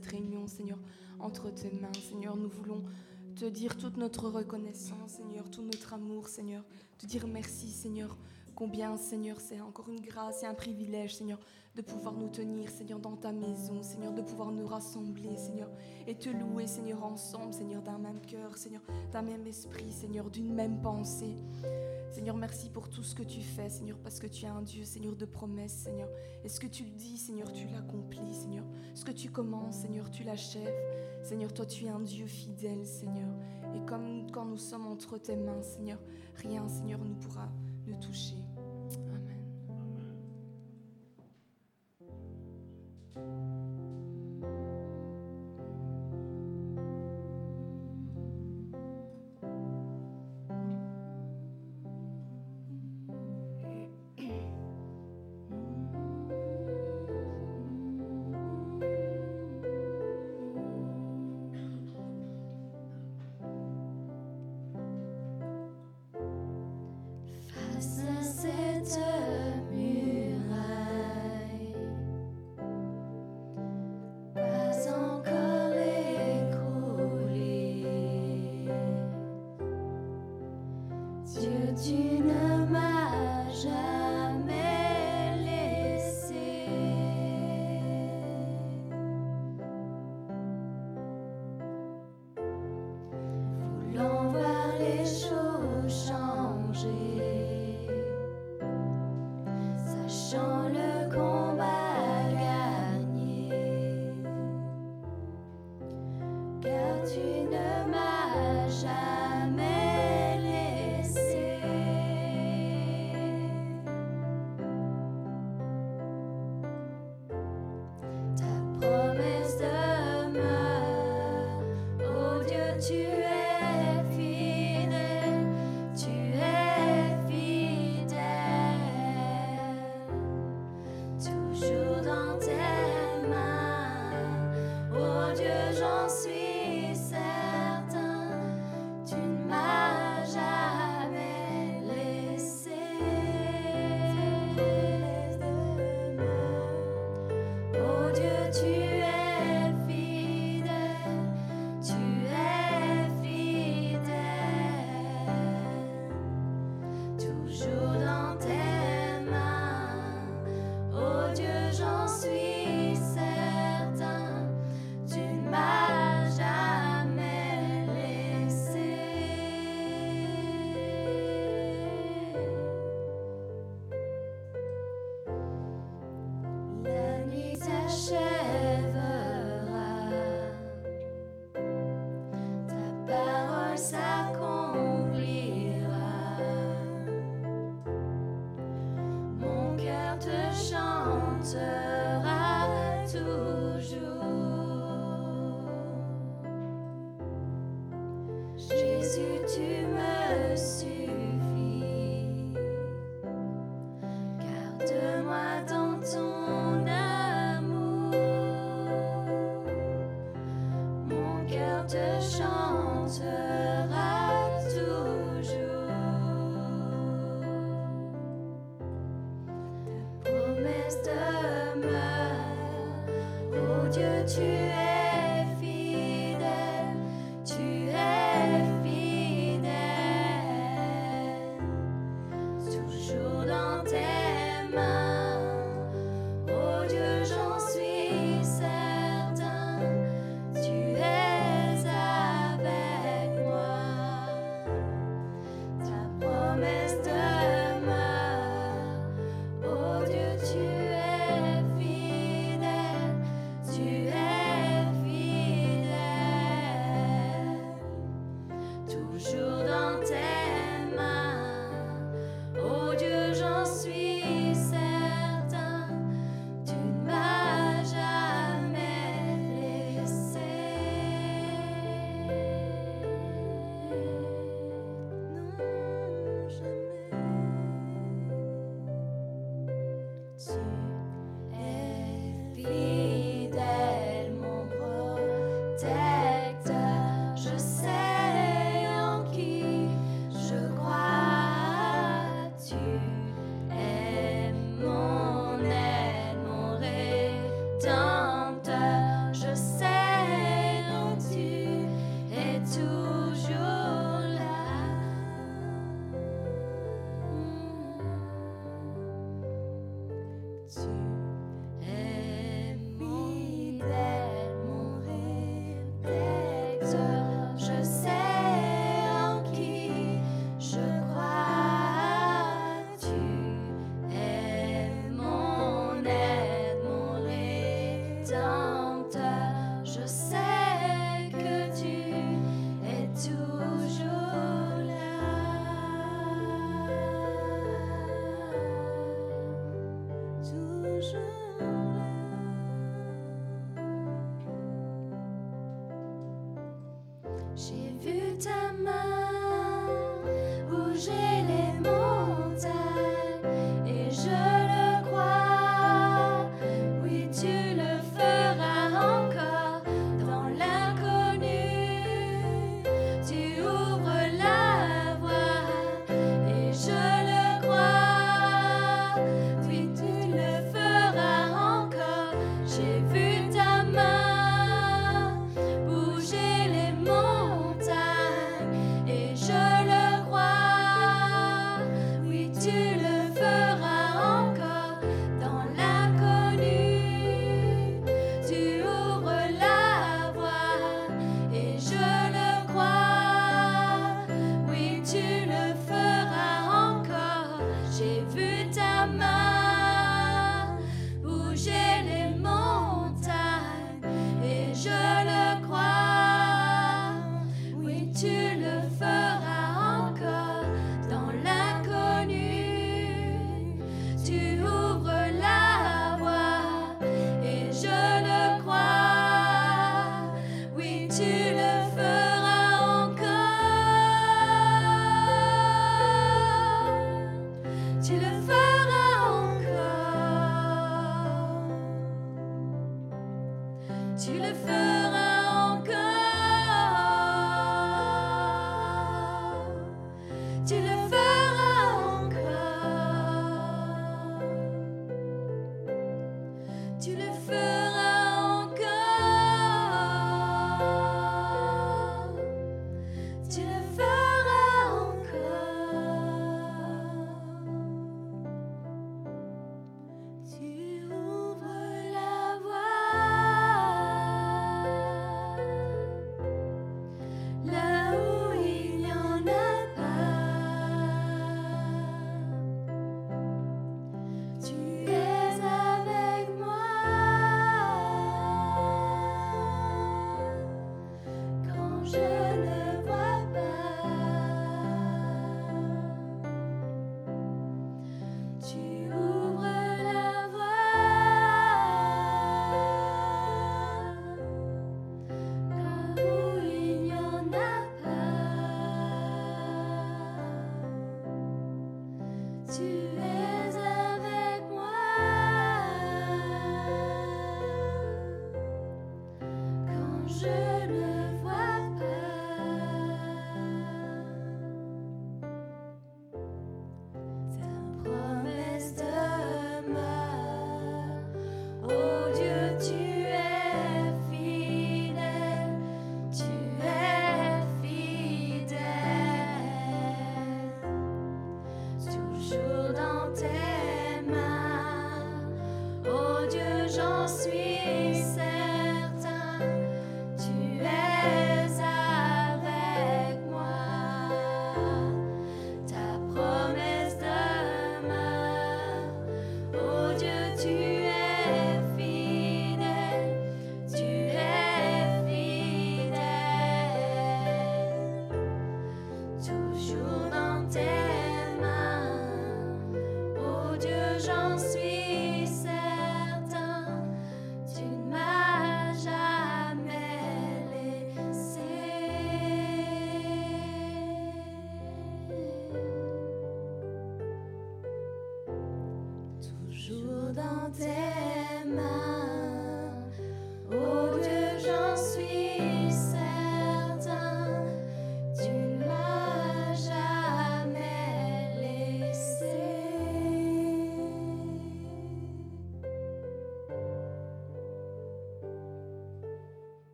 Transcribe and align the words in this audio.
cette 0.00 0.12
réunion, 0.12 0.46
Seigneur, 0.46 0.78
entre 1.18 1.50
tes 1.50 1.70
mains, 1.70 1.92
Seigneur. 2.08 2.36
Nous 2.36 2.48
voulons 2.48 2.82
te 3.36 3.44
dire 3.44 3.76
toute 3.76 3.96
notre 3.96 4.28
reconnaissance, 4.28 5.12
Seigneur, 5.12 5.50
tout 5.50 5.62
notre 5.62 5.92
amour, 5.94 6.28
Seigneur. 6.28 6.64
Te 6.98 7.06
dire 7.06 7.26
merci, 7.26 7.68
Seigneur, 7.68 8.16
combien, 8.54 8.96
Seigneur, 8.96 9.40
c'est 9.40 9.60
encore 9.60 9.88
une 9.88 10.00
grâce 10.00 10.42
et 10.42 10.46
un 10.46 10.54
privilège, 10.54 11.16
Seigneur, 11.16 11.38
de 11.74 11.82
pouvoir 11.82 12.14
nous 12.14 12.28
tenir, 12.28 12.68
Seigneur, 12.68 12.98
dans 12.98 13.16
ta 13.16 13.32
maison, 13.32 13.82
Seigneur, 13.82 14.12
de 14.12 14.22
pouvoir 14.22 14.50
nous 14.50 14.66
rassembler, 14.66 15.36
Seigneur, 15.36 15.70
et 16.06 16.14
te 16.14 16.28
louer, 16.28 16.66
Seigneur, 16.66 17.04
ensemble, 17.04 17.52
Seigneur, 17.52 17.82
d'un 17.82 17.98
même 17.98 18.20
cœur, 18.20 18.56
Seigneur, 18.56 18.82
d'un 19.12 19.22
même 19.22 19.46
esprit, 19.46 19.92
Seigneur, 19.92 20.30
d'une 20.30 20.52
même 20.52 20.80
pensée. 20.82 21.36
Seigneur, 22.10 22.36
merci 22.36 22.70
pour 22.70 22.88
tout 22.90 23.04
ce 23.04 23.14
que 23.14 23.22
tu 23.22 23.40
fais, 23.40 23.68
Seigneur, 23.68 23.96
parce 23.98 24.18
que 24.18 24.26
tu 24.26 24.44
es 24.44 24.48
un 24.48 24.62
Dieu, 24.62 24.84
Seigneur, 24.84 25.14
de 25.14 25.24
promesses, 25.24 25.72
Seigneur. 25.72 26.08
Et 26.42 26.48
ce 26.48 26.58
que 26.58 26.66
tu 26.66 26.82
dis, 26.90 27.16
Seigneur, 27.16 27.52
tu 27.52 27.68
l'accomplis, 27.68 28.34
Seigneur. 28.34 28.64
Ce 28.94 29.04
que 29.04 29.12
tu 29.12 29.30
commences, 29.30 29.76
Seigneur, 29.76 30.10
tu 30.10 30.24
l'achèves. 30.24 30.74
Seigneur, 31.22 31.54
toi, 31.54 31.66
tu 31.66 31.84
es 31.84 31.88
un 31.88 32.00
Dieu 32.00 32.26
fidèle, 32.26 32.84
Seigneur. 32.84 33.32
Et 33.76 33.86
comme 33.86 34.28
quand 34.32 34.44
nous 34.44 34.56
sommes 34.56 34.86
entre 34.88 35.18
tes 35.18 35.36
mains, 35.36 35.62
Seigneur, 35.62 36.00
rien, 36.34 36.66
Seigneur, 36.68 36.98
ne 37.04 37.14
pourra 37.14 37.48
nous 37.86 37.96
toucher. 38.00 38.36
Face 43.20 43.59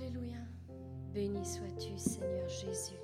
Alléluia. 0.00 0.38
Béni 1.12 1.44
sois-tu, 1.44 1.98
Seigneur 1.98 2.48
Jésus. 2.48 2.96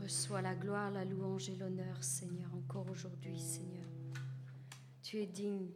Reçois 0.00 0.42
la 0.42 0.54
gloire, 0.54 0.92
la 0.92 1.04
louange 1.04 1.48
et 1.50 1.56
l'honneur, 1.56 2.04
Seigneur, 2.04 2.54
encore 2.54 2.88
aujourd'hui, 2.88 3.36
Seigneur. 3.36 3.88
Tu 5.02 5.18
es 5.18 5.26
digne, 5.26 5.70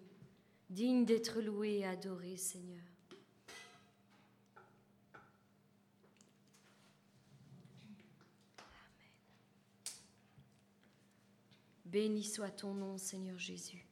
digne 0.71 1.05
d'être 1.05 1.41
loué 1.41 1.79
et 1.79 1.87
adoré, 1.87 2.37
Seigneur. 2.37 2.85
Béni 11.85 12.23
soit 12.23 12.51
ton 12.51 12.75
nom, 12.75 12.97
Seigneur 12.97 13.39
Jésus. 13.39 13.85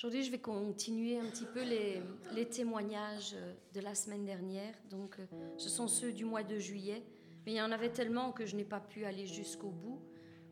Aujourd'hui, 0.00 0.22
je 0.22 0.30
vais 0.30 0.38
continuer 0.38 1.18
un 1.18 1.26
petit 1.26 1.44
peu 1.44 1.62
les, 1.62 2.48
témoignages 2.48 3.34
euh, 3.34 3.52
de 3.74 3.80
la 3.80 3.94
semaine 3.94 4.24
dernière. 4.24 4.72
Donc, 4.88 5.18
euh, 5.18 5.26
ce 5.58 5.68
sont 5.68 5.88
ceux 5.88 6.10
du 6.10 6.24
mois 6.24 6.42
de 6.42 6.58
juillet. 6.58 7.04
Mais 7.44 7.52
il 7.52 7.56
y 7.56 7.60
en 7.60 7.70
avait 7.70 7.92
tellement 7.92 8.32
que 8.32 8.46
je 8.46 8.56
n'ai 8.56 8.64
pas 8.64 8.80
pu 8.80 9.04
aller 9.04 9.26
jusqu'au 9.26 9.68
bout, 9.68 10.00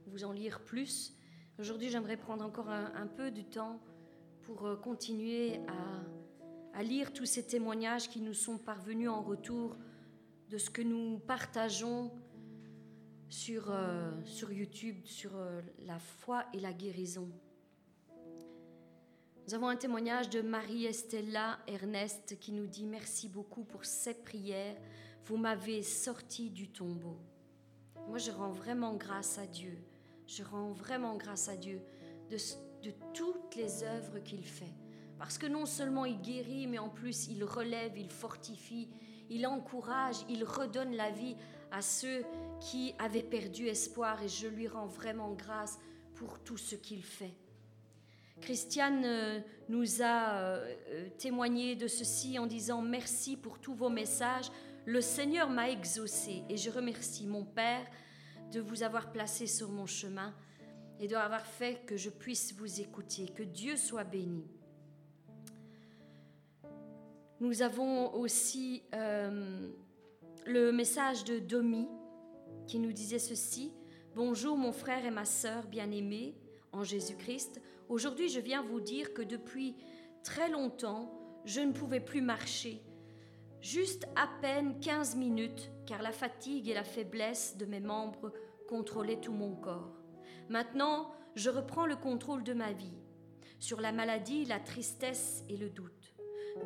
vous 0.07 0.25
en 0.25 0.33
lire 0.33 0.61
plus. 0.61 1.17
Aujourd'hui, 1.59 1.89
j'aimerais 1.89 2.19
prendre 2.19 2.45
encore 2.45 2.69
un, 2.69 3.07
peu 3.07 3.31
du 3.31 3.47
temps 3.47 3.81
pour 4.43 4.67
euh, 4.67 4.77
continuer 4.77 5.61
à, 6.75 6.83
lire 6.83 7.15
tous 7.15 7.25
ces 7.25 7.47
témoignages 7.47 8.11
qui 8.11 8.21
nous 8.21 8.35
sont 8.35 8.59
parvenus 8.59 9.09
en 9.09 9.23
retour 9.23 9.79
de 10.51 10.59
ce 10.59 10.69
que 10.69 10.83
nous 10.83 11.21
partageons 11.21 12.13
sur, 13.31 13.75
sur 14.25 14.53
YouTube, 14.53 15.07
sur 15.07 15.31
la 15.87 15.99
foi 15.99 16.45
et 16.53 16.61
la 16.61 16.75
guérison. 16.75 17.33
Nous 19.49 19.55
avons 19.55 19.69
un 19.69 19.77
témoignage 19.77 20.29
de 20.29 20.43
Marie-Estella 20.43 21.59
Ernest 21.67 22.39
qui 22.39 22.53
nous 22.53 22.67
dit 22.67 22.85
Merci 22.85 23.31
beaucoup 23.31 23.65
pour 23.65 23.87
cette 23.87 24.23
prière. 24.23 24.77
Vous 25.25 25.39
m'avez 25.39 25.83
sorti 25.83 26.51
du 26.51 26.69
tombeau. 26.69 27.17
Moi, 28.09 28.19
je 28.19 28.31
rends 28.31 28.51
vraiment 28.51 28.93
grâce 28.97 29.39
à 29.39 29.47
Dieu. 29.47 29.79
Je 30.27 30.43
rends 30.43 30.73
vraiment 30.73 31.17
grâce 31.17 31.49
à 31.49 31.57
Dieu 31.57 31.81
de, 32.29 32.37
de 32.83 32.93
toutes 33.15 33.57
les 33.57 33.85
œuvres 33.85 34.19
qu'il 34.19 34.45
fait. 34.45 34.75
Parce 35.17 35.39
que 35.39 35.47
non 35.47 35.65
seulement 35.65 36.05
il 36.05 36.21
guérit, 36.21 36.67
mais 36.67 36.79
en 36.79 36.91
plus 36.91 37.29
il 37.29 37.43
relève, 37.43 37.97
il 37.97 38.11
fortifie, 38.11 38.91
il 39.31 39.47
encourage, 39.47 40.17
il 40.29 40.45
redonne 40.45 40.95
la 40.95 41.11
vie 41.11 41.37
à 41.71 41.81
ceux 41.81 42.23
qui 42.61 42.93
avaient 42.99 43.23
perdu 43.23 43.67
espoir 43.69 44.23
et 44.23 44.29
je 44.29 44.47
lui 44.47 44.69
rends 44.69 44.89
vraiment 44.89 45.33
grâce 45.33 45.79
pour 46.17 46.39
tout 46.41 46.59
ce 46.59 46.75
qu'il 46.75 47.03
fait. 47.03 47.33
Christiane 48.41 49.03
euh, 49.05 49.41
nous 49.69 50.03
a 50.03 50.39
euh, 50.39 50.75
euh, 50.91 51.09
témoigné 51.19 51.77
de 51.77 51.87
ceci 51.87 52.39
en 52.39 52.47
disant 52.47 52.83
merci 52.83 53.37
pour 53.37 53.59
tous 53.59 53.75
vos 53.75 53.91
messages. 53.91 54.51
Le 54.87 55.01
Seigneur 55.01 55.51
m'a 55.51 55.71
exaucé 55.71 56.45
et 56.49 56.57
je 56.57 56.71
remercie 56.71 57.27
mon 57.27 57.45
Père 57.45 57.87
de 58.53 58.61
vous 58.61 58.83
avoir 58.83 59.13
placé 59.13 59.47
sur 59.47 59.71
mon 59.71 59.87
chemin 59.87 60.35
et 61.01 61.09
d'avoir 61.09 61.47
fait 61.47 61.85
que 61.85 61.97
je 61.97 62.11
puisse 62.11 62.55
vous 62.55 62.81
écouter. 62.81 63.27
Que 63.29 63.43
Dieu 63.43 63.77
soit 63.77 64.05
béni. 64.05 64.47
Nous 67.41 67.63
avons 67.63 68.15
aussi 68.15 68.83
le 68.93 70.73
message 70.73 71.23
de 71.25 71.39
Domi 71.39 71.87
qui 72.67 72.79
nous 72.79 72.93
disait 72.93 73.21
ceci. 73.21 73.73
Bonjour 74.17 74.57
mon 74.57 74.73
frère 74.73 75.05
et 75.05 75.11
ma 75.11 75.27
sœur 75.27 75.67
bien-aimés 75.67 76.35
en 76.73 76.83
Jésus-Christ. 76.83 77.61
Aujourd'hui 77.89 78.29
je 78.29 78.41
viens 78.41 78.63
vous 78.63 78.81
dire 78.81 79.15
que 79.15 79.23
depuis 79.23 79.77
très 80.23 80.51
longtemps 80.51 81.11
je 81.45 81.61
ne 81.61 81.73
pouvais 81.73 82.01
plus 82.01 82.21
marcher. 82.21 82.83
Juste 83.61 84.07
à 84.15 84.29
peine 84.41 84.79
15 84.81 85.17
minutes 85.17 85.71
car 85.87 86.03
la 86.03 86.13
fatigue 86.13 86.69
et 86.69 86.75
la 86.75 86.85
faiblesse 86.85 87.57
de 87.57 87.65
mes 87.65 87.81
membres 87.81 88.33
contrôlaient 88.69 89.21
tout 89.21 89.33
mon 89.33 89.55
corps. 89.57 90.03
Maintenant 90.49 91.11
je 91.35 91.51
reprends 91.51 91.87
le 91.87 91.97
contrôle 91.97 92.45
de 92.45 92.53
ma 92.53 92.73
vie 92.73 92.99
sur 93.59 93.81
la 93.81 93.93
maladie, 93.93 94.45
la 94.45 94.61
tristesse 94.61 95.43
et 95.49 95.57
le 95.57 95.71
doute. 95.71 96.15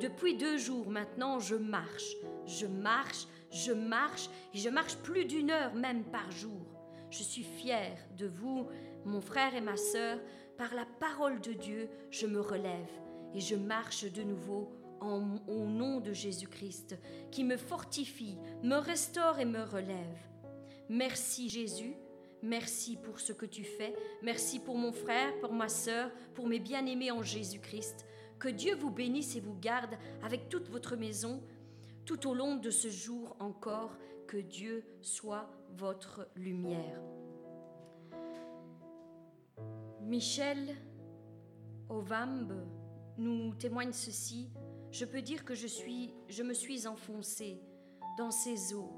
Depuis 0.00 0.36
deux 0.36 0.58
jours 0.58 0.88
maintenant, 0.88 1.38
je 1.38 1.54
marche, 1.54 2.16
je 2.46 2.66
marche, 2.66 3.26
je 3.50 3.72
marche, 3.72 4.28
et 4.54 4.58
je 4.58 4.68
marche 4.68 4.96
plus 4.96 5.24
d'une 5.24 5.50
heure 5.50 5.74
même 5.74 6.04
par 6.04 6.30
jour. 6.30 6.66
Je 7.10 7.22
suis 7.22 7.42
fière 7.42 7.98
de 8.16 8.26
vous, 8.26 8.66
mon 9.04 9.20
frère 9.20 9.54
et 9.54 9.60
ma 9.60 9.76
sœur. 9.76 10.18
Par 10.56 10.74
la 10.74 10.86
parole 11.00 11.40
de 11.40 11.52
Dieu, 11.52 11.88
je 12.10 12.26
me 12.26 12.40
relève 12.40 12.90
et 13.34 13.40
je 13.40 13.56
marche 13.56 14.10
de 14.12 14.22
nouveau 14.22 14.72
au 15.00 15.66
nom 15.66 16.00
de 16.00 16.12
Jésus-Christ, 16.12 16.96
qui 17.30 17.44
me 17.44 17.56
fortifie, 17.56 18.36
me 18.62 18.76
restaure 18.76 19.40
et 19.40 19.44
me 19.44 19.62
relève. 19.62 20.18
Merci 20.88 21.48
Jésus, 21.48 21.96
merci 22.42 22.96
pour 22.96 23.18
ce 23.18 23.32
que 23.32 23.46
tu 23.46 23.64
fais, 23.64 23.94
merci 24.22 24.60
pour 24.60 24.76
mon 24.76 24.92
frère, 24.92 25.38
pour 25.40 25.52
ma 25.52 25.68
sœur, 25.68 26.10
pour 26.34 26.46
mes 26.46 26.60
bien-aimés 26.60 27.10
en 27.10 27.22
Jésus-Christ. 27.22 28.04
Que 28.38 28.48
Dieu 28.48 28.74
vous 28.74 28.90
bénisse 28.90 29.36
et 29.36 29.40
vous 29.40 29.58
garde 29.58 29.96
avec 30.22 30.48
toute 30.48 30.68
votre 30.68 30.96
maison 30.96 31.42
tout 32.04 32.28
au 32.28 32.34
long 32.34 32.56
de 32.56 32.70
ce 32.70 32.88
jour 32.88 33.36
encore. 33.40 33.96
Que 34.26 34.36
Dieu 34.36 34.84
soit 35.00 35.48
votre 35.76 36.28
lumière. 36.36 37.00
Michel 40.04 40.76
Ovambe 41.88 42.66
nous 43.18 43.54
témoigne 43.54 43.92
ceci. 43.92 44.50
Je 44.90 45.04
peux 45.04 45.22
dire 45.22 45.44
que 45.44 45.54
je, 45.54 45.66
suis, 45.66 46.12
je 46.28 46.42
me 46.42 46.54
suis 46.54 46.86
enfoncée 46.86 47.62
dans 48.18 48.30
ces 48.32 48.74
eaux. 48.74 48.92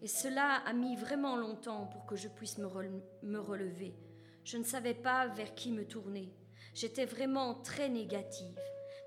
Et 0.00 0.06
cela 0.06 0.62
a 0.64 0.72
mis 0.72 0.94
vraiment 0.94 1.36
longtemps 1.36 1.86
pour 1.86 2.06
que 2.06 2.16
je 2.16 2.28
puisse 2.28 2.58
me, 2.58 2.68
me 3.22 3.38
relever. 3.38 3.96
Je 4.44 4.58
ne 4.58 4.62
savais 4.62 4.94
pas 4.94 5.26
vers 5.26 5.54
qui 5.54 5.72
me 5.72 5.84
tourner. 5.84 6.32
J'étais 6.72 7.04
vraiment 7.04 7.54
très 7.54 7.88
négative. 7.88 8.58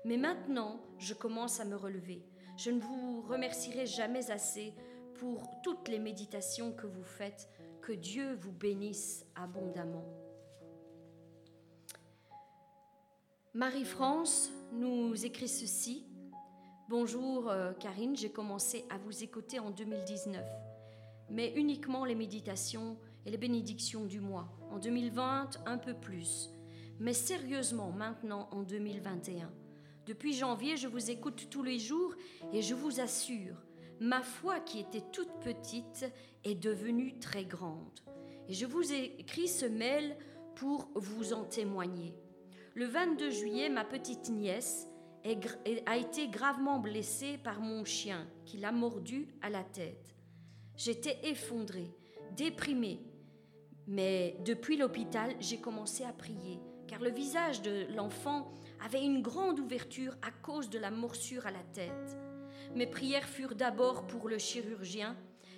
Mais 0.04 0.18
maintenant, 0.18 0.82
je 0.98 1.14
commence 1.14 1.60
à 1.60 1.64
me 1.64 1.76
relever. 1.76 2.26
Je 2.56 2.70
ne 2.70 2.80
vous 2.80 3.22
remercierai 3.22 3.86
jamais 3.86 4.30
assez 4.30 4.74
pour 5.14 5.48
toutes 5.62 5.88
les 5.88 5.98
méditations 5.98 6.72
que 6.72 6.86
vous 6.86 7.04
faites. 7.04 7.48
Que 7.80 7.92
Dieu 7.92 8.34
vous 8.34 8.52
bénisse 8.52 9.24
abondamment. 9.34 10.29
Marie-France 13.52 14.52
nous 14.72 15.26
écrit 15.26 15.48
ceci. 15.48 16.06
Bonjour 16.88 17.50
euh, 17.50 17.72
Karine, 17.72 18.14
j'ai 18.16 18.30
commencé 18.30 18.84
à 18.90 18.98
vous 18.98 19.24
écouter 19.24 19.58
en 19.58 19.70
2019, 19.72 20.46
mais 21.30 21.52
uniquement 21.56 22.04
les 22.04 22.14
méditations 22.14 22.96
et 23.26 23.30
les 23.32 23.36
bénédictions 23.38 24.04
du 24.04 24.20
mois. 24.20 24.48
En 24.70 24.78
2020, 24.78 25.66
un 25.66 25.78
peu 25.78 25.94
plus. 25.94 26.50
Mais 27.00 27.12
sérieusement, 27.12 27.90
maintenant, 27.90 28.48
en 28.52 28.62
2021, 28.62 29.50
depuis 30.06 30.32
janvier, 30.32 30.76
je 30.76 30.86
vous 30.86 31.10
écoute 31.10 31.48
tous 31.50 31.64
les 31.64 31.80
jours 31.80 32.14
et 32.52 32.62
je 32.62 32.76
vous 32.76 33.00
assure, 33.00 33.56
ma 33.98 34.22
foi 34.22 34.60
qui 34.60 34.78
était 34.78 35.10
toute 35.12 35.40
petite 35.42 36.06
est 36.44 36.54
devenue 36.54 37.18
très 37.18 37.46
grande. 37.46 37.98
Et 38.48 38.54
je 38.54 38.66
vous 38.66 38.92
ai 38.92 39.16
écrit 39.18 39.48
ce 39.48 39.66
mail 39.66 40.16
pour 40.54 40.88
vous 40.94 41.32
en 41.32 41.42
témoigner. 41.42 42.14
Le 42.74 42.86
22 42.86 43.30
juillet, 43.30 43.68
ma 43.68 43.84
petite 43.84 44.28
nièce 44.28 44.86
a 45.86 45.96
été 45.96 46.28
gravement 46.28 46.78
blessée 46.78 47.36
par 47.42 47.60
mon 47.60 47.84
chien 47.84 48.28
qui 48.46 48.58
l'a 48.58 48.70
mordue 48.70 49.26
à 49.42 49.50
la 49.50 49.64
tête. 49.64 50.14
J'étais 50.76 51.18
effondrée, 51.24 51.90
déprimée, 52.36 53.00
mais 53.88 54.36
depuis 54.44 54.76
l'hôpital, 54.76 55.34
j'ai 55.40 55.58
commencé 55.58 56.04
à 56.04 56.12
prier, 56.12 56.60
car 56.86 57.00
le 57.00 57.10
visage 57.10 57.60
de 57.60 57.86
l'enfant 57.96 58.52
avait 58.84 59.04
une 59.04 59.20
grande 59.20 59.58
ouverture 59.58 60.16
à 60.22 60.30
cause 60.30 60.70
de 60.70 60.78
la 60.78 60.92
morsure 60.92 61.46
à 61.46 61.50
la 61.50 61.64
tête. 61.72 62.16
Mes 62.76 62.86
prières 62.86 63.28
furent 63.28 63.56
d'abord 63.56 64.06
pour 64.06 64.28
le 64.28 64.38
chirurgien, 64.38 65.16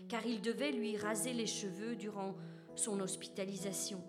car 0.09 0.25
il 0.25 0.41
devait 0.41 0.73
lui 0.73 0.97
raser 0.97 1.35
les 1.35 1.47
cheveux 1.47 1.95
durant 1.95 2.35
son 2.75 3.01
hospitalisation. 3.01 4.03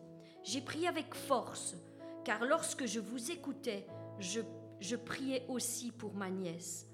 J'ai 0.44 0.62
prié 0.62 0.88
avec 0.88 1.14
force 1.14 1.76
car 2.24 2.46
lorsque 2.46 2.86
je 2.86 3.00
vous 3.00 3.32
écoutais, 3.32 3.86
je, 4.20 4.96
priais 4.96 5.46
aussi 5.48 5.92
pour 5.92 6.14
ma 6.14 6.30
nièce. 6.30 6.88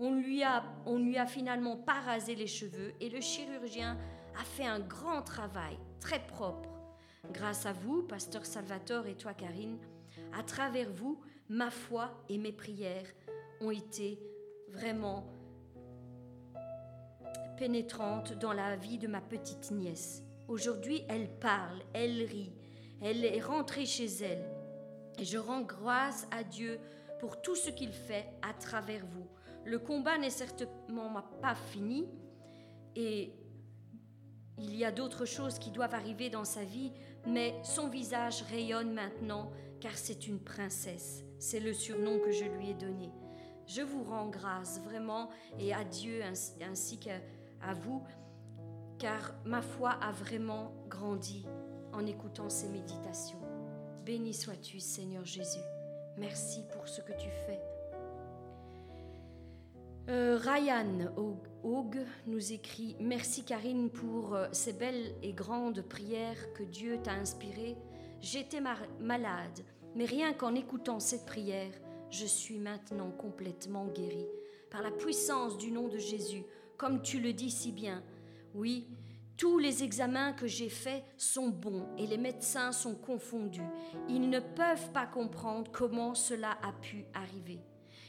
On 0.00 0.14
lui, 0.14 0.42
a, 0.42 0.64
lui 0.86 1.18
a 1.18 1.26
finalement 1.26 1.76
pas 1.76 2.00
rasé 2.00 2.34
les 2.34 2.46
cheveux 2.46 2.92
et 3.00 3.08
le 3.08 3.20
chirurgien 3.20 3.98
a 4.38 4.44
fait 4.44 4.66
un 4.66 4.80
grand 4.80 5.22
travail, 5.22 5.78
très 6.00 6.24
propre. 6.26 6.68
Grâce 7.32 7.66
à 7.66 7.72
vous, 7.72 8.02
pasteur 8.02 8.44
Salvatore 8.44 9.06
et 9.06 9.14
toi, 9.14 9.34
Karine, 9.34 9.78
à 10.38 10.42
travers 10.42 10.90
vous, 10.90 11.20
ma 11.48 11.70
foi 11.70 12.10
et 12.28 12.38
mes 12.38 12.52
prières 12.52 13.06
ont 13.60 13.70
été 13.70 14.18
vraiment 14.68 15.26
pénétrantes 17.56 18.32
dans 18.38 18.52
la 18.52 18.76
vie 18.76 18.98
de 18.98 19.06
ma 19.06 19.20
petite 19.20 19.70
nièce. 19.70 20.22
Aujourd'hui, 20.48 21.02
elle 21.08 21.28
parle, 21.38 21.78
elle 21.94 22.24
rit, 22.24 22.52
elle 23.00 23.24
est 23.24 23.40
rentrée 23.40 23.86
chez 23.86 24.06
elle. 24.22 24.53
Et 25.18 25.24
je 25.24 25.38
rends 25.38 25.62
grâce 25.62 26.26
à 26.30 26.44
Dieu 26.44 26.80
pour 27.20 27.40
tout 27.40 27.56
ce 27.56 27.70
qu'il 27.70 27.92
fait 27.92 28.26
à 28.42 28.52
travers 28.52 29.04
vous. 29.06 29.26
Le 29.64 29.78
combat 29.78 30.18
n'est 30.18 30.30
certainement 30.30 31.10
pas 31.40 31.54
fini 31.54 32.06
et 32.96 33.32
il 34.58 34.76
y 34.76 34.84
a 34.84 34.92
d'autres 34.92 35.24
choses 35.24 35.58
qui 35.58 35.70
doivent 35.70 35.94
arriver 35.94 36.30
dans 36.30 36.44
sa 36.44 36.64
vie, 36.64 36.92
mais 37.26 37.54
son 37.64 37.88
visage 37.88 38.42
rayonne 38.42 38.92
maintenant 38.92 39.50
car 39.80 39.96
c'est 39.96 40.26
une 40.26 40.38
princesse. 40.38 41.24
C'est 41.38 41.60
le 41.60 41.72
surnom 41.72 42.18
que 42.18 42.30
je 42.30 42.44
lui 42.44 42.70
ai 42.70 42.74
donné. 42.74 43.10
Je 43.66 43.82
vous 43.82 44.04
rends 44.04 44.28
grâce 44.28 44.80
vraiment 44.80 45.30
et 45.58 45.74
à 45.74 45.84
Dieu 45.84 46.20
ainsi 46.60 46.98
qu'à 46.98 47.20
vous, 47.82 48.02
car 48.98 49.34
ma 49.44 49.62
foi 49.62 49.90
a 49.90 50.12
vraiment 50.12 50.72
grandi 50.88 51.46
en 51.92 52.06
écoutant 52.06 52.50
ces 52.50 52.68
méditations. 52.68 53.43
Béni 54.04 54.34
sois-tu, 54.34 54.80
Seigneur 54.80 55.24
Jésus. 55.24 55.64
Merci 56.18 56.60
pour 56.74 56.86
ce 56.86 57.00
que 57.00 57.12
tu 57.12 57.30
fais. 57.46 57.60
Euh, 60.10 60.36
Ryan 60.36 61.10
Haug 61.62 61.96
nous 62.26 62.52
écrit 62.52 62.96
Merci 63.00 63.44
Karine 63.44 63.88
pour 63.88 64.34
euh, 64.34 64.46
ces 64.52 64.74
belles 64.74 65.14
et 65.22 65.32
grandes 65.32 65.80
prières 65.80 66.52
que 66.52 66.62
Dieu 66.64 66.98
t'a 67.02 67.12
inspirées. 67.12 67.78
J'étais 68.20 68.60
malade, 69.00 69.64
mais 69.94 70.04
rien 70.04 70.34
qu'en 70.34 70.54
écoutant 70.54 71.00
cette 71.00 71.24
prière, 71.24 71.72
je 72.10 72.26
suis 72.26 72.58
maintenant 72.58 73.10
complètement 73.10 73.86
guérie 73.86 74.28
par 74.70 74.82
la 74.82 74.90
puissance 74.90 75.56
du 75.56 75.70
nom 75.70 75.88
de 75.88 75.98
Jésus, 75.98 76.44
comme 76.76 77.00
tu 77.00 77.20
le 77.20 77.32
dis 77.32 77.50
si 77.50 77.72
bien. 77.72 78.02
Oui, 78.54 78.86
Tous 79.36 79.58
les 79.58 79.82
examens 79.82 80.32
que 80.32 80.46
j'ai 80.46 80.68
faits 80.68 81.04
sont 81.16 81.48
bons 81.48 81.88
et 81.98 82.06
les 82.06 82.18
médecins 82.18 82.70
sont 82.70 82.94
confondus. 82.94 83.66
Ils 84.08 84.30
ne 84.30 84.38
peuvent 84.40 84.92
pas 84.92 85.06
comprendre 85.06 85.70
comment 85.72 86.14
cela 86.14 86.56
a 86.62 86.72
pu 86.72 87.04
arriver. 87.14 87.60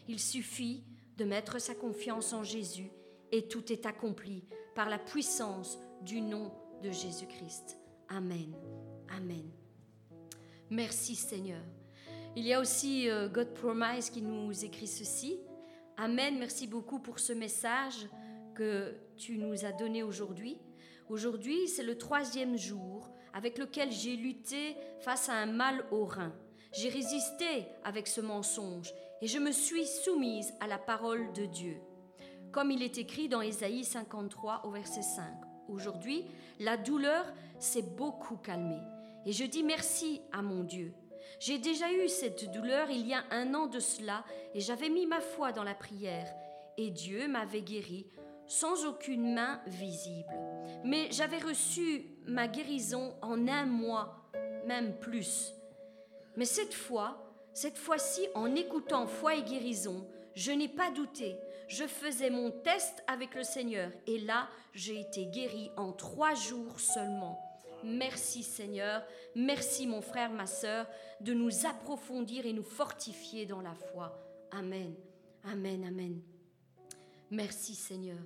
Il 0.07 0.19
suffit 0.19 0.83
de 1.17 1.25
mettre 1.25 1.59
sa 1.59 1.73
confiance 1.73 2.33
en 2.33 2.43
Jésus 2.43 2.91
et 3.31 3.47
tout 3.47 3.71
est 3.71 3.85
accompli 3.85 4.43
par 4.75 4.89
la 4.89 4.99
puissance 4.99 5.79
du 6.01 6.21
nom 6.21 6.51
de 6.83 6.91
Jésus-Christ. 6.91 7.77
Amen. 8.09 8.53
Amen. 9.09 9.49
Merci 10.69 11.15
Seigneur. 11.15 11.61
Il 12.35 12.45
y 12.45 12.53
a 12.53 12.59
aussi 12.59 13.09
euh, 13.09 13.29
God 13.29 13.53
Promise 13.53 14.09
qui 14.09 14.21
nous 14.21 14.65
écrit 14.65 14.87
ceci. 14.87 15.39
Amen. 15.97 16.37
Merci 16.37 16.67
beaucoup 16.67 16.99
pour 16.99 17.19
ce 17.19 17.33
message 17.33 18.07
que 18.53 18.93
tu 19.17 19.37
nous 19.37 19.65
as 19.65 19.71
donné 19.71 20.03
aujourd'hui. 20.03 20.57
Aujourd'hui, 21.07 21.67
c'est 21.67 21.83
le 21.83 21.99
troisième 21.99 22.57
jour 22.57 23.07
avec 23.31 23.59
lequel 23.59 23.91
j'ai 23.91 24.15
lutté 24.15 24.75
face 25.01 25.29
à 25.29 25.33
un 25.33 25.45
mal 25.45 25.85
au 25.91 26.05
rein. 26.05 26.33
J'ai 26.73 26.89
résisté 26.89 27.67
avec 27.83 28.07
ce 28.07 28.21
mensonge 28.21 28.91
et 29.21 29.27
je 29.27 29.37
me 29.37 29.51
suis 29.51 29.85
soumise 29.85 30.53
à 30.59 30.67
la 30.67 30.79
parole 30.79 31.31
de 31.33 31.45
Dieu. 31.45 31.77
Comme 32.51 32.71
il 32.71 32.81
est 32.81 32.97
écrit 32.97 33.29
dans 33.29 33.41
Ésaïe 33.41 33.83
53 33.83 34.65
au 34.65 34.71
verset 34.71 35.03
5. 35.03 35.25
Aujourd'hui, 35.69 36.25
la 36.59 36.75
douleur 36.75 37.25
s'est 37.59 37.83
beaucoup 37.95 38.37
calmée 38.37 38.81
et 39.27 39.31
je 39.31 39.45
dis 39.45 39.63
merci 39.63 40.21
à 40.31 40.41
mon 40.41 40.63
Dieu. 40.63 40.91
J'ai 41.39 41.59
déjà 41.59 41.91
eu 41.91 42.07
cette 42.09 42.51
douleur 42.51 42.89
il 42.89 43.05
y 43.05 43.13
a 43.13 43.23
un 43.29 43.53
an 43.53 43.67
de 43.67 43.79
cela 43.79 44.23
et 44.55 44.59
j'avais 44.59 44.89
mis 44.89 45.05
ma 45.05 45.21
foi 45.21 45.51
dans 45.51 45.63
la 45.63 45.75
prière 45.75 46.33
et 46.77 46.89
Dieu 46.89 47.27
m'avait 47.27 47.61
guéri 47.61 48.07
sans 48.47 48.85
aucune 48.85 49.33
main 49.33 49.61
visible. 49.67 50.33
Mais 50.83 51.07
j'avais 51.11 51.39
reçu 51.39 52.05
ma 52.27 52.47
guérison 52.47 53.15
en 53.21 53.47
un 53.47 53.65
mois, 53.65 54.29
même 54.65 54.97
plus. 54.99 55.53
Mais 56.37 56.45
cette 56.45 56.73
fois, 56.73 57.25
cette 57.53 57.77
fois-ci, 57.77 58.27
en 58.35 58.53
écoutant 58.55 59.07
foi 59.07 59.35
et 59.35 59.43
guérison, 59.43 60.05
je 60.35 60.51
n'ai 60.51 60.67
pas 60.67 60.91
douté. 60.91 61.37
Je 61.67 61.85
faisais 61.85 62.29
mon 62.29 62.51
test 62.51 63.03
avec 63.07 63.33
le 63.33 63.43
Seigneur 63.43 63.91
et 64.05 64.19
là, 64.19 64.47
j'ai 64.73 64.99
été 64.99 65.25
guéri 65.27 65.71
en 65.77 65.93
trois 65.93 66.33
jours 66.35 66.79
seulement. 66.79 67.41
Merci 67.83 68.43
Seigneur, 68.43 69.03
merci 69.35 69.87
mon 69.87 70.01
frère, 70.01 70.31
ma 70.31 70.47
sœur, 70.47 70.87
de 71.21 71.33
nous 71.33 71.65
approfondir 71.65 72.45
et 72.45 72.53
nous 72.53 72.63
fortifier 72.63 73.45
dans 73.45 73.61
la 73.61 73.73
foi. 73.73 74.19
Amen, 74.51 74.93
amen, 75.43 75.85
amen. 75.85 76.34
Merci 77.31 77.73
Seigneur. 77.73 78.19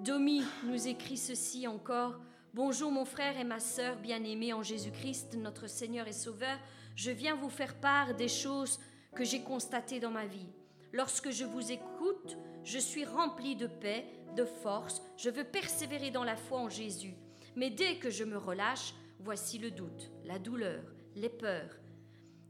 Domi 0.00 0.42
nous 0.64 0.86
écrit 0.86 1.16
ceci 1.16 1.66
encore. 1.66 2.20
Bonjour 2.52 2.92
mon 2.92 3.06
frère 3.06 3.38
et 3.38 3.44
ma 3.44 3.58
sœur 3.58 3.96
bien-aimés 3.96 4.52
en 4.52 4.62
Jésus-Christ, 4.62 5.34
notre 5.36 5.66
Seigneur 5.66 6.06
et 6.06 6.12
Sauveur. 6.12 6.58
Je 6.94 7.10
viens 7.10 7.36
vous 7.36 7.48
faire 7.48 7.80
part 7.80 8.14
des 8.14 8.28
choses 8.28 8.78
que 9.14 9.24
j'ai 9.24 9.40
constatées 9.40 9.98
dans 9.98 10.10
ma 10.10 10.26
vie. 10.26 10.52
Lorsque 10.92 11.30
je 11.30 11.46
vous 11.46 11.72
écoute, 11.72 12.36
je 12.64 12.78
suis 12.78 13.06
rempli 13.06 13.56
de 13.56 13.66
paix, 13.66 14.04
de 14.36 14.44
force. 14.44 15.02
Je 15.16 15.30
veux 15.30 15.44
persévérer 15.44 16.10
dans 16.10 16.24
la 16.24 16.36
foi 16.36 16.58
en 16.58 16.68
Jésus. 16.68 17.14
Mais 17.54 17.70
dès 17.70 17.96
que 17.98 18.10
je 18.10 18.24
me 18.24 18.36
relâche, 18.36 18.92
voici 19.20 19.58
le 19.58 19.70
doute, 19.70 20.10
la 20.24 20.38
douleur, 20.38 20.82
les 21.14 21.30
peurs 21.30 21.74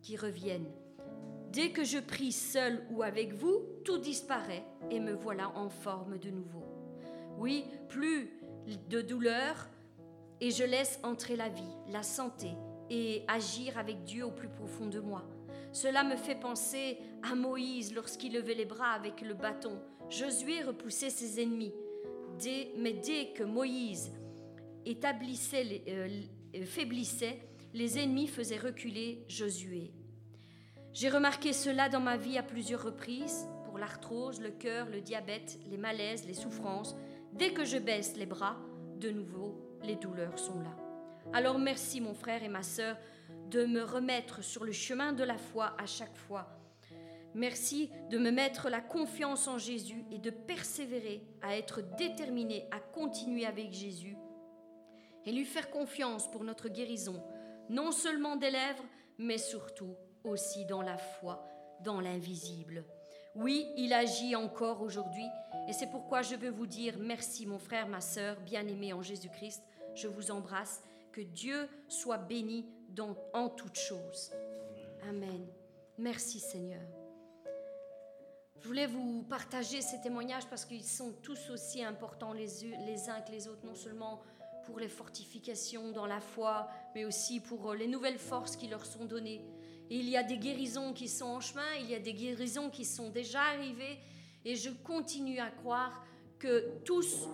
qui 0.03 0.16
reviennent. 0.16 0.72
Dès 1.57 1.71
que 1.71 1.85
je 1.85 1.97
prie 1.97 2.33
seul 2.33 2.85
ou 2.91 3.03
avec 3.03 3.33
vous, 3.33 3.63
tout 3.83 3.97
disparaît 3.97 4.63
et 4.91 5.01
me 5.01 5.15
voilà 5.15 5.57
en 5.57 5.71
forme 5.71 6.19
de 6.19 6.29
nouveau. 6.29 6.67
Oui, 7.39 7.65
plus 7.89 8.29
de 8.91 9.01
douleur 9.01 9.67
et 10.43 10.51
je 10.51 10.65
laisse 10.65 11.01
entrer 11.03 11.35
la 11.35 11.49
vie, 11.49 11.63
la 11.89 12.03
santé 12.03 12.49
et 12.91 13.23
agir 13.27 13.79
avec 13.79 14.05
Dieu 14.05 14.27
au 14.27 14.33
plus 14.33 14.51
profond 14.51 14.85
de 14.85 15.01
moi. 15.01 15.25
Cela 15.73 16.05
me 16.05 16.17
fait 16.17 16.35
penser 16.35 16.99
à 17.23 17.35
Moïse 17.35 17.95
lorsqu'il 17.95 18.35
levait 18.35 18.53
les 18.53 18.67
bras 18.67 18.91
avec 18.91 19.23
le 19.23 19.33
bâton. 19.33 19.81
Josué 20.11 20.63
repoussait 20.63 21.09
ses 21.09 21.41
ennemis. 21.41 21.73
mais 22.77 22.93
dès 22.93 23.33
que 23.35 23.45
Moïse 23.45 24.13
établissait, 24.85 25.85
euh, 25.89 26.67
faiblissait, 26.67 27.41
les 27.73 27.99
ennemis 27.99 28.27
faisaient 28.27 28.59
reculer 28.59 29.25
Josué. 29.27 29.95
J'ai 30.97 31.11
remarqué 31.11 31.53
cela 31.53 31.90
dans 31.90 32.01
ma 32.01 32.16
vie 32.16 32.38
à 32.38 32.42
plusieurs 32.42 32.82
reprises, 32.82 33.47
pour 33.66 33.76
l'arthrose, 33.76 34.40
le 34.40 34.51
cœur, 34.51 34.88
le 34.88 35.03
diabète, 35.03 35.59
les 35.66 35.76
malaises, 35.76 36.26
les 36.26 36.32
souffrances. 36.32 36.97
Dès 37.34 37.53
que 37.53 37.66
je 37.66 37.76
baisse 37.76 38.16
les 38.16 38.24
bras, 38.24 38.57
de 38.99 39.11
nouveau, 39.11 39.61
les 39.82 39.97
douleurs 39.97 40.38
sont 40.38 40.59
là. 40.61 40.74
Alors 41.34 41.59
merci 41.59 42.01
mon 42.01 42.14
frère 42.14 42.42
et 42.42 42.49
ma 42.49 42.62
sœur 42.62 42.97
de 43.51 43.66
me 43.66 43.82
remettre 43.82 44.42
sur 44.42 44.64
le 44.64 44.72
chemin 44.72 45.12
de 45.12 45.22
la 45.22 45.36
foi 45.36 45.76
à 45.76 45.84
chaque 45.84 46.16
fois. 46.16 46.49
Merci 47.34 47.90
de 48.09 48.16
me 48.16 48.30
mettre 48.30 48.70
la 48.70 48.80
confiance 48.80 49.49
en 49.49 49.59
Jésus 49.59 50.03
et 50.11 50.18
de 50.18 50.30
persévérer 50.30 51.22
à 51.42 51.59
être 51.59 51.82
déterminé 51.99 52.66
à 52.70 52.80
continuer 52.80 53.44
avec 53.44 53.70
Jésus 53.70 54.16
et 55.26 55.32
lui 55.32 55.44
faire 55.44 55.68
confiance 55.68 56.30
pour 56.30 56.42
notre 56.42 56.70
guérison, 56.70 57.22
non 57.68 57.92
seulement 57.92 58.36
des 58.36 58.51
lèvres, 58.51 58.84
mais 59.18 59.36
surtout 59.36 59.94
aussi 60.27 60.64
dans 60.64 60.83
la 60.83 60.99
foi, 60.99 61.45
dans 61.81 62.01
l'invisible. 62.01 62.85
Oui, 63.35 63.66
il 63.77 63.93
agit 63.93 64.35
encore 64.35 64.81
aujourd'hui 64.81 65.27
et 65.68 65.72
c'est 65.72 65.91
pourquoi 65.91 66.22
je 66.22 66.37
veux 66.37 66.51
vous 66.51 66.66
dire 66.66 66.95
merci 66.99 67.45
mon 67.45 67.59
frère, 67.59 67.89
ma 67.89 68.01
sœur, 68.01 68.41
bien-aimé 68.41 68.93
en 68.93 69.03
Jésus-Christ. 69.03 69.62
Je 69.95 70.09
vous 70.09 70.31
embrasse. 70.31 70.83
Que 71.12 71.20
Dieu 71.22 71.68
soit 71.89 72.18
béni 72.18 72.66
en 73.33 73.49
toutes 73.49 73.79
choses. 73.79 74.33
Amen. 75.09 75.47
Merci 75.99 76.41
Seigneur. 76.41 76.83
Je 78.61 78.66
voulais 78.66 78.87
vous 78.87 79.22
partager 79.22 79.81
ces 79.81 80.01
témoignages 80.01 80.47
parce 80.47 80.64
qu'ils 80.64 80.85
sont 80.85 81.12
tous 81.22 81.51
aussi 81.51 81.83
importants 81.83 82.33
les, 82.33 82.49
les 82.85 83.09
uns 83.09 83.20
que 83.20 83.33
les 83.33 83.49
autres, 83.49 83.64
non 83.64 83.74
seulement 83.74 84.20
pour 84.64 84.81
les 84.81 84.89
fortifications 84.89 85.93
dans 85.93 86.07
la 86.07 86.20
foi, 86.20 86.68
mais 86.95 87.05
aussi 87.05 87.41
pour 87.41 87.74
les 87.74 87.87
nouvelles 87.87 88.18
forces 88.18 88.57
qui 88.57 88.66
leur 88.66 88.85
sont 88.85 89.05
données. 89.05 89.43
Il 89.91 90.09
y 90.09 90.16
a 90.16 90.22
des 90.22 90.39
guérisons 90.39 90.93
qui 90.93 91.09
sont 91.09 91.26
en 91.26 91.41
chemin, 91.41 91.74
il 91.80 91.91
y 91.91 91.95
a 91.95 92.01
des 92.01 92.14
guérisons 92.14 92.70
qui 92.70 92.84
sont 92.84 93.11
déjà 93.11 93.43
arrivées, 93.43 93.99
et 94.45 94.57
je 94.57 94.70
continue 94.70 95.39
à 95.39 95.51
croire 95.51 96.05
que 96.39 96.78
tous, 96.84 97.26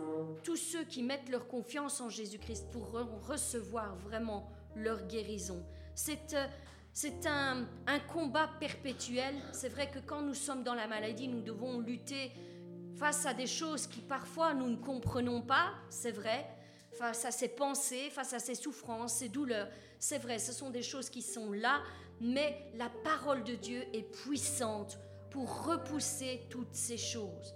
tous 0.45 0.57
ceux 0.57 0.85
qui 0.85 1.03
mettent 1.03 1.29
leur 1.29 1.49
confiance 1.49 2.01
en 2.01 2.09
Jésus-Christ 2.09 2.71
pourront 2.71 3.19
recevoir 3.27 3.97
vraiment 3.97 4.51
leur 4.77 5.07
guérison. 5.07 5.65
C'est, 5.95 6.35
euh, 6.35 6.47
c'est 6.93 7.27
un, 7.27 7.67
un 7.87 7.99
combat 8.01 8.49
perpétuel. 8.61 9.35
C'est 9.53 9.69
vrai 9.69 9.91
que 9.91 9.99
quand 9.99 10.23
nous 10.23 10.35
sommes 10.35 10.63
dans 10.63 10.75
la 10.75 10.87
maladie, 10.87 11.29
nous 11.29 11.41
devons 11.43 11.81
lutter 11.81 12.33
face 12.97 13.27
à 13.27 13.35
des 13.35 13.47
choses 13.47 13.87
qui 13.87 14.01
parfois 14.01 14.55
nous 14.55 14.69
ne 14.69 14.77
comprenons 14.77 15.43
pas, 15.43 15.73
c'est 15.91 16.13
vrai, 16.13 16.47
face 16.93 17.25
à 17.25 17.31
ces 17.31 17.49
pensées, 17.49 18.11
face 18.11 18.33
à 18.33 18.39
ces 18.39 18.55
souffrances, 18.55 19.15
ces 19.15 19.29
douleurs. 19.29 19.69
C'est 19.99 20.19
vrai, 20.19 20.39
ce 20.39 20.53
sont 20.53 20.71
des 20.71 20.83
choses 20.83 21.11
qui 21.11 21.23
sont 21.23 21.53
là, 21.53 21.83
mais 22.23 22.57
la 22.77 22.89
parole 22.89 23.43
de 23.43 23.57
Dieu 23.57 23.83
est 23.93 24.09
puissante 24.11 24.99
pour 25.31 25.67
repousser 25.67 26.43
toutes 26.49 26.75
ces 26.75 26.97
choses. 26.97 27.55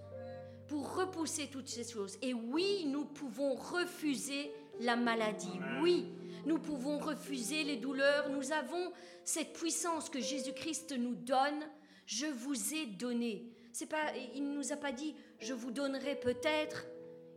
Pour 0.66 0.96
repousser 0.96 1.46
toutes 1.46 1.68
ces 1.68 1.84
choses. 1.84 2.18
Et 2.20 2.34
oui, 2.34 2.84
nous 2.86 3.04
pouvons 3.04 3.54
refuser 3.54 4.50
la 4.80 4.96
maladie. 4.96 5.60
Oui, 5.80 6.08
nous 6.44 6.58
pouvons 6.58 6.98
refuser 6.98 7.62
les 7.62 7.76
douleurs. 7.76 8.28
Nous 8.30 8.50
avons 8.50 8.92
cette 9.24 9.52
puissance 9.52 10.10
que 10.10 10.20
Jésus-Christ 10.20 10.96
nous 10.98 11.14
donne. 11.14 11.62
Je 12.06 12.26
vous 12.26 12.74
ai 12.74 12.86
donné. 12.86 13.52
C'est 13.72 13.86
pas, 13.86 14.12
il 14.34 14.48
ne 14.48 14.56
nous 14.56 14.72
a 14.72 14.76
pas 14.76 14.92
dit 14.92 15.14
je 15.38 15.54
vous 15.54 15.70
donnerai 15.70 16.16
peut-être. 16.16 16.86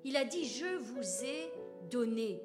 Il 0.04 0.18
a 0.18 0.26
dit 0.26 0.46
je 0.46 0.78
vous 0.78 1.24
ai 1.24 1.52
donné 1.92 2.42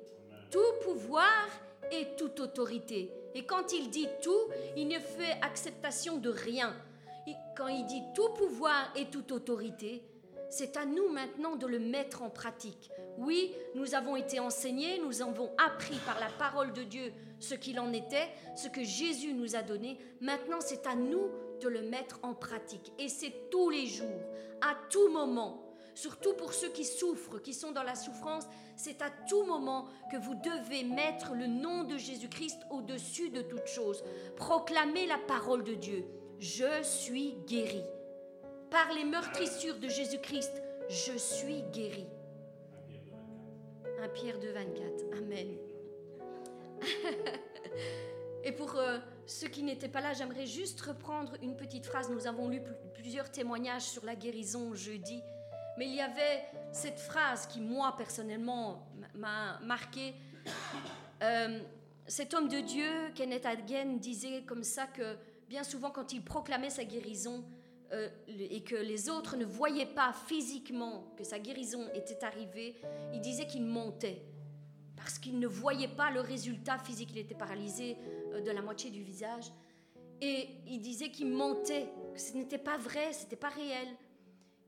tout 0.51 0.85
pouvoir 0.85 1.49
et 1.91 2.09
toute 2.18 2.41
autorité. 2.41 3.11
Et 3.35 3.45
quand 3.45 3.72
il 3.72 3.91
dit 3.91 4.09
tout, 4.22 4.49
il 4.76 4.89
ne 4.89 4.99
fait 4.99 5.39
acceptation 5.43 6.18
de 6.18 6.30
rien 6.30 6.74
quand 7.57 7.68
il 7.68 7.87
dit 7.87 8.03
tout 8.14 8.30
pouvoir 8.30 8.93
et 8.97 9.07
toute 9.07 9.32
autorité, 9.32 10.03
c'est 10.51 10.76
à 10.76 10.85
nous 10.85 11.09
maintenant 11.09 11.57
de 11.57 11.66
le 11.66 11.78
mettre 11.78 12.22
en 12.22 12.30
pratique. 12.30 12.91
Oui, 13.18 13.53
nous 13.74 13.95
avons 13.95 14.16
été 14.16 14.41
enseignés, 14.41 15.01
nous 15.01 15.22
avons 15.22 15.51
appris 15.57 15.97
par 16.07 16.18
la 16.20 16.28
parole 16.39 16.72
de 16.72 16.82
Dieu 16.82 17.12
ce 17.41 17.55
qu'il 17.55 17.80
en 17.80 17.93
était, 17.93 18.28
ce 18.57 18.68
que 18.68 18.85
Jésus 18.85 19.32
nous 19.32 19.57
a 19.57 19.62
donné. 19.62 19.99
Maintenant, 20.20 20.61
c'est 20.61 20.87
à 20.87 20.95
nous 20.95 21.30
de 21.61 21.68
le 21.68 21.82
mettre 21.82 22.18
en 22.22 22.35
pratique. 22.35 22.93
Et 22.99 23.09
c'est 23.09 23.51
tous 23.51 23.70
les 23.70 23.87
jours, 23.87 24.20
à 24.61 24.76
tout 24.91 25.09
moment. 25.09 25.63
Surtout 25.95 26.34
pour 26.34 26.53
ceux 26.53 26.70
qui 26.70 26.84
souffrent, 26.84 27.40
qui 27.40 27.55
sont 27.55 27.72
dans 27.72 27.82
la 27.82 27.95
souffrance, 27.95 28.45
c'est 28.76 29.03
à 29.03 29.11
tout 29.28 29.45
moment 29.45 29.86
que 30.11 30.16
vous 30.16 30.34
devez 30.34 30.84
mettre 30.84 31.34
le 31.34 31.47
nom 31.47 31.84
de 31.84 31.97
Jésus-Christ 31.97 32.59
au-dessus 32.70 33.30
de 33.30 33.42
toute 33.42 33.66
chose. 33.66 34.03
Proclamer 34.36 35.07
la 35.07 35.18
parole 35.18 35.64
de 35.64 35.74
Dieu 35.74 36.05
je 36.38 36.82
suis 36.82 37.36
guéri. 37.47 37.82
Par 38.70 38.92
les 38.92 39.05
meurtrissures 39.05 39.78
de 39.78 39.88
Jésus-Christ, 39.88 40.62
je 40.88 41.16
suis 41.16 41.62
guéri. 41.72 42.07
1 44.03 44.09
Pierre 44.09 44.38
2, 44.38 44.53
24. 44.53 45.05
Amen. 45.16 45.57
Et 48.45 48.53
pour 48.53 48.76
euh, 48.76 48.99
ceux 49.26 49.49
qui 49.49 49.62
n'étaient 49.62 49.88
pas 49.88 50.03
là, 50.03 50.12
j'aimerais 50.12 50.45
juste 50.45 50.80
reprendre 50.82 51.32
une 51.40 51.57
petite 51.57 51.86
phrase. 51.86 52.11
Nous 52.11 52.26
avons 52.26 52.49
lu 52.49 52.61
plusieurs 52.92 53.30
témoignages 53.30 53.84
sur 53.84 54.05
la 54.05 54.16
guérison 54.16 54.74
jeudi. 54.74 55.22
Mais 55.78 55.86
il 55.86 55.94
y 55.94 56.00
avait 56.00 56.44
cette 56.72 57.00
phrase 57.00 57.46
qui, 57.46 57.60
moi, 57.60 57.94
personnellement, 57.96 58.86
m'a 59.14 59.58
marqué. 59.60 60.14
Euh, 61.22 61.60
cet 62.06 62.34
homme 62.34 62.48
de 62.48 62.60
Dieu, 62.60 63.10
Kenneth 63.14 63.46
Hagin, 63.46 63.96
disait 63.96 64.42
comme 64.42 64.62
ça 64.62 64.86
que 64.86 65.16
bien 65.48 65.64
souvent, 65.64 65.90
quand 65.90 66.12
il 66.12 66.22
proclamait 66.22 66.70
sa 66.70 66.84
guérison 66.84 67.44
euh, 67.92 68.08
et 68.28 68.62
que 68.62 68.74
les 68.74 69.08
autres 69.08 69.36
ne 69.36 69.44
voyaient 69.44 69.86
pas 69.86 70.12
physiquement 70.26 71.12
que 71.16 71.24
sa 71.24 71.38
guérison 71.38 71.88
était 71.94 72.24
arrivée, 72.24 72.76
il 73.12 73.20
disait 73.20 73.46
qu'il 73.46 73.64
montait 73.64 74.22
parce 74.96 75.18
qu'il 75.18 75.38
ne 75.38 75.46
voyait 75.46 75.88
pas 75.88 76.10
le 76.10 76.20
résultat 76.20 76.78
physique. 76.78 77.10
Il 77.12 77.18
était 77.18 77.34
paralysé 77.34 77.96
euh, 78.32 78.40
de 78.40 78.50
la 78.50 78.62
moitié 78.62 78.90
du 78.90 79.02
visage. 79.02 79.52
Et 80.20 80.48
il 80.66 80.80
disait 80.80 81.10
qu'il 81.10 81.28
mentait, 81.28 81.88
que 82.14 82.20
ce 82.20 82.34
n'était 82.34 82.58
pas 82.58 82.78
vrai, 82.78 83.12
ce 83.12 83.24
n'était 83.24 83.36
pas 83.36 83.50
réel. 83.50 83.88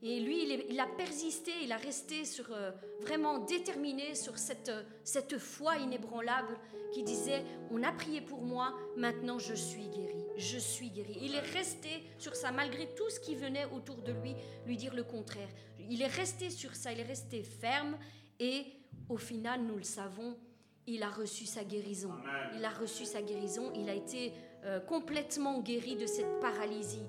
Et 0.03 0.19
lui, 0.19 0.43
il, 0.69 0.79
a 0.79 0.85
persisté, 0.85 1.51
il 1.63 1.71
a 1.71 1.77
resté 1.77 2.23
sur, 2.23 2.51
euh, 2.51 2.71
vraiment 3.01 3.39
déterminé 3.39 4.13
sur 4.13 4.37
cette, 4.37 4.69
euh, 4.69 4.83
cette 5.03 5.39
foi 5.39 5.77
inébranlable 5.77 6.59
qui 6.93 7.01
disait, 7.01 7.43
on 7.71 7.81
a 7.81 7.91
prié 7.91 8.21
pour 8.21 8.43
moi, 8.43 8.75
maintenant 8.95 9.39
je 9.39 9.55
suis 9.55 9.87
guéri, 9.87 10.23
je 10.37 10.59
suis 10.59 10.91
guéri. 10.91 11.17
Il 11.21 11.33
est 11.33 11.39
resté 11.39 12.03
sur 12.19 12.35
ça, 12.35 12.51
malgré 12.51 12.93
tout 12.93 13.09
ce 13.09 13.19
qui 13.19 13.33
venait 13.33 13.65
autour 13.65 13.97
de 14.03 14.11
lui, 14.11 14.35
lui 14.67 14.77
dire 14.77 14.93
le 14.93 15.03
contraire. 15.03 15.49
Il 15.89 16.01
est 16.03 16.07
resté 16.07 16.51
sur 16.51 16.75
ça, 16.75 16.93
il 16.93 16.99
est 16.99 17.03
resté 17.03 17.41
ferme 17.41 17.97
et 18.39 18.65
au 19.09 19.17
final, 19.17 19.61
nous 19.63 19.77
le 19.77 19.83
savons, 19.83 20.37
il 20.85 21.03
a 21.03 21.09
reçu 21.09 21.45
sa 21.45 21.63
guérison. 21.63 22.11
Il 22.55 22.63
a 22.63 22.69
reçu 22.69 23.05
sa 23.05 23.21
guérison, 23.21 23.71
il 23.75 23.89
a 23.89 23.93
été 23.93 24.31
euh, 24.63 24.79
complètement 24.79 25.59
guéri 25.59 25.95
de 25.95 26.05
cette 26.05 26.39
paralysie. 26.39 27.03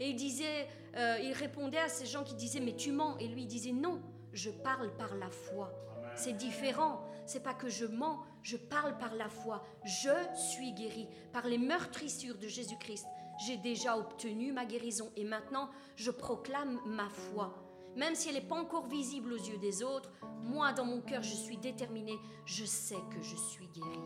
Et 0.00 0.10
il 0.10 0.16
disait, 0.16 0.68
euh, 0.96 1.18
il 1.22 1.32
répondait 1.32 1.78
à 1.78 1.88
ces 1.88 2.06
gens 2.06 2.24
qui 2.24 2.34
disaient 2.34 2.60
mais 2.60 2.74
tu 2.74 2.92
mens 2.92 3.16
et 3.18 3.28
lui 3.28 3.42
il 3.42 3.46
disait 3.46 3.72
non, 3.72 4.02
je 4.32 4.50
parle 4.50 4.94
par 4.96 5.14
la 5.14 5.30
foi. 5.30 5.72
C'est 6.16 6.32
différent. 6.32 7.04
C'est 7.26 7.42
pas 7.42 7.54
que 7.54 7.68
je 7.68 7.86
mens, 7.86 8.22
je 8.42 8.56
parle 8.56 8.98
par 8.98 9.14
la 9.14 9.28
foi. 9.28 9.64
Je 9.84 10.10
suis 10.34 10.72
guéri 10.72 11.08
par 11.32 11.46
les 11.46 11.58
meurtrissures 11.58 12.36
de 12.36 12.48
Jésus-Christ. 12.48 13.06
J'ai 13.46 13.56
déjà 13.56 13.96
obtenu 13.96 14.52
ma 14.52 14.64
guérison 14.64 15.10
et 15.16 15.24
maintenant 15.24 15.70
je 15.96 16.10
proclame 16.10 16.80
ma 16.86 17.08
foi. 17.08 17.54
Même 17.96 18.14
si 18.14 18.28
elle 18.28 18.34
n'est 18.34 18.40
pas 18.40 18.60
encore 18.60 18.86
visible 18.86 19.32
aux 19.32 19.38
yeux 19.38 19.58
des 19.58 19.82
autres, 19.82 20.10
moi 20.42 20.72
dans 20.72 20.84
mon 20.84 21.00
cœur 21.00 21.22
je 21.22 21.34
suis 21.34 21.56
déterminée, 21.56 22.18
je 22.44 22.64
sais 22.64 22.98
que 23.10 23.22
je 23.22 23.36
suis 23.36 23.68
guérie. 23.68 23.98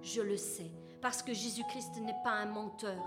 Je 0.00 0.22
le 0.22 0.36
sais, 0.36 0.70
parce 1.00 1.22
que 1.22 1.32
Jésus-Christ 1.32 2.00
n'est 2.00 2.22
pas 2.24 2.32
un 2.32 2.46
menteur. 2.46 3.02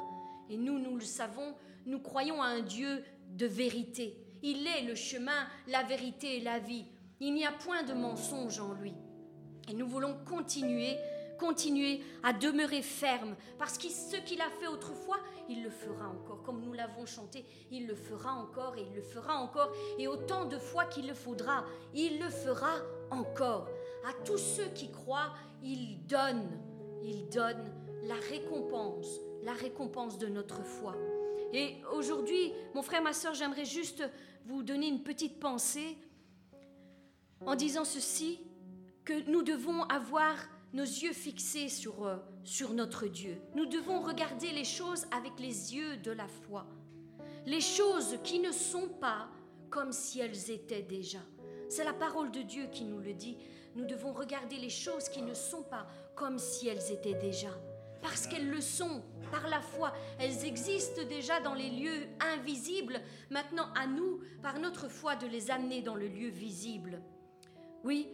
Et 0.49 0.57
nous, 0.57 0.79
nous 0.79 0.95
le 0.95 1.03
savons, 1.03 1.55
nous 1.85 1.99
croyons 1.99 2.41
à 2.41 2.47
un 2.47 2.61
Dieu 2.61 3.03
de 3.29 3.45
vérité. 3.45 4.17
Il 4.43 4.67
est 4.67 4.83
le 4.83 4.95
chemin, 4.95 5.47
la 5.67 5.83
vérité 5.83 6.37
et 6.37 6.41
la 6.41 6.59
vie. 6.59 6.85
Il 7.19 7.33
n'y 7.33 7.45
a 7.45 7.51
point 7.51 7.83
de 7.83 7.93
mensonge 7.93 8.59
en 8.59 8.73
lui. 8.73 8.93
Et 9.69 9.73
nous 9.73 9.87
voulons 9.87 10.15
continuer 10.25 10.97
continuer 11.35 12.01
à 12.23 12.33
demeurer 12.33 12.81
ferme, 12.81 13.35
parce 13.57 13.77
que 13.77 13.89
ce 13.89 14.17
qu'il 14.17 14.41
a 14.41 14.49
fait 14.59 14.67
autrefois, 14.67 15.17
il 15.49 15.63
le 15.63 15.69
fera 15.69 16.09
encore. 16.09 16.41
Comme 16.43 16.61
nous 16.61 16.73
l'avons 16.73 17.05
chanté, 17.05 17.45
il 17.71 17.87
le 17.87 17.95
fera 17.95 18.33
encore 18.33 18.75
et 18.77 18.81
il 18.81 18.95
le 18.95 19.01
fera 19.01 19.35
encore, 19.35 19.71
et 19.99 20.07
autant 20.07 20.45
de 20.45 20.57
fois 20.57 20.85
qu'il 20.85 21.07
le 21.07 21.13
faudra, 21.13 21.65
il 21.93 22.19
le 22.19 22.29
fera 22.29 22.73
encore. 23.11 23.67
À 24.07 24.13
tous 24.23 24.37
ceux 24.37 24.67
qui 24.73 24.91
croient, 24.91 25.33
il 25.63 26.05
donne, 26.05 26.49
il 27.03 27.27
donne 27.29 27.71
la 28.03 28.15
récompense, 28.29 29.19
la 29.43 29.53
récompense 29.53 30.17
de 30.17 30.27
notre 30.27 30.63
foi. 30.63 30.95
Et 31.55 31.77
aujourd'hui, 31.93 32.51
mon 32.73 32.81
frère, 32.81 33.01
ma 33.01 33.13
soeur, 33.13 33.33
j'aimerais 33.33 33.63
juste 33.63 34.03
vous 34.45 34.61
donner 34.61 34.89
une 34.89 35.03
petite 35.03 35.39
pensée 35.39 35.97
en 37.45 37.55
disant 37.55 37.85
ceci, 37.85 38.41
que 39.05 39.29
nous 39.29 39.41
devons 39.41 39.83
avoir 39.83 40.35
nos 40.73 40.83
yeux 40.83 41.13
fixés 41.13 41.69
sur, 41.69 42.05
euh, 42.05 42.17
sur 42.43 42.73
notre 42.73 43.07
Dieu. 43.07 43.37
Nous 43.53 43.67
devons 43.67 44.01
regarder 44.01 44.51
les 44.51 44.65
choses 44.65 45.05
avec 45.11 45.39
les 45.39 45.73
yeux 45.73 45.95
de 45.95 46.11
la 46.11 46.27
foi. 46.27 46.65
Les 47.45 47.61
choses 47.61 48.17
qui 48.25 48.39
ne 48.39 48.51
sont 48.51 48.89
pas 48.89 49.29
comme 49.69 49.93
si 49.93 50.19
elles 50.19 50.51
étaient 50.51 50.81
déjà. 50.81 51.19
C'est 51.69 51.85
la 51.85 51.93
parole 51.93 52.31
de 52.31 52.41
Dieu 52.41 52.67
qui 52.69 52.83
nous 52.83 52.99
le 52.99 53.13
dit. 53.13 53.37
Nous 53.75 53.85
devons 53.85 54.11
regarder 54.11 54.57
les 54.57 54.69
choses 54.69 55.07
qui 55.07 55.21
ne 55.21 55.33
sont 55.33 55.63
pas 55.63 55.87
comme 56.15 56.37
si 56.37 56.67
elles 56.67 56.91
étaient 56.91 57.13
déjà. 57.13 57.51
Parce 58.05 58.27
qu'elles 58.27 58.51
le 58.51 58.61
sont 58.61 59.01
par 59.31 59.49
la 59.49 59.61
foi. 59.61 59.91
Elles 60.19 60.45
existent 60.45 61.01
déjà 61.09 61.39
dans 61.39 61.55
les 61.55 61.71
lieux 61.71 62.05
invisibles. 62.19 63.01
Maintenant, 63.31 63.65
à 63.75 63.87
nous, 63.87 64.19
par 64.43 64.59
notre 64.59 64.87
foi, 64.89 65.15
de 65.15 65.25
les 65.25 65.49
amener 65.49 65.81
dans 65.81 65.95
le 65.95 66.07
lieu 66.07 66.29
visible. 66.29 67.01
Oui, 67.83 68.07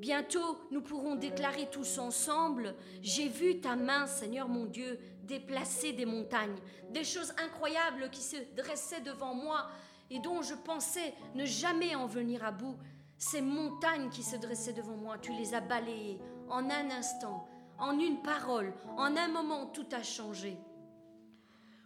Bientôt, 0.00 0.58
nous 0.72 0.80
pourrons 0.80 1.14
déclarer 1.14 1.68
tous 1.70 1.98
ensemble, 1.98 2.74
j'ai 3.02 3.28
vu 3.28 3.60
ta 3.60 3.76
main, 3.76 4.08
Seigneur 4.08 4.48
mon 4.48 4.64
Dieu, 4.64 4.98
déplacer 5.22 5.92
des 5.92 6.06
montagnes, 6.06 6.56
des 6.90 7.04
choses 7.04 7.32
incroyables 7.40 8.10
qui 8.10 8.20
se 8.20 8.36
dressaient 8.56 9.02
devant 9.02 9.32
moi 9.32 9.68
et 10.10 10.18
dont 10.18 10.42
je 10.42 10.54
pensais 10.54 11.14
ne 11.36 11.44
jamais 11.44 11.94
en 11.94 12.06
venir 12.06 12.44
à 12.44 12.50
bout. 12.50 12.76
Ces 13.16 13.42
montagnes 13.42 14.10
qui 14.10 14.24
se 14.24 14.34
dressaient 14.34 14.72
devant 14.72 14.96
moi, 14.96 15.18
tu 15.18 15.32
les 15.34 15.54
as 15.54 15.60
balayées 15.60 16.18
en 16.48 16.68
un 16.68 16.90
instant, 16.90 17.46
en 17.82 17.98
une 17.98 18.22
parole, 18.22 18.72
en 18.96 19.16
un 19.16 19.26
moment, 19.26 19.66
tout 19.66 19.86
a 19.90 20.04
changé. 20.04 20.56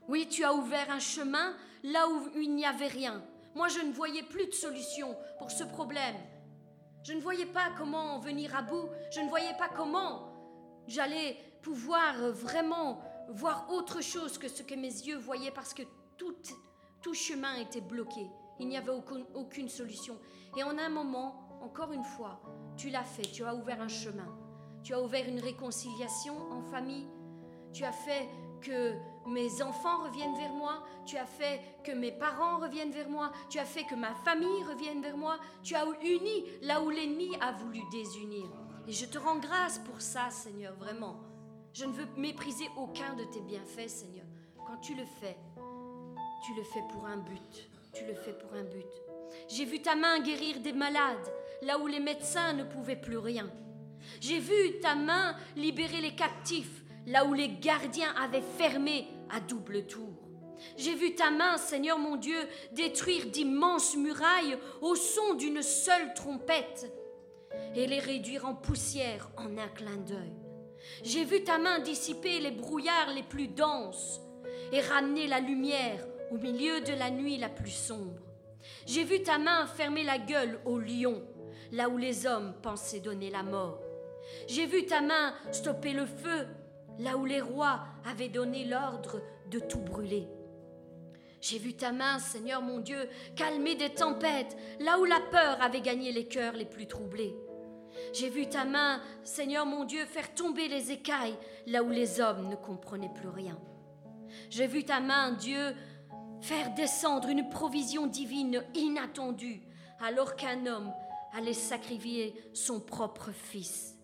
Oui, 0.08 0.28
tu 0.28 0.44
as 0.44 0.52
ouvert 0.52 0.90
un 0.90 0.98
chemin 0.98 1.54
là 1.82 2.06
où 2.08 2.28
il 2.38 2.54
n'y 2.54 2.66
avait 2.66 2.86
rien. 2.86 3.22
Moi, 3.54 3.68
je 3.68 3.80
ne 3.80 3.92
voyais 3.92 4.22
plus 4.22 4.46
de 4.46 4.52
solution 4.52 5.16
pour 5.38 5.50
ce 5.50 5.64
problème. 5.64 6.16
Je 7.02 7.14
ne 7.14 7.20
voyais 7.20 7.46
pas 7.46 7.70
comment 7.78 8.18
venir 8.18 8.54
à 8.54 8.60
bout. 8.60 8.90
Je 9.10 9.20
ne 9.20 9.28
voyais 9.30 9.56
pas 9.56 9.70
comment 9.74 10.28
j'allais 10.86 11.38
pouvoir 11.62 12.14
vraiment 12.30 13.00
voir 13.30 13.66
autre 13.72 14.02
chose 14.02 14.36
que 14.36 14.48
ce 14.48 14.62
que 14.62 14.74
mes 14.74 14.82
yeux 14.82 15.16
voyaient 15.16 15.50
parce 15.50 15.72
que 15.72 15.82
tout, 16.18 16.36
tout 17.00 17.14
chemin 17.14 17.54
était 17.56 17.80
bloqué. 17.80 18.26
Il 18.60 18.68
n'y 18.68 18.76
avait 18.76 18.92
aucune 19.34 19.68
solution. 19.70 20.18
Et 20.58 20.62
en 20.62 20.76
un 20.76 20.90
moment, 20.90 21.58
encore 21.62 21.92
une 21.92 22.04
fois, 22.04 22.42
tu 22.76 22.90
l'as 22.90 23.04
fait. 23.04 23.22
Tu 23.22 23.44
as 23.44 23.54
ouvert 23.54 23.80
un 23.80 23.88
chemin. 23.88 24.45
Tu 24.86 24.94
as 24.94 25.02
ouvert 25.02 25.28
une 25.28 25.40
réconciliation 25.40 26.36
en 26.52 26.62
famille. 26.62 27.08
Tu 27.72 27.82
as 27.82 27.90
fait 27.90 28.28
que 28.60 28.94
mes 29.26 29.60
enfants 29.60 30.04
reviennent 30.04 30.36
vers 30.36 30.52
moi, 30.52 30.84
tu 31.04 31.16
as 31.16 31.26
fait 31.26 31.60
que 31.82 31.90
mes 31.90 32.12
parents 32.12 32.58
reviennent 32.58 32.92
vers 32.92 33.08
moi, 33.08 33.32
tu 33.50 33.58
as 33.58 33.64
fait 33.64 33.82
que 33.82 33.96
ma 33.96 34.14
famille 34.14 34.62
revienne 34.62 35.02
vers 35.02 35.16
moi, 35.16 35.40
tu 35.64 35.74
as 35.74 35.84
uni 36.04 36.44
là 36.62 36.80
où 36.82 36.90
l'ennemi 36.90 37.36
a 37.40 37.50
voulu 37.50 37.80
désunir. 37.90 38.46
Et 38.86 38.92
je 38.92 39.06
te 39.06 39.18
rends 39.18 39.40
grâce 39.40 39.80
pour 39.80 40.00
ça, 40.00 40.30
Seigneur, 40.30 40.76
vraiment. 40.76 41.16
Je 41.72 41.84
ne 41.84 41.92
veux 41.92 42.06
mépriser 42.16 42.70
aucun 42.76 43.14
de 43.14 43.24
tes 43.24 43.40
bienfaits, 43.40 43.88
Seigneur. 43.88 44.26
Quand 44.68 44.76
tu 44.76 44.94
le 44.94 45.04
fais, 45.04 45.36
tu 46.44 46.54
le 46.54 46.62
fais 46.62 46.84
pour 46.92 47.06
un 47.06 47.16
but. 47.16 47.70
Tu 47.92 48.06
le 48.06 48.14
fais 48.14 48.34
pour 48.34 48.54
un 48.54 48.62
but. 48.62 48.86
J'ai 49.48 49.64
vu 49.64 49.82
ta 49.82 49.96
main 49.96 50.20
guérir 50.20 50.60
des 50.60 50.72
malades, 50.72 51.28
là 51.62 51.76
où 51.76 51.88
les 51.88 51.98
médecins 51.98 52.52
ne 52.52 52.62
pouvaient 52.62 53.00
plus 53.00 53.18
rien. 53.18 53.50
J'ai 54.20 54.38
vu 54.38 54.80
ta 54.80 54.94
main 54.94 55.36
libérer 55.56 56.00
les 56.00 56.14
captifs, 56.14 56.84
là 57.06 57.24
où 57.24 57.34
les 57.34 57.48
gardiens 57.48 58.14
avaient 58.20 58.44
fermé 58.58 59.08
à 59.30 59.40
double 59.40 59.86
tour. 59.86 60.26
J'ai 60.76 60.94
vu 60.94 61.14
ta 61.14 61.30
main, 61.30 61.56
Seigneur 61.58 61.98
mon 61.98 62.16
Dieu, 62.16 62.38
détruire 62.72 63.26
d'immenses 63.26 63.96
murailles 63.96 64.58
au 64.80 64.94
son 64.94 65.34
d'une 65.34 65.62
seule 65.62 66.14
trompette 66.14 66.90
et 67.74 67.86
les 67.86 67.98
réduire 67.98 68.46
en 68.46 68.54
poussière 68.54 69.30
en 69.36 69.56
un 69.58 69.68
clin 69.68 69.96
d'œil. 69.96 70.32
J'ai 71.02 71.24
vu 71.24 71.42
ta 71.44 71.58
main 71.58 71.80
dissiper 71.80 72.40
les 72.40 72.50
brouillards 72.50 73.12
les 73.14 73.22
plus 73.22 73.48
denses 73.48 74.20
et 74.72 74.80
ramener 74.80 75.26
la 75.26 75.40
lumière 75.40 76.06
au 76.30 76.38
milieu 76.38 76.80
de 76.80 76.92
la 76.92 77.10
nuit 77.10 77.38
la 77.38 77.48
plus 77.48 77.70
sombre. 77.70 78.22
J'ai 78.86 79.04
vu 79.04 79.22
ta 79.22 79.38
main 79.38 79.66
fermer 79.66 80.04
la 80.04 80.18
gueule 80.18 80.58
au 80.64 80.78
lion, 80.78 81.22
là 81.72 81.88
où 81.88 81.96
les 81.96 82.26
hommes 82.26 82.54
pensaient 82.62 83.00
donner 83.00 83.30
la 83.30 83.42
mort. 83.42 83.85
J'ai 84.48 84.66
vu 84.66 84.86
ta 84.86 85.00
main 85.00 85.34
stopper 85.52 85.92
le 85.92 86.06
feu 86.06 86.46
là 86.98 87.16
où 87.16 87.24
les 87.24 87.40
rois 87.40 87.80
avaient 88.04 88.28
donné 88.28 88.64
l'ordre 88.64 89.20
de 89.50 89.58
tout 89.58 89.80
brûler. 89.80 90.28
J'ai 91.40 91.58
vu 91.58 91.74
ta 91.74 91.92
main, 91.92 92.18
Seigneur 92.18 92.62
mon 92.62 92.80
Dieu, 92.80 93.08
calmer 93.36 93.74
des 93.74 93.90
tempêtes, 93.90 94.56
là 94.80 94.98
où 94.98 95.04
la 95.04 95.20
peur 95.30 95.60
avait 95.60 95.80
gagné 95.80 96.10
les 96.10 96.26
cœurs 96.26 96.54
les 96.54 96.64
plus 96.64 96.86
troublés. 96.86 97.36
J'ai 98.12 98.30
vu 98.30 98.48
ta 98.48 98.64
main, 98.64 99.00
Seigneur 99.22 99.66
mon 99.66 99.84
Dieu, 99.84 100.04
faire 100.06 100.34
tomber 100.34 100.68
les 100.68 100.90
écailles, 100.90 101.36
là 101.66 101.82
où 101.82 101.90
les 101.90 102.20
hommes 102.20 102.48
ne 102.48 102.56
comprenaient 102.56 103.12
plus 103.14 103.28
rien. 103.28 103.58
J'ai 104.50 104.66
vu 104.66 104.84
ta 104.84 105.00
main, 105.00 105.32
Dieu, 105.32 105.74
faire 106.40 106.74
descendre 106.74 107.28
une 107.28 107.48
provision 107.48 108.06
divine 108.06 108.64
inattendue, 108.74 109.62
alors 110.00 110.36
qu'un 110.36 110.66
homme 110.66 110.92
allait 111.32 111.52
sacrifier 111.52 112.34
son 112.54 112.80
propre 112.80 113.30
fils. 113.30 113.95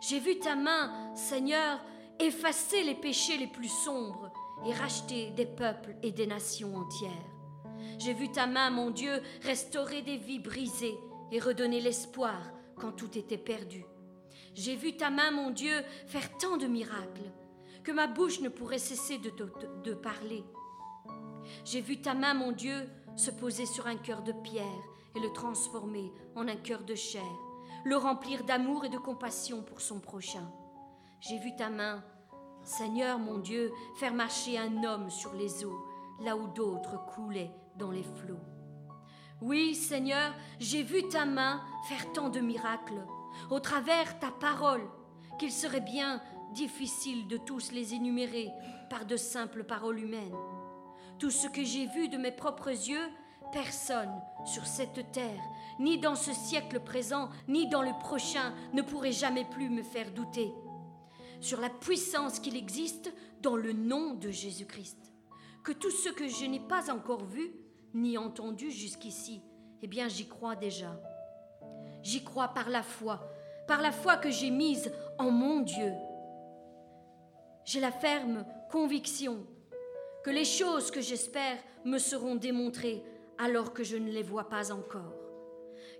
J'ai 0.00 0.20
vu 0.20 0.38
ta 0.38 0.56
main, 0.56 1.14
Seigneur, 1.14 1.80
effacer 2.18 2.82
les 2.82 2.94
péchés 2.94 3.38
les 3.38 3.46
plus 3.46 3.68
sombres 3.68 4.32
et 4.66 4.72
racheter 4.72 5.30
des 5.30 5.46
peuples 5.46 5.94
et 6.02 6.12
des 6.12 6.26
nations 6.26 6.76
entières. 6.76 7.10
J'ai 7.98 8.12
vu 8.12 8.30
ta 8.30 8.46
main, 8.46 8.70
mon 8.70 8.90
Dieu, 8.90 9.22
restaurer 9.42 10.02
des 10.02 10.16
vies 10.16 10.38
brisées 10.38 10.98
et 11.32 11.38
redonner 11.38 11.80
l'espoir 11.80 12.40
quand 12.76 12.92
tout 12.92 13.16
était 13.16 13.38
perdu. 13.38 13.84
J'ai 14.54 14.76
vu 14.76 14.96
ta 14.96 15.10
main, 15.10 15.30
mon 15.30 15.50
Dieu, 15.50 15.74
faire 16.06 16.36
tant 16.38 16.56
de 16.56 16.66
miracles 16.66 17.32
que 17.82 17.92
ma 17.92 18.06
bouche 18.06 18.40
ne 18.40 18.48
pourrait 18.48 18.78
cesser 18.78 19.18
de, 19.18 19.32
de 19.84 19.94
parler. 19.94 20.44
J'ai 21.64 21.80
vu 21.80 22.00
ta 22.00 22.14
main, 22.14 22.34
mon 22.34 22.52
Dieu, 22.52 22.88
se 23.16 23.30
poser 23.30 23.66
sur 23.66 23.86
un 23.86 23.96
cœur 23.96 24.22
de 24.22 24.32
pierre 24.32 24.66
et 25.16 25.20
le 25.20 25.32
transformer 25.32 26.12
en 26.34 26.48
un 26.48 26.56
cœur 26.56 26.82
de 26.82 26.94
chair, 26.94 27.22
le 27.84 27.96
remplir 27.96 28.44
d'amour 28.44 28.84
et 28.84 28.88
de 28.88 28.98
compassion 28.98 29.62
pour 29.62 29.80
son 29.80 30.00
prochain. 30.00 30.50
J'ai 31.20 31.38
vu 31.38 31.54
ta 31.56 31.70
main, 31.70 32.02
Seigneur 32.62 33.18
mon 33.18 33.38
Dieu, 33.38 33.72
faire 33.98 34.14
marcher 34.14 34.58
un 34.58 34.84
homme 34.84 35.10
sur 35.10 35.34
les 35.34 35.64
eaux, 35.64 35.84
là 36.20 36.36
où 36.36 36.48
d'autres 36.48 37.04
coulaient 37.06 37.54
dans 37.76 37.90
les 37.90 38.02
flots. 38.02 38.40
Oui, 39.40 39.74
Seigneur, 39.74 40.34
j'ai 40.58 40.82
vu 40.82 41.08
ta 41.08 41.24
main 41.24 41.62
faire 41.88 42.12
tant 42.12 42.28
de 42.28 42.40
miracles, 42.40 43.06
au 43.50 43.60
travers 43.60 44.18
ta 44.18 44.30
parole, 44.30 44.86
qu'il 45.38 45.50
serait 45.50 45.80
bien 45.80 46.20
difficile 46.52 47.26
de 47.28 47.38
tous 47.38 47.72
les 47.72 47.94
énumérer 47.94 48.50
par 48.90 49.06
de 49.06 49.16
simples 49.16 49.64
paroles 49.64 50.00
humaines. 50.00 50.36
Tout 51.18 51.30
ce 51.30 51.48
que 51.48 51.64
j'ai 51.64 51.86
vu 51.86 52.08
de 52.08 52.18
mes 52.18 52.32
propres 52.32 52.68
yeux, 52.68 53.08
personne 53.52 54.12
sur 54.44 54.66
cette 54.66 55.12
terre, 55.12 55.42
ni 55.80 55.98
dans 55.98 56.14
ce 56.14 56.32
siècle 56.32 56.78
présent, 56.80 57.30
ni 57.48 57.66
dans 57.68 57.82
le 57.82 57.98
prochain, 57.98 58.54
ne 58.72 58.82
pourrait 58.82 59.12
jamais 59.12 59.44
plus 59.44 59.70
me 59.70 59.82
faire 59.82 60.12
douter 60.12 60.52
sur 61.40 61.60
la 61.60 61.70
puissance 61.70 62.38
qu'il 62.38 62.56
existe 62.56 63.12
dans 63.40 63.56
le 63.56 63.72
nom 63.72 64.14
de 64.14 64.30
Jésus-Christ. 64.30 64.98
Que 65.64 65.72
tout 65.72 65.90
ce 65.90 66.10
que 66.10 66.28
je 66.28 66.44
n'ai 66.44 66.60
pas 66.60 66.92
encore 66.92 67.24
vu, 67.24 67.50
ni 67.94 68.18
entendu 68.18 68.70
jusqu'ici, 68.70 69.40
eh 69.82 69.86
bien 69.86 70.06
j'y 70.08 70.28
crois 70.28 70.54
déjà. 70.54 71.00
J'y 72.02 72.22
crois 72.22 72.48
par 72.48 72.68
la 72.68 72.82
foi, 72.82 73.20
par 73.66 73.80
la 73.80 73.90
foi 73.90 74.16
que 74.16 74.30
j'ai 74.30 74.50
mise 74.50 74.92
en 75.18 75.30
mon 75.30 75.60
Dieu. 75.60 75.92
J'ai 77.64 77.80
la 77.80 77.92
ferme 77.92 78.44
conviction 78.70 79.46
que 80.24 80.30
les 80.30 80.44
choses 80.44 80.90
que 80.90 81.00
j'espère 81.00 81.56
me 81.84 81.98
seront 81.98 82.34
démontrées 82.34 83.02
alors 83.38 83.72
que 83.72 83.82
je 83.82 83.96
ne 83.96 84.10
les 84.10 84.22
vois 84.22 84.48
pas 84.48 84.70
encore. 84.72 85.19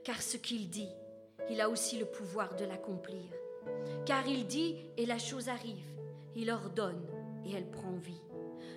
Car 0.04 0.22
ce 0.22 0.36
qu'il 0.36 0.70
dit, 0.70 0.88
il 1.50 1.60
a 1.60 1.68
aussi 1.68 1.98
le 1.98 2.06
pouvoir 2.06 2.56
de 2.56 2.64
l'accomplir. 2.64 3.30
Car 4.06 4.26
il 4.26 4.46
dit 4.46 4.76
et 4.96 5.06
la 5.06 5.18
chose 5.18 5.48
arrive, 5.48 5.84
il 6.34 6.50
ordonne 6.50 7.06
et 7.44 7.52
elle 7.52 7.70
prend 7.70 7.92
vie. 7.92 8.22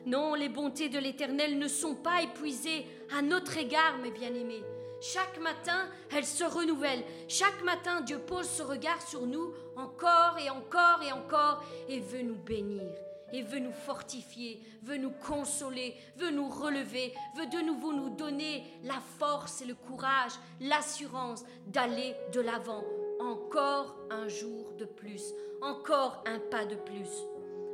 Non, 0.05 0.33
les 0.33 0.49
bontés 0.49 0.89
de 0.89 0.99
l'Éternel 0.99 1.57
ne 1.57 1.67
sont 1.67 1.95
pas 1.95 2.21
épuisées 2.21 2.85
à 3.17 3.21
notre 3.21 3.57
égard, 3.57 3.97
mes 3.99 4.11
bien-aimés. 4.11 4.63
Chaque 4.99 5.39
matin, 5.39 5.87
elles 6.15 6.25
se 6.25 6.43
renouvellent. 6.43 7.03
Chaque 7.27 7.63
matin, 7.63 8.01
Dieu 8.01 8.19
pose 8.19 8.47
ce 8.47 8.63
regard 8.63 9.01
sur 9.01 9.25
nous 9.25 9.53
encore 9.75 10.37
et 10.39 10.49
encore 10.49 11.01
et 11.03 11.11
encore 11.11 11.63
et 11.87 11.99
veut 11.99 12.21
nous 12.21 12.35
bénir 12.35 12.91
et 13.33 13.41
veut 13.41 13.59
nous 13.59 13.73
fortifier, 13.73 14.61
veut 14.83 14.97
nous 14.97 15.11
consoler, 15.11 15.95
veut 16.17 16.29
nous 16.29 16.47
relever, 16.47 17.13
veut 17.35 17.47
de 17.47 17.65
nouveau 17.65 17.91
nous 17.91 18.11
donner 18.11 18.63
la 18.83 19.01
force 19.19 19.61
et 19.61 19.65
le 19.65 19.73
courage, 19.73 20.33
l'assurance 20.61 21.43
d'aller 21.67 22.15
de 22.31 22.39
l'avant. 22.39 22.83
Encore 23.19 23.97
un 24.11 24.27
jour 24.27 24.73
de 24.77 24.85
plus, 24.85 25.33
encore 25.61 26.23
un 26.27 26.39
pas 26.39 26.65
de 26.65 26.75
plus. 26.75 27.09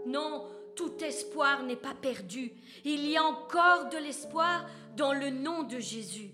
Non, 0.06 0.48
tout 0.76 1.04
espoir 1.04 1.64
n'est 1.64 1.76
pas 1.76 1.94
perdu. 1.94 2.54
Il 2.86 3.06
y 3.10 3.18
a 3.18 3.24
encore 3.24 3.90
de 3.90 3.98
l'espoir 3.98 4.66
dans 4.96 5.14
le 5.14 5.30
nom 5.30 5.64
de 5.64 5.78
Jésus. 5.80 6.32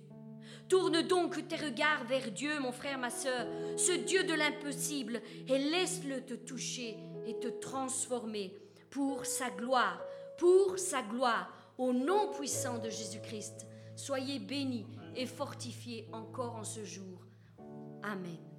Tourne 0.69 1.01
donc 1.01 1.47
tes 1.47 1.55
regards 1.55 2.03
vers 2.05 2.31
Dieu, 2.31 2.59
mon 2.59 2.71
frère, 2.71 2.97
ma 2.99 3.09
sœur, 3.09 3.47
ce 3.77 3.91
Dieu 3.91 4.23
de 4.23 4.33
l'impossible, 4.33 5.21
et 5.47 5.57
laisse-le 5.57 6.21
te 6.21 6.33
toucher 6.33 6.97
et 7.27 7.39
te 7.39 7.47
transformer 7.47 8.53
pour 8.95 9.25
sa 9.25 9.49
gloire, 9.49 10.01
pour 10.37 10.79
sa 10.79 11.01
gloire, 11.01 11.51
au 11.77 11.91
nom 11.91 12.31
puissant 12.31 12.77
de 12.77 12.89
Jésus-Christ. 12.89 13.67
Soyez 13.97 14.39
bénis 14.39 14.87
et 15.17 15.25
fortifiés 15.25 16.07
encore 16.13 16.55
en 16.55 16.63
ce 16.63 16.85
jour. 16.85 17.19
Amen. 18.03 18.54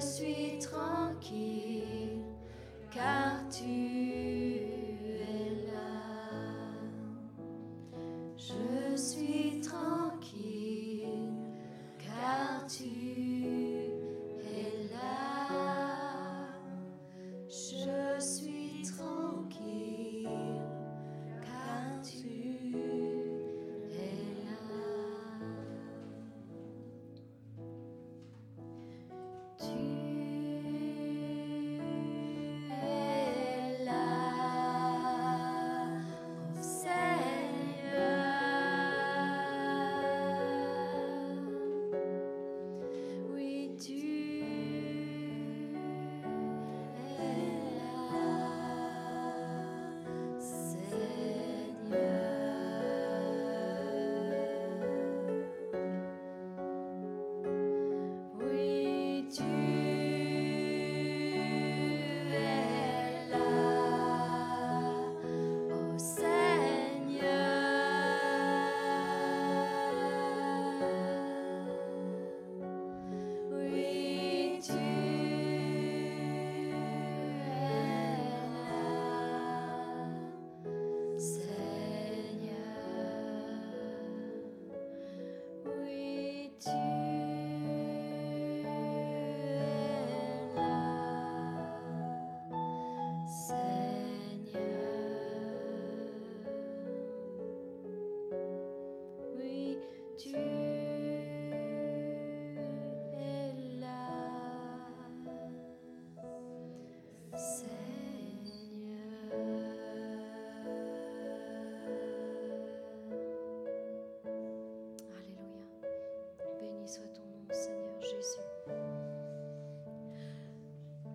Suis 0.00 0.58
tranquille 0.58 2.22
car 2.90 3.46
tu 3.50 4.56
es 5.20 5.66
là. 5.66 6.72
Je 8.36 8.96
suis 8.96 9.60
tranquille 9.60 11.30
car 11.98 12.66
tu 12.66 13.09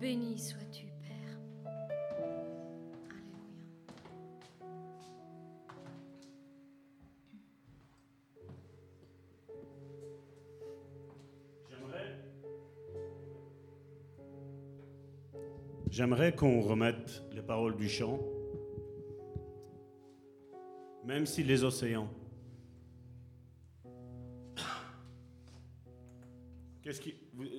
Béni 0.00 0.38
sois-tu, 0.38 0.86
Père. 1.02 1.38
Alléluia. 2.10 2.44
J'aimerais. 11.70 12.16
J'aimerais 15.90 16.34
qu'on 16.34 16.60
remette 16.60 17.22
les 17.32 17.42
paroles 17.42 17.76
du 17.76 17.88
chant. 17.88 18.18
Même 21.04 21.24
si 21.24 21.44
les 21.44 21.62
océans. 21.62 22.08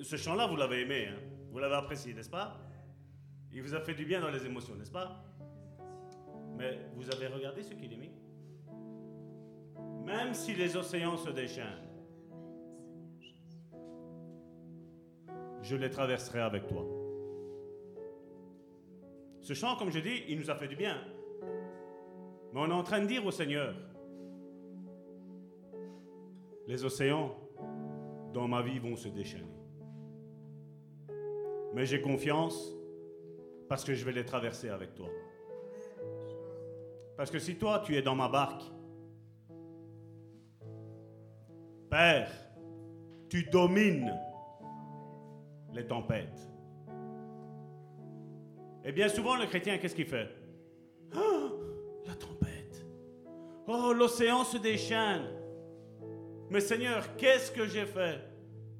Ce 0.08 0.16
chant-là, 0.16 0.46
vous 0.46 0.56
l'avez 0.56 0.80
aimé, 0.80 1.06
hein 1.06 1.18
vous 1.50 1.58
l'avez 1.58 1.74
apprécié, 1.74 2.14
n'est-ce 2.14 2.30
pas? 2.30 2.56
Il 3.52 3.60
vous 3.60 3.74
a 3.74 3.80
fait 3.80 3.92
du 3.92 4.06
bien 4.06 4.22
dans 4.22 4.30
les 4.30 4.46
émotions, 4.46 4.74
n'est-ce 4.74 4.90
pas? 4.90 5.22
Mais 6.56 6.78
vous 6.94 7.10
avez 7.10 7.26
regardé 7.26 7.62
ce 7.62 7.74
qu'il 7.74 7.92
est 7.92 8.10
Même 10.06 10.32
si 10.32 10.54
les 10.54 10.78
océans 10.78 11.18
se 11.18 11.28
déchaînent, 11.28 11.84
je 15.60 15.76
les 15.76 15.90
traverserai 15.90 16.40
avec 16.40 16.66
toi. 16.68 16.86
Ce 19.42 19.52
chant, 19.52 19.76
comme 19.76 19.90
je 19.90 19.98
dis, 19.98 20.24
il 20.26 20.38
nous 20.38 20.50
a 20.50 20.54
fait 20.54 20.68
du 20.68 20.76
bien. 20.76 20.96
Mais 22.54 22.60
on 22.60 22.70
est 22.70 22.72
en 22.72 22.82
train 22.82 23.00
de 23.00 23.06
dire 23.06 23.26
au 23.26 23.30
Seigneur, 23.30 23.74
les 26.66 26.82
océans 26.82 27.36
dans 28.32 28.48
ma 28.48 28.62
vie 28.62 28.78
vont 28.78 28.96
se 28.96 29.08
déchaîner. 29.08 29.57
Mais 31.78 31.86
j'ai 31.86 32.00
confiance 32.00 32.72
parce 33.68 33.84
que 33.84 33.94
je 33.94 34.04
vais 34.04 34.10
les 34.10 34.24
traverser 34.24 34.68
avec 34.68 34.96
toi. 34.96 35.06
Parce 37.16 37.30
que 37.30 37.38
si 37.38 37.54
toi, 37.54 37.84
tu 37.86 37.96
es 37.96 38.02
dans 38.02 38.16
ma 38.16 38.28
barque, 38.28 38.64
Père, 41.88 42.32
tu 43.28 43.44
domines 43.44 44.12
les 45.72 45.86
tempêtes. 45.86 46.50
Et 48.84 48.90
bien 48.90 49.08
souvent, 49.08 49.36
le 49.36 49.46
chrétien, 49.46 49.78
qu'est-ce 49.78 49.94
qu'il 49.94 50.06
fait? 50.06 50.30
Ah, 51.14 51.48
La 52.08 52.14
tempête. 52.16 52.84
Oh, 53.68 53.92
l'océan 53.92 54.42
se 54.42 54.58
déchaîne. 54.58 55.30
Mais 56.50 56.58
Seigneur, 56.58 57.14
qu'est-ce 57.14 57.52
que 57.52 57.66
j'ai 57.68 57.86
fait? 57.86 58.18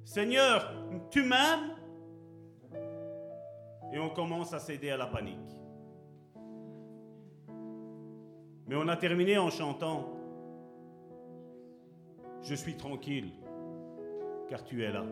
Seigneur, 0.04 0.68
tu 1.12 1.22
m'aimes? 1.22 1.77
Et 3.92 3.98
on 3.98 4.10
commence 4.10 4.52
à 4.52 4.58
céder 4.58 4.90
à 4.90 4.96
la 4.96 5.06
panique. 5.06 5.58
Mais 8.66 8.76
on 8.76 8.86
a 8.88 8.96
terminé 8.96 9.38
en 9.38 9.50
chantant 9.50 10.14
Je 12.42 12.54
suis 12.54 12.76
tranquille, 12.76 13.32
car 14.48 14.62
tu 14.64 14.84
es 14.84 14.92
là. 14.92 15.04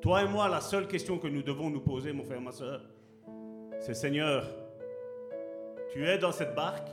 Toi 0.00 0.22
et 0.22 0.28
moi, 0.28 0.48
la 0.48 0.60
seule 0.60 0.88
question 0.88 1.18
que 1.18 1.28
nous 1.28 1.42
devons 1.42 1.68
nous 1.68 1.80
poser, 1.80 2.12
mon 2.12 2.24
frère, 2.24 2.40
ma 2.40 2.52
soeur, 2.52 2.80
c'est 3.80 3.94
Seigneur, 3.94 4.46
tu 5.92 6.06
es 6.06 6.18
dans 6.18 6.32
cette 6.32 6.54
barque? 6.54 6.88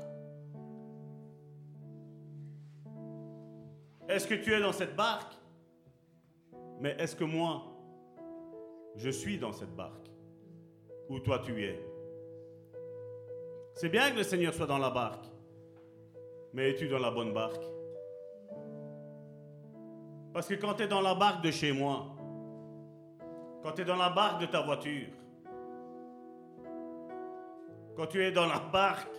Est-ce 4.10 4.28
que 4.28 4.36
tu 4.36 4.54
es 4.54 4.60
dans 4.60 4.74
cette 4.74 4.96
barque? 4.96 5.34
Mais 6.80 6.96
est-ce 7.00 7.16
que 7.16 7.24
moi, 7.24 7.77
je 8.98 9.10
suis 9.10 9.38
dans 9.38 9.54
cette 9.54 9.76
barque 9.76 10.10
Ou 11.08 11.20
toi 11.20 11.40
tu 11.40 11.64
es 11.64 11.80
C'est 13.74 13.90
bien 13.90 14.12
que 14.12 14.18
le 14.18 14.24
Seigneur 14.24 14.54
soit 14.54 14.66
dans 14.66 14.80
la 14.80 14.90
barque, 14.90 15.26
mais 16.54 16.72
es-tu 16.72 16.88
dans 16.88 17.00
la 17.00 17.12
bonne 17.12 17.32
barque? 17.32 17.64
Parce 20.34 20.48
que 20.48 20.56
quand 20.56 20.74
tu 20.74 20.84
es 20.84 20.88
dans 20.88 21.02
la 21.02 21.16
barque 21.16 21.44
de 21.44 21.52
chez 21.52 21.72
moi, 21.72 22.08
quand 23.64 23.72
tu 23.74 23.82
es 23.82 23.86
dans 23.86 23.96
la 23.96 24.10
barque 24.10 24.42
de 24.42 24.48
ta 24.48 24.62
voiture, 24.62 25.08
quand 27.96 28.08
tu 28.08 28.24
es 28.24 28.32
dans 28.32 28.46
la 28.48 28.60
barque 28.60 29.16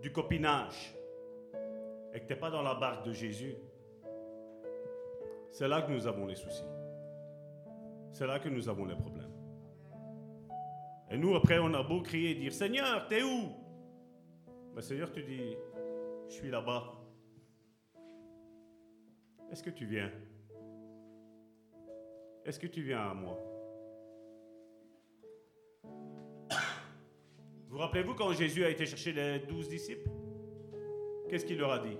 du 0.00 0.12
copinage 0.12 0.94
et 2.12 2.20
que 2.20 2.26
tu 2.26 2.32
n'es 2.32 2.38
pas 2.38 2.50
dans 2.50 2.62
la 2.62 2.74
barque 2.74 3.04
de 3.04 3.12
Jésus, 3.12 3.56
c'est 5.50 5.68
là 5.68 5.82
que 5.82 5.90
nous 5.90 6.06
avons 6.06 6.26
les 6.26 6.36
soucis. 6.36 6.64
C'est 8.12 8.26
là 8.26 8.38
que 8.38 8.48
nous 8.48 8.68
avons 8.68 8.84
les 8.84 8.96
problèmes. 8.96 9.32
Et 11.10 11.16
nous, 11.16 11.34
après, 11.34 11.58
on 11.58 11.72
a 11.74 11.82
beau 11.82 12.02
crier 12.02 12.30
et 12.30 12.34
dire 12.34 12.52
Seigneur, 12.52 13.06
t'es 13.08 13.22
où? 13.22 13.50
Mais 14.74 14.82
Seigneur, 14.82 15.10
tu 15.10 15.22
dis 15.22 15.56
Je 16.28 16.34
suis 16.34 16.50
là-bas. 16.50 16.96
Est-ce 19.50 19.62
que 19.62 19.70
tu 19.70 19.86
viens? 19.86 20.10
Est-ce 22.44 22.58
que 22.58 22.68
tu 22.68 22.82
viens 22.82 23.10
à 23.10 23.14
moi? 23.14 23.38
Vous 27.68 27.78
rappelez-vous 27.78 28.14
quand 28.14 28.32
Jésus 28.32 28.64
a 28.64 28.68
été 28.68 28.86
chercher 28.86 29.12
les 29.12 29.40
douze 29.40 29.68
disciples? 29.68 30.08
Qu'est-ce 31.28 31.44
qu'il 31.44 31.58
leur 31.58 31.72
a 31.72 31.78
dit? 31.78 31.96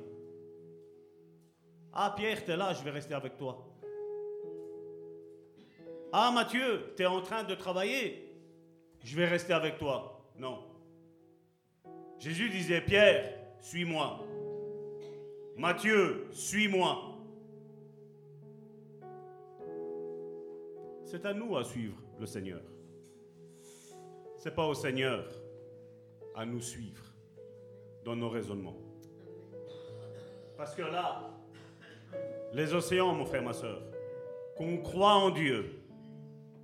Ah 1.92 2.14
Pierre, 2.16 2.44
t'es 2.44 2.56
là, 2.56 2.72
je 2.72 2.82
vais 2.82 2.90
rester 2.90 3.14
avec 3.14 3.36
toi. 3.36 3.66
Ah 6.12 6.32
Mathieu, 6.32 6.92
t'es 6.96 7.06
en 7.06 7.20
train 7.20 7.44
de 7.44 7.54
travailler, 7.54 8.34
je 9.04 9.16
vais 9.16 9.26
rester 9.26 9.52
avec 9.52 9.78
toi. 9.78 10.20
Non. 10.36 10.58
Jésus 12.18 12.48
disait 12.48 12.80
Pierre, 12.80 13.32
suis-moi. 13.60 14.20
Matthieu, 15.56 16.26
suis-moi. 16.32 17.16
C'est 21.04 21.24
à 21.26 21.32
nous 21.32 21.56
à 21.56 21.64
suivre 21.64 21.96
le 22.18 22.26
Seigneur. 22.26 22.62
C'est 24.36 24.54
pas 24.54 24.66
au 24.66 24.74
Seigneur 24.74 25.24
à 26.34 26.44
nous 26.44 26.60
suivre 26.60 27.04
dans 28.04 28.16
nos 28.16 28.28
raisonnements. 28.28 28.76
Parce 30.56 30.74
que 30.74 30.82
là, 30.82 31.30
les 32.52 32.74
océans, 32.74 33.14
mon 33.14 33.24
frère, 33.24 33.42
ma 33.42 33.52
soeur, 33.52 33.82
qu'on 34.56 34.78
croit 34.78 35.14
en 35.14 35.30
Dieu, 35.30 35.79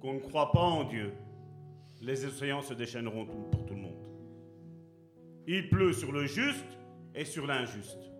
qu'on 0.00 0.14
ne 0.14 0.20
croit 0.20 0.52
pas 0.52 0.60
en 0.60 0.84
Dieu, 0.84 1.12
les 2.00 2.24
océans 2.24 2.62
se 2.62 2.74
déchaîneront 2.74 3.26
pour 3.26 3.66
tout 3.66 3.74
le 3.74 3.80
monde. 3.80 4.06
Il 5.46 5.68
pleut 5.68 5.92
sur 5.92 6.12
le 6.12 6.26
juste 6.26 6.78
et 7.14 7.24
sur 7.24 7.46
l'injuste. 7.46 8.10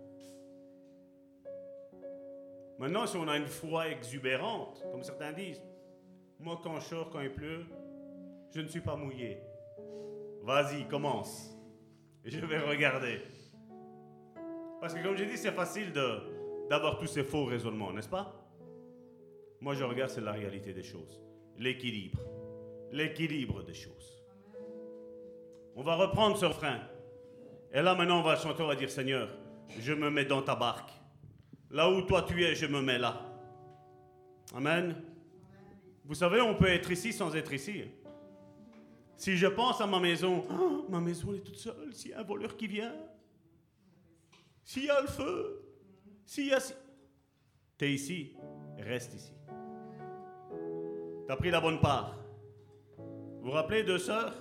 Maintenant, 2.79 3.07
si 3.07 3.17
on 3.17 3.27
a 3.29 3.37
une 3.37 3.47
foi 3.47 3.89
exubérante, 3.89 4.85
comme 4.93 5.03
certains 5.03 5.33
disent, 5.33 5.63
moi 6.39 6.61
quand 6.63 6.79
je 6.79 6.85
sors, 6.85 7.11
quand 7.11 7.21
il 7.21 7.33
pleut, 7.33 7.65
je 8.51 8.61
ne 8.61 8.69
suis 8.69 8.81
pas 8.81 8.97
mouillé. 8.97 9.39
Vas-y, 10.43 10.87
commence. 10.87 11.57
Je 12.25 12.39
vais 12.45 12.59
regarder. 12.59 13.21
Parce 14.81 14.95
que 14.95 15.03
comme 15.03 15.17
j'ai 15.17 15.27
dit, 15.27 15.37
c'est 15.37 15.53
facile 15.53 15.93
d'avoir 15.93 16.99
tous 16.99 17.07
ces 17.07 17.25
faux 17.25 17.45
raisonnements, 17.45 17.93
n'est-ce 17.93 18.09
pas? 18.09 18.35
Moi, 19.61 19.75
je 19.75 19.85
regarde, 19.85 20.11
c'est 20.11 20.21
la 20.21 20.33
réalité 20.33 20.73
des 20.73 20.83
choses. 20.83 21.26
L'équilibre. 21.59 22.21
L'équilibre 22.93 23.63
des 23.65 23.75
choses. 23.75 24.25
On 25.75 25.83
va 25.83 25.97
reprendre 25.97 26.37
ce 26.37 26.47
refrain. 26.47 26.81
Et 27.73 27.83
là, 27.83 27.95
maintenant, 27.95 28.21
on 28.21 28.23
va 28.23 28.37
chanter, 28.37 28.63
on 28.63 28.67
va 28.67 28.77
dire, 28.77 28.91
Seigneur, 28.91 29.29
je 29.79 29.93
me 29.93 30.11
mets 30.11 30.25
dans 30.25 30.43
ta 30.43 30.55
barque. 30.55 30.91
Là 31.71 31.91
où 31.91 32.03
toi 32.03 32.23
tu 32.23 32.43
es, 32.45 32.55
je 32.55 32.67
me 32.67 32.81
mets 32.81 32.99
là. 32.99 33.21
Amen. 34.55 34.95
Vous 36.05 36.15
savez, 36.15 36.41
on 36.41 36.55
peut 36.55 36.69
être 36.69 36.91
ici 36.91 37.13
sans 37.13 37.35
être 37.35 37.53
ici. 37.53 37.83
Si 39.17 39.37
je 39.37 39.47
pense 39.47 39.81
à 39.81 39.87
ma 39.87 39.99
maison, 39.99 40.45
Ah, 40.49 40.83
ma 40.89 41.01
maison 41.01 41.35
est 41.35 41.41
toute 41.41 41.57
seule, 41.57 41.93
s'il 41.93 42.13
y 42.13 42.15
a 42.15 42.21
un 42.21 42.23
voleur 42.23 42.57
qui 42.57 42.67
vient, 42.67 42.95
s'il 44.63 44.85
y 44.85 44.91
a 44.91 45.01
le 45.01 45.09
feu, 45.09 45.63
s'il 46.25 46.47
y 46.47 46.53
a... 46.53 46.59
T'es 47.79 47.93
ici, 47.93 48.35
reste 48.79 49.15
ici. 49.15 49.33
T'as 51.27 51.37
pris 51.37 51.51
la 51.51 51.61
bonne 51.61 51.81
part. 51.81 52.17
Vous 52.99 53.47
vous 53.47 53.51
rappelez 53.51 53.83
deux 53.83 53.99
sœurs 53.99 54.35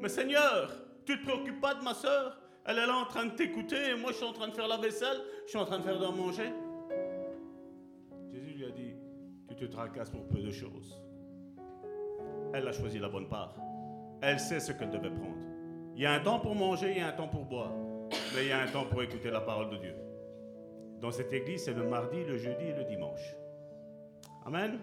Mais 0.00 0.08
Seigneur, 0.08 0.70
tu 1.04 1.18
te 1.18 1.24
préoccupes 1.24 1.60
pas 1.60 1.74
de 1.74 1.82
ma 1.82 1.94
sœur? 1.94 2.38
Elle 2.64 2.78
est 2.78 2.86
là 2.86 2.96
en 2.96 3.06
train 3.06 3.26
de 3.26 3.32
t'écouter 3.32 3.90
et 3.90 3.96
moi 3.96 4.12
je 4.12 4.16
suis 4.16 4.26
en 4.26 4.32
train 4.32 4.48
de 4.48 4.54
faire 4.54 4.68
la 4.68 4.76
vaisselle, 4.76 5.20
je 5.44 5.50
suis 5.50 5.58
en 5.58 5.64
train 5.64 5.78
de 5.78 5.82
faire 5.82 5.98
de 5.98 6.06
manger. 6.06 6.52
Jésus 8.32 8.52
lui 8.52 8.64
a 8.64 8.70
dit, 8.70 8.94
tu 9.48 9.56
te 9.56 9.64
tracasses 9.64 10.10
pour 10.10 10.26
peu 10.28 10.38
de 10.38 10.50
choses. 10.50 10.98
Elle 12.54 12.68
a 12.68 12.72
choisi 12.72 12.98
la 12.98 13.08
bonne 13.08 13.28
part. 13.28 13.56
Elle 14.22 14.38
sait 14.38 14.60
ce 14.60 14.72
qu'elle 14.72 14.90
devait 14.90 15.10
prendre. 15.10 15.36
Il 15.96 16.02
y 16.02 16.06
a 16.06 16.12
un 16.12 16.20
temps 16.20 16.38
pour 16.38 16.54
manger, 16.54 16.92
il 16.92 16.98
y 16.98 17.00
a 17.00 17.08
un 17.08 17.12
temps 17.12 17.28
pour 17.28 17.44
boire. 17.44 17.72
Mais 18.34 18.44
il 18.44 18.48
y 18.48 18.52
a 18.52 18.60
un 18.60 18.68
temps 18.68 18.84
pour 18.84 19.02
écouter 19.02 19.30
la 19.30 19.40
parole 19.40 19.70
de 19.70 19.76
Dieu. 19.76 19.94
Dans 21.00 21.10
cette 21.10 21.32
église, 21.32 21.64
c'est 21.64 21.74
le 21.74 21.84
mardi, 21.84 22.24
le 22.24 22.38
jeudi 22.38 22.64
et 22.64 22.74
le 22.74 22.84
dimanche. 22.84 23.34
Amen. 24.46 24.78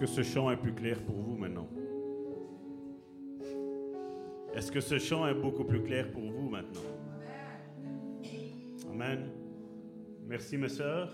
Est-ce 0.00 0.12
que 0.12 0.22
ce 0.22 0.22
chant 0.22 0.48
est 0.48 0.56
plus 0.56 0.72
clair 0.72 1.02
pour 1.02 1.16
vous 1.16 1.36
maintenant? 1.36 1.68
Est-ce 4.54 4.70
que 4.70 4.80
ce 4.80 4.96
chant 4.96 5.26
est 5.26 5.34
beaucoup 5.34 5.64
plus 5.64 5.82
clair 5.82 6.12
pour 6.12 6.22
vous 6.22 6.48
maintenant? 6.48 6.80
Amen. 8.92 9.28
Merci 10.24 10.56
mes 10.56 10.68
sœurs. 10.68 11.12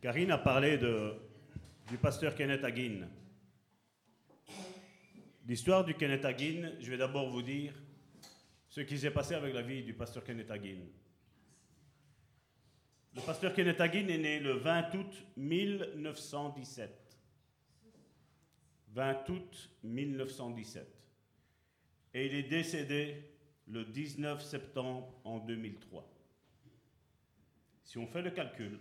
Karine 0.00 0.30
a 0.30 0.38
parlé 0.38 0.78
de, 0.78 1.12
du 1.90 1.98
pasteur 1.98 2.36
Kenneth 2.36 2.62
Hagin. 2.62 3.08
L'histoire 5.44 5.84
du 5.84 5.94
Kenneth 5.94 6.24
Hagin, 6.24 6.70
je 6.78 6.88
vais 6.88 6.96
d'abord 6.96 7.28
vous 7.28 7.42
dire 7.42 7.74
ce 8.68 8.80
qui 8.82 8.96
s'est 8.96 9.10
passé 9.10 9.34
avec 9.34 9.52
la 9.52 9.62
vie 9.62 9.82
du 9.82 9.92
pasteur 9.92 10.22
Kenneth 10.22 10.52
Hagin. 10.52 10.78
Le 13.16 13.20
pasteur 13.22 13.52
Kenneth 13.52 13.80
Hagin 13.80 14.06
est 14.06 14.18
né 14.18 14.38
le 14.38 14.52
20 14.52 14.94
août 14.94 15.26
1917. 15.36 17.18
20 18.90 19.30
août 19.30 19.70
1917. 19.82 20.86
Et 22.14 22.26
il 22.26 22.34
est 22.34 22.44
décédé 22.44 23.34
le 23.66 23.84
19 23.84 24.40
septembre 24.44 25.20
en 25.24 25.40
2003. 25.40 26.08
Si 27.82 27.98
on 27.98 28.06
fait 28.06 28.22
le 28.22 28.30
calcul, 28.30 28.78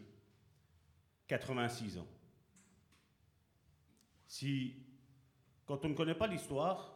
86 1.27 1.97
ans. 1.97 2.07
Si, 4.29 4.75
quand 5.65 5.83
on 5.83 5.89
ne 5.89 5.95
connaît 5.95 6.13
pas 6.13 6.27
l'histoire, 6.27 6.95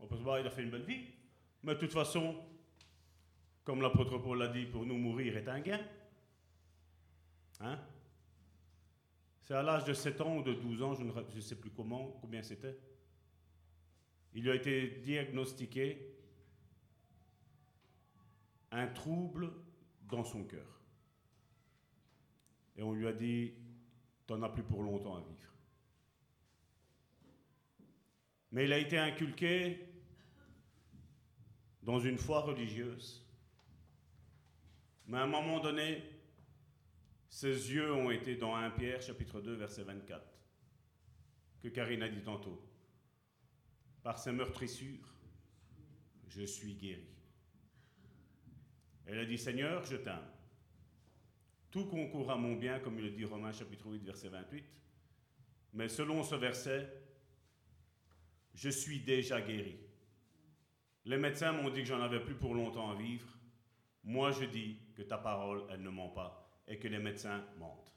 on 0.00 0.08
peut 0.08 0.16
se 0.16 0.22
voir, 0.22 0.40
il 0.40 0.46
a 0.46 0.50
fait 0.50 0.64
une 0.64 0.70
belle 0.70 0.82
vie, 0.82 1.06
mais 1.62 1.74
de 1.74 1.78
toute 1.78 1.92
façon, 1.92 2.34
comme 3.62 3.80
l'apôtre 3.80 4.18
Paul 4.18 4.38
l'a 4.38 4.48
dit, 4.48 4.66
pour 4.66 4.84
nous 4.84 4.98
mourir 4.98 5.36
est 5.36 5.46
un 5.46 5.60
gain. 5.60 5.80
Hein? 7.60 7.78
C'est 9.42 9.54
à 9.54 9.62
l'âge 9.62 9.84
de 9.84 9.94
7 9.94 10.20
ans 10.20 10.38
ou 10.38 10.42
de 10.42 10.52
12 10.52 10.82
ans, 10.82 10.94
je 10.94 11.04
ne 11.04 11.40
sais 11.40 11.54
plus 11.54 11.70
comment, 11.70 12.18
combien 12.20 12.42
c'était. 12.42 12.76
Il 14.34 14.42
lui 14.42 14.50
a 14.50 14.56
été 14.56 14.88
diagnostiqué 15.04 16.16
un 18.72 18.88
trouble 18.88 19.52
dans 20.08 20.24
son 20.24 20.42
cœur. 20.42 20.80
Et 22.76 22.82
on 22.82 22.94
lui 22.94 23.06
a 23.06 23.12
dit, 23.12 23.52
tu 24.26 24.32
n'en 24.32 24.42
as 24.42 24.48
plus 24.48 24.64
pour 24.64 24.82
longtemps 24.82 25.14
à 25.14 25.20
vivre. 25.20 25.50
Mais 28.52 28.64
il 28.64 28.72
a 28.72 28.78
été 28.78 28.98
inculqué 28.98 29.86
dans 31.82 31.98
une 31.98 32.18
foi 32.18 32.40
religieuse. 32.40 33.24
Mais 35.06 35.18
à 35.18 35.22
un 35.22 35.26
moment 35.26 35.60
donné, 35.60 36.02
ses 37.28 37.72
yeux 37.72 37.92
ont 37.92 38.10
été 38.10 38.36
dans 38.36 38.54
1 38.54 38.70
Pierre 38.70 39.00
chapitre 39.00 39.40
2 39.40 39.54
verset 39.54 39.84
24, 39.84 40.24
que 41.62 41.68
Karine 41.68 42.02
a 42.02 42.08
dit 42.08 42.22
tantôt. 42.22 42.60
Par 44.02 44.18
ses 44.18 44.32
meurtrissures, 44.32 45.14
je 46.28 46.42
suis 46.42 46.74
guéri. 46.74 47.06
Elle 49.06 49.18
a 49.18 49.24
dit, 49.24 49.38
Seigneur, 49.38 49.84
je 49.84 49.96
t'aime. 49.96 50.30
Tout 51.70 51.86
concourt 51.86 52.30
à 52.30 52.36
mon 52.36 52.56
bien, 52.56 52.80
comme 52.80 52.98
il 52.98 53.04
le 53.04 53.10
dit 53.10 53.24
Romains 53.24 53.52
chapitre 53.52 53.86
8, 53.86 54.04
verset 54.04 54.28
28. 54.28 54.64
Mais 55.74 55.88
selon 55.88 56.22
ce 56.22 56.34
verset, 56.34 56.99
je 58.60 58.68
suis 58.68 59.00
déjà 59.00 59.40
guéri. 59.40 59.76
Les 61.06 61.16
médecins 61.16 61.52
m'ont 61.52 61.70
dit 61.70 61.80
que 61.80 61.86
j'en 61.86 62.02
avais 62.02 62.20
plus 62.20 62.34
pour 62.34 62.54
longtemps 62.54 62.90
à 62.90 62.94
vivre. 62.94 63.26
Moi, 64.04 64.32
je 64.32 64.44
dis 64.44 64.76
que 64.94 65.02
ta 65.02 65.18
parole, 65.18 65.64
elle 65.70 65.82
ne 65.82 65.90
ment 65.90 66.10
pas 66.10 66.62
et 66.68 66.78
que 66.78 66.88
les 66.88 66.98
médecins 66.98 67.44
mentent. 67.58 67.94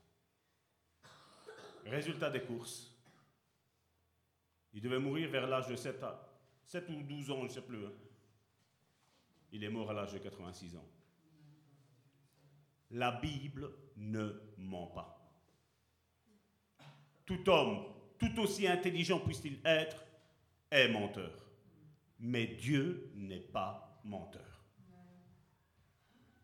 Résultat 1.86 2.30
des 2.30 2.42
courses. 2.42 2.92
Il 4.74 4.82
devait 4.82 5.00
mourir 5.00 5.30
vers 5.30 5.48
l'âge 5.48 5.68
de 5.68 5.76
7, 5.76 6.04
7 6.66 6.90
ou 6.90 7.04
12 7.04 7.32
ans, 7.32 7.40
je 7.42 7.44
ne 7.44 7.50
sais 7.50 7.62
plus. 7.62 7.86
Hein. 7.86 7.92
Il 9.52 9.64
est 9.64 9.70
mort 9.70 9.92
à 9.92 9.94
l'âge 9.94 10.14
de 10.14 10.18
86 10.18 10.76
ans 10.78 10.90
la 12.94 13.12
Bible 13.12 13.72
ne 13.98 14.34
ment 14.58 14.88
pas. 14.88 15.20
Tout 17.26 17.50
homme, 17.50 17.86
tout 18.20 18.40
aussi 18.40 18.68
intelligent 18.68 19.20
puisse-t-il 19.20 19.60
être, 19.66 20.04
est 20.74 20.90
menteur. 20.90 21.32
Mais 22.20 22.48
Dieu 22.48 23.12
n'est 23.16 23.40
pas 23.40 24.00
menteur. 24.04 24.42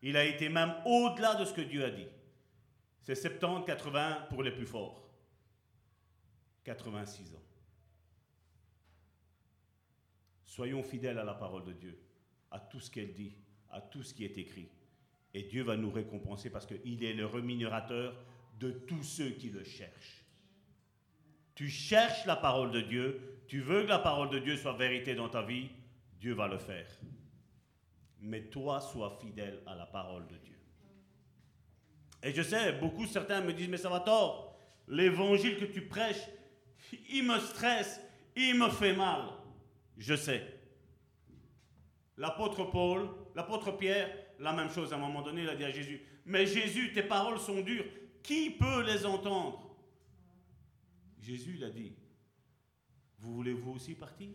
Il 0.02 0.16
a 0.16 0.24
été 0.24 0.48
même 0.48 0.74
au-delà 0.86 1.34
de 1.34 1.44
ce 1.44 1.52
que 1.52 1.60
Dieu 1.60 1.84
a 1.84 1.90
dit. 1.90 2.06
C'est 3.02 3.14
70, 3.14 3.66
80 3.66 4.26
pour 4.30 4.42
les 4.42 4.50
plus 4.50 4.66
forts. 4.66 5.08
86 6.64 7.34
ans. 7.34 7.42
Soyons 10.44 10.82
fidèles 10.82 11.18
à 11.18 11.24
la 11.24 11.34
parole 11.34 11.64
de 11.64 11.72
Dieu, 11.72 11.98
à 12.50 12.60
tout 12.60 12.80
ce 12.80 12.90
qu'elle 12.90 13.12
dit, 13.12 13.34
à 13.70 13.80
tout 13.80 14.02
ce 14.02 14.12
qui 14.12 14.24
est 14.24 14.36
écrit. 14.36 14.68
Et 15.32 15.44
Dieu 15.44 15.62
va 15.62 15.76
nous 15.76 15.90
récompenser 15.90 16.50
parce 16.50 16.66
qu'il 16.66 17.04
est 17.04 17.12
le 17.12 17.26
rémunérateur 17.26 18.16
de 18.58 18.70
tous 18.70 19.02
ceux 19.02 19.30
qui 19.30 19.50
le 19.50 19.64
cherchent. 19.64 20.24
Tu 21.54 21.68
cherches 21.68 22.26
la 22.26 22.36
parole 22.36 22.72
de 22.72 22.80
Dieu, 22.80 23.39
tu 23.50 23.58
veux 23.58 23.82
que 23.82 23.88
la 23.88 23.98
parole 23.98 24.30
de 24.30 24.38
Dieu 24.38 24.56
soit 24.56 24.74
vérité 24.74 25.16
dans 25.16 25.28
ta 25.28 25.42
vie, 25.42 25.70
Dieu 26.20 26.34
va 26.34 26.46
le 26.46 26.56
faire. 26.56 26.86
Mais 28.20 28.42
toi, 28.42 28.80
sois 28.80 29.18
fidèle 29.20 29.60
à 29.66 29.74
la 29.74 29.86
parole 29.86 30.24
de 30.28 30.36
Dieu. 30.36 30.56
Et 32.22 32.32
je 32.32 32.42
sais, 32.42 32.74
beaucoup, 32.74 33.06
certains 33.06 33.40
me 33.40 33.52
disent, 33.52 33.68
mais 33.68 33.76
ça 33.76 33.88
va 33.88 33.98
tort, 33.98 34.56
l'évangile 34.86 35.58
que 35.58 35.64
tu 35.64 35.82
prêches, 35.82 36.28
il 37.08 37.26
me 37.26 37.40
stresse, 37.40 38.00
il 38.36 38.54
me 38.54 38.68
fait 38.68 38.94
mal. 38.94 39.22
Je 39.98 40.14
sais. 40.14 40.46
L'apôtre 42.18 42.70
Paul, 42.70 43.08
l'apôtre 43.34 43.76
Pierre, 43.76 44.16
la 44.38 44.52
même 44.52 44.70
chose 44.70 44.92
à 44.92 44.96
un 44.96 45.00
moment 45.00 45.22
donné, 45.22 45.42
il 45.42 45.48
a 45.48 45.56
dit 45.56 45.64
à 45.64 45.72
Jésus, 45.72 46.00
mais 46.24 46.46
Jésus, 46.46 46.92
tes 46.92 47.02
paroles 47.02 47.40
sont 47.40 47.62
dures, 47.62 47.86
qui 48.22 48.50
peut 48.50 48.84
les 48.86 49.04
entendre? 49.04 49.76
Jésus 51.20 51.54
l'a 51.54 51.70
dit, 51.70 51.96
vous 53.20 53.34
voulez 53.34 53.52
vous 53.52 53.72
aussi 53.72 53.94
partir? 53.94 54.34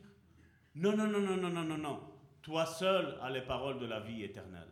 Non, 0.75 0.95
non, 0.95 1.07
non, 1.07 1.19
non, 1.19 1.37
non, 1.37 1.49
non, 1.49 1.63
non, 1.63 1.77
non. 1.77 1.99
Toi 2.41 2.65
seul 2.65 3.17
as 3.21 3.29
les 3.31 3.41
paroles 3.41 3.79
de 3.79 3.85
la 3.85 3.99
vie 3.99 4.23
éternelle. 4.23 4.69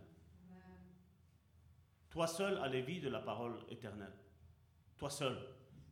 Toi 2.09 2.27
seul 2.27 2.59
as 2.59 2.67
les 2.67 2.81
vies 2.81 2.99
de 2.99 3.09
la 3.09 3.19
parole 3.19 3.57
éternelle. 3.69 4.13
Toi 4.97 5.09
seul. 5.09 5.37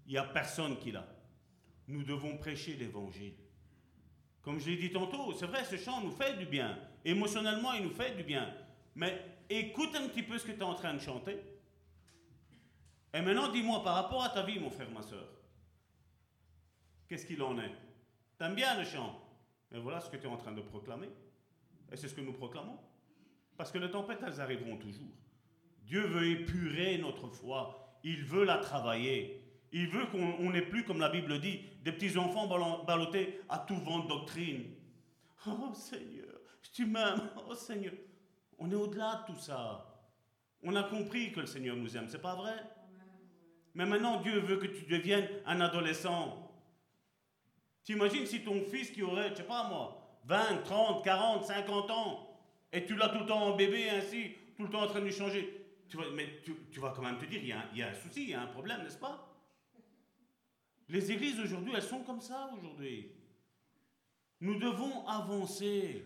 Il 0.05 0.11
n'y 0.11 0.17
a 0.17 0.24
personne 0.24 0.78
qui 0.78 0.91
l'a. 0.91 1.07
Nous 1.88 2.03
devons 2.03 2.38
prêcher 2.38 2.76
l'évangile. 2.76 3.34
Comme 4.43 4.59
je 4.59 4.69
l'ai 4.69 4.78
dit 4.78 4.91
tantôt, 4.91 5.34
c'est 5.34 5.47
vrai, 5.47 5.63
ce 5.63 5.78
chant 5.78 6.01
nous 6.01 6.11
fait 6.11 6.38
du 6.38 6.45
bien. 6.45 6.78
Émotionnellement, 7.03 7.74
il 7.74 7.84
nous 7.84 7.93
fait 7.93 8.15
du 8.15 8.24
bien. 8.24 8.53
Mais 8.93 9.24
écoute 9.49 9.95
un 9.95 10.07
petit 10.07 10.24
peu 10.24 10.38
ce 10.38 10.45
que 10.45 10.51
tu 10.51 10.59
es 10.59 10.63
en 10.63 10.76
train 10.76 10.93
de 10.93 10.99
chanter. 10.99 11.39
Et 13.13 13.22
maintenant, 13.22 13.51
dis-moi 13.51 13.84
par 13.84 13.95
rapport 13.95 14.24
à 14.24 14.30
ta 14.30 14.43
vie, 14.43 14.59
mon 14.59 14.69
frère, 14.69 14.89
ma 14.91 15.01
soeur, 15.01 15.28
qu'est-ce 17.07 17.26
qu'il 17.26 17.41
en 17.41 17.57
est? 17.59 17.72
T'aimes 18.42 18.56
bien 18.56 18.76
le 18.76 18.84
chant 18.84 19.22
Mais 19.70 19.78
voilà 19.78 20.02
ce 20.02 20.10
que 20.10 20.18
tu 20.18 20.24
es 20.24 20.28
en 20.28 20.36
train 20.36 20.52
de 20.52 20.62
proclamer. 20.62 21.10
Et 21.92 21.96
c'est 21.96 22.08
ce 22.08 22.16
que 22.16 22.22
nous 22.22 22.34
proclamons. 22.34 22.80
Parce 23.56 23.72
que 23.72 23.78
les 23.78 23.92
tempêtes, 23.92 24.18
elles 24.26 24.42
arriveront 24.42 24.78
toujours. 24.78 25.14
Dieu 25.84 26.02
veut 26.08 26.26
épurer 26.26 26.98
notre 26.98 27.28
foi. 27.28 28.00
Il 28.04 28.24
veut 28.24 28.44
la 28.44 28.58
travailler. 28.58 29.48
Il 29.72 29.89
veut 29.89 30.07
qu'on 30.07 30.49
n'ait 30.49 30.64
plus, 30.64 30.84
comme 30.84 30.99
la 30.99 31.10
Bible 31.10 31.40
dit, 31.40 31.68
des 31.84 31.91
petits 31.91 32.18
enfants 32.18 32.48
ballottés 32.84 33.41
à 33.48 33.60
tout 33.60 33.78
vent 33.78 33.99
de 33.99 34.07
doctrine. 34.07 34.74
Oh 35.45 35.72
Seigneur, 35.76 36.40
tu 36.74 36.88
m'aimes. 36.88 37.30
Oh 37.48 37.53
Seigneur. 37.53 37.94
On 38.57 38.72
est 38.72 38.76
au-delà 38.76 39.24
de 39.28 39.34
tout 39.34 39.40
ça. 39.40 39.86
On 40.64 40.76
a 40.76 40.82
compris 40.82 41.32
que 41.32 41.41
le 41.41 41.45
Seigneur 41.45 41.76
nous 41.76 41.95
aime, 41.95 42.10
c'est 42.10 42.20
pas 42.20 42.34
vrai? 42.34 42.56
Mais 43.76 43.86
maintenant, 43.86 44.20
Dieu 44.20 44.40
veut 44.40 44.57
que 44.57 44.65
tu 44.65 44.88
deviennes 44.88 45.30
un 45.45 45.61
adolescent. 45.61 46.40
T'imagines 47.84 48.26
si 48.26 48.44
ton 48.44 48.64
fils 48.66 48.91
qui 48.91 49.02
aurait, 49.02 49.30
je 49.30 49.36
sais 49.36 49.44
pas 49.44 49.68
moi, 49.68 50.20
20, 50.26 50.64
30, 50.64 51.03
40, 51.03 51.45
50 51.45 51.91
ans, 51.91 52.28
et 52.72 52.86
tu 52.86 52.95
l'as 52.95 53.10
tout 53.10 53.20
le 53.20 53.26
temps 53.26 53.44
en 53.44 53.56
bébé 53.56 53.90
ainsi, 53.90 54.32
tout 54.56 54.64
le 54.64 54.70
temps 54.70 54.84
en 54.84 54.88
train 54.88 54.99
de 54.99 55.06
lui 55.06 55.14
changer. 55.14 55.58
Tu 55.90 55.98
mais 56.14 56.41
tu, 56.44 56.80
vas 56.80 56.94
quand 56.95 57.02
même 57.02 57.18
te 57.18 57.26
dire, 57.26 57.41
il 57.41 57.49
y, 57.49 57.52
a, 57.52 57.66
il 57.74 57.80
y 57.80 57.84
a 57.84 57.90
un 57.90 57.94
souci, 57.94 58.24
il 58.24 58.30
y 58.30 58.34
a 58.34 58.41
un 58.41 58.48
problème, 58.48 58.84
n'est-ce 58.84 58.98
pas? 58.98 59.28
Les 60.88 61.12
églises 61.12 61.40
aujourd'hui, 61.40 61.74
elles 61.76 61.82
sont 61.82 62.03
comme 62.03 62.22
ça 62.22 62.49
aujourd'hui. 62.58 63.12
Nous 64.41 64.58
devons 64.60 65.08
avancer. 65.08 66.06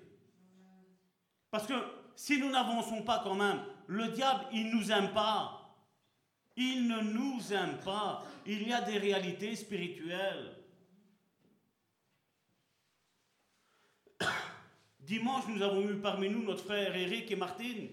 Parce 1.52 1.68
que 1.68 1.73
si 2.15 2.39
nous 2.39 2.49
n'avançons 2.49 3.02
pas 3.03 3.22
quand 3.23 3.35
même, 3.35 3.61
le 3.88 4.07
diable, 4.10 4.45
il 4.52 4.68
ne 4.68 4.76
nous 4.76 4.91
aime 4.91 5.11
pas. 5.11 5.76
Il 6.56 6.88
ne 6.88 7.02
nous 7.02 7.53
aime 7.53 7.77
pas. 7.84 8.23
Il 8.45 8.68
y 8.68 8.73
a 8.73 8.81
des 8.81 8.97
réalités 8.97 9.56
spirituelles. 9.56 10.56
Dimanche, 15.06 15.44
nous 15.48 15.61
avons 15.61 15.88
eu 15.88 15.98
parmi 15.98 16.30
nous 16.30 16.44
notre 16.44 16.64
frère 16.64 16.95
Eric 16.95 17.30
et 17.32 17.36
Martine. 17.36 17.90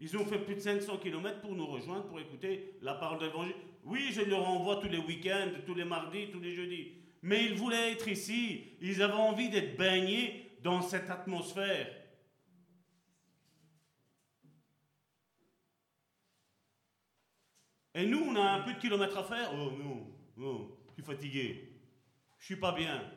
Ils 0.00 0.16
ont 0.16 0.26
fait 0.26 0.40
plus 0.40 0.56
de 0.56 0.60
500 0.60 0.98
km 0.98 1.40
pour 1.40 1.54
nous 1.54 1.66
rejoindre, 1.66 2.06
pour 2.08 2.18
écouter 2.18 2.76
la 2.82 2.94
parole 2.94 3.20
de 3.20 3.26
l'évangile. 3.26 3.54
Oui, 3.84 4.08
je 4.10 4.22
leur 4.22 4.46
envoie 4.48 4.76
tous 4.76 4.88
les 4.88 4.98
week-ends, 4.98 5.52
tous 5.64 5.74
les 5.74 5.84
mardis, 5.84 6.30
tous 6.32 6.40
les 6.40 6.54
jeudis. 6.54 6.94
Mais 7.22 7.44
ils 7.44 7.54
voulaient 7.54 7.92
être 7.92 8.08
ici. 8.08 8.76
Ils 8.80 9.00
avaient 9.02 9.14
envie 9.14 9.48
d'être 9.48 9.76
baignés 9.76 10.58
dans 10.62 10.82
cette 10.82 11.08
atmosphère. 11.08 11.86
Et 17.94 18.04
nous, 18.04 18.18
on 18.18 18.36
a 18.36 18.50
un 18.50 18.62
peu 18.62 18.74
de 18.74 18.78
kilomètres 18.80 19.16
à 19.16 19.24
faire. 19.24 19.50
Oh 19.54 19.70
non, 19.70 20.12
non, 20.36 20.76
je 20.88 20.94
suis 20.94 21.02
fatigué. 21.02 21.72
Je 22.38 22.44
suis 22.44 22.56
pas 22.56 22.72
bien. 22.72 23.15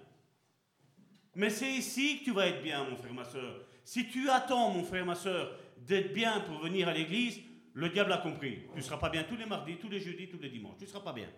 Mais 1.40 1.50
c'est 1.50 1.72
ici 1.72 2.20
que 2.20 2.26
tu 2.26 2.32
vas 2.32 2.48
être 2.48 2.62
bien, 2.62 2.84
mon 2.84 2.98
frère, 2.98 3.14
ma 3.14 3.24
soeur. 3.24 3.62
Si 3.86 4.10
tu 4.10 4.30
attends, 4.30 4.72
mon 4.72 4.84
frère, 4.84 5.06
ma 5.06 5.16
soeur, 5.16 5.58
d'être 5.78 6.12
bien 6.14 6.42
pour 6.42 6.60
venir 6.60 6.90
à 6.90 6.94
l'église, 6.94 7.40
le 7.72 7.88
diable 7.88 8.12
a 8.12 8.18
compris. 8.18 8.64
Tu 8.74 8.78
ne 8.78 8.82
seras 8.82 8.98
pas 8.98 9.10
bien 9.10 9.24
tous 9.24 9.38
les 9.38 9.46
mardis, 9.46 9.78
tous 9.78 9.88
les 9.88 10.02
jeudis, 10.02 10.28
tous 10.28 10.38
les 10.38 10.50
dimanches. 10.50 10.76
Tu 10.78 10.84
ne 10.84 10.90
seras 10.90 11.00
pas 11.00 11.14
bien. 11.14 11.30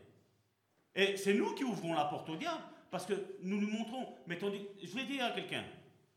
Et 0.95 1.17
c'est 1.17 1.35
nous 1.35 1.53
qui 1.53 1.63
ouvrons 1.63 1.93
la 1.93 2.05
porte 2.05 2.27
au 2.29 2.35
diable, 2.35 2.63
parce 2.89 3.05
que 3.05 3.13
nous 3.43 3.59
lui 3.59 3.67
montrons. 3.67 4.07
Mais 4.25 4.39
je 4.39 4.95
vais 4.95 5.05
dire 5.05 5.23
à 5.23 5.29
quelqu'un, 5.29 5.63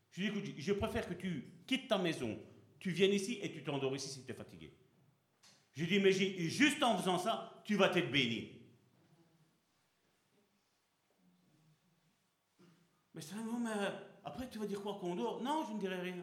je 0.09 0.21
lui 0.21 0.31
dis, 0.31 0.39
écoute, 0.39 0.53
je 0.57 0.73
préfère 0.73 1.07
que 1.07 1.13
tu 1.13 1.47
quittes 1.67 1.87
ta 1.87 1.99
maison, 1.99 2.39
tu 2.79 2.89
viennes 2.89 3.13
ici 3.13 3.37
et 3.43 3.51
tu 3.51 3.61
t'endors 3.63 3.95
ici 3.95 4.09
si 4.09 4.25
tu 4.25 4.31
es 4.31 4.33
fatigué. 4.33 4.73
Je 5.75 5.81
lui 5.83 5.87
dis, 5.87 5.99
mais 5.99 6.11
juste 6.11 6.81
en 6.81 6.97
faisant 6.97 7.19
ça, 7.19 7.61
tu 7.63 7.75
vas 7.75 7.89
t'être 7.89 8.09
béni. 8.09 8.49
Mais 13.15 13.21
ça, 13.21 13.35
non, 13.35 13.63
après 14.25 14.49
tu 14.49 14.59
vas 14.59 14.65
dire 14.65 14.81
quoi 14.81 14.97
qu'on 14.99 15.15
dort? 15.15 15.41
Non, 15.41 15.63
je 15.67 15.73
ne 15.73 15.79
dirai 15.79 15.99
rien. 16.01 16.17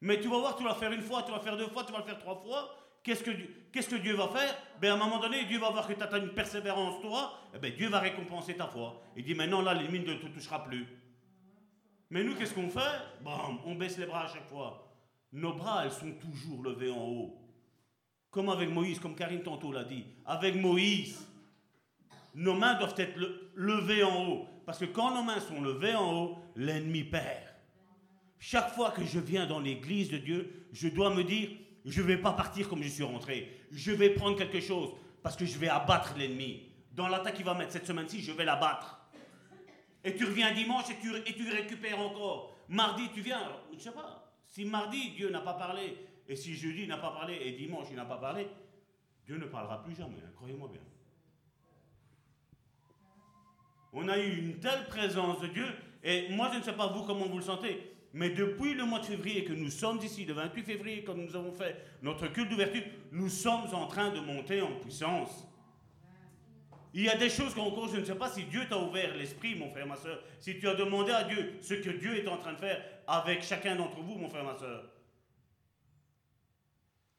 Mais 0.00 0.20
tu 0.20 0.28
vas 0.28 0.38
voir, 0.38 0.56
tu 0.56 0.64
vas 0.64 0.74
faire 0.74 0.92
une 0.92 1.00
fois, 1.00 1.22
tu 1.22 1.30
vas 1.30 1.40
faire 1.40 1.56
deux 1.56 1.68
fois, 1.68 1.84
tu 1.84 1.92
vas 1.92 1.98
le 2.00 2.04
faire 2.04 2.18
trois 2.18 2.36
fois. 2.36 2.76
Qu'est-ce 3.04 3.22
que, 3.22 3.96
Dieu 3.96 4.14
va 4.14 4.28
faire? 4.28 4.56
Ben, 4.80 4.92
À 4.92 4.94
un 4.94 4.96
moment 4.96 5.18
donné, 5.18 5.44
Dieu 5.44 5.58
va 5.58 5.70
voir 5.70 5.86
que 5.86 5.92
tu 5.92 6.02
as 6.02 6.18
une 6.18 6.32
persévérance, 6.32 7.00
toi. 7.02 7.38
Eh 7.54 7.58
ben, 7.58 7.74
Dieu 7.76 7.88
va 7.88 8.00
récompenser 8.00 8.56
ta 8.56 8.66
foi. 8.66 9.02
Il 9.14 9.24
dit 9.24 9.34
maintenant, 9.34 9.60
là, 9.62 9.74
l'ennemi 9.74 10.00
ne 10.00 10.14
te 10.14 10.26
touchera 10.26 10.64
plus. 10.64 10.86
Mais 12.10 12.24
nous, 12.24 12.34
qu'est-ce 12.34 12.54
qu'on 12.54 12.68
fait? 12.68 12.80
Bon, 13.22 13.30
On 13.66 13.74
baisse 13.74 13.98
les 13.98 14.06
bras 14.06 14.24
à 14.24 14.28
chaque 14.28 14.48
fois. 14.48 14.90
Nos 15.32 15.52
bras, 15.52 15.84
elles 15.84 15.92
sont 15.92 16.12
toujours 16.12 16.62
levés 16.62 16.90
en 16.90 17.04
haut. 17.06 17.38
Comme 18.30 18.48
avec 18.48 18.70
Moïse, 18.70 18.98
comme 18.98 19.14
Karine 19.14 19.42
tantôt 19.42 19.70
l'a 19.70 19.84
dit. 19.84 20.04
Avec 20.24 20.54
Moïse, 20.56 21.26
nos 22.34 22.54
mains 22.54 22.74
doivent 22.74 22.94
être 22.98 23.18
levées 23.54 24.02
en 24.02 24.26
haut. 24.28 24.48
Parce 24.66 24.78
que 24.78 24.84
quand 24.86 25.14
nos 25.14 25.22
mains 25.22 25.40
sont 25.40 25.60
levées 25.60 25.94
en 25.94 26.12
haut, 26.14 26.38
l'ennemi 26.56 27.04
perd. 27.04 27.42
Chaque 28.38 28.74
fois 28.74 28.90
que 28.90 29.04
je 29.04 29.18
viens 29.18 29.46
dans 29.46 29.60
l'église 29.60 30.10
de 30.10 30.18
Dieu, 30.18 30.66
je 30.72 30.88
dois 30.88 31.14
me 31.14 31.24
dire, 31.24 31.50
je 31.84 32.02
ne 32.02 32.06
vais 32.06 32.16
pas 32.18 32.32
partir 32.32 32.68
comme 32.68 32.82
je 32.82 32.88
suis 32.88 33.04
rentré. 33.04 33.60
Je 33.70 33.92
vais 33.92 34.10
prendre 34.10 34.36
quelque 34.36 34.60
chose 34.60 34.90
parce 35.22 35.36
que 35.36 35.46
je 35.46 35.58
vais 35.58 35.68
abattre 35.68 36.14
l'ennemi. 36.16 36.62
Dans 36.92 37.08
l'attaque 37.08 37.34
qu'il 37.34 37.44
va 37.44 37.54
mettre 37.54 37.72
cette 37.72 37.86
semaine-ci, 37.86 38.20
je 38.20 38.32
vais 38.32 38.44
l'abattre. 38.44 39.00
Et 40.04 40.14
tu 40.14 40.24
reviens 40.24 40.52
dimanche 40.52 40.84
et 40.90 41.32
tu, 41.34 41.50
récupères 41.50 41.98
encore. 41.98 42.56
Mardi, 42.68 43.08
tu 43.14 43.20
viens. 43.20 43.40
Je 43.70 43.76
ne 43.76 43.80
sais 43.80 43.92
pas. 43.92 44.30
Si 44.46 44.64
mardi, 44.64 45.10
Dieu 45.10 45.30
n'a 45.30 45.40
pas 45.40 45.54
parlé, 45.54 45.96
et 46.28 46.36
si 46.36 46.54
jeudi, 46.54 46.82
il 46.82 46.88
n'a 46.88 46.98
pas 46.98 47.10
parlé, 47.10 47.38
et 47.42 47.52
dimanche, 47.52 47.86
il 47.90 47.96
n'a 47.96 48.04
pas 48.04 48.18
parlé, 48.18 48.46
Dieu 49.26 49.36
ne 49.36 49.46
parlera 49.46 49.82
plus 49.82 49.96
jamais, 49.96 50.18
hein, 50.24 50.30
croyez-moi 50.36 50.68
bien. 50.70 50.82
On 53.94 54.08
a 54.08 54.18
eu 54.18 54.38
une 54.38 54.58
telle 54.58 54.86
présence 54.88 55.40
de 55.40 55.46
Dieu, 55.46 55.66
et 56.02 56.28
moi, 56.30 56.50
je 56.52 56.58
ne 56.58 56.62
sais 56.64 56.72
pas 56.72 56.88
vous 56.88 57.02
comment 57.04 57.26
vous 57.26 57.38
le 57.38 57.44
sentez, 57.44 57.92
mais 58.12 58.30
depuis 58.30 58.74
le 58.74 58.84
mois 58.84 58.98
de 58.98 59.06
février 59.06 59.44
que 59.44 59.52
nous 59.52 59.70
sommes 59.70 59.98
ici, 59.98 60.24
le 60.24 60.34
28 60.34 60.62
février, 60.64 61.04
quand 61.04 61.14
nous 61.14 61.34
avons 61.36 61.52
fait 61.52 61.76
notre 62.02 62.26
culte 62.26 62.50
d'ouverture, 62.50 62.82
nous 63.12 63.28
sommes 63.28 63.72
en 63.72 63.86
train 63.86 64.10
de 64.10 64.18
monter 64.18 64.60
en 64.60 64.72
puissance. 64.80 65.46
Il 66.92 67.02
y 67.02 67.08
a 67.08 67.16
des 67.16 67.28
choses 67.28 67.54
qu'encore 67.54 67.88
je 67.88 67.98
ne 67.98 68.04
sais 68.04 68.14
pas 68.14 68.28
si 68.28 68.44
Dieu 68.44 68.62
t'a 68.68 68.78
ouvert 68.78 69.16
l'esprit, 69.16 69.56
mon 69.56 69.70
frère, 69.70 69.86
ma 69.86 69.96
soeur. 69.96 70.20
Si 70.38 70.58
tu 70.58 70.68
as 70.68 70.74
demandé 70.74 71.10
à 71.10 71.24
Dieu 71.24 71.54
ce 71.60 71.74
que 71.74 71.90
Dieu 71.90 72.16
est 72.16 72.28
en 72.28 72.36
train 72.36 72.52
de 72.52 72.58
faire 72.58 72.80
avec 73.08 73.42
chacun 73.42 73.74
d'entre 73.74 74.00
vous, 74.00 74.14
mon 74.14 74.28
frère, 74.28 74.44
ma 74.44 74.56
soeur. 74.56 74.84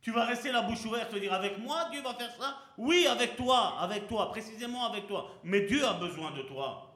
Tu 0.06 0.12
vas 0.12 0.26
rester 0.26 0.52
la 0.52 0.62
bouche 0.62 0.86
ouverte 0.86 1.12
et 1.16 1.20
dire 1.20 1.34
avec 1.34 1.58
moi, 1.58 1.90
Dieu 1.90 2.00
va 2.04 2.14
faire 2.14 2.32
ça? 2.36 2.62
Oui, 2.78 3.08
avec 3.08 3.36
toi, 3.36 3.80
avec 3.80 4.08
toi, 4.08 4.30
précisément 4.30 4.86
avec 4.86 5.08
toi. 5.08 5.32
Mais 5.44 5.62
Dieu 5.62 5.84
a 5.84 5.96
besoin 5.96 6.30
de 6.30 6.44
toi. 6.44 6.96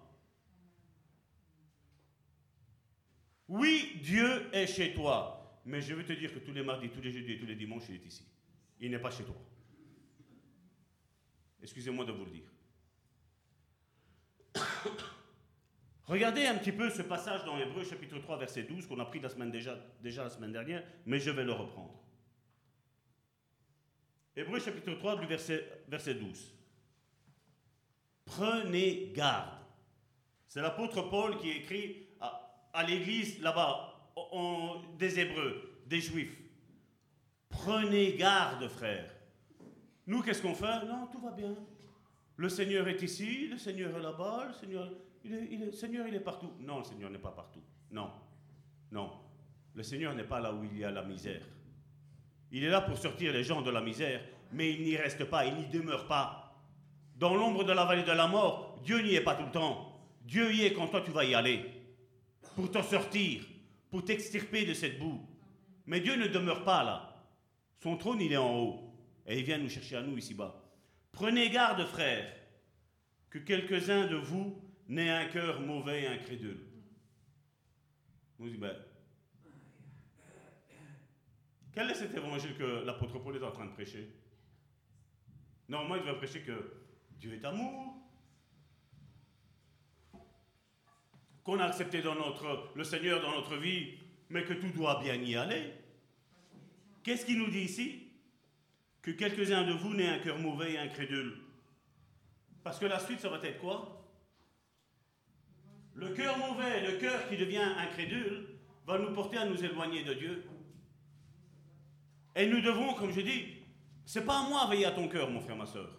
Oui, 3.47 3.99
Dieu 4.03 4.47
est 4.53 4.67
chez 4.67 4.93
toi. 4.93 5.59
Mais 5.65 5.81
je 5.81 5.95
veux 5.95 6.05
te 6.05 6.13
dire 6.13 6.31
que 6.31 6.37
tous 6.37 6.51
les 6.51 6.61
mardis, 6.61 6.89
tous 6.89 7.01
les 7.01 7.11
jeudis 7.11 7.39
tous 7.39 7.47
les 7.47 7.55
dimanches, 7.55 7.85
il 7.89 7.95
est 7.95 8.05
ici. 8.05 8.23
Il 8.79 8.91
n'est 8.91 8.99
pas 8.99 9.09
chez 9.09 9.23
toi. 9.23 9.37
Excusez-moi 11.63 12.05
de 12.05 12.11
vous 12.11 12.25
le 12.25 12.31
dire. 12.31 12.51
Regardez 16.05 16.45
un 16.45 16.59
petit 16.59 16.73
peu 16.73 16.91
ce 16.91 17.01
passage 17.01 17.43
dans 17.43 17.57
Hébreu 17.57 17.83
chapitre 17.83 18.19
3 18.19 18.37
verset 18.37 18.61
12 18.65 18.85
qu'on 18.85 18.99
a 18.99 19.05
pris 19.05 19.19
déjà 19.19 20.23
la 20.23 20.29
semaine 20.29 20.51
dernière, 20.51 20.83
mais 21.07 21.19
je 21.19 21.31
vais 21.31 21.43
le 21.43 21.53
reprendre. 21.53 21.98
Hébreu 24.39 24.57
chapitre 24.57 24.93
3 24.93 25.17
du 25.17 25.25
verset, 25.25 25.83
verset 25.89 26.13
12. 26.13 26.55
Prenez 28.23 29.11
garde. 29.13 29.59
C'est 30.47 30.61
l'apôtre 30.61 31.09
Paul 31.09 31.37
qui 31.39 31.49
écrit 31.49 32.07
à 32.71 32.83
l'église 32.83 33.41
là-bas, 33.41 34.13
des 34.97 35.19
Hébreux, 35.19 35.81
des 35.85 35.99
Juifs. 35.99 36.39
Prenez 37.49 38.13
garde, 38.13 38.65
frères. 38.69 39.13
Nous, 40.07 40.21
qu'est-ce 40.21 40.41
qu'on 40.41 40.55
fait? 40.55 40.85
Non, 40.85 41.07
tout 41.11 41.19
va 41.19 41.31
bien. 41.31 41.53
Le 42.37 42.47
Seigneur 42.47 42.87
est 42.87 43.01
ici, 43.01 43.49
le 43.49 43.57
Seigneur 43.57 43.97
est 43.97 44.01
là-bas, 44.01 44.45
le 44.47 44.53
Seigneur 44.53 44.89
est, 45.25 45.47
il 45.51 45.73
Seigneur, 45.73 46.07
il 46.07 46.15
est 46.15 46.21
partout. 46.21 46.53
Non, 46.61 46.77
le 46.77 46.85
Seigneur 46.85 47.09
n'est 47.09 47.19
pas 47.19 47.31
partout. 47.31 47.61
Non, 47.91 48.09
non. 48.89 49.11
Le 49.73 49.83
Seigneur 49.83 50.15
n'est 50.15 50.23
pas 50.23 50.39
là 50.39 50.53
où 50.53 50.63
il 50.63 50.77
y 50.77 50.85
a 50.85 50.91
la 50.91 51.03
misère. 51.03 51.41
Il 52.51 52.63
est 52.63 52.69
là 52.69 52.81
pour 52.81 52.97
sortir 52.97 53.33
les 53.33 53.43
gens 53.43 53.61
de 53.61 53.69
la 53.69 53.81
misère, 53.81 54.21
mais 54.51 54.73
il 54.73 54.83
n'y 54.83 54.97
reste 54.97 55.25
pas, 55.25 55.45
il 55.45 55.55
n'y 55.55 55.67
demeure 55.67 56.07
pas. 56.07 56.55
Dans 57.15 57.35
l'ombre 57.35 57.63
de 57.63 57.73
la 57.73 57.85
vallée 57.85 58.03
de 58.03 58.11
la 58.11 58.27
mort, 58.27 58.79
Dieu 58.83 59.01
n'y 59.01 59.15
est 59.15 59.21
pas 59.21 59.35
tout 59.35 59.45
le 59.45 59.51
temps. 59.51 59.99
Dieu 60.23 60.53
y 60.53 60.63
est 60.65 60.73
quand 60.73 60.87
toi 60.87 61.01
tu 61.01 61.11
vas 61.11 61.25
y 61.25 61.35
aller 61.35 61.65
pour 62.55 62.71
t'en 62.71 62.83
sortir, 62.83 63.43
pour 63.89 64.03
t'extirper 64.03 64.65
de 64.65 64.73
cette 64.73 64.99
boue. 64.99 65.25
Mais 65.85 65.99
Dieu 65.99 66.15
ne 66.15 66.27
demeure 66.27 66.63
pas 66.63 66.83
là. 66.83 67.25
Son 67.81 67.97
trône, 67.97 68.21
il 68.21 68.33
est 68.33 68.37
en 68.37 68.57
haut. 68.57 68.93
Et 69.25 69.39
il 69.39 69.45
vient 69.45 69.57
nous 69.57 69.69
chercher 69.69 69.95
à 69.95 70.01
nous 70.01 70.17
ici-bas. 70.17 70.61
Prenez 71.11 71.49
garde, 71.49 71.85
frères, 71.85 72.31
que 73.29 73.39
quelques-uns 73.39 74.07
de 74.07 74.15
vous 74.15 74.61
n'aient 74.87 75.09
un 75.09 75.25
cœur 75.25 75.61
mauvais 75.61 76.03
et 76.03 76.07
incrédule. 76.07 76.59
Vous 78.37 78.49
dites, 78.49 78.59
ben, 78.59 78.75
quel 81.79 81.91
est 81.91 81.93
cet 81.93 82.13
évangile 82.13 82.57
que 82.57 82.83
l'apôtre 82.83 83.19
Paul 83.19 83.37
est 83.37 83.41
en 83.41 83.51
train 83.51 83.65
de 83.65 83.71
prêcher? 83.71 84.05
Normalement, 85.69 85.95
il 85.95 86.01
devrait 86.01 86.17
prêcher 86.17 86.41
que 86.41 86.73
Dieu 87.11 87.33
est 87.33 87.45
amour, 87.45 87.95
qu'on 91.41 91.57
a 91.57 91.63
accepté 91.63 92.01
dans 92.01 92.15
notre, 92.15 92.73
le 92.75 92.83
Seigneur 92.83 93.21
dans 93.21 93.31
notre 93.31 93.55
vie, 93.55 93.93
mais 94.27 94.43
que 94.43 94.55
tout 94.55 94.71
doit 94.71 94.99
bien 95.01 95.15
y 95.15 95.37
aller. 95.37 95.71
Qu'est-ce 97.01 97.25
qu'il 97.25 97.39
nous 97.39 97.49
dit 97.49 97.61
ici? 97.61 98.11
Que 99.01 99.11
quelques-uns 99.11 99.63
de 99.63 99.71
vous 99.71 99.93
n'aient 99.93 100.09
un 100.09 100.19
cœur 100.19 100.37
mauvais 100.37 100.73
et 100.73 100.79
incrédule. 100.79 101.37
Parce 102.61 102.77
que 102.77 102.87
la 102.87 102.99
suite, 102.99 103.21
ça 103.21 103.29
va 103.29 103.37
être 103.41 103.61
quoi? 103.61 104.05
Le 105.93 106.09
cœur 106.09 106.37
mauvais, 106.39 106.91
le 106.91 106.97
cœur 106.97 107.29
qui 107.29 107.37
devient 107.37 107.73
incrédule, 107.77 108.47
va 108.85 108.99
nous 108.99 109.13
porter 109.13 109.37
à 109.37 109.45
nous 109.45 109.63
éloigner 109.63 110.03
de 110.03 110.13
Dieu. 110.13 110.43
Et 112.39 112.47
nous 112.47 112.61
devons, 112.61 112.93
comme 112.93 113.11
je 113.11 113.19
dis, 113.19 113.53
c'est 114.05 114.25
pas 114.25 114.39
à 114.39 114.47
moi 114.47 114.65
veiller 114.67 114.85
à 114.85 114.91
ton 114.91 115.09
cœur, 115.09 115.29
mon 115.29 115.41
frère, 115.41 115.57
ma 115.57 115.65
soeur. 115.65 115.89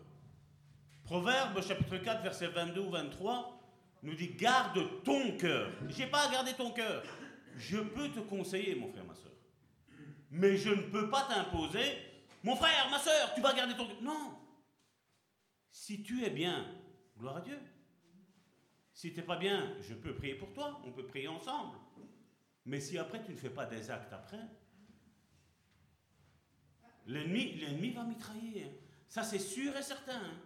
Proverbe 1.04 1.62
chapitre 1.62 1.98
4, 1.98 2.22
verset 2.22 2.46
22 2.46 2.80
ou 2.80 2.90
23 2.90 3.60
nous 4.02 4.14
dit 4.14 4.28
garde 4.28 5.02
ton 5.04 5.36
cœur. 5.36 5.70
Je 5.86 5.98
n'ai 5.98 6.06
pas 6.06 6.26
à 6.26 6.32
garder 6.32 6.54
ton 6.54 6.70
cœur. 6.70 7.02
Je 7.56 7.76
peux 7.76 8.08
te 8.08 8.20
conseiller, 8.20 8.74
mon 8.74 8.88
frère, 8.88 9.04
ma 9.04 9.14
soeur. 9.14 9.34
Mais 10.30 10.56
je 10.56 10.70
ne 10.70 10.80
peux 10.80 11.10
pas 11.10 11.26
t'imposer, 11.28 11.98
mon 12.42 12.56
frère, 12.56 12.88
ma 12.90 12.98
soeur, 12.98 13.34
tu 13.34 13.42
vas 13.42 13.52
garder 13.52 13.74
ton 13.74 13.86
cœur. 13.86 14.00
Non. 14.00 14.38
Si 15.70 16.02
tu 16.02 16.24
es 16.24 16.30
bien, 16.30 16.74
gloire 17.18 17.36
à 17.36 17.40
Dieu. 17.42 17.58
Si 18.94 19.12
tu 19.12 19.20
n'es 19.20 19.26
pas 19.26 19.36
bien, 19.36 19.76
je 19.82 19.92
peux 19.92 20.14
prier 20.14 20.36
pour 20.36 20.54
toi, 20.54 20.80
on 20.86 20.92
peut 20.92 21.06
prier 21.06 21.28
ensemble. 21.28 21.76
Mais 22.64 22.80
si 22.80 22.96
après 22.96 23.22
tu 23.22 23.32
ne 23.32 23.36
fais 23.36 23.50
pas 23.50 23.66
des 23.66 23.90
actes 23.90 24.14
après, 24.14 24.40
L'ennemi, 27.06 27.90
va 27.90 28.04
mitrailler. 28.04 28.64
hein. 28.64 28.72
Ça, 29.08 29.22
c'est 29.22 29.38
sûr 29.38 29.76
et 29.76 29.82
certain. 29.82 30.16
hein. 30.16 30.38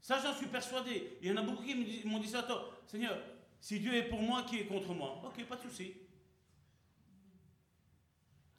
Ça, 0.00 0.18
j'en 0.20 0.34
suis 0.34 0.46
persuadé. 0.46 1.18
Il 1.22 1.28
y 1.28 1.32
en 1.32 1.36
a 1.36 1.42
beaucoup 1.42 1.62
qui 1.62 2.02
m'ont 2.04 2.18
dit 2.20 2.28
ça. 2.28 2.40
Attends, 2.40 2.64
Seigneur, 2.86 3.18
si 3.60 3.80
Dieu 3.80 3.94
est 3.94 4.08
pour 4.08 4.20
moi, 4.20 4.42
qui 4.42 4.58
est 4.58 4.66
contre 4.66 4.92
moi? 4.92 5.22
Ok, 5.24 5.44
pas 5.46 5.56
de 5.56 5.62
souci. 5.62 5.94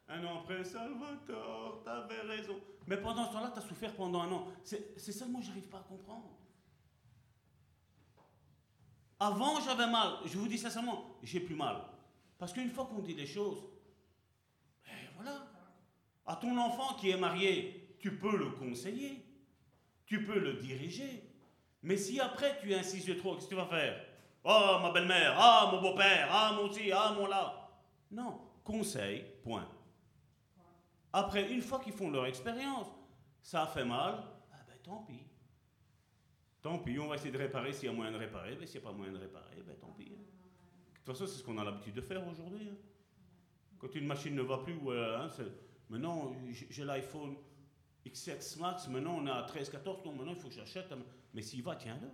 Un 0.07 0.23
an 0.26 0.40
après, 0.41 0.64
Salvatore, 0.64 1.82
t'avais 1.84 2.22
raison. 2.22 2.60
Mais 2.88 2.98
pendant 2.98 3.27
ce 3.27 3.34
temps-là, 3.34 3.52
t'as 3.53 3.61
souffert 3.61 3.95
pendant 3.95 4.22
un 4.22 4.32
an. 4.32 4.48
C'est 4.64 5.11
ça 5.11 5.26
moi, 5.26 5.41
j'arrive 5.44 5.68
pas 5.68 5.80
à 5.80 5.84
comprendre. 5.84 6.30
Avant, 9.19 9.61
j'avais 9.61 9.90
mal. 9.90 10.18
Je 10.26 10.38
vous 10.38 10.48
dis 10.48 10.57
sincèrement, 10.57 11.18
j'ai 11.23 11.40
plus 11.40 11.56
mal. 11.56 11.82
Parce 12.38 12.52
qu'une 12.53 12.69
fois 12.69 12.86
qu'on 12.86 12.99
dit 12.99 13.14
les 13.14 13.26
choses, 13.26 13.64
ben 14.86 14.94
voilà. 15.15 15.48
À 16.26 16.35
ton 16.35 16.57
enfant 16.57 16.95
qui 16.95 17.11
est 17.11 17.18
marié, 17.18 17.95
tu 17.99 18.18
peux 18.18 18.35
le 18.38 18.49
conseiller. 18.52 19.23
Tu 20.06 20.23
peux 20.23 20.39
le 20.39 20.53
diriger. 20.53 21.23
Mais 21.81 21.97
si 21.97 22.19
après 22.19 22.60
tu 22.61 22.73
insistes 22.73 23.18
trop, 23.18 23.35
qu'est-ce 23.35 23.45
que 23.45 23.49
tu 23.52 23.56
vas 23.56 23.65
faire? 23.65 24.03
Oh, 24.43 24.77
ma 24.81 24.91
belle-mère, 24.91 25.35
ah, 25.38 25.69
mon 25.72 25.81
beau-père, 25.81 26.27
ah, 26.31 26.53
mon 26.56 26.72
ci, 26.72 26.91
ah, 26.91 27.14
mon 27.18 27.26
là. 27.26 27.72
Non, 28.11 28.39
conseil, 28.64 29.26
point. 29.43 29.68
Après, 31.11 31.52
une 31.52 31.61
fois 31.61 31.80
qu'ils 31.80 31.93
font 31.93 32.11
leur 32.11 32.26
expérience, 32.27 32.88
ça 33.41 33.64
a 33.64 33.68
fait 33.68 33.85
mal, 33.85 34.23
ah 34.52 34.57
ben 34.68 34.77
tant 34.84 35.03
pis. 35.07 35.26
Tant 36.61 36.77
pis, 36.80 36.99
on 36.99 37.07
va 37.07 37.15
essayer 37.15 37.31
de 37.31 37.38
réparer 37.38 37.73
s'il 37.73 37.89
y 37.89 37.91
a 37.91 37.95
moyen 37.95 38.11
de 38.11 38.18
réparer, 38.18 38.56
mais 38.60 38.68
s'il 38.68 38.81
n'y 38.81 38.85
a 38.88 38.89
pas 38.89 38.95
moyen 38.95 39.14
de 39.14 39.18
réparer, 39.19 39.64
ben 39.65 39.76
tant 39.80 39.93
pis. 39.97 40.11
hein. 40.15 40.22
De 40.22 40.97
toute 41.11 41.18
façon, 41.18 41.26
c'est 41.26 41.39
ce 41.39 41.43
qu'on 41.43 41.57
a 41.57 41.64
l'habitude 41.64 41.95
de 41.95 42.02
faire 42.02 42.27
aujourd'hui. 42.27 42.69
hein. 42.72 42.76
Quand 43.80 43.93
une 43.95 44.06
machine 44.06 44.35
ne 44.35 44.41
va 44.41 44.60
plus, 44.60 44.76
ou, 44.76 44.91
euh, 44.91 45.19
hein, 45.19 45.30
maintenant 45.90 46.34
j'ai 46.70 46.84
l'iPhone 46.84 47.36
X7 48.06 48.60
Max, 48.60 48.88
maintenant 48.88 49.18
on 49.20 49.28
est 49.28 49.32
à 49.32 49.44
13, 49.44 49.70
14, 49.70 50.06
non, 50.06 50.14
maintenant 50.14 50.34
il 50.34 50.40
faut 50.40 50.49
que 50.49 50.53
j'achète. 50.53 50.94
Mais 51.34 51.41
s'il 51.41 51.64
va, 51.64 51.76
tiens-le. 51.76 52.07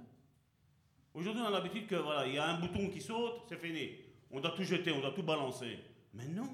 Aujourd'hui, 1.13 1.41
on 1.41 1.47
a 1.47 1.51
l'habitude 1.51 1.87
que 1.87 1.95
voilà, 1.95 2.25
il 2.25 2.35
y 2.35 2.37
a 2.37 2.47
un 2.47 2.59
bouton 2.59 2.89
qui 2.89 3.01
saute, 3.01 3.43
c'est 3.49 3.57
fini. 3.57 3.91
On 4.31 4.39
doit 4.39 4.51
tout 4.51 4.63
jeter, 4.63 4.91
on 4.91 5.01
doit 5.01 5.11
tout 5.11 5.23
balancer. 5.23 5.77
Mais 6.13 6.27
non. 6.27 6.49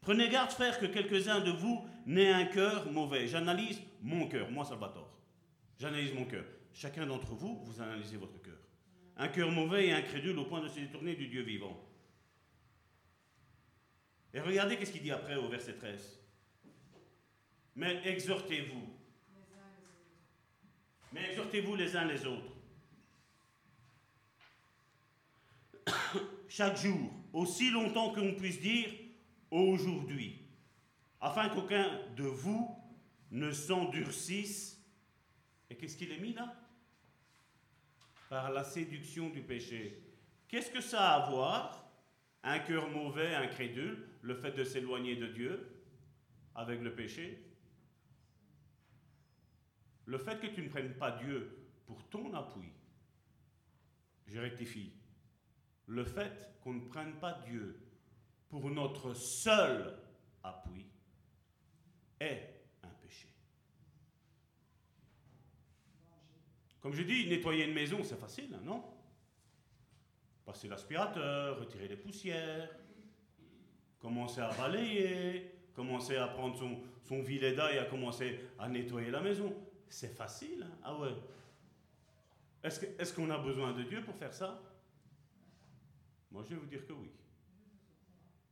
Prenez 0.00 0.28
garde, 0.28 0.50
frère, 0.50 0.78
que 0.78 0.86
quelques-uns 0.86 1.40
de 1.40 1.50
vous 1.50 1.84
n'aient 2.06 2.32
un 2.32 2.46
cœur 2.46 2.90
mauvais. 2.90 3.26
J'analyse 3.26 3.80
mon 4.00 4.28
cœur, 4.28 4.50
moi 4.50 4.64
Salvatore. 4.64 5.18
J'analyse 5.78 6.14
mon 6.14 6.24
cœur. 6.24 6.44
Chacun 6.72 7.06
d'entre 7.06 7.34
vous, 7.34 7.60
vous 7.64 7.80
analysez 7.80 8.16
votre 8.16 8.40
cœur. 8.40 8.58
Un 9.16 9.28
cœur 9.28 9.50
mauvais 9.50 9.88
et 9.88 9.92
incrédule 9.92 10.38
au 10.38 10.44
point 10.44 10.60
de 10.60 10.68
se 10.68 10.80
détourner 10.80 11.14
du 11.14 11.26
Dieu 11.28 11.42
vivant. 11.42 11.76
Et 14.34 14.40
regardez 14.40 14.76
qu'est-ce 14.76 14.92
qu'il 14.92 15.02
dit 15.02 15.10
après 15.10 15.36
au 15.36 15.48
verset 15.48 15.74
13. 15.74 16.20
Mais 17.76 18.00
exhortez-vous. 18.06 18.88
Mais 21.12 21.30
exhortez-vous 21.30 21.76
les 21.76 21.94
uns 21.96 22.04
les 22.06 22.24
autres. 22.24 22.52
Chaque 26.48 26.76
jour, 26.76 27.10
aussi 27.32 27.70
longtemps 27.70 28.12
qu'on 28.12 28.34
puisse 28.34 28.60
dire 28.60 28.90
aujourd'hui, 29.50 30.40
afin 31.20 31.48
qu'aucun 31.48 32.00
de 32.16 32.24
vous 32.24 32.76
ne 33.30 33.50
s'endurcisse. 33.52 34.78
Et 35.70 35.76
qu'est-ce 35.76 35.96
qu'il 35.96 36.12
est 36.12 36.18
mis 36.18 36.34
là? 36.34 36.54
Par 38.28 38.50
la 38.50 38.64
séduction 38.64 39.30
du 39.30 39.42
péché. 39.42 40.02
Qu'est-ce 40.48 40.70
que 40.70 40.80
ça 40.80 41.12
a 41.12 41.22
à 41.22 41.30
voir? 41.30 41.81
Un 42.44 42.58
cœur 42.58 42.88
mauvais, 42.90 43.34
incrédule, 43.34 44.08
le 44.22 44.34
fait 44.34 44.52
de 44.52 44.64
s'éloigner 44.64 45.16
de 45.16 45.26
Dieu 45.26 45.82
avec 46.54 46.80
le 46.80 46.94
péché. 46.94 47.44
Le 50.06 50.18
fait 50.18 50.40
que 50.40 50.48
tu 50.48 50.62
ne 50.62 50.68
prennes 50.68 50.94
pas 50.94 51.12
Dieu 51.12 51.68
pour 51.86 52.08
ton 52.08 52.34
appui, 52.34 52.72
je 54.26 54.40
rectifie, 54.40 54.92
le 55.86 56.04
fait 56.04 56.56
qu'on 56.62 56.74
ne 56.74 56.88
prenne 56.88 57.14
pas 57.14 57.40
Dieu 57.46 57.78
pour 58.48 58.68
notre 58.70 59.14
seul 59.14 59.96
appui 60.42 60.86
est 62.18 62.64
un 62.82 62.88
péché. 62.88 63.28
Comme 66.80 66.94
je 66.94 67.02
dis, 67.02 67.28
nettoyer 67.28 67.64
une 67.64 67.74
maison, 67.74 68.02
c'est 68.02 68.18
facile, 68.18 68.54
hein, 68.54 68.62
non? 68.64 68.91
Passer 70.52 70.68
l'aspirateur, 70.68 71.58
retirer 71.60 71.88
les 71.88 71.96
poussières, 71.96 72.68
commencer 73.98 74.42
à 74.42 74.50
balayer, 74.50 75.50
commencer 75.72 76.16
à 76.16 76.26
prendre 76.28 76.58
son, 76.58 76.82
son 77.04 77.22
viléda 77.22 77.72
et 77.72 77.78
à 77.78 77.86
commencer 77.86 78.38
à 78.58 78.68
nettoyer 78.68 79.10
la 79.10 79.22
maison. 79.22 79.50
C'est 79.88 80.14
facile, 80.14 80.68
hein 80.68 80.78
Ah 80.84 80.98
ouais. 80.98 81.14
Est-ce 82.62 82.84
est-ce 82.84 83.14
qu'on 83.14 83.30
a 83.30 83.38
besoin 83.38 83.72
de 83.72 83.82
Dieu 83.84 84.04
pour 84.04 84.14
faire 84.14 84.34
ça? 84.34 84.60
Moi, 86.30 86.42
je 86.42 86.50
vais 86.50 86.60
vous 86.60 86.66
dire 86.66 86.86
que 86.86 86.92
oui. 86.92 87.10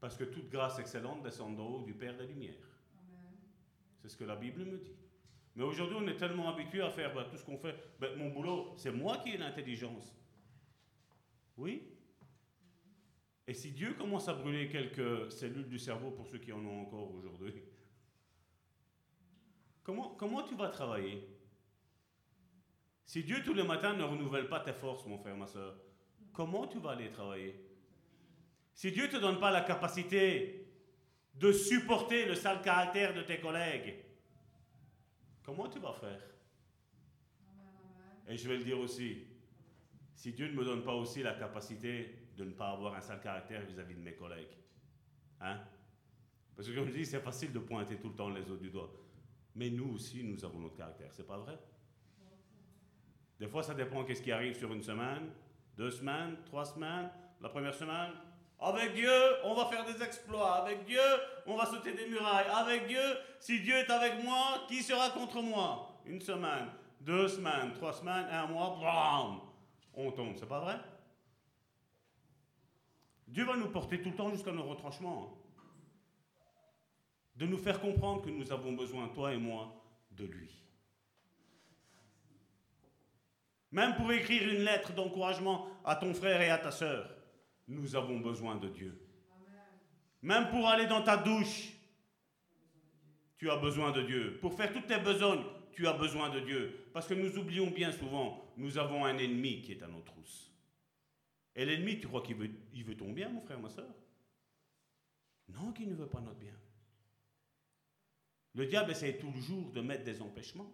Parce 0.01 0.17
que 0.17 0.25
toute 0.25 0.49
grâce 0.49 0.79
excellente 0.79 1.23
descend 1.23 1.55
d'en 1.55 1.67
haut 1.67 1.83
du 1.83 1.93
Père 1.93 2.17
des 2.17 2.27
Lumières. 2.27 2.55
C'est 4.01 4.09
ce 4.09 4.17
que 4.17 4.25
la 4.25 4.37
Bible 4.37 4.65
me 4.65 4.79
dit. 4.79 4.97
Mais 5.55 5.65
aujourd'hui, 5.65 5.99
on 6.01 6.09
est 6.09 6.17
tellement 6.17 6.49
habitué 6.49 6.81
à 6.81 6.89
faire 6.89 7.13
bah, 7.13 7.27
tout 7.31 7.37
ce 7.37 7.45
qu'on 7.45 7.59
fait. 7.59 7.77
Ben, 8.01 8.17
mon 8.17 8.31
boulot, 8.31 8.73
c'est 8.79 8.91
moi 8.91 9.19
qui 9.19 9.35
ai 9.35 9.37
l'intelligence. 9.37 10.17
Oui. 11.61 11.83
Et 13.47 13.53
si 13.53 13.73
Dieu 13.73 13.93
commence 13.93 14.29
à 14.29 14.35
brûler 14.35 14.71
quelques 14.71 15.31
cellules 15.31 15.69
du 15.69 15.79
cerveau 15.79 16.11
pour 16.11 16.27
ceux 16.27 16.39
qui 16.39 16.53
en 16.53 16.65
ont 16.65 16.81
encore 16.81 17.13
aujourd'hui, 17.13 17.53
comment, 19.83 20.15
comment 20.15 20.43
tu 20.43 20.55
vas 20.55 20.69
travailler? 20.69 21.29
Si 23.05 23.23
Dieu 23.25 23.43
tous 23.45 23.53
les 23.53 23.63
matins 23.63 23.95
ne 23.95 24.05
renouvelle 24.05 24.49
pas 24.49 24.61
tes 24.61 24.73
forces, 24.73 25.05
mon 25.05 25.19
frère, 25.19 25.37
ma 25.37 25.47
soeur, 25.47 25.77
comment 26.33 26.67
tu 26.67 26.79
vas 26.79 26.93
aller 26.93 27.11
travailler? 27.11 27.61
Si 28.73 28.91
Dieu 28.91 29.09
ne 29.09 29.13
te 29.13 29.17
donne 29.19 29.39
pas 29.39 29.51
la 29.51 29.61
capacité 29.61 30.67
de 31.35 31.53
supporter 31.53 32.25
le 32.25 32.37
sale 32.37 32.63
caractère 32.63 33.13
de 33.13 33.21
tes 33.21 33.39
collègues, 33.39 34.03
comment 35.43 35.69
tu 35.69 35.79
vas 35.79 35.93
faire? 35.93 36.23
Et 38.29 38.39
je 38.39 38.49
vais 38.49 38.57
le 38.57 38.65
dire 38.65 38.79
aussi, 38.79 39.27
si 40.21 40.35
Dieu 40.35 40.49
ne 40.49 40.53
me 40.53 40.63
donne 40.67 40.83
pas 40.83 40.93
aussi 40.93 41.23
la 41.23 41.33
capacité 41.33 42.15
de 42.37 42.45
ne 42.45 42.51
pas 42.51 42.73
avoir 42.73 42.95
un 42.95 43.01
sale 43.01 43.23
caractère 43.23 43.63
vis-à-vis 43.65 43.95
de 43.95 44.03
mes 44.03 44.13
collègues, 44.13 44.55
hein? 45.41 45.57
Parce 46.55 46.69
que 46.69 46.75
comme 46.75 46.89
je 46.89 46.93
dis, 46.93 47.07
c'est 47.07 47.21
facile 47.21 47.55
de 47.55 47.59
pointer 47.59 47.97
tout 47.97 48.11
le 48.11 48.15
temps 48.15 48.29
les 48.29 48.43
autres 48.51 48.61
du 48.61 48.69
doigt. 48.69 48.91
Mais 49.55 49.71
nous 49.71 49.95
aussi, 49.95 50.23
nous 50.23 50.45
avons 50.45 50.59
notre 50.59 50.77
caractère, 50.77 51.11
c'est 51.11 51.27
pas 51.27 51.39
vrai? 51.39 51.59
Des 53.39 53.49
fois, 53.49 53.63
ça 53.63 53.73
dépend 53.73 54.05
qu'est-ce 54.05 54.21
qui 54.21 54.31
arrive 54.31 54.55
sur 54.59 54.71
une 54.75 54.83
semaine, 54.83 55.31
deux 55.75 55.91
semaines, 55.91 56.37
trois 56.45 56.67
semaines. 56.67 57.09
La 57.41 57.49
première 57.49 57.75
semaine, 57.75 58.13
avec 58.61 58.93
Dieu, 58.93 59.19
on 59.45 59.55
va 59.55 59.65
faire 59.65 59.87
des 59.87 60.03
exploits. 60.03 60.57
Avec 60.57 60.85
Dieu, 60.85 61.01
on 61.47 61.57
va 61.57 61.65
sauter 61.65 61.95
des 61.95 62.09
murailles. 62.09 62.51
Avec 62.53 62.89
Dieu, 62.89 63.17
si 63.39 63.63
Dieu 63.63 63.75
est 63.75 63.91
avec 63.91 64.23
moi, 64.23 64.67
qui 64.69 64.83
sera 64.83 65.09
contre 65.09 65.41
moi? 65.41 65.99
Une 66.05 66.21
semaine, 66.21 66.69
deux 67.01 67.27
semaines, 67.27 67.73
trois 67.73 67.95
semaines, 67.95 68.27
un 68.31 68.47
mois, 68.49 68.77
blam, 68.79 69.50
on 70.01 70.13
tombe. 70.13 70.37
C'est 70.37 70.49
pas 70.49 70.61
vrai? 70.61 70.77
Dieu 73.29 73.45
va 73.45 73.57
nous 73.57 73.69
porter 73.69 74.01
tout 74.03 74.11
le 74.11 74.17
temps 74.17 74.31
jusqu'à 74.31 74.53
nos 74.53 74.65
retranchements. 74.65 75.25
hein. 75.25 75.37
De 77.37 77.47
nous 77.47 77.59
faire 77.59 77.81
comprendre 77.81 78.23
que 78.23 78.31
nous 78.31 78.53
avons 78.53 78.73
besoin, 78.73 79.09
toi 79.09 79.33
et 79.33 79.39
moi, 79.39 79.73
de 80.11 80.27
lui. 80.27 80.51
Même 83.73 83.95
pour 83.95 84.11
écrire 84.13 84.43
une 84.53 84.65
lettre 84.65 84.93
d'encouragement 84.93 85.69
à 85.85 85.95
ton 85.95 86.13
frère 86.13 86.41
et 86.41 86.51
à 86.51 86.59
ta 86.59 86.73
sœur, 86.73 87.09
nous 87.69 87.95
avons 87.95 88.19
besoin 88.19 88.57
de 88.57 88.69
Dieu. 88.69 89.01
Même 90.23 90.51
pour 90.51 90.69
aller 90.69 90.87
dans 90.87 91.03
ta 91.03 91.17
douche, 91.17 91.73
tu 93.39 93.49
as 93.49 93.57
besoin 93.57 93.93
de 93.93 94.03
Dieu. 94.03 94.39
Pour 94.41 94.55
faire 94.55 94.73
toutes 94.73 94.89
tes 94.89 94.99
besognes, 94.99 95.45
tu 95.73 95.87
as 95.87 95.93
besoin 95.93 96.29
de 96.31 96.41
Dieu. 96.41 96.89
Parce 96.93 97.07
que 97.07 97.15
nous 97.15 97.39
oublions 97.39 97.71
bien 97.71 97.93
souvent, 97.93 98.50
nous 98.61 98.77
avons 98.77 99.07
un 99.07 99.17
ennemi 99.17 99.63
qui 99.63 99.73
est 99.73 99.83
à 99.83 99.89
nos 99.89 100.03
trousses. 100.03 100.53
Et 101.57 101.65
l'ennemi, 101.65 101.99
tu 101.99 102.07
crois 102.07 102.23
qu'il 102.23 102.37
veut, 102.37 102.97
ton 102.97 103.11
bien, 103.11 103.31
mon 103.31 103.41
frère, 103.41 103.59
ma 103.59 103.71
soeur? 103.71 103.89
Non, 105.49 105.73
qu'il 105.73 105.89
ne 105.89 105.95
veut 105.95 106.09
pas 106.09 106.21
notre 106.21 106.39
bien. 106.39 106.55
Le 108.53 108.67
diable 108.67 108.91
essaie 108.91 109.17
toujours 109.17 109.73
de 109.73 109.81
mettre 109.81 110.05
des 110.05 110.21
empêchements. 110.21 110.71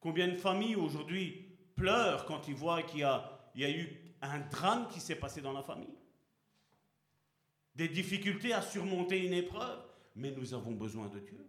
Combien 0.00 0.28
de 0.28 0.36
familles 0.36 0.76
aujourd'hui 0.76 1.58
pleurent 1.76 2.24
quand 2.24 2.48
ils 2.48 2.54
voient 2.54 2.82
qu'il 2.82 3.00
y 3.00 3.64
a 3.64 3.70
eu 3.70 4.14
un 4.22 4.40
drame 4.40 4.88
qui 4.88 5.00
s'est 5.00 5.16
passé 5.16 5.42
dans 5.42 5.52
la 5.52 5.62
famille? 5.62 5.98
Des 7.74 7.88
difficultés 7.88 8.54
à 8.54 8.62
surmonter 8.62 9.22
une 9.22 9.34
épreuve? 9.34 9.84
Mais 10.16 10.30
nous 10.30 10.54
avons 10.54 10.72
besoin 10.72 11.08
de 11.08 11.20
Dieu. 11.20 11.46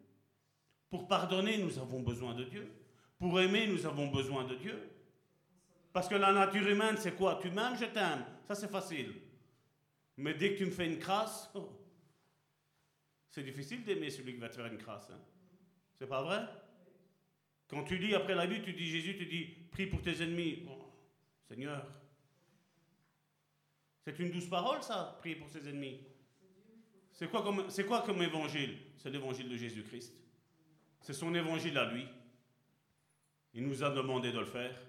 Pour 0.90 1.08
pardonner, 1.08 1.58
nous 1.58 1.80
avons 1.80 2.02
besoin 2.02 2.36
de 2.36 2.44
Dieu. 2.44 2.70
Pour 3.22 3.40
aimer, 3.40 3.68
nous 3.68 3.86
avons 3.86 4.08
besoin 4.08 4.46
de 4.46 4.56
Dieu. 4.56 4.90
Parce 5.94 6.10
que 6.10 6.16
la 6.16 6.34
nature 6.34 6.68
humaine, 6.68 6.98
c'est 6.98 7.16
quoi? 7.16 7.38
Tu 7.40 7.52
m'aimes, 7.52 7.78
je 7.78 7.86
t'aime. 7.86 8.26
Ça, 8.48 8.56
c'est 8.56 8.68
facile. 8.68 9.14
Mais 10.18 10.34
dès 10.34 10.54
que 10.54 10.58
tu 10.58 10.66
me 10.66 10.72
fais 10.72 10.88
une 10.88 10.98
crasse, 10.98 11.48
oh, 11.54 11.70
c'est 13.30 13.44
difficile 13.44 13.84
d'aimer 13.84 14.10
celui 14.10 14.34
qui 14.34 14.40
va 14.40 14.50
te 14.50 14.56
faire 14.56 14.66
une 14.66 14.80
crasse. 14.80 15.12
Hein. 15.12 15.20
C'est 16.00 16.08
pas 16.08 16.24
vrai? 16.24 16.48
Quand 17.68 17.84
tu 17.84 18.00
dis 18.00 18.16
après 18.16 18.34
la 18.34 18.48
vie, 18.48 18.64
tu 18.64 18.74
dis 18.74 18.88
Jésus, 18.88 19.16
tu 19.16 19.28
dis 19.28 19.44
prie 19.70 19.86
pour 19.86 20.02
tes 20.02 20.24
ennemis. 20.24 20.66
Oh, 20.68 20.84
Seigneur, 21.48 21.86
c'est 24.04 24.18
une 24.18 24.32
douce 24.32 24.50
parole 24.50 24.82
ça, 24.82 25.18
prier 25.20 25.36
pour 25.36 25.48
ses 25.48 25.70
ennemis. 25.70 26.00
C'est 27.12 27.30
quoi 27.30 27.44
quoi 27.44 28.02
comme 28.02 28.24
évangile? 28.24 28.80
C'est 28.98 29.12
l'évangile 29.12 29.48
de 29.48 29.58
Jésus-Christ. 29.58 30.12
C'est 31.02 31.14
son 31.14 31.36
évangile 31.36 31.78
à 31.78 31.86
lui. 31.86 32.08
Il 33.54 33.68
nous 33.68 33.84
a 33.84 33.90
demandé 33.90 34.32
de 34.32 34.40
le 34.40 34.46
faire. 34.46 34.80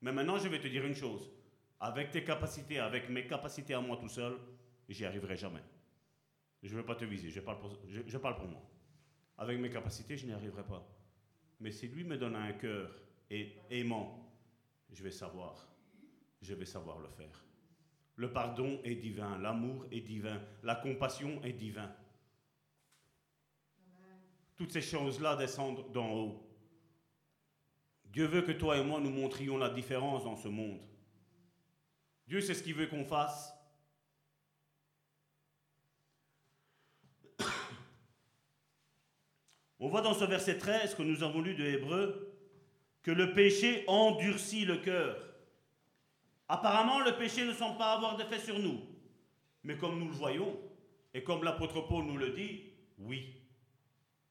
Mais 0.00 0.12
maintenant, 0.12 0.38
je 0.38 0.48
vais 0.48 0.60
te 0.60 0.68
dire 0.68 0.84
une 0.84 0.94
chose. 0.94 1.30
Avec 1.80 2.10
tes 2.10 2.24
capacités, 2.24 2.78
avec 2.78 3.08
mes 3.08 3.26
capacités 3.26 3.74
à 3.74 3.80
moi 3.80 3.96
tout 3.96 4.08
seul, 4.08 4.36
j'y 4.88 5.04
arriverai 5.04 5.36
jamais. 5.36 5.62
Je 6.62 6.72
ne 6.72 6.80
veux 6.80 6.84
pas 6.84 6.96
te 6.96 7.04
viser, 7.04 7.30
je 7.30 7.40
parle, 7.40 7.58
pour, 7.58 8.48
moi. 8.48 8.62
Avec 9.36 9.58
mes 9.60 9.70
capacités, 9.70 10.16
je 10.16 10.26
n'y 10.26 10.32
arriverai 10.32 10.64
pas. 10.64 10.84
Mais 11.60 11.70
si 11.70 11.86
lui 11.88 12.04
me 12.04 12.16
donne 12.16 12.34
un 12.34 12.52
cœur 12.52 12.90
aimant, 13.70 14.28
je 14.90 15.02
vais 15.02 15.10
savoir. 15.10 15.68
Je 16.40 16.54
vais 16.54 16.66
savoir 16.66 16.98
le 16.98 17.08
faire. 17.08 17.44
Le 18.16 18.32
pardon 18.32 18.80
est 18.82 18.96
divin, 18.96 19.38
l'amour 19.38 19.86
est 19.92 20.00
divin, 20.00 20.40
la 20.64 20.74
compassion 20.74 21.40
est 21.44 21.52
divin. 21.52 21.92
Toutes 24.56 24.72
ces 24.72 24.80
choses-là 24.80 25.36
descendent 25.36 25.92
d'en 25.92 26.10
haut. 26.10 26.47
Dieu 28.08 28.26
veut 28.26 28.42
que 28.42 28.52
toi 28.52 28.76
et 28.78 28.84
moi 28.84 29.00
nous 29.00 29.10
montrions 29.10 29.56
la 29.56 29.70
différence 29.70 30.24
dans 30.24 30.36
ce 30.36 30.48
monde. 30.48 30.80
Dieu 32.26 32.40
sait 32.40 32.54
ce 32.54 32.62
qu'il 32.62 32.74
veut 32.74 32.86
qu'on 32.86 33.04
fasse. 33.04 33.54
On 39.78 39.88
voit 39.88 40.02
dans 40.02 40.14
ce 40.14 40.24
verset 40.24 40.58
13 40.58 40.94
que 40.94 41.02
nous 41.02 41.22
avons 41.22 41.40
lu 41.40 41.54
de 41.54 41.64
Hébreu 41.64 42.34
que 43.02 43.10
le 43.10 43.32
péché 43.32 43.84
endurcit 43.86 44.64
le 44.64 44.78
cœur. 44.78 45.16
Apparemment, 46.48 47.00
le 47.00 47.16
péché 47.16 47.44
ne 47.46 47.52
semble 47.52 47.78
pas 47.78 47.92
avoir 47.94 48.16
d'effet 48.16 48.38
sur 48.38 48.58
nous. 48.58 48.80
Mais 49.64 49.76
comme 49.76 49.98
nous 49.98 50.08
le 50.08 50.14
voyons, 50.14 50.58
et 51.14 51.22
comme 51.22 51.44
l'apôtre 51.44 51.82
Paul 51.82 52.04
nous 52.04 52.16
le 52.16 52.30
dit, 52.30 52.64
oui, 52.98 53.34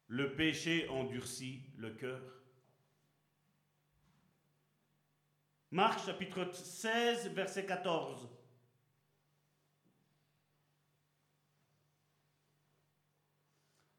le 0.07 0.35
péché 0.35 0.87
endurcit 0.89 1.61
le 1.77 1.91
cœur. 1.91 2.21
Marc 5.71 6.05
chapitre 6.05 6.49
16, 6.53 7.29
verset 7.33 7.65
14. 7.65 8.29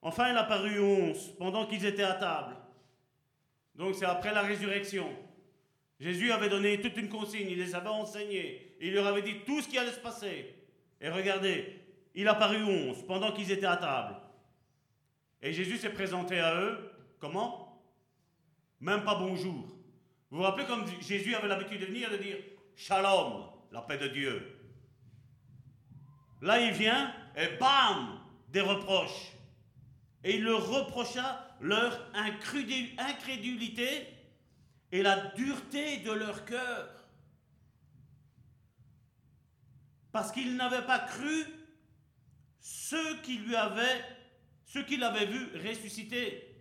Enfin, 0.01 0.31
il 0.31 0.37
apparut 0.37 0.81
onze 0.81 1.37
pendant 1.37 1.67
qu'ils 1.67 1.85
étaient 1.85 2.03
à 2.03 2.15
table. 2.15 2.57
Donc 3.75 3.95
c'est 3.95 4.07
après 4.07 4.33
la 4.33 4.43
résurrection. 4.43 5.09
Jésus 6.01 6.33
avait 6.33 6.49
donné 6.49 6.81
toute 6.81 6.97
une 6.97 7.09
consigne, 7.09 7.49
il 7.51 7.59
les 7.59 7.75
avait 7.75 7.89
enseignés, 7.89 8.77
il 8.81 8.95
leur 8.95 9.07
avait 9.07 9.23
dit 9.23 9.41
tout 9.45 9.61
ce 9.61 9.69
qui 9.69 9.77
allait 9.77 9.93
se 9.93 10.01
passer. 10.01 10.55
Et 11.01 11.11
regardez, 11.11 11.81
il 12.15 12.27
apparut 12.29 12.63
onze 12.63 13.05
pendant 13.07 13.33
qu'ils 13.33 13.53
étaient 13.53 13.67
à 13.67 13.77
table. 13.77 14.17
Et 15.43 15.53
Jésus 15.53 15.77
s'est 15.77 15.93
présenté 15.93 16.39
à 16.41 16.61
eux, 16.61 16.93
comment? 17.19 17.83
Même 18.81 19.05
pas 19.05 19.17
bonjour. 19.17 19.78
Vous 20.31 20.39
vous 20.39 20.43
rappelez 20.43 20.67
comme 20.67 20.85
Jésus 21.01 21.35
avait 21.35 21.49
l'habitude 21.49 21.81
de 21.81 21.87
venir 21.87 22.11
de 22.11 22.17
dire 22.19 22.37
Shalom, 22.77 23.45
la 23.73 23.81
paix 23.83 23.99
de 23.99 24.09
Dieu. 24.09 24.59
Là, 26.43 26.61
il 26.61 26.73
vient 26.73 27.13
et 27.37 27.57
bam, 27.59 28.21
des 28.49 28.61
reproches. 28.61 29.33
Et 30.23 30.37
il 30.37 30.45
leur 30.45 30.69
reprocha 30.69 31.57
leur 31.61 32.11
incrédulité 32.15 34.07
et 34.93 35.03
la 35.03 35.17
dureté 35.35 35.99
de 35.99 36.13
leur 36.13 36.45
cœur. 36.45 36.89
Parce 40.13 40.33
qu'ils 40.33 40.57
n'avaient 40.57 40.87
pas 40.87 40.99
cru 41.01 41.45
ceux 42.61 43.21
qui 43.23 43.39
lui 43.39 43.57
avaient, 43.57 44.05
ceux 44.65 44.85
qui 44.85 44.97
l'avaient 44.97 45.27
vu 45.27 45.57
ressusciter. 45.57 46.55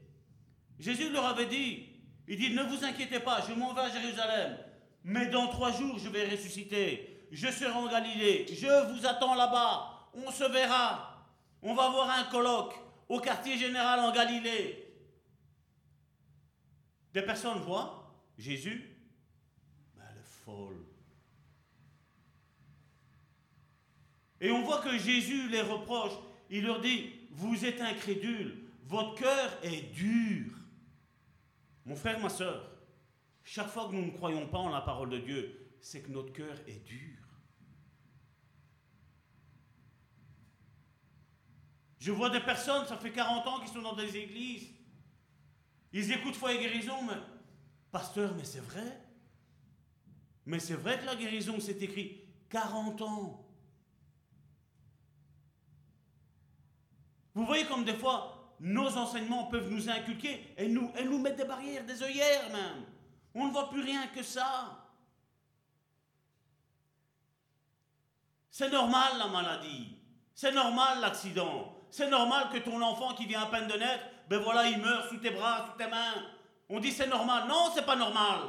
Jésus 0.80 1.10
leur 1.10 1.26
avait 1.26 1.48
dit, 1.48 1.87
il 2.28 2.38
dit, 2.38 2.54
ne 2.54 2.64
vous 2.64 2.84
inquiétez 2.84 3.20
pas, 3.20 3.42
je 3.48 3.54
m'en 3.54 3.74
vais 3.74 3.82
à 3.82 3.90
Jérusalem, 3.90 4.58
mais 5.04 5.28
dans 5.28 5.48
trois 5.48 5.72
jours 5.72 5.98
je 5.98 6.10
vais 6.10 6.30
ressusciter. 6.30 7.26
Je 7.32 7.48
serai 7.48 7.72
en 7.72 7.88
Galilée, 7.88 8.46
je 8.50 8.94
vous 8.94 9.06
attends 9.06 9.36
là-bas, 9.36 10.10
on 10.14 10.32
se 10.32 10.44
verra. 10.46 11.14
On 11.62 11.74
va 11.74 11.90
voir 11.90 12.10
un 12.10 12.24
colloque 12.26 12.76
au 13.10 13.20
quartier 13.20 13.58
général 13.58 14.00
en 14.00 14.12
Galilée. 14.12 14.94
Des 17.14 17.22
personnes 17.22 17.60
voient 17.60 18.14
Jésus, 18.38 18.96
mais 19.96 20.04
elle 20.10 20.18
est 20.18 20.46
folle. 20.46 20.86
Et 24.40 24.52
on 24.52 24.62
voit 24.62 24.82
que 24.82 24.98
Jésus 24.98 25.50
les 25.50 25.62
reproche. 25.62 26.14
Il 26.50 26.66
leur 26.66 26.80
dit, 26.80 27.12
vous 27.32 27.66
êtes 27.66 27.82
incrédules, 27.82 28.70
votre 28.86 29.16
cœur 29.16 29.58
est 29.64 29.92
dur. 29.94 30.57
Mon 31.88 31.96
frère, 31.96 32.20
ma 32.20 32.28
soeur, 32.28 32.70
chaque 33.46 33.70
fois 33.70 33.88
que 33.88 33.94
nous 33.94 34.06
ne 34.06 34.12
croyons 34.12 34.46
pas 34.50 34.58
en 34.58 34.68
la 34.68 34.82
parole 34.82 35.10
de 35.10 35.20
Dieu, 35.20 35.78
c'est 35.80 36.02
que 36.02 36.12
notre 36.12 36.34
cœur 36.34 36.58
est 36.68 36.84
dur. 36.86 37.18
Je 41.98 42.12
vois 42.12 42.30
des 42.30 42.42
personnes, 42.42 42.86
ça 42.88 42.98
fait 42.98 43.14
40 43.14 43.48
ans 43.48 43.60
qu'ils 43.62 43.70
sont 43.70 43.82
dans 43.82 43.96
des 43.96 44.18
églises. 44.18 44.68
Ils 45.94 46.12
écoutent 46.12 46.36
foi 46.36 46.54
et 46.54 46.60
guérison, 46.60 47.04
mais 47.04 47.16
Pasteur, 47.90 48.36
mais 48.36 48.44
c'est 48.44 48.60
vrai. 48.60 49.02
Mais 50.46 50.60
c'est 50.60 50.76
vrai 50.76 51.00
que 51.00 51.06
la 51.06 51.16
guérison, 51.16 51.58
c'est 51.62 51.82
écrit 51.82 52.22
40 52.50 53.02
ans. 53.02 53.50
Vous 57.34 57.46
voyez 57.46 57.66
comme 57.66 57.86
des 57.86 57.96
fois, 57.96 58.37
nos 58.60 58.98
enseignements 58.98 59.46
peuvent 59.46 59.70
nous 59.70 59.90
inculquer 59.90 60.54
et 60.58 60.68
nous, 60.68 60.92
et 60.98 61.04
nous 61.04 61.20
mettre 61.20 61.38
des 61.38 61.46
barrières, 61.46 61.86
des 61.86 62.02
œillères 62.02 62.50
même. 62.52 62.86
On 63.36 63.48
ne 63.48 63.52
voit 63.52 63.70
plus 63.70 63.84
rien 63.84 64.08
que 64.08 64.24
ça. 64.24 64.84
C'est 68.50 68.72
normal 68.72 69.20
la 69.20 69.28
maladie. 69.28 69.98
C'est 70.34 70.52
normal 70.52 71.00
l'accident. 71.00 71.76
C'est 71.92 72.10
normal 72.10 72.50
que 72.52 72.58
ton 72.58 72.82
enfant 72.82 73.14
qui 73.14 73.26
vient 73.26 73.44
à 73.44 73.46
peine 73.46 73.68
de 73.68 73.78
naître, 73.78 74.04
ben 74.30 74.42
voilà, 74.42 74.68
il 74.68 74.80
meurt 74.80 75.10
sous 75.10 75.18
tes 75.18 75.30
bras, 75.30 75.68
sous 75.68 75.78
tes 75.78 75.90
mains. 75.90 76.26
On 76.70 76.80
dit 76.80 76.92
c'est 76.92 77.08
normal. 77.08 77.48
Non, 77.48 77.72
c'est 77.74 77.86
pas 77.86 77.96
normal. 77.96 78.42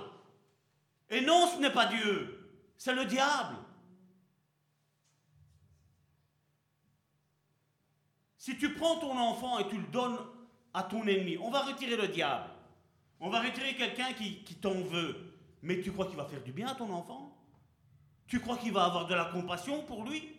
Et 1.10 1.20
non, 1.20 1.46
ce 1.46 1.60
n'est 1.60 1.72
pas 1.72 1.86
Dieu. 1.86 2.50
C'est 2.76 2.94
le 2.94 3.04
diable. 3.04 3.56
Si 8.48 8.56
tu 8.56 8.72
prends 8.72 8.96
ton 8.96 9.14
enfant 9.18 9.58
et 9.58 9.68
tu 9.68 9.76
le 9.76 9.86
donnes 9.88 10.16
à 10.72 10.82
ton 10.82 11.06
ennemi, 11.06 11.36
on 11.36 11.50
va 11.50 11.64
retirer 11.64 11.98
le 11.98 12.08
diable. 12.08 12.48
On 13.20 13.28
va 13.28 13.42
retirer 13.42 13.76
quelqu'un 13.76 14.14
qui, 14.14 14.54
t'en 14.54 14.72
veut. 14.72 15.34
Mais 15.60 15.82
tu 15.82 15.92
crois 15.92 16.06
qu'il 16.06 16.16
va 16.16 16.24
faire 16.24 16.42
du 16.42 16.52
bien 16.52 16.68
à 16.68 16.74
ton 16.74 16.90
enfant? 16.90 17.36
Tu 18.26 18.40
crois 18.40 18.56
qu'il 18.56 18.72
va 18.72 18.86
avoir 18.86 19.06
de 19.06 19.14
la 19.14 19.26
compassion 19.26 19.82
pour 19.82 20.02
lui? 20.02 20.34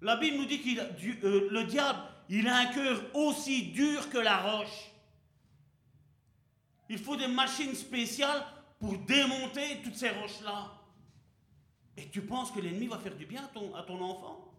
La 0.00 0.16
Bible 0.16 0.38
nous 0.38 0.46
dit 0.46 0.60
que 0.60 1.24
euh, 1.24 1.48
le 1.52 1.64
diable, 1.66 2.00
il 2.28 2.48
a 2.48 2.56
un 2.56 2.66
cœur 2.66 3.00
aussi 3.14 3.70
dur 3.70 4.10
que 4.10 4.18
la 4.18 4.38
roche. 4.38 4.90
Il 6.88 6.98
faut 6.98 7.14
des 7.14 7.28
machines 7.28 7.76
spéciales 7.76 8.44
pour 8.80 8.98
démonter 8.98 9.82
toutes 9.84 9.94
ces 9.94 10.10
roches-là. 10.10 10.72
Et 11.96 12.08
tu 12.08 12.22
penses 12.22 12.50
que 12.50 12.58
l'ennemi 12.58 12.88
va 12.88 12.98
faire 12.98 13.14
du 13.14 13.26
bien 13.26 13.44
à 13.44 13.82
ton 13.84 14.02
enfant? 14.02 14.49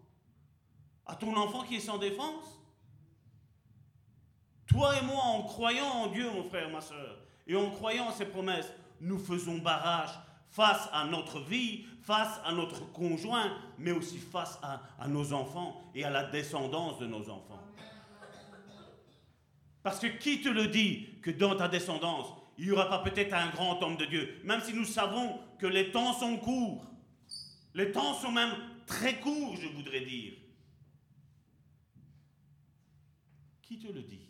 À 1.06 1.16
ton 1.16 1.36
enfant 1.36 1.62
qui 1.64 1.76
est 1.76 1.80
sans 1.80 1.98
défense 1.98 2.60
Toi 4.66 4.98
et 4.98 5.04
moi, 5.04 5.22
en 5.22 5.42
croyant 5.42 5.86
en 5.86 6.06
Dieu, 6.08 6.30
mon 6.30 6.44
frère, 6.44 6.70
ma 6.70 6.80
soeur, 6.80 7.18
et 7.46 7.56
en 7.56 7.70
croyant 7.70 8.08
en 8.08 8.12
ses 8.12 8.26
promesses, 8.26 8.72
nous 9.00 9.18
faisons 9.18 9.58
barrage 9.58 10.10
face 10.48 10.88
à 10.92 11.06
notre 11.06 11.40
vie, 11.40 11.86
face 12.02 12.40
à 12.44 12.52
notre 12.52 12.90
conjoint, 12.92 13.56
mais 13.78 13.92
aussi 13.92 14.18
face 14.18 14.58
à, 14.62 15.08
nos 15.08 15.32
enfants 15.32 15.90
et 15.94 16.04
à 16.04 16.10
la 16.10 16.24
descendance 16.24 16.98
de 16.98 17.06
nos 17.06 17.28
enfants. 17.30 17.60
Parce 19.82 19.98
que 19.98 20.06
qui 20.06 20.42
te 20.42 20.48
le 20.48 20.68
dit 20.68 21.08
que 21.22 21.30
dans 21.30 21.56
ta 21.56 21.68
descendance, 21.68 22.28
il 22.58 22.66
n'y 22.66 22.70
aura 22.70 22.88
pas 22.88 22.98
peut-être 22.98 23.34
un 23.34 23.48
grand 23.48 23.82
homme 23.82 23.96
de 23.96 24.04
Dieu, 24.04 24.40
même 24.44 24.60
si 24.60 24.74
nous 24.74 24.84
savons 24.84 25.40
que 25.58 25.66
les 25.66 25.90
temps 25.90 26.12
sont 26.12 26.36
courts. 26.36 26.84
Les 27.74 27.90
temps 27.90 28.14
sont 28.14 28.30
même 28.30 28.52
très 28.86 29.18
courts, 29.18 29.56
je 29.56 29.68
voudrais 29.68 30.02
dire. 30.02 30.34
Qui 33.72 33.78
te 33.78 33.88
le 33.90 34.02
dit? 34.02 34.28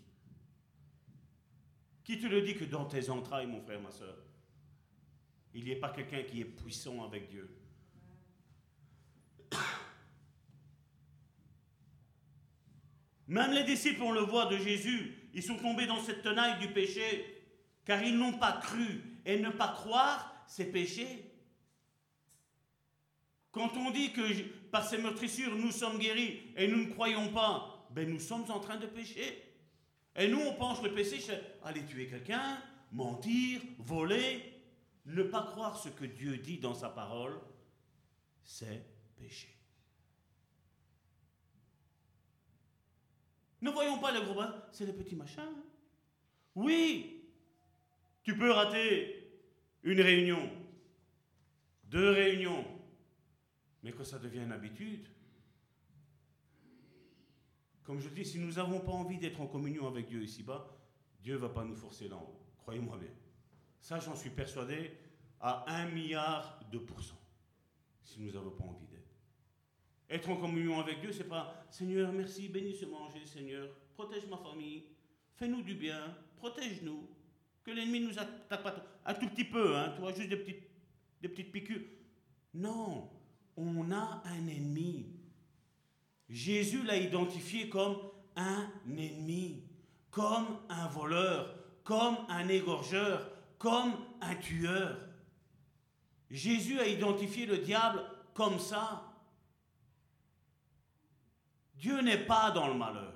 Qui 2.05 2.20
te 2.20 2.27
le 2.27 2.43
dit 2.43 2.55
que 2.55 2.62
dans 2.62 2.85
tes 2.85 3.10
entrailles, 3.10 3.48
mon 3.48 3.60
frère, 3.60 3.81
ma 3.81 3.90
soeur, 3.90 4.16
il 5.52 5.64
n'y 5.64 5.73
a 5.73 5.81
pas 5.81 5.90
quelqu'un 5.90 6.23
qui 6.23 6.43
est 6.43 6.44
puissant 6.44 7.02
avec 7.02 7.28
Dieu? 7.28 7.51
Même 13.27 13.51
les 13.51 13.64
disciples, 13.64 14.05
on 14.05 14.12
le 14.12 14.20
voit 14.20 14.47
de 14.47 14.59
Jésus, 14.59 15.28
ils 15.35 15.43
sont 15.43 15.59
tombés 15.59 15.86
dans 15.86 16.01
cette 16.01 16.23
tenaille 16.23 16.60
du 16.60 16.69
péché, 16.69 17.43
car 17.85 18.01
ils 18.01 18.16
n'ont 18.16 18.39
pas 18.39 18.60
cru. 18.62 19.19
Et 19.24 19.40
ne 19.40 19.51
pas 19.51 19.73
croire, 19.73 20.44
c'est 20.47 20.70
péché. 20.70 21.32
Quand 23.51 23.77
on 23.77 23.90
dit 23.90 24.12
que 24.12 24.23
par 24.70 24.86
ces 24.89 24.98
meurtrissures, 24.98 25.56
nous 25.56 25.73
sommes 25.73 25.98
guéris 25.98 26.52
et 26.56 26.69
nous 26.69 26.85
ne 26.85 26.93
croyons 26.93 27.32
pas, 27.32 27.72
ben 27.94 28.09
nous 28.09 28.20
sommes 28.20 28.51
en 28.51 28.60
train 28.60 28.77
de 28.77 28.86
pécher. 28.86 29.55
Et 30.16 30.28
nous, 30.28 30.40
on 30.40 30.55
pense 30.55 30.82
le 30.82 30.93
péché, 30.93 31.20
c'est 31.20 31.40
aller 31.62 31.85
tuer 31.85 32.06
quelqu'un, 32.06 32.62
mentir, 32.90 33.60
voler. 33.78 34.48
Ne 35.06 35.23
pas 35.24 35.43
croire 35.43 35.77
ce 35.77 35.89
que 35.89 36.05
Dieu 36.05 36.36
dit 36.39 36.59
dans 36.59 36.74
sa 36.74 36.89
parole, 36.89 37.40
c'est 38.44 38.85
péché. 39.16 39.48
Ne 43.60 43.70
voyons 43.70 43.98
pas 43.98 44.12
les 44.12 44.20
gros 44.24 44.35
bras, 44.35 44.69
c'est 44.73 44.86
les 44.86 44.93
petits 44.93 45.16
machins. 45.16 45.40
hein. 45.40 45.62
Oui, 46.55 47.24
tu 48.23 48.36
peux 48.36 48.51
rater 48.51 49.40
une 49.82 50.01
réunion, 50.01 50.51
deux 51.85 52.10
réunions, 52.10 52.64
mais 53.82 53.93
que 53.93 54.05
ça 54.05 54.19
devienne 54.19 54.47
une 54.47 54.52
habitude. 54.52 55.09
Comme 57.84 58.00
je 58.00 58.09
dis, 58.09 58.24
si 58.24 58.38
nous 58.38 58.52
n'avons 58.52 58.80
pas 58.80 58.92
envie 58.92 59.18
d'être 59.18 59.40
en 59.40 59.46
communion 59.46 59.88
avec 59.88 60.06
Dieu 60.06 60.22
ici-bas, 60.22 60.66
Dieu 61.20 61.34
ne 61.34 61.38
va 61.38 61.48
pas 61.48 61.64
nous 61.64 61.74
forcer 61.74 62.09
là 62.09 62.16
haut. 62.16 62.40
Croyez-moi 62.59 62.96
bien. 62.98 63.10
Ça, 63.80 63.98
j'en 63.98 64.14
suis 64.14 64.30
persuadé 64.30 64.92
à 65.40 65.64
un 65.74 65.90
milliard 65.90 66.60
de 66.70 66.78
pourcents. 66.78 67.20
Si 68.02 68.20
nous 68.20 68.32
n'avons 68.32 68.50
pas 68.50 68.64
envie 68.64 68.86
d'être. 68.86 69.10
Être 70.09 70.28
en 70.30 70.36
communion 70.36 70.78
avec 70.78 71.00
Dieu, 71.00 71.12
c'est 71.12 71.28
pas 71.28 71.64
Seigneur, 71.70 72.12
merci, 72.12 72.48
bénis 72.48 72.76
ce 72.76 72.84
manger, 72.84 73.26
Seigneur, 73.26 73.68
protège 73.94 74.26
ma 74.28 74.36
famille, 74.36 74.84
fais-nous 75.34 75.62
du 75.62 75.74
bien, 75.74 76.16
protège-nous, 76.36 77.09
que 77.64 77.70
l'ennemi 77.70 78.00
nous 78.00 78.18
attaque 78.18 78.62
pas 78.62 78.84
un 79.04 79.14
tout 79.14 79.28
petit 79.28 79.44
peu, 79.44 79.76
hein, 79.76 79.92
tu 79.94 80.00
vois, 80.00 80.12
juste 80.12 80.28
des 80.28 80.36
petites, 80.36 80.68
des 81.20 81.28
petites 81.28 81.50
piqûres. 81.50 81.86
Non, 82.54 83.09
on 83.56 83.90
a 83.90 84.22
un 84.26 84.46
ennemi. 84.46 85.22
Jésus 86.28 86.82
l'a 86.82 86.97
identifié 86.97 87.69
comme 87.69 87.97
un 88.36 88.66
ennemi, 88.86 89.62
comme 90.11 90.59
un 90.69 90.86
voleur, 90.86 91.55
comme 91.85 92.16
un 92.28 92.49
égorgeur, 92.49 93.31
comme 93.59 93.93
un 94.20 94.35
tueur. 94.36 94.99
Jésus 96.31 96.81
a 96.81 96.86
identifié 96.86 97.47
le 97.47 97.59
diable 97.59 98.03
comme 98.35 98.59
ça. 98.59 99.12
Dieu 101.74 102.01
n'est 102.01 102.24
pas 102.24 102.51
dans 102.51 102.69
le 102.69 102.74
malheur. 102.74 103.12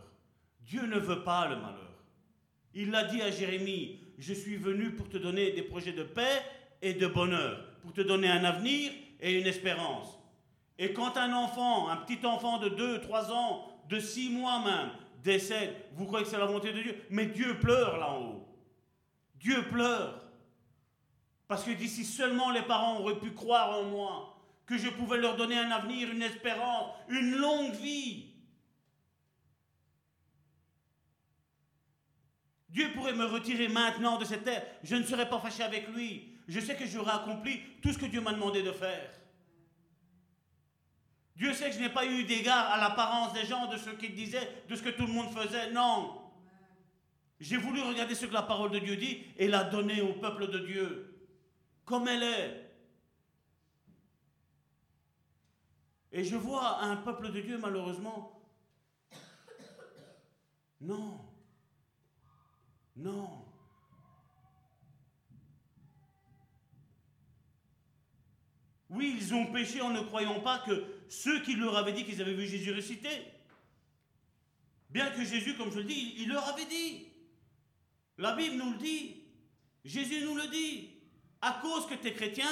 Dieu 0.60 0.84
ne 0.86 0.98
veut 0.98 1.22
pas 1.22 1.48
le 1.48 1.56
malheur. 1.56 1.94
Il 2.74 2.90
l'a 2.90 3.04
dit 3.04 3.22
à 3.22 3.30
Jérémie, 3.30 4.00
je 4.18 4.34
suis 4.34 4.56
venu 4.56 4.90
pour 4.90 5.08
te 5.08 5.16
donner 5.16 5.52
des 5.52 5.62
projets 5.62 5.92
de 5.92 6.02
paix 6.02 6.42
et 6.82 6.94
de 6.94 7.06
bonheur, 7.06 7.78
pour 7.80 7.92
te 7.92 8.00
donner 8.00 8.28
un 8.28 8.44
avenir 8.44 8.92
et 9.20 9.38
une 9.38 9.46
espérance. 9.46 10.15
Et 10.78 10.92
quand 10.92 11.16
un 11.16 11.32
enfant, 11.32 11.88
un 11.88 11.96
petit 11.96 12.24
enfant 12.26 12.58
de 12.58 12.68
2, 12.68 13.00
3 13.00 13.32
ans, 13.32 13.66
de 13.88 13.98
6 13.98 14.30
mois 14.30 14.62
même, 14.64 14.90
décède, 15.22 15.74
vous 15.94 16.06
croyez 16.06 16.24
que 16.24 16.30
c'est 16.30 16.38
la 16.38 16.46
volonté 16.46 16.72
de 16.72 16.82
Dieu? 16.82 17.06
Mais 17.10 17.26
Dieu 17.26 17.58
pleure 17.58 17.98
là 17.98 18.10
en 18.10 18.22
haut. 18.22 18.48
Dieu 19.36 19.62
pleure. 19.68 20.22
Parce 21.48 21.64
que 21.64 21.70
d'ici 21.70 22.04
seulement 22.04 22.50
les 22.50 22.62
parents 22.62 22.98
auraient 23.00 23.18
pu 23.18 23.32
croire 23.32 23.78
en 23.78 23.84
moi, 23.84 24.36
que 24.66 24.76
je 24.76 24.88
pouvais 24.90 25.18
leur 25.18 25.36
donner 25.36 25.56
un 25.58 25.70
avenir, 25.70 26.10
une 26.10 26.22
espérance, 26.22 26.90
une 27.08 27.36
longue 27.36 27.72
vie. 27.74 28.32
Dieu 32.68 32.92
pourrait 32.94 33.14
me 33.14 33.24
retirer 33.24 33.68
maintenant 33.68 34.18
de 34.18 34.24
cette 34.24 34.44
terre. 34.44 34.66
Je 34.82 34.96
ne 34.96 35.04
serais 35.04 35.28
pas 35.28 35.38
fâché 35.38 35.62
avec 35.62 35.88
lui. 35.88 36.34
Je 36.48 36.60
sais 36.60 36.76
que 36.76 36.84
j'aurais 36.84 37.12
accompli 37.12 37.60
tout 37.80 37.92
ce 37.92 37.98
que 37.98 38.06
Dieu 38.06 38.20
m'a 38.20 38.32
demandé 38.32 38.62
de 38.62 38.72
faire. 38.72 39.10
Dieu 41.36 41.52
sait 41.52 41.68
que 41.68 41.76
je 41.76 41.80
n'ai 41.80 41.90
pas 41.90 42.06
eu 42.06 42.24
d'égard 42.24 42.72
à 42.72 42.78
l'apparence 42.78 43.34
des 43.34 43.44
gens, 43.44 43.66
de 43.66 43.76
ce 43.76 43.90
qu'ils 43.90 44.14
disaient, 44.14 44.64
de 44.68 44.74
ce 44.74 44.82
que 44.82 44.88
tout 44.88 45.06
le 45.06 45.12
monde 45.12 45.30
faisait. 45.30 45.70
Non. 45.70 46.22
J'ai 47.38 47.58
voulu 47.58 47.82
regarder 47.82 48.14
ce 48.14 48.24
que 48.24 48.32
la 48.32 48.42
parole 48.42 48.70
de 48.70 48.78
Dieu 48.78 48.96
dit 48.96 49.22
et 49.36 49.46
la 49.46 49.64
donner 49.64 50.00
au 50.00 50.14
peuple 50.14 50.48
de 50.48 50.60
Dieu, 50.60 51.28
comme 51.84 52.08
elle 52.08 52.22
est. 52.22 52.66
Et 56.12 56.24
je 56.24 56.36
vois 56.36 56.82
un 56.82 56.96
peuple 56.96 57.30
de 57.30 57.40
Dieu, 57.40 57.58
malheureusement, 57.58 58.40
non, 60.80 61.20
non. 62.96 63.45
Oui, 68.90 69.16
ils 69.18 69.34
ont 69.34 69.46
péché 69.46 69.80
en 69.80 69.90
ne 69.90 70.00
croyant 70.00 70.40
pas 70.40 70.58
que 70.60 70.84
ceux 71.08 71.40
qui 71.42 71.56
leur 71.56 71.76
avaient 71.76 71.92
dit 71.92 72.04
qu'ils 72.04 72.20
avaient 72.20 72.34
vu 72.34 72.46
Jésus 72.46 72.72
ressusciter, 72.72 73.22
bien 74.90 75.10
que 75.10 75.24
Jésus, 75.24 75.56
comme 75.56 75.72
je 75.72 75.78
le 75.78 75.84
dis, 75.84 76.14
il, 76.18 76.28
leur 76.28 76.48
avait 76.48 76.66
dit. 76.66 77.08
La 78.18 78.34
Bible 78.34 78.56
nous 78.56 78.72
le 78.72 78.78
dit. 78.78 79.24
Jésus 79.84 80.24
nous 80.24 80.36
le 80.36 80.46
dit. 80.48 80.90
À 81.40 81.58
cause 81.62 81.86
que 81.86 81.94
tu 81.94 82.08
es 82.08 82.12
chrétien, 82.14 82.48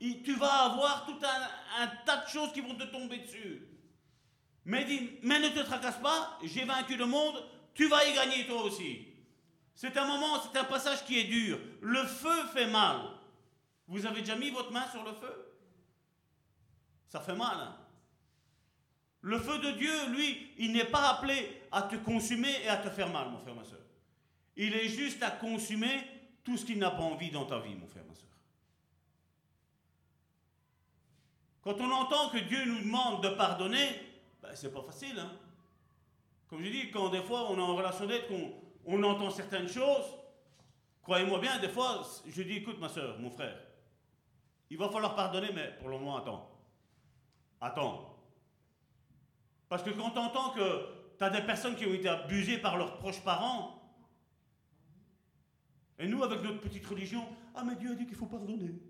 tu 0.00 0.34
vas 0.34 0.64
avoir 0.64 1.06
tout 1.06 1.18
un, 1.22 1.86
tas 2.04 2.24
de 2.24 2.28
choses 2.28 2.52
qui 2.52 2.60
vont 2.60 2.74
te 2.74 2.84
tomber 2.84 3.18
dessus. 3.18 3.62
Mais 4.64 4.86
mais 5.22 5.40
ne 5.40 5.48
te 5.48 5.60
tracasse 5.60 6.00
pas, 6.00 6.38
j'ai 6.44 6.64
vaincu 6.64 6.96
le 6.96 7.06
monde, 7.06 7.42
tu 7.74 7.88
vas 7.88 8.06
y 8.06 8.14
gagner 8.14 8.46
toi 8.46 8.62
aussi. 8.62 9.06
C'est 9.74 9.96
un 9.96 10.06
moment, 10.06 10.42
c'est 10.42 10.58
un 10.58 10.64
passage 10.64 11.04
qui 11.04 11.18
est 11.18 11.24
dur. 11.24 11.58
Le 11.80 12.04
feu 12.04 12.46
fait 12.52 12.66
mal. 12.66 13.00
Vous 13.86 14.04
avez 14.06 14.20
déjà 14.20 14.36
mis 14.36 14.50
votre 14.50 14.72
main 14.72 14.88
sur 14.90 15.02
le 15.04 15.12
feu? 15.12 15.47
Ça 17.08 17.20
fait 17.20 17.34
mal. 17.34 17.56
hein 17.58 17.76
le 19.20 19.38
feu 19.38 19.58
de 19.58 19.72
Dieu, 19.72 20.10
lui, 20.10 20.52
il 20.58 20.72
n'est 20.72 20.84
pas 20.84 21.10
appelé 21.10 21.62
à 21.72 21.82
te 21.82 21.96
consumer 21.96 22.52
et 22.62 22.68
à 22.68 22.76
te 22.76 22.88
faire 22.88 23.10
mal, 23.10 23.28
mon 23.28 23.38
frère, 23.38 23.54
ma 23.54 23.64
soeur. 23.64 23.80
Il 24.56 24.74
est 24.74 24.88
juste 24.88 25.22
à 25.22 25.30
consumer 25.30 26.02
tout 26.44 26.56
ce 26.56 26.64
qu'il 26.64 26.78
n'a 26.78 26.90
pas 26.90 27.02
envie 27.02 27.30
dans 27.30 27.44
ta 27.44 27.58
vie, 27.58 27.74
mon 27.74 27.86
frère, 27.86 28.04
ma 28.08 28.14
soeur. 28.14 28.28
Quand 31.62 31.80
on 31.80 31.90
entend 31.90 32.30
que 32.30 32.38
Dieu 32.38 32.64
nous 32.64 32.80
demande 32.80 33.22
de 33.22 33.28
pardonner, 33.30 33.88
ben, 34.40 34.50
c'est 34.54 34.72
pas 34.72 34.82
facile. 34.82 35.18
Hein? 35.18 35.32
Comme 36.48 36.62
je 36.62 36.70
dis, 36.70 36.90
quand 36.90 37.10
des 37.10 37.22
fois 37.22 37.50
on 37.50 37.58
est 37.58 37.62
en 37.62 37.74
relation 37.76 38.06
d'aide, 38.06 38.26
qu'on 38.28 38.52
on 38.86 39.02
entend 39.02 39.30
certaines 39.30 39.68
choses, 39.68 40.06
croyez-moi 41.02 41.40
bien, 41.40 41.58
des 41.58 41.68
fois, 41.68 42.02
je 42.26 42.42
dis, 42.42 42.54
écoute 42.54 42.78
ma 42.78 42.88
soeur, 42.88 43.18
mon 43.18 43.30
frère, 43.30 43.58
il 44.70 44.78
va 44.78 44.88
falloir 44.88 45.14
pardonner, 45.14 45.50
mais 45.52 45.76
pour 45.78 45.88
le 45.88 45.98
moment, 45.98 46.16
attends. 46.16 46.47
Attends. 47.60 48.16
Parce 49.68 49.82
que 49.82 49.90
quand 49.90 50.10
tu 50.10 50.18
entends 50.18 50.50
que 50.50 50.86
tu 51.18 51.24
as 51.24 51.30
des 51.30 51.42
personnes 51.42 51.76
qui 51.76 51.86
ont 51.86 51.94
été 51.94 52.08
abusées 52.08 52.58
par 52.58 52.76
leurs 52.76 52.98
proches 52.98 53.22
parents, 53.22 53.74
et 55.98 56.06
nous, 56.06 56.22
avec 56.22 56.42
notre 56.42 56.60
petite 56.60 56.86
religion, 56.86 57.26
ah 57.54 57.64
mais 57.64 57.74
Dieu 57.74 57.90
a 57.90 57.94
dit 57.94 58.06
qu'il 58.06 58.16
faut 58.16 58.26
pardonner. 58.26 58.80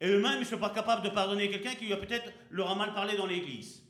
Et 0.00 0.08
eux-mêmes, 0.08 0.36
ils 0.36 0.40
ne 0.40 0.44
sont 0.44 0.58
pas 0.58 0.70
capables 0.70 1.02
de 1.02 1.08
pardonner 1.08 1.48
quelqu'un 1.48 1.74
qui 1.74 1.88
peut-être 1.88 2.30
leur 2.50 2.70
a 2.70 2.74
mal 2.74 2.92
parlé 2.92 3.16
dans 3.16 3.26
l'église. 3.26 3.82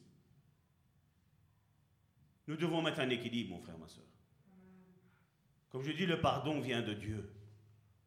Nous 2.46 2.56
devons 2.56 2.82
mettre 2.82 3.00
un 3.00 3.10
équilibre, 3.10 3.50
mon 3.50 3.60
frère, 3.60 3.78
ma 3.78 3.88
soeur. 3.88 4.04
Comme 5.70 5.82
je 5.82 5.90
dis, 5.90 6.06
le 6.06 6.20
pardon 6.20 6.60
vient 6.60 6.82
de 6.82 6.94
Dieu. 6.94 7.32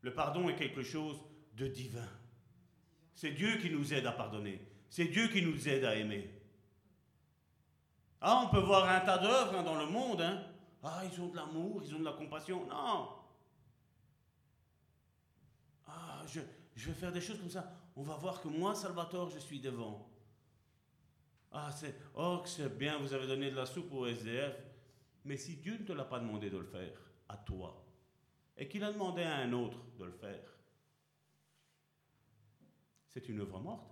Le 0.02 0.14
pardon 0.14 0.48
est 0.48 0.56
quelque 0.56 0.84
chose 0.84 1.20
de 1.56 1.68
divin. 1.68 2.08
C'est 3.14 3.32
Dieu 3.32 3.58
qui 3.58 3.70
nous 3.72 3.94
aide 3.94 4.06
à 4.06 4.12
pardonner. 4.14 4.62
C'est 4.90 5.06
Dieu 5.06 5.28
qui 5.28 5.42
nous 5.42 5.68
aide 5.68 5.86
à 5.86 5.96
aimer. 5.96 6.30
Ah, 8.22 8.44
on 8.46 8.50
peut 8.50 8.62
voir 8.62 8.90
un 8.90 9.02
tas 9.02 9.18
d'œuvres 9.18 9.56
hein, 9.56 9.64
dans 9.64 9.78
le 9.78 9.86
monde. 9.86 10.22
hein. 10.22 10.44
Ah, 10.84 11.04
ils 11.06 11.22
ont 11.22 11.28
de 11.28 11.36
l'amour, 11.36 11.82
ils 11.84 11.94
ont 11.96 12.00
de 12.00 12.06
la 12.06 12.14
compassion. 12.14 12.66
Non. 12.68 13.10
Ah, 15.86 16.24
je, 16.28 16.40
je 16.76 16.88
vais 16.88 16.94
faire 16.94 17.12
des 17.12 17.22
choses 17.22 17.40
comme 17.40 17.50
ça. 17.50 17.72
On 17.96 18.04
va 18.04 18.16
voir 18.16 18.42
que 18.42 18.48
moi, 18.48 18.74
Salvatore, 18.76 19.30
je 19.30 19.40
suis 19.40 19.60
devant. 19.60 20.10
Ah, 21.52 21.72
c'est. 21.72 21.96
Oh, 22.16 22.42
c'est 22.46 22.76
bien, 22.78 22.98
vous 23.00 23.14
avez 23.14 23.28
donné 23.28 23.50
de 23.52 23.56
la 23.56 23.66
soupe 23.66 23.92
au 23.94 24.06
SDF. 24.06 24.56
Mais 25.26 25.38
si 25.38 25.58
Dieu 25.58 25.78
ne 25.78 25.86
te 25.86 25.92
l'a 25.94 26.06
pas 26.06 26.20
demandé 26.20 26.50
de 26.50 26.58
le 26.58 26.66
faire, 26.66 26.98
à 27.28 27.36
toi, 27.38 27.84
et 28.58 28.68
qu'il 28.68 28.84
a 28.84 28.92
demandé 28.92 29.24
à 29.24 29.38
un 29.38 29.52
autre 29.52 29.78
de 30.00 30.06
le 30.06 30.12
faire, 30.12 30.56
c'est 33.10 33.28
une 33.28 33.42
œuvre 33.42 33.60
morte. 33.60 33.92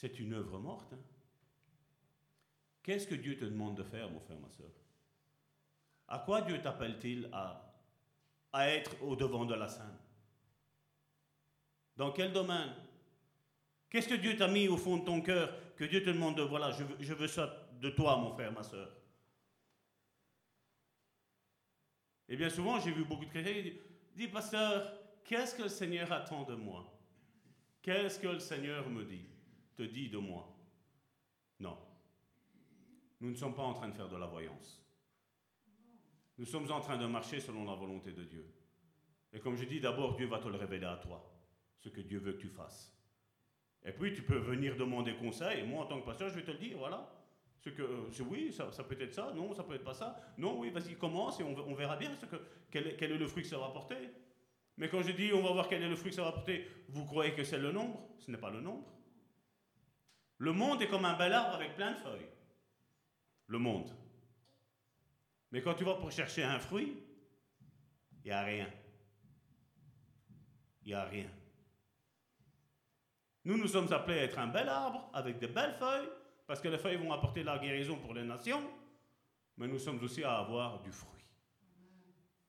C'est 0.00 0.20
une 0.20 0.32
œuvre 0.34 0.60
morte. 0.60 0.92
hein. 0.92 1.02
Qu'est-ce 2.84 3.08
que 3.08 3.16
Dieu 3.16 3.36
te 3.36 3.44
demande 3.44 3.76
de 3.76 3.82
faire, 3.82 4.08
mon 4.08 4.20
frère, 4.20 4.38
ma 4.38 4.48
soeur 4.48 4.70
À 6.06 6.20
quoi 6.20 6.42
Dieu 6.42 6.62
t'appelle-t-il 6.62 7.28
à, 7.32 7.74
être 8.68 9.02
au 9.02 9.16
devant 9.16 9.44
de 9.44 9.54
la 9.54 9.66
scène? 9.66 9.98
Dans 11.96 12.12
quel 12.12 12.32
domaine? 12.32 12.72
Qu'est-ce 13.90 14.08
que 14.08 14.14
Dieu 14.14 14.36
t'a 14.36 14.46
mis 14.46 14.68
au 14.68 14.76
fond 14.76 14.98
de 14.98 15.04
ton 15.04 15.20
cœur 15.20 15.52
que 15.74 15.84
Dieu 15.84 16.04
te 16.04 16.10
demande 16.10 16.36
de, 16.36 16.42
voilà, 16.42 16.70
je 16.70 16.84
veux, 16.84 16.96
je 17.00 17.14
veux 17.14 17.26
ça 17.26 17.68
de 17.80 17.90
toi, 17.90 18.18
mon 18.18 18.30
frère, 18.30 18.52
ma 18.52 18.62
soeur 18.62 18.96
Et 22.28 22.36
bien 22.36 22.50
souvent, 22.50 22.78
j'ai 22.78 22.92
vu 22.92 23.04
beaucoup 23.04 23.24
de 23.24 23.30
chrétiens 23.30 23.52
qui 23.52 23.62
disent, 23.62 23.80
dis, 24.14 24.28
pasteur, 24.28 24.92
qu'est-ce 25.24 25.56
que 25.56 25.62
le 25.64 25.68
Seigneur 25.68 26.12
attend 26.12 26.44
de 26.44 26.54
moi? 26.54 26.86
Qu'est-ce 27.82 28.20
que 28.20 28.28
le 28.28 28.38
Seigneur 28.38 28.88
me 28.88 29.02
dit, 29.02 29.26
te 29.78 29.84
dit 29.84 30.08
de 30.08 30.18
moi 30.18 30.44
Non. 31.60 31.78
Nous 33.20 33.30
ne 33.30 33.36
sommes 33.36 33.54
pas 33.54 33.62
en 33.62 33.74
train 33.74 33.88
de 33.88 33.94
faire 33.94 34.08
de 34.08 34.16
la 34.16 34.26
voyance. 34.26 34.84
Nous 36.36 36.46
sommes 36.46 36.70
en 36.70 36.80
train 36.80 36.96
de 36.96 37.06
marcher 37.06 37.40
selon 37.40 37.64
la 37.64 37.74
volonté 37.74 38.12
de 38.12 38.24
Dieu. 38.24 38.44
Et 39.32 39.38
comme 39.38 39.56
je 39.56 39.64
dis, 39.64 39.80
d'abord, 39.80 40.16
Dieu 40.16 40.26
va 40.26 40.38
te 40.38 40.48
le 40.48 40.56
révéler 40.56 40.86
à 40.86 40.96
toi, 40.96 41.32
ce 41.78 41.88
que 41.88 42.00
Dieu 42.00 42.18
veut 42.18 42.32
que 42.32 42.40
tu 42.40 42.48
fasses. 42.48 42.92
Et 43.84 43.92
puis, 43.92 44.12
tu 44.14 44.22
peux 44.22 44.38
venir 44.38 44.76
demander 44.76 45.14
conseil. 45.14 45.64
Moi, 45.64 45.84
en 45.84 45.86
tant 45.86 46.00
que 46.00 46.06
pasteur, 46.06 46.28
je 46.28 46.34
vais 46.34 46.44
te 46.44 46.50
le 46.50 46.58
dire, 46.58 46.78
voilà. 46.78 47.12
Ce 47.60 47.70
que, 47.70 47.82
euh, 47.82 48.24
oui, 48.28 48.52
ça, 48.52 48.84
peut 48.84 49.00
être 49.00 49.14
ça, 49.14 49.32
non, 49.34 49.52
ça 49.54 49.62
peut 49.64 49.74
être 49.74 49.84
pas 49.84 49.94
ça. 49.94 50.16
Non, 50.38 50.58
oui, 50.58 50.70
vas-y, 50.70 50.94
commence 50.96 51.40
et 51.40 51.42
on, 51.42 51.56
on, 51.56 51.74
verra 51.74 51.96
bien 51.96 52.14
ce 52.16 52.26
que, 52.26 52.36
quel, 52.70 52.86
est, 52.86 52.96
quel 52.96 53.12
est 53.12 53.18
le 53.18 53.26
fruit 53.26 53.42
que 53.42 53.48
ça 53.48 53.58
va 53.58 53.68
porter. 53.70 53.96
Mais 54.76 54.88
quand 54.88 55.02
je 55.02 55.10
dis 55.10 55.32
on 55.32 55.42
va 55.42 55.52
voir 55.52 55.68
quel 55.68 55.82
est 55.82 55.88
le 55.88 55.96
fruit 55.96 56.10
que 56.10 56.16
ça 56.16 56.22
va 56.22 56.30
porter, 56.30 56.68
vous 56.88 57.04
croyez 57.04 57.34
que 57.34 57.42
c'est 57.42 57.58
le 57.58 57.72
nombre? 57.72 58.08
Ce 58.18 58.30
n'est 58.30 58.38
pas 58.38 58.50
le 58.50 58.60
nombre. 58.60 58.97
Le 60.38 60.52
monde 60.52 60.82
est 60.82 60.88
comme 60.88 61.04
un 61.04 61.16
bel 61.16 61.32
arbre 61.32 61.56
avec 61.56 61.74
plein 61.74 61.92
de 61.92 61.98
feuilles. 61.98 62.28
Le 63.48 63.58
monde. 63.58 63.90
Mais 65.50 65.62
quand 65.62 65.74
tu 65.74 65.84
vas 65.84 65.94
pour 65.94 66.12
chercher 66.12 66.44
un 66.44 66.58
fruit, 66.58 66.96
il 68.24 68.26
n'y 68.26 68.30
a 68.30 68.42
rien. 68.42 68.70
Il 70.82 70.88
n'y 70.88 70.94
a 70.94 71.04
rien. 71.04 71.28
Nous, 73.44 73.56
nous 73.56 73.66
sommes 73.66 73.92
appelés 73.92 74.18
à 74.18 74.22
être 74.24 74.38
un 74.38 74.48
bel 74.48 74.68
arbre 74.68 75.10
avec 75.12 75.38
de 75.38 75.46
belles 75.46 75.74
feuilles, 75.74 76.08
parce 76.46 76.60
que 76.60 76.68
les 76.68 76.78
feuilles 76.78 76.96
vont 76.96 77.12
apporter 77.12 77.42
la 77.42 77.58
guérison 77.58 77.96
pour 77.96 78.14
les 78.14 78.24
nations, 78.24 78.62
mais 79.56 79.66
nous 79.66 79.78
sommes 79.78 80.02
aussi 80.02 80.22
à 80.22 80.38
avoir 80.38 80.82
du 80.82 80.92
fruit. 80.92 81.24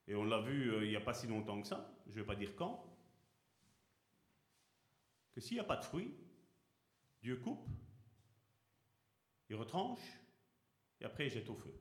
Et 0.07 0.15
on 0.15 0.25
l'a 0.25 0.41
vu 0.41 0.71
euh, 0.71 0.83
il 0.83 0.89
n'y 0.89 0.95
a 0.95 1.01
pas 1.01 1.13
si 1.13 1.27
longtemps 1.27 1.61
que 1.61 1.67
ça, 1.67 1.89
je 2.07 2.11
ne 2.11 2.15
vais 2.17 2.25
pas 2.25 2.35
dire 2.35 2.55
quand, 2.55 2.85
que 5.33 5.39
s'il 5.39 5.55
n'y 5.55 5.61
a 5.61 5.65
pas 5.65 5.77
de 5.77 5.85
fruit, 5.85 6.13
Dieu 7.21 7.37
coupe, 7.37 7.67
il 9.49 9.55
retranche, 9.55 9.99
et 11.01 11.05
après 11.05 11.27
il 11.27 11.31
jette 11.31 11.49
au 11.49 11.55
feu. 11.55 11.73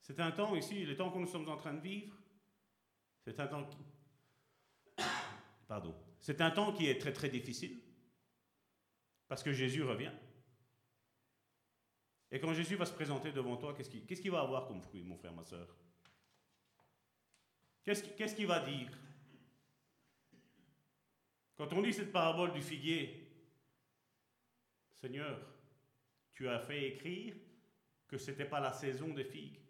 C'est 0.00 0.20
un 0.20 0.30
temps 0.30 0.54
ici, 0.54 0.84
le 0.84 0.96
temps 0.96 1.10
que 1.10 1.18
nous 1.18 1.26
sommes 1.26 1.48
en 1.48 1.56
train 1.56 1.74
de 1.74 1.80
vivre, 1.80 2.14
c'est 3.24 3.40
un 3.40 3.46
temps 3.46 3.64
qui... 3.64 3.78
Pardon. 5.66 5.94
C'est 6.20 6.40
un 6.40 6.50
temps 6.50 6.72
qui 6.72 6.86
est 6.86 6.98
très 6.98 7.12
très 7.12 7.28
difficile, 7.28 7.80
parce 9.26 9.42
que 9.42 9.52
Jésus 9.52 9.82
revient. 9.82 10.12
Et 12.30 12.40
quand 12.40 12.52
Jésus 12.52 12.76
va 12.76 12.84
se 12.84 12.92
présenter 12.92 13.32
devant 13.32 13.56
toi, 13.56 13.74
qu'est-ce 13.74 13.90
qu'il 13.90 14.06
qu 14.06 14.28
va 14.28 14.40
avoir 14.40 14.66
comme 14.66 14.82
fruit, 14.82 15.02
mon 15.02 15.16
frère, 15.16 15.32
ma 15.32 15.44
soeur 15.44 15.74
Qu'est-ce 17.84 18.02
qu'il 18.02 18.34
qu 18.34 18.46
va 18.46 18.60
dire? 18.60 18.90
Quand 21.56 21.72
on 21.72 21.82
lit 21.82 21.92
cette 21.92 22.12
parabole 22.12 22.52
du 22.52 22.60
figuier, 22.60 23.28
Seigneur, 25.00 25.38
tu 26.32 26.48
as 26.48 26.58
fait 26.58 26.88
écrire 26.88 27.34
que 28.08 28.18
ce 28.18 28.30
n'était 28.30 28.44
pas 28.44 28.60
la 28.60 28.72
saison 28.72 29.14
des 29.14 29.24
figues. 29.24 29.60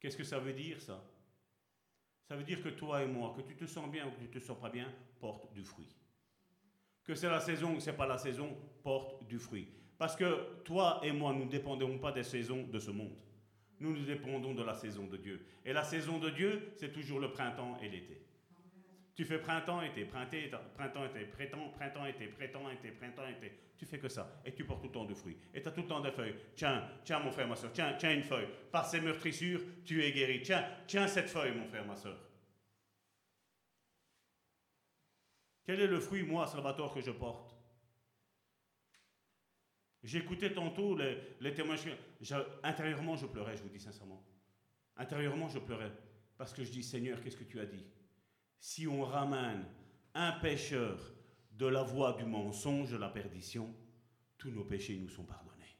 Qu'est-ce 0.00 0.16
que 0.16 0.24
ça 0.24 0.40
veut 0.40 0.52
dire 0.52 0.80
ça? 0.80 1.04
Ça 2.28 2.36
veut 2.36 2.44
dire 2.44 2.62
que 2.62 2.70
toi 2.70 3.02
et 3.02 3.06
moi, 3.06 3.34
que 3.36 3.42
tu 3.42 3.54
te 3.54 3.66
sens 3.66 3.90
bien 3.90 4.06
ou 4.06 4.10
que 4.10 4.16
tu 4.16 4.24
ne 4.24 4.32
te 4.32 4.38
sens 4.38 4.58
pas 4.58 4.70
bien, 4.70 4.92
porte 5.20 5.52
du 5.52 5.62
fruit. 5.62 5.94
Que 7.04 7.14
c'est 7.14 7.28
la 7.28 7.40
saison 7.40 7.72
ou 7.72 7.74
que 7.76 7.80
ce 7.80 7.90
n'est 7.90 7.96
pas 7.96 8.06
la 8.06 8.18
saison, 8.18 8.56
porte 8.82 9.26
du 9.26 9.38
fruit. 9.38 9.68
Parce 9.98 10.16
que 10.16 10.60
toi 10.64 11.00
et 11.04 11.12
moi, 11.12 11.32
nous 11.32 11.44
ne 11.44 11.50
dépendons 11.50 11.98
pas 11.98 12.10
des 12.10 12.24
saisons 12.24 12.64
de 12.64 12.78
ce 12.80 12.90
monde. 12.90 13.16
Nous 13.78 13.94
nous 13.94 14.04
dépendons 14.04 14.54
de 14.54 14.62
la 14.62 14.74
saison 14.74 15.06
de 15.06 15.16
Dieu. 15.16 15.44
Et 15.64 15.72
la 15.72 15.84
saison 15.84 16.18
de 16.18 16.30
Dieu, 16.30 16.72
c'est 16.76 16.92
toujours 16.92 17.20
le 17.20 17.32
printemps 17.32 17.78
et 17.80 17.88
l'été. 17.88 18.26
Tu 19.14 19.26
fais 19.26 19.38
printemps, 19.38 19.82
été, 19.82 20.06
printemps, 20.06 20.58
printemps, 20.74 21.04
été, 21.04 21.24
printemps, 21.26 21.68
printemps, 21.76 22.06
été, 22.06 22.26
printemps, 22.28 22.70
été, 22.70 22.90
printemps, 22.92 23.28
été. 23.28 23.52
Tu 23.76 23.84
fais 23.84 23.98
que 23.98 24.08
ça. 24.08 24.40
Et 24.44 24.54
tu 24.54 24.64
portes 24.64 24.80
tout 24.80 24.86
le 24.86 24.92
temps 24.92 25.04
de 25.04 25.12
fruits. 25.14 25.36
Et 25.52 25.60
tu 25.60 25.68
as 25.68 25.72
tout 25.72 25.82
le 25.82 25.88
temps 25.88 26.00
des 26.00 26.12
feuilles. 26.12 26.36
Tiens, 26.56 26.88
tiens, 27.04 27.18
mon 27.18 27.30
frère, 27.30 27.46
ma 27.46 27.56
soeur, 27.56 27.72
tiens, 27.72 27.94
tiens 27.98 28.14
une 28.14 28.22
feuille. 28.22 28.48
Par 28.70 28.86
ces 28.86 29.00
meurtrissures, 29.00 29.60
tu 29.84 30.02
es 30.02 30.12
guéri. 30.12 30.40
Tiens, 30.42 30.66
tiens 30.86 31.06
cette 31.06 31.28
feuille, 31.28 31.54
mon 31.54 31.66
frère, 31.66 31.84
ma 31.84 31.96
soeur. 31.96 32.18
Quel 35.64 35.80
est 35.80 35.86
le 35.86 36.00
fruit, 36.00 36.22
moi, 36.22 36.46
Salvatore, 36.46 36.94
que 36.94 37.00
je 37.00 37.10
porte? 37.10 37.54
J'écoutais 40.02 40.52
tantôt 40.52 40.96
les, 40.96 41.18
les 41.40 41.52
témoignages. 41.52 41.86
Intérieurement, 42.62 43.16
je 43.16 43.26
pleurais, 43.26 43.56
je 43.56 43.62
vous 43.62 43.68
dis 43.68 43.78
sincèrement. 43.78 44.24
Intérieurement, 44.96 45.48
je 45.48 45.58
pleurais. 45.58 45.92
Parce 46.38 46.52
que 46.52 46.64
je 46.64 46.70
dis, 46.70 46.82
Seigneur, 46.82 47.22
qu'est-ce 47.22 47.36
que 47.36 47.44
tu 47.44 47.60
as 47.60 47.66
dit? 47.66 47.84
Si 48.62 48.86
on 48.86 49.02
ramène 49.02 49.64
un 50.14 50.30
pécheur 50.38 50.96
de 51.50 51.66
la 51.66 51.82
voie 51.82 52.12
du 52.12 52.24
mensonge, 52.24 52.92
de 52.92 52.96
la 52.96 53.08
perdition, 53.08 53.74
tous 54.38 54.52
nos 54.52 54.62
péchés 54.62 54.96
nous 55.00 55.08
sont 55.08 55.24
pardonnés. 55.24 55.76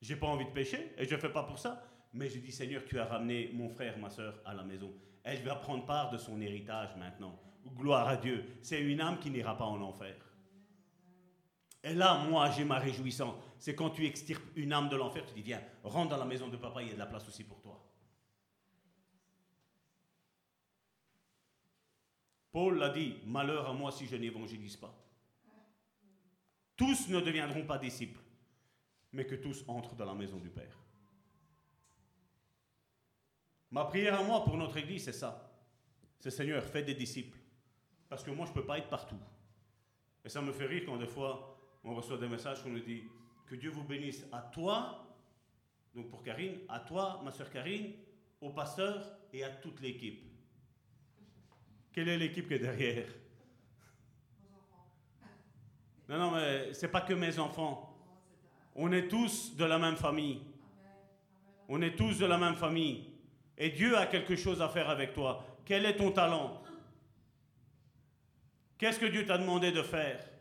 J'ai 0.00 0.14
pas 0.14 0.28
envie 0.28 0.44
de 0.44 0.52
pécher 0.52 0.92
et 0.96 1.06
je 1.06 1.12
ne 1.16 1.20
fais 1.20 1.32
pas 1.32 1.42
pour 1.42 1.58
ça, 1.58 1.82
mais 2.12 2.28
je 2.28 2.38
dis 2.38 2.52
Seigneur, 2.52 2.84
tu 2.84 3.00
as 3.00 3.04
ramené 3.04 3.50
mon 3.52 3.68
frère, 3.68 3.98
ma 3.98 4.10
soeur 4.10 4.40
à 4.44 4.54
la 4.54 4.62
maison. 4.62 4.94
Elle 5.24 5.42
va 5.42 5.56
prendre 5.56 5.84
part 5.84 6.12
de 6.12 6.18
son 6.18 6.40
héritage 6.40 6.94
maintenant. 6.96 7.36
Gloire 7.66 8.06
à 8.06 8.16
Dieu. 8.16 8.44
C'est 8.62 8.80
une 8.80 9.00
âme 9.00 9.18
qui 9.18 9.30
n'ira 9.30 9.58
pas 9.58 9.64
en 9.64 9.82
enfer. 9.82 10.14
Et 11.84 11.94
là, 11.94 12.18
moi, 12.28 12.50
j'ai 12.50 12.64
ma 12.64 12.78
réjouissance. 12.78 13.34
C'est 13.58 13.74
quand 13.74 13.90
tu 13.90 14.06
extirpes 14.06 14.56
une 14.56 14.72
âme 14.72 14.88
de 14.88 14.96
l'enfer, 14.96 15.24
tu 15.26 15.34
dis, 15.34 15.42
viens, 15.42 15.62
rentre 15.82 16.10
dans 16.10 16.16
la 16.16 16.24
maison 16.24 16.48
de 16.48 16.56
papa, 16.56 16.82
il 16.82 16.88
y 16.88 16.90
a 16.90 16.94
de 16.94 16.98
la 16.98 17.06
place 17.06 17.26
aussi 17.26 17.44
pour 17.44 17.60
toi. 17.60 17.80
Paul 22.52 22.78
l'a 22.78 22.90
dit, 22.90 23.16
malheur 23.26 23.68
à 23.68 23.72
moi 23.72 23.90
si 23.90 24.06
je 24.06 24.16
n'évangélise 24.16 24.76
pas. 24.76 24.94
Tous 26.76 27.08
ne 27.08 27.20
deviendront 27.20 27.64
pas 27.64 27.78
disciples, 27.78 28.20
mais 29.12 29.26
que 29.26 29.34
tous 29.34 29.64
entrent 29.66 29.94
dans 29.94 30.04
la 30.04 30.14
maison 30.14 30.36
du 30.36 30.50
Père. 30.50 30.78
Ma 33.70 33.86
prière 33.86 34.20
à 34.20 34.22
moi 34.22 34.44
pour 34.44 34.56
notre 34.56 34.76
Église, 34.76 35.04
c'est 35.04 35.12
ça. 35.12 35.50
C'est 36.20 36.30
Seigneur, 36.30 36.62
fais 36.62 36.82
des 36.82 36.94
disciples. 36.94 37.38
Parce 38.08 38.22
que 38.22 38.30
moi, 38.30 38.44
je 38.44 38.50
ne 38.50 38.54
peux 38.56 38.66
pas 38.66 38.78
être 38.78 38.90
partout. 38.90 39.18
Et 40.24 40.28
ça 40.28 40.42
me 40.42 40.52
fait 40.52 40.66
rire 40.66 40.82
quand 40.84 40.98
des 40.98 41.06
fois, 41.06 41.51
on 41.84 41.94
reçoit 41.94 42.18
des 42.18 42.28
messages 42.28 42.62
qu'on 42.62 42.70
nous 42.70 42.80
dit 42.80 43.04
que 43.46 43.54
Dieu 43.56 43.70
vous 43.70 43.84
bénisse 43.84 44.26
à 44.32 44.40
toi, 44.40 45.04
donc 45.94 46.08
pour 46.08 46.22
Karine, 46.22 46.58
à 46.68 46.80
toi, 46.80 47.20
ma 47.24 47.30
soeur 47.30 47.50
Karine, 47.50 47.92
au 48.40 48.50
pasteur 48.50 49.04
et 49.32 49.44
à 49.44 49.50
toute 49.50 49.80
l'équipe. 49.80 50.22
Quelle 51.92 52.08
est 52.08 52.18
l'équipe 52.18 52.48
qui 52.48 52.54
est 52.54 52.58
derrière? 52.58 53.08
Non, 56.08 56.18
non, 56.18 56.30
mais 56.32 56.72
c'est 56.72 56.88
pas 56.88 57.02
que 57.02 57.12
mes 57.14 57.38
enfants. 57.38 57.88
On 58.74 58.90
est 58.92 59.08
tous 59.08 59.54
de 59.54 59.64
la 59.64 59.78
même 59.78 59.96
famille. 59.96 60.40
On 61.68 61.80
est 61.82 61.94
tous 61.94 62.18
de 62.18 62.26
la 62.26 62.38
même 62.38 62.56
famille. 62.56 63.10
Et 63.56 63.70
Dieu 63.70 63.96
a 63.96 64.06
quelque 64.06 64.36
chose 64.36 64.62
à 64.62 64.68
faire 64.68 64.88
avec 64.88 65.12
toi. 65.12 65.44
Quel 65.64 65.84
est 65.84 65.96
ton 65.96 66.10
talent? 66.10 66.62
Qu'est-ce 68.78 68.98
que 68.98 69.06
Dieu 69.06 69.24
t'a 69.26 69.38
demandé 69.38 69.70
de 69.70 69.82
faire? 69.82 70.31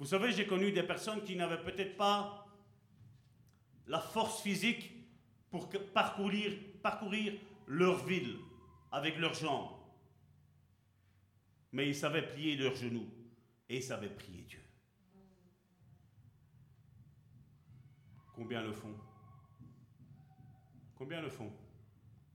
Vous 0.00 0.06
savez, 0.06 0.32
j'ai 0.32 0.46
connu 0.46 0.72
des 0.72 0.82
personnes 0.82 1.22
qui 1.22 1.36
n'avaient 1.36 1.62
peut-être 1.62 1.94
pas 1.98 2.46
la 3.86 4.00
force 4.00 4.40
physique 4.40 4.90
pour 5.50 5.68
parcourir, 5.92 7.34
leur 7.66 8.02
ville 8.06 8.38
avec 8.90 9.18
leurs 9.18 9.34
jambes. 9.34 9.76
Mais 11.72 11.86
ils 11.86 11.94
savaient 11.94 12.26
plier 12.26 12.56
leurs 12.56 12.74
genoux 12.76 13.06
et 13.68 13.76
ils 13.76 13.82
savaient 13.82 14.08
prier 14.08 14.42
Dieu. 14.44 14.64
Combien 18.34 18.62
le 18.62 18.72
font? 18.72 18.96
Combien 20.96 21.20
le 21.20 21.28
font? 21.28 21.52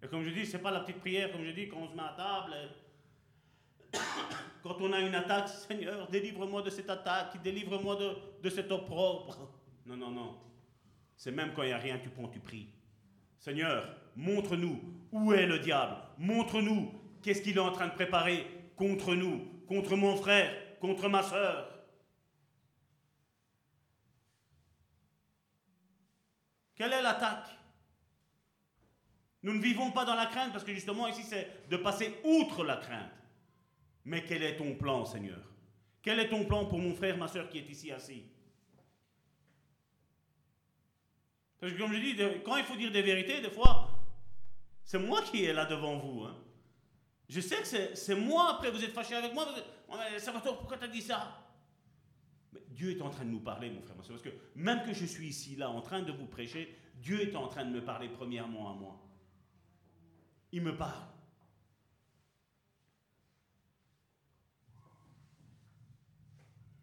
Et 0.03 0.07
comme 0.07 0.21
je 0.21 0.29
dis, 0.29 0.45
ce 0.45 0.57
n'est 0.57 0.63
pas 0.63 0.69
la 0.69 0.81
petite 0.81 0.99
prière, 0.99 1.31
comme 1.31 1.43
je 1.43 1.49
dis, 1.49 1.67
quand 1.67 1.77
on 1.77 1.89
se 1.89 1.95
met 1.95 2.03
à 2.03 2.13
table. 2.15 2.53
Quand 4.63 4.77
on 4.81 4.91
a 4.93 4.99
une 4.99 5.13
attaque, 5.13 5.49
Seigneur, 5.49 6.09
délivre-moi 6.09 6.61
de 6.61 6.69
cette 6.69 6.89
attaque, 6.89 7.41
délivre-moi 7.43 7.95
de, 7.95 8.15
de 8.41 8.49
cet 8.49 8.71
opprobre. 8.71 9.37
Non, 9.85 9.95
non, 9.95 10.11
non. 10.11 10.37
C'est 11.15 11.31
même 11.31 11.53
quand 11.53 11.63
il 11.63 11.67
n'y 11.67 11.73
a 11.73 11.77
rien, 11.77 11.99
tu 11.99 12.09
prends, 12.09 12.27
tu 12.27 12.39
pries. 12.39 12.67
Seigneur, 13.37 13.87
montre-nous 14.15 14.81
où 15.11 15.33
est 15.33 15.45
le 15.45 15.59
diable. 15.59 15.95
Montre-nous 16.17 16.91
qu'est-ce 17.21 17.41
qu'il 17.41 17.57
est 17.57 17.61
en 17.61 17.71
train 17.71 17.87
de 17.87 17.93
préparer 17.93 18.45
contre 18.75 19.13
nous, 19.13 19.45
contre 19.67 19.95
mon 19.95 20.15
frère, 20.15 20.51
contre 20.79 21.07
ma 21.09 21.23
soeur. 21.23 21.71
Quelle 26.75 26.91
est 26.91 27.01
l'attaque? 27.01 27.47
Nous 29.43 29.53
ne 29.53 29.61
vivons 29.61 29.91
pas 29.91 30.05
dans 30.05 30.15
la 30.15 30.25
crainte 30.25 30.51
parce 30.51 30.63
que 30.63 30.73
justement 30.73 31.07
ici 31.07 31.21
c'est 31.23 31.69
de 31.69 31.77
passer 31.77 32.19
outre 32.23 32.63
la 32.63 32.77
crainte. 32.77 33.11
Mais 34.05 34.23
quel 34.23 34.43
est 34.43 34.57
ton 34.57 34.75
plan, 34.75 35.03
Seigneur? 35.03 35.41
Quel 36.01 36.19
est 36.19 36.29
ton 36.29 36.45
plan 36.45 36.65
pour 36.65 36.77
mon 36.77 36.93
frère, 36.93 37.17
ma 37.17 37.27
soeur 37.27 37.49
qui 37.49 37.57
est 37.57 37.69
ici 37.69 37.91
assis? 37.91 38.23
Parce 41.59 41.73
que 41.73 41.77
comme 41.77 41.93
je 41.93 41.99
dis, 41.99 42.15
quand 42.43 42.57
il 42.57 42.63
faut 42.63 42.75
dire 42.75 42.91
des 42.91 43.01
vérités, 43.01 43.41
des 43.41 43.49
fois, 43.49 43.89
c'est 44.83 44.99
moi 44.99 45.23
qui 45.23 45.45
est 45.45 45.53
là 45.53 45.65
devant 45.65 45.97
vous. 45.97 46.23
Hein. 46.23 46.37
Je 47.27 47.41
sais 47.41 47.57
que 47.57 47.95
c'est 47.95 48.15
moi, 48.15 48.55
après 48.55 48.69
vous 48.69 48.83
êtes 48.83 48.93
fâché 48.93 49.15
avec 49.15 49.33
moi, 49.33 49.45
vous 49.45 49.57
êtes, 49.57 50.19
Salvatore, 50.19 50.59
pourquoi 50.59 50.77
tu 50.77 50.83
as 50.83 50.89
dit 50.89 51.01
ça? 51.01 51.43
Mais 52.53 52.61
Dieu 52.69 52.91
est 52.91 53.01
en 53.01 53.09
train 53.09 53.25
de 53.25 53.31
nous 53.31 53.39
parler, 53.39 53.71
mon 53.71 53.81
frère, 53.81 53.95
ma 53.95 54.03
soeur, 54.03 54.17
parce 54.17 54.29
que 54.29 54.37
même 54.53 54.83
que 54.83 54.93
je 54.93 55.05
suis 55.05 55.29
ici, 55.29 55.55
là, 55.55 55.71
en 55.71 55.81
train 55.81 56.03
de 56.03 56.11
vous 56.11 56.27
prêcher, 56.27 56.77
Dieu 56.97 57.21
est 57.21 57.35
en 57.35 57.47
train 57.47 57.65
de 57.65 57.71
me 57.71 57.83
parler 57.83 58.09
premièrement 58.09 58.69
à 58.69 58.75
moi. 58.75 59.01
Il 60.51 60.61
me 60.61 60.77
parle. 60.77 61.14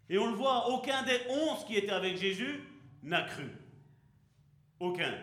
Et 0.09 0.19
on 0.19 0.27
le 0.27 0.35
voit, 0.35 0.69
aucun 0.69 1.03
des 1.05 1.21
onze 1.29 1.65
qui 1.65 1.77
étaient 1.77 1.91
avec 1.91 2.17
Jésus 2.17 2.61
n'a 3.03 3.23
cru. 3.23 3.49
Aucun. 4.79 5.17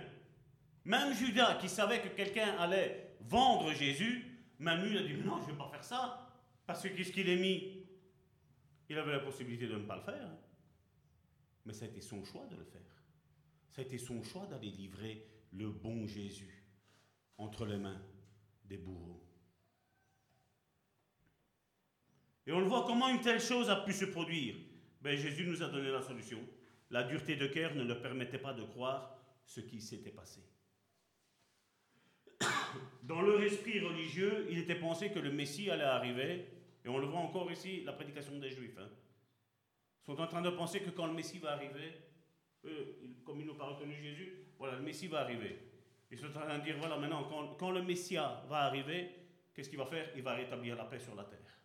Même 0.85 1.13
Judas, 1.13 1.55
qui 1.55 1.69
savait 1.69 2.01
que 2.01 2.07
quelqu'un 2.09 2.57
allait 2.57 3.15
vendre 3.21 3.73
Jésus, 3.73 4.25
même 4.57 4.83
lui, 4.83 4.91
il 4.91 4.97
a 4.97 5.03
dit 5.03 5.13
Non, 5.13 5.37
je 5.41 5.47
ne 5.47 5.51
vais 5.51 5.57
pas 5.57 5.69
faire 5.69 5.83
ça. 5.83 6.27
Parce 6.65 6.83
que 6.83 6.89
qu'est-ce 6.89 7.11
qu'il 7.11 7.29
est 7.29 7.35
mis? 7.35 7.85
Il 8.89 8.97
avait 8.97 9.11
la 9.11 9.19
possibilité 9.19 9.67
de 9.67 9.75
ne 9.75 9.85
pas 9.85 9.97
le 9.97 10.01
faire. 10.01 10.29
Mais 11.65 11.73
ça 11.73 11.85
a 11.85 11.87
été 11.87 12.01
son 12.01 12.23
choix 12.23 12.45
de 12.47 12.55
le 12.55 12.63
faire. 12.63 12.81
Ça 13.69 13.81
a 13.81 13.85
été 13.85 13.97
son 13.97 14.23
choix 14.23 14.45
d'aller 14.47 14.71
livrer 14.71 15.25
le 15.51 15.69
bon 15.69 16.07
Jésus 16.07 16.63
entre 17.37 17.65
les 17.65 17.77
mains 17.77 18.01
des 18.65 18.77
bourreaux. 18.77 19.23
Et 22.47 22.51
on 22.51 22.59
le 22.59 22.65
voit 22.65 22.85
comment 22.85 23.09
une 23.09 23.21
telle 23.21 23.39
chose 23.39 23.69
a 23.69 23.75
pu 23.77 23.93
se 23.93 24.05
produire 24.05 24.55
ben, 25.01 25.17
Jésus 25.17 25.45
nous 25.45 25.63
a 25.63 25.67
donné 25.67 25.89
la 25.89 26.01
solution. 26.01 26.39
La 26.89 27.03
dureté 27.03 27.35
de 27.35 27.47
cœur 27.47 27.75
ne 27.75 27.83
leur 27.83 28.01
permettait 28.01 28.39
pas 28.39 28.53
de 28.53 28.63
croire 28.63 29.15
ce 29.45 29.61
qui 29.61 29.81
s'était 29.81 30.11
passé. 30.11 30.41
Dans 33.03 33.21
leur 33.21 33.41
esprit 33.41 33.79
religieux, 33.79 34.47
il 34.49 34.57
était 34.59 34.75
pensé 34.75 35.11
que 35.11 35.19
le 35.19 35.31
Messie 35.31 35.69
allait 35.69 35.83
arriver, 35.83 36.47
et 36.83 36.89
on 36.89 36.97
le 36.97 37.07
voit 37.07 37.19
encore 37.19 37.51
ici, 37.51 37.83
la 37.83 37.93
prédication 37.93 38.37
des 38.39 38.49
Juifs. 38.49 38.77
Hein. 38.79 38.89
Ils 40.01 40.05
sont 40.05 40.21
en 40.21 40.27
train 40.27 40.41
de 40.41 40.49
penser 40.49 40.81
que 40.81 40.89
quand 40.89 41.07
le 41.07 41.13
Messie 41.13 41.39
va 41.39 41.51
arriver, 41.51 41.93
comme 43.23 43.39
ils 43.39 43.45
n'ont 43.45 43.55
pas 43.55 43.67
reconnu 43.67 43.95
Jésus, 44.01 44.47
voilà, 44.57 44.75
le 44.75 44.81
Messie 44.81 45.07
va 45.07 45.21
arriver. 45.21 45.59
Ils 46.11 46.17
sont 46.17 46.27
en 46.27 46.31
train 46.31 46.57
de 46.57 46.63
dire, 46.63 46.77
voilà, 46.79 46.97
maintenant, 46.97 47.23
quand, 47.25 47.55
quand 47.55 47.71
le 47.71 47.83
Messia 47.83 48.43
va 48.49 48.63
arriver, 48.63 49.11
qu'est-ce 49.53 49.69
qu'il 49.69 49.77
va 49.77 49.85
faire? 49.85 50.09
Il 50.15 50.23
va 50.23 50.33
rétablir 50.33 50.75
la 50.75 50.85
paix 50.85 50.99
sur 50.99 51.15
la 51.15 51.23
terre. 51.23 51.58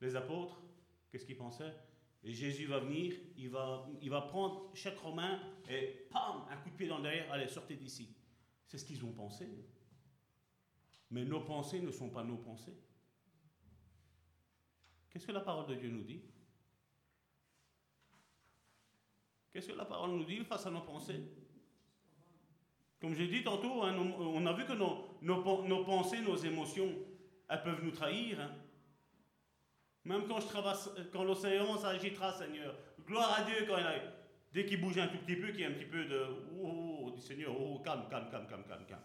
Les 0.00 0.16
apôtres, 0.16 0.60
qu'est-ce 1.10 1.24
qu'ils 1.24 1.36
pensaient? 1.36 1.74
Et 2.22 2.32
Jésus 2.32 2.66
va 2.66 2.80
venir, 2.80 3.14
il 3.36 3.48
va, 3.50 3.86
il 4.02 4.10
va 4.10 4.22
prendre 4.22 4.70
chaque 4.74 4.98
Romain 4.98 5.40
et 5.68 6.08
pam, 6.10 6.44
un 6.50 6.56
coup 6.56 6.70
de 6.70 6.74
pied 6.74 6.88
dans 6.88 6.98
le 6.98 7.04
derrière, 7.04 7.32
allez, 7.32 7.48
sortez 7.48 7.76
d'ici. 7.76 8.14
C'est 8.66 8.78
ce 8.78 8.84
qu'ils 8.84 9.04
ont 9.04 9.12
pensé. 9.12 9.48
Mais 11.10 11.24
nos 11.24 11.40
pensées 11.40 11.80
ne 11.80 11.90
sont 11.90 12.10
pas 12.10 12.24
nos 12.24 12.36
pensées. 12.36 12.76
Qu'est-ce 15.10 15.26
que 15.26 15.32
la 15.32 15.40
parole 15.40 15.66
de 15.68 15.76
Dieu 15.76 15.88
nous 15.88 16.02
dit? 16.02 16.20
Qu'est-ce 19.52 19.68
que 19.68 19.72
la 19.72 19.84
parole 19.84 20.10
nous 20.10 20.24
dit 20.24 20.44
face 20.44 20.66
à 20.66 20.70
nos 20.70 20.82
pensées? 20.82 21.22
Comme 23.00 23.14
j'ai 23.14 23.28
dit 23.28 23.42
tantôt, 23.42 23.84
hein, 23.84 23.96
on 23.96 24.44
a 24.46 24.52
vu 24.52 24.66
que 24.66 24.72
nos, 24.72 25.84
pensées, 25.84 26.20
nos 26.20 26.36
émotions, 26.36 26.92
elles 27.48 27.62
peuvent 27.62 27.84
nous 27.84 27.92
trahir. 27.92 28.40
Hein. 28.40 28.50
Même 30.06 30.28
quand 30.28 30.40
je 30.40 30.46
traverse, 30.46 30.88
quand 31.12 31.24
l'océan 31.24 31.76
s'agitera, 31.76 32.32
Seigneur. 32.32 32.76
Gloire 33.04 33.40
à 33.40 33.42
Dieu 33.42 33.66
quand 33.66 33.76
il 33.76 33.86
a, 33.86 33.94
dès 34.52 34.64
qu'il 34.64 34.80
bouge 34.80 34.96
un 34.98 35.08
tout 35.08 35.18
petit 35.18 35.34
peu, 35.34 35.48
qu'il 35.48 35.62
y 35.62 35.64
a 35.64 35.68
un 35.68 35.72
petit 35.72 35.84
peu 35.84 36.04
de, 36.04 36.26
oh, 36.60 36.62
oh, 36.62 37.12
oh 37.12 37.18
Seigneur, 37.18 37.52
oh, 37.60 37.80
calme, 37.80 38.04
calme, 38.08 38.28
calme, 38.30 38.46
calme, 38.46 38.64
calme, 38.68 38.86
calme. 38.86 39.02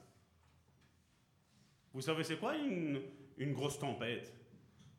Vous 1.91 2.01
savez 2.01 2.23
c'est 2.23 2.37
quoi 2.37 2.55
une, 2.55 3.01
une 3.37 3.51
grosse 3.51 3.79
tempête? 3.79 4.31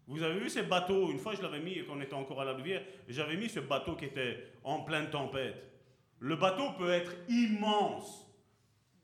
Vous 0.08 0.24
avez 0.24 0.40
vu 0.40 0.50
ces 0.50 0.64
bateaux? 0.64 1.10
Une 1.12 1.20
fois 1.20 1.36
je 1.36 1.42
l'avais 1.42 1.60
mis 1.60 1.84
quand 1.86 1.96
on 1.96 2.00
était 2.00 2.14
encore 2.14 2.40
à 2.40 2.44
la 2.44 2.54
rivière, 2.54 2.84
j'avais 3.06 3.36
mis 3.36 3.48
ce 3.48 3.60
bateau 3.60 3.94
qui 3.94 4.06
était 4.06 4.54
en 4.64 4.82
pleine 4.82 5.08
tempête. 5.08 5.70
Le 6.18 6.34
bateau 6.34 6.72
peut 6.72 6.90
être 6.90 7.14
immense 7.28 8.26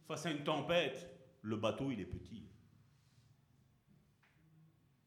face 0.09 0.27
à 0.27 0.33
une 0.33 0.43
tempête. 0.43 1.09
Le 1.43 1.57
bateau 1.57 1.93
il 1.93 2.01
est 2.01 2.07
petit. 2.07 2.43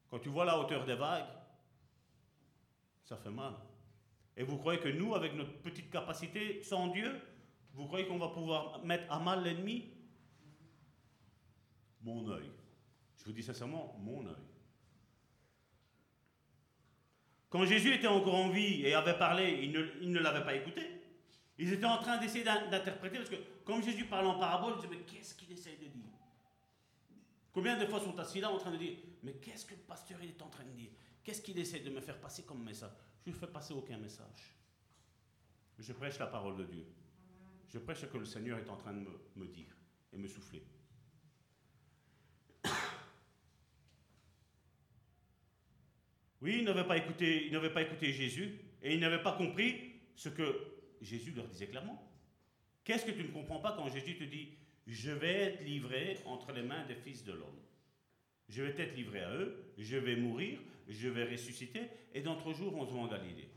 Quand 0.09 0.19
tu 0.19 0.29
vois 0.29 0.45
la 0.45 0.57
hauteur 0.57 0.85
des 0.85 0.95
vagues, 0.95 1.27
ça 3.11 3.17
fait 3.17 3.29
mal. 3.29 3.53
Et 4.37 4.43
vous 4.43 4.57
croyez 4.57 4.79
que 4.79 4.87
nous, 4.87 5.13
avec 5.13 5.33
notre 5.33 5.51
petite 5.61 5.91
capacité, 5.91 6.63
sans 6.63 6.87
Dieu, 6.87 7.21
vous 7.73 7.85
croyez 7.85 8.07
qu'on 8.07 8.17
va 8.17 8.29
pouvoir 8.29 8.83
mettre 8.85 9.11
à 9.11 9.19
mal 9.19 9.43
l'ennemi? 9.43 9.91
Mon 12.01 12.29
œil. 12.29 12.49
Je 13.17 13.25
vous 13.25 13.33
dis 13.33 13.43
sincèrement, 13.43 13.97
mon 13.99 14.25
œil. 14.25 14.47
Quand 17.49 17.65
Jésus 17.65 17.93
était 17.93 18.07
encore 18.07 18.35
en 18.35 18.49
vie 18.49 18.85
et 18.85 18.93
avait 18.93 19.17
parlé, 19.17 19.59
il 19.61 19.71
ne, 20.09 20.19
l'avait 20.19 20.45
pas 20.45 20.55
écouté. 20.55 20.81
Ils 21.57 21.73
étaient 21.73 21.85
en 21.85 21.97
train 21.97 22.17
d'essayer 22.17 22.45
d'interpréter, 22.45 23.17
parce 23.17 23.29
que 23.29 23.35
comme 23.65 23.83
Jésus 23.83 24.05
parle 24.05 24.27
en 24.27 24.39
parabole, 24.39 24.75
ils 24.77 24.87
disaient, 24.87 24.95
mais 24.95 25.03
qu'est-ce 25.03 25.35
qu'il 25.35 25.51
essaie 25.51 25.75
de 25.75 25.87
dire? 25.87 26.11
Combien 27.51 27.77
de 27.77 27.85
fois 27.87 27.99
sont 27.99 28.17
assis 28.17 28.39
là 28.39 28.49
en 28.49 28.57
train 28.57 28.71
de 28.71 28.77
dire, 28.77 28.93
mais 29.21 29.33
qu'est-ce 29.33 29.65
que 29.65 29.73
le 29.73 29.81
pasteur 29.81 30.17
est 30.23 30.41
en 30.41 30.47
train 30.47 30.63
de 30.63 30.71
dire? 30.71 30.91
Qu'est-ce 31.23 31.41
qu'il 31.41 31.57
essaie 31.59 31.79
de 31.79 31.89
me 31.89 32.01
faire 32.01 32.19
passer 32.19 32.43
comme 32.43 32.63
message? 32.63 32.91
Je 33.25 33.29
ne 33.29 33.35
fais 33.35 33.47
passer 33.47 33.73
aucun 33.73 33.97
message. 33.97 34.55
Je 35.77 35.93
prêche 35.93 36.19
la 36.19 36.27
parole 36.27 36.57
de 36.57 36.63
Dieu. 36.63 36.85
Je 37.69 37.79
prêche 37.79 38.01
ce 38.01 38.05
que 38.05 38.17
le 38.17 38.25
Seigneur 38.25 38.59
est 38.59 38.69
en 38.69 38.75
train 38.75 38.93
de 38.93 39.07
me, 39.35 39.47
dire 39.47 39.75
et 40.13 40.17
me 40.17 40.27
souffler. 40.27 40.63
Oui, 46.41 46.55
ils 46.57 46.63
n'avaient 46.63 46.87
pas 46.87 46.97
écouté, 46.97 47.51
pas 47.71 47.83
écouté 47.83 48.11
Jésus 48.11 48.59
et 48.81 48.95
ils 48.95 48.99
n'avaient 48.99 49.21
pas 49.21 49.33
compris 49.33 49.93
ce 50.15 50.27
que 50.27 50.71
Jésus 50.99 51.33
leur 51.33 51.47
disait 51.47 51.67
clairement. 51.67 52.11
Qu'est-ce 52.83 53.05
que 53.05 53.11
tu 53.11 53.23
ne 53.23 53.31
comprends 53.31 53.59
pas 53.59 53.73
quand 53.73 53.87
Jésus 53.89 54.17
te 54.17 54.23
dit 54.23 54.49
Je 54.87 55.11
vais 55.11 55.33
être 55.33 55.63
livré 55.63 56.17
entre 56.25 56.51
les 56.51 56.63
mains 56.63 56.83
des 56.87 56.95
fils 56.95 57.23
de 57.23 57.33
l'homme? 57.33 57.59
Je 58.49 58.63
vais 58.63 58.81
être 58.81 58.95
livré 58.95 59.21
à 59.21 59.31
eux, 59.35 59.71
je 59.77 59.97
vais 59.97 60.15
mourir, 60.15 60.59
je 60.91 61.09
vais 61.09 61.25
ressusciter, 61.25 61.89
et 62.13 62.21
dans 62.21 62.35
trois 62.35 62.53
jours, 62.53 62.75
on 62.75 62.85
se 62.85 62.91
voit 62.91 63.01
en 63.01 63.07
Galilée. 63.07 63.49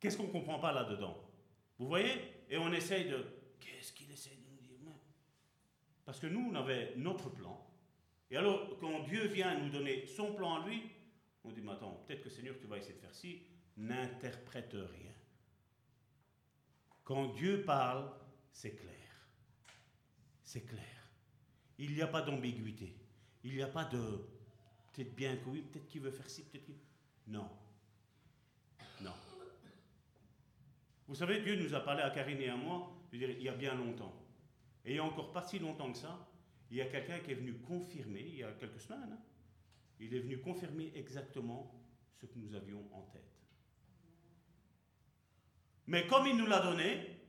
Qu'est-ce 0.00 0.16
qu'on 0.16 0.24
ne 0.24 0.32
comprend 0.32 0.58
pas 0.58 0.72
là-dedans? 0.72 1.16
Vous 1.78 1.86
voyez? 1.86 2.12
Et 2.50 2.58
on 2.58 2.72
essaye 2.72 3.08
de... 3.08 3.24
Qu'est-ce 3.60 3.92
qu'il 3.92 4.10
essaie 4.10 4.30
de 4.30 4.50
nous 4.50 4.60
dire 4.60 4.76
Parce 6.04 6.20
que 6.20 6.26
nous, 6.26 6.50
on 6.50 6.54
avait 6.54 6.94
notre 6.96 7.30
plan. 7.30 7.64
Et 8.30 8.36
alors, 8.36 8.78
quand 8.78 9.00
Dieu 9.04 9.26
vient 9.26 9.58
nous 9.58 9.70
donner 9.70 10.06
son 10.06 10.34
plan 10.34 10.62
à 10.62 10.66
lui, 10.66 10.82
on 11.44 11.50
dit, 11.50 11.60
mais 11.60 11.72
attends, 11.72 12.04
peut-être 12.06 12.22
que 12.22 12.30
Seigneur, 12.30 12.56
tu 12.60 12.66
vas 12.66 12.76
essayer 12.76 12.94
de 12.94 13.00
faire 13.00 13.14
ci. 13.14 13.42
N'interprète 13.76 14.74
rien. 14.74 15.12
Quand 17.04 17.28
Dieu 17.28 17.62
parle, 17.64 18.10
c'est 18.52 18.74
clair. 18.74 18.94
C'est 20.42 20.66
clair. 20.66 20.84
Il 21.78 21.94
n'y 21.94 22.02
a 22.02 22.08
pas 22.08 22.22
d'ambiguïté. 22.22 22.94
Il 23.44 23.54
n'y 23.54 23.62
a 23.62 23.68
pas 23.68 23.84
de 23.84 24.26
Peut-être 24.98 25.14
bien 25.14 25.36
que 25.36 25.48
oui, 25.48 25.62
peut-être 25.62 25.86
qu'il 25.86 26.00
veut 26.00 26.10
faire 26.10 26.28
ci, 26.28 26.42
peut-être 26.42 26.64
qu'il... 26.64 26.74
Non. 27.28 27.48
Non. 29.00 29.12
Vous 31.06 31.14
savez, 31.14 31.40
Dieu 31.40 31.54
nous 31.54 31.72
a 31.72 31.78
parlé 31.78 32.02
à 32.02 32.10
Karine 32.10 32.40
et 32.40 32.48
à 32.48 32.56
moi, 32.56 32.90
il 33.12 33.40
y 33.40 33.48
a 33.48 33.54
bien 33.54 33.76
longtemps. 33.76 34.12
Et 34.84 34.90
il 34.90 34.94
n'y 34.94 34.98
a 34.98 35.04
encore 35.04 35.30
pas 35.30 35.42
si 35.42 35.60
longtemps 35.60 35.92
que 35.92 35.98
ça, 35.98 36.28
il 36.68 36.78
y 36.78 36.80
a 36.80 36.86
quelqu'un 36.86 37.20
qui 37.20 37.30
est 37.30 37.36
venu 37.36 37.60
confirmer, 37.60 38.22
il 38.22 38.38
y 38.38 38.42
a 38.42 38.50
quelques 38.54 38.80
semaines, 38.80 39.12
hein, 39.12 39.20
il 40.00 40.12
est 40.12 40.18
venu 40.18 40.40
confirmer 40.40 40.90
exactement 40.96 41.80
ce 42.16 42.26
que 42.26 42.36
nous 42.36 42.52
avions 42.56 42.84
en 42.92 43.02
tête. 43.02 43.22
Mais 45.86 46.08
comme 46.08 46.26
il 46.26 46.36
nous 46.36 46.46
l'a 46.46 46.58
donné, 46.58 47.20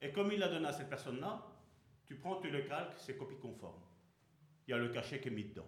et 0.00 0.12
comme 0.12 0.30
il 0.30 0.38
l'a 0.38 0.48
donné 0.48 0.68
à 0.68 0.72
cette 0.72 0.88
personne-là, 0.88 1.48
tu 2.06 2.14
prends, 2.14 2.40
tu 2.40 2.48
le 2.48 2.62
calques, 2.62 2.96
c'est 2.96 3.16
copie 3.16 3.38
conforme. 3.38 3.82
Il 4.68 4.70
y 4.70 4.74
a 4.74 4.78
le 4.78 4.90
cachet 4.90 5.20
qui 5.20 5.26
est 5.26 5.32
mis 5.32 5.46
dedans. 5.46 5.66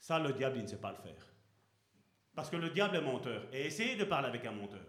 Ça, 0.00 0.18
le 0.18 0.32
diable, 0.32 0.56
il 0.56 0.62
ne 0.62 0.68
sait 0.68 0.80
pas 0.80 0.90
le 0.90 0.96
faire. 0.96 1.26
Parce 2.34 2.48
que 2.50 2.56
le 2.56 2.70
diable 2.70 2.96
est 2.96 3.02
menteur. 3.02 3.42
Et 3.52 3.66
essayez 3.66 3.96
de 3.96 4.04
parler 4.04 4.28
avec 4.28 4.44
un 4.46 4.52
menteur. 4.52 4.86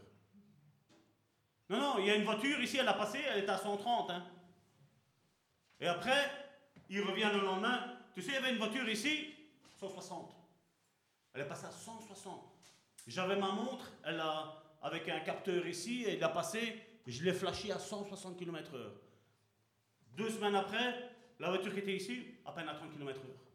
Non, 1.70 1.80
non, 1.80 2.00
il 2.00 2.06
y 2.06 2.10
a 2.10 2.16
une 2.16 2.24
voiture 2.24 2.60
ici, 2.60 2.78
elle 2.78 2.88
a 2.88 2.94
passé, 2.94 3.20
elle 3.30 3.44
est 3.44 3.50
à 3.50 3.58
130. 3.58 4.10
Hein. 4.10 4.26
Et 5.80 5.88
après, 5.88 6.30
il 6.90 7.02
revient 7.02 7.30
le 7.34 7.42
lendemain. 7.42 7.98
Tu 8.14 8.22
sais, 8.22 8.30
il 8.30 8.34
y 8.34 8.38
avait 8.38 8.52
une 8.52 8.58
voiture 8.58 8.88
ici, 8.90 9.34
160. 9.80 10.36
Elle 11.34 11.42
est 11.42 11.48
passée 11.48 11.66
à 11.66 11.72
160. 11.72 12.42
J'avais 13.08 13.36
ma 13.36 13.52
montre, 13.52 13.92
elle 14.04 14.20
a, 14.20 14.64
avec 14.82 15.08
un 15.10 15.20
capteur 15.22 15.66
ici, 15.66 16.04
et 16.04 16.22
a 16.22 16.30
passé, 16.30 16.80
je 17.08 17.24
l'ai 17.24 17.34
flashé 17.34 17.72
à 17.72 17.80
160 17.80 18.38
km/h. 18.38 18.78
Deux 20.16 20.30
semaines 20.30 20.56
après, 20.56 21.10
la 21.40 21.50
voiture 21.50 21.74
qui 21.74 21.80
était 21.80 21.96
ici, 21.96 22.36
à 22.46 22.52
peine 22.52 22.68
à 22.68 22.76
30 22.76 22.92
km/h. 22.92 23.51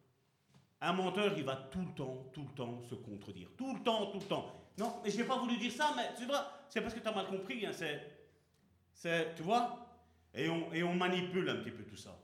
Un 0.81 0.93
menteur, 0.93 1.37
il 1.37 1.45
va 1.45 1.57
tout 1.57 1.81
le 1.81 1.95
temps, 1.95 2.31
tout 2.33 2.43
le 2.43 2.55
temps 2.55 2.83
se 2.83 2.95
contredire. 2.95 3.49
Tout 3.57 3.75
le 3.75 3.83
temps, 3.83 4.11
tout 4.11 4.19
le 4.19 4.27
temps. 4.27 4.67
Non, 4.79 5.01
mais 5.03 5.11
je 5.11 5.17
n'ai 5.17 5.25
pas 5.25 5.39
voulu 5.39 5.57
dire 5.57 5.73
ça, 5.73 5.95
mais 5.97 6.15
tu 6.19 6.27
vois, 6.27 6.47
c'est 6.69 6.83
parce 6.83 6.93
que 6.93 7.01
tu 7.01 7.09
as 7.09 7.13
mal 7.13 7.27
compris. 7.27 7.65
Hein, 7.65 7.73
c'est, 7.73 9.35
tu 9.35 9.43
vois? 9.43 9.87
Et 10.35 10.51
on, 10.51 10.73
et 10.73 10.83
on 10.83 10.95
manipule 10.95 11.49
un 11.49 11.57
petit 11.57 11.71
peu 11.71 11.83
tout 11.85 11.97
ça. 11.97 12.19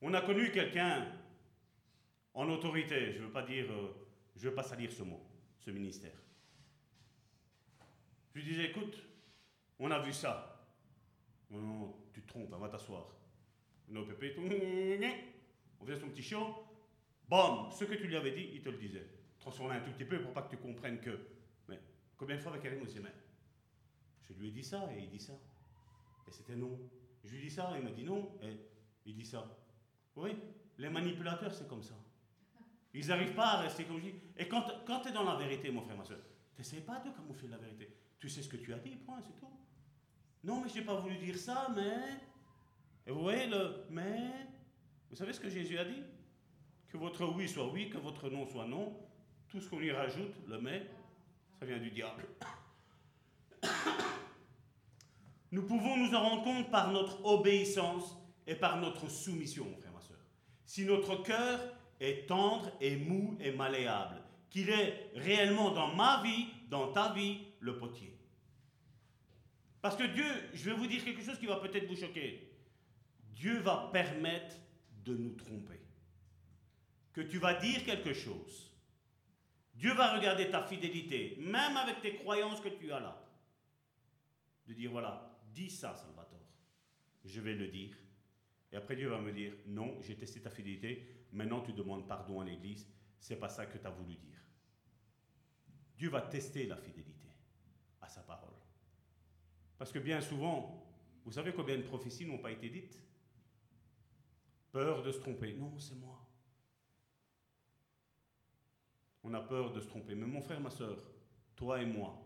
On 0.00 0.14
a 0.14 0.20
connu 0.20 0.52
quelqu'un 0.52 1.06
en 2.34 2.48
autorité, 2.50 3.14
je 3.14 3.18
ne 3.18 3.24
veux 3.24 3.32
pas 3.32 3.42
dire, 3.42 3.64
euh, 3.70 3.94
je 4.36 4.48
veux 4.48 4.54
pas 4.54 4.62
salir 4.62 4.92
ce 4.92 5.02
mot, 5.02 5.20
ce 5.58 5.70
ministère. 5.70 6.12
Je 8.34 8.40
lui 8.40 8.46
disais, 8.46 8.66
écoute, 8.66 9.02
on 9.78 9.90
a 9.90 9.98
vu 9.98 10.12
ça. 10.12 10.68
Non, 11.50 11.60
non, 11.60 11.96
tu 12.12 12.22
te 12.22 12.28
trompes, 12.28 12.52
hein, 12.52 12.58
va 12.58 12.68
t'asseoir. 12.68 13.06
Non, 13.88 14.04
Pépé, 14.04 14.36
on 15.80 15.86
fait 15.86 15.96
son 15.96 16.08
petit 16.08 16.22
show. 16.22 16.65
Bam, 17.28 17.70
ce 17.72 17.84
que 17.84 17.94
tu 17.94 18.06
lui 18.06 18.16
avais 18.16 18.30
dit, 18.30 18.50
il 18.54 18.62
te 18.62 18.68
le 18.68 18.78
disait. 18.78 19.06
Transforme 19.38 19.72
un 19.72 19.80
tout 19.80 19.92
petit 19.92 20.04
peu 20.04 20.20
pour 20.20 20.32
pas 20.32 20.42
que 20.42 20.50
tu 20.50 20.56
comprennes 20.56 21.00
que. 21.00 21.18
Mais 21.68 21.80
combien 22.16 22.36
de 22.36 22.40
fois 22.40 22.52
avec 22.52 22.62
Karim 22.62 22.80
on 22.82 23.02
mais 23.02 23.12
je 24.28 24.32
lui 24.34 24.48
ai 24.48 24.50
dit 24.50 24.64
ça 24.64 24.88
et 24.92 25.02
il 25.02 25.10
dit 25.10 25.20
ça. 25.20 25.34
Et 26.26 26.32
c'était 26.32 26.56
non. 26.56 26.78
Je 27.24 27.30
lui 27.30 27.38
ai 27.38 27.42
dit 27.42 27.50
ça 27.50 27.72
et 27.74 27.78
il 27.78 27.84
m'a 27.84 27.90
dit 27.90 28.04
non 28.04 28.36
et 28.42 28.56
il 29.04 29.14
dit 29.14 29.24
ça. 29.24 29.46
Oui, 30.16 30.36
les 30.78 30.88
manipulateurs, 30.88 31.54
c'est 31.54 31.68
comme 31.68 31.82
ça. 31.82 31.94
Ils 32.94 33.06
n'arrivent 33.08 33.34
pas 33.34 33.48
à 33.48 33.60
rester 33.62 33.84
comme 33.84 33.98
je 33.98 34.04
dis. 34.10 34.14
Et 34.36 34.48
quand, 34.48 34.62
tu 35.02 35.08
es 35.08 35.12
dans 35.12 35.24
la 35.24 35.36
vérité, 35.36 35.70
mon 35.70 35.82
frère, 35.82 35.96
ma 35.96 36.04
soeur, 36.04 36.18
n'essayes 36.56 36.80
pas 36.80 36.98
de 37.00 37.10
camoufler 37.10 37.48
la 37.48 37.58
vérité. 37.58 37.94
Tu 38.18 38.28
sais 38.28 38.42
ce 38.42 38.48
que 38.48 38.56
tu 38.56 38.72
as 38.72 38.78
dit, 38.78 38.96
point, 38.96 39.20
c'est 39.20 39.38
tout. 39.38 39.52
Non, 40.42 40.62
mais 40.62 40.68
je 40.68 40.76
n'ai 40.76 40.84
pas 40.84 40.94
voulu 40.94 41.18
dire 41.18 41.36
ça, 41.36 41.68
mais. 41.74 42.18
Et 43.06 43.10
vous 43.10 43.20
voyez 43.20 43.46
le 43.46 43.84
mais. 43.90 44.30
Vous 45.10 45.16
savez 45.16 45.32
ce 45.32 45.40
que 45.40 45.50
Jésus 45.50 45.78
a 45.78 45.84
dit? 45.84 46.02
Que 46.88 46.96
votre 46.96 47.24
oui 47.26 47.48
soit 47.48 47.70
oui, 47.72 47.90
que 47.90 47.98
votre 47.98 48.30
non 48.30 48.46
soit 48.46 48.66
non. 48.66 48.96
Tout 49.48 49.60
ce 49.60 49.68
qu'on 49.68 49.80
y 49.80 49.90
rajoute, 49.90 50.34
le 50.46 50.60
mais, 50.60 50.86
ça 51.58 51.66
vient 51.66 51.78
du 51.78 51.90
diable. 51.90 52.26
Nous 55.52 55.62
pouvons 55.62 55.96
nous 55.96 56.14
en 56.14 56.20
rendre 56.20 56.44
compte 56.44 56.70
par 56.70 56.90
notre 56.90 57.24
obéissance 57.24 58.16
et 58.46 58.54
par 58.54 58.78
notre 58.78 59.08
soumission, 59.08 59.66
frère, 59.80 59.92
ma 59.92 60.00
soeur. 60.00 60.18
Si 60.64 60.84
notre 60.84 61.22
cœur 61.22 61.60
est 62.00 62.28
tendre 62.28 62.70
et 62.80 62.96
mou 62.96 63.36
et 63.40 63.52
malléable, 63.52 64.22
qu'il 64.50 64.70
est 64.70 65.10
réellement 65.14 65.70
dans 65.70 65.94
ma 65.94 66.22
vie, 66.22 66.46
dans 66.68 66.92
ta 66.92 67.12
vie, 67.12 67.38
le 67.60 67.78
potier. 67.78 68.16
Parce 69.80 69.96
que 69.96 70.04
Dieu, 70.04 70.24
je 70.54 70.70
vais 70.70 70.76
vous 70.76 70.86
dire 70.86 71.04
quelque 71.04 71.22
chose 71.22 71.38
qui 71.38 71.46
va 71.46 71.56
peut-être 71.56 71.86
vous 71.86 71.96
choquer. 71.96 72.50
Dieu 73.34 73.58
va 73.60 73.90
permettre 73.92 74.56
de 75.04 75.14
nous 75.14 75.34
tromper. 75.34 75.80
Que 77.16 77.22
tu 77.22 77.38
vas 77.38 77.54
dire 77.54 77.82
quelque 77.82 78.12
chose. 78.12 78.70
Dieu 79.74 79.94
va 79.94 80.14
regarder 80.14 80.50
ta 80.50 80.62
fidélité, 80.62 81.38
même 81.40 81.74
avec 81.78 82.02
tes 82.02 82.14
croyances 82.16 82.60
que 82.60 82.68
tu 82.68 82.92
as 82.92 83.00
là. 83.00 83.26
De 84.66 84.74
dire, 84.74 84.90
voilà, 84.90 85.40
dis 85.54 85.70
ça, 85.70 85.96
Salvatore. 85.96 86.46
Je 87.24 87.40
vais 87.40 87.54
le 87.54 87.68
dire. 87.68 87.96
Et 88.70 88.76
après, 88.76 88.96
Dieu 88.96 89.08
va 89.08 89.18
me 89.18 89.32
dire, 89.32 89.54
non, 89.64 89.98
j'ai 90.02 90.14
testé 90.14 90.42
ta 90.42 90.50
fidélité, 90.50 91.24
maintenant 91.32 91.62
tu 91.62 91.72
demandes 91.72 92.06
pardon 92.06 92.42
à 92.42 92.44
l'Église. 92.44 92.86
C'est 93.18 93.36
pas 93.36 93.48
ça 93.48 93.64
que 93.64 93.78
tu 93.78 93.86
as 93.86 93.90
voulu 93.90 94.16
dire. 94.16 94.38
Dieu 95.96 96.10
va 96.10 96.20
tester 96.20 96.66
la 96.66 96.76
fidélité 96.76 97.30
à 98.02 98.10
sa 98.10 98.20
parole. 98.20 98.52
Parce 99.78 99.90
que 99.90 100.00
bien 100.00 100.20
souvent, 100.20 100.86
vous 101.24 101.32
savez 101.32 101.54
combien 101.54 101.78
de 101.78 101.82
prophéties 101.82 102.26
n'ont 102.26 102.40
pas 102.40 102.52
été 102.52 102.68
dites? 102.68 103.00
Peur 104.70 105.02
de 105.02 105.10
se 105.12 105.18
tromper. 105.18 105.54
Non, 105.54 105.78
c'est 105.78 105.94
moi. 105.94 106.15
On 109.26 109.34
a 109.34 109.40
peur 109.40 109.72
de 109.72 109.80
se 109.80 109.88
tromper. 109.88 110.14
Mais 110.14 110.26
mon 110.26 110.40
frère, 110.40 110.60
ma 110.60 110.70
soeur, 110.70 110.96
toi 111.56 111.82
et 111.82 111.86
moi, 111.86 112.16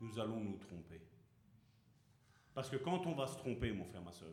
nous 0.00 0.18
allons 0.18 0.40
nous 0.40 0.56
tromper. 0.56 1.02
Parce 2.54 2.70
que 2.70 2.76
quand 2.76 3.06
on 3.06 3.12
va 3.12 3.26
se 3.26 3.36
tromper, 3.36 3.70
mon 3.70 3.84
frère, 3.84 4.00
ma 4.00 4.12
soeur, 4.12 4.32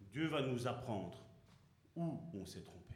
Dieu 0.00 0.28
va 0.28 0.42
nous 0.42 0.66
apprendre 0.68 1.18
où 1.96 2.20
on 2.34 2.44
s'est 2.44 2.62
trompé. 2.62 2.94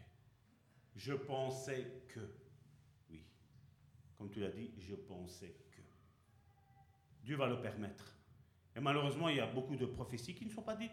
Je 0.95 1.15
pensais 1.15 2.05
que. 2.09 2.21
Oui. 3.11 3.25
Comme 4.17 4.31
tu 4.31 4.39
l'as 4.39 4.51
dit, 4.51 4.71
je 4.79 4.95
pensais 4.95 5.57
que. 5.73 5.81
Dieu 7.25 7.37
va 7.37 7.49
le 7.49 7.61
permettre. 7.61 8.17
Et 8.77 8.81
malheureusement, 8.81 9.29
il 9.29 9.37
y 9.37 9.41
a 9.41 9.47
beaucoup 9.47 9.75
de 9.75 9.87
prophéties 9.87 10.35
qui 10.35 10.45
ne 10.45 10.51
sont 10.51 10.63
pas 10.63 10.77
dites. 10.77 10.93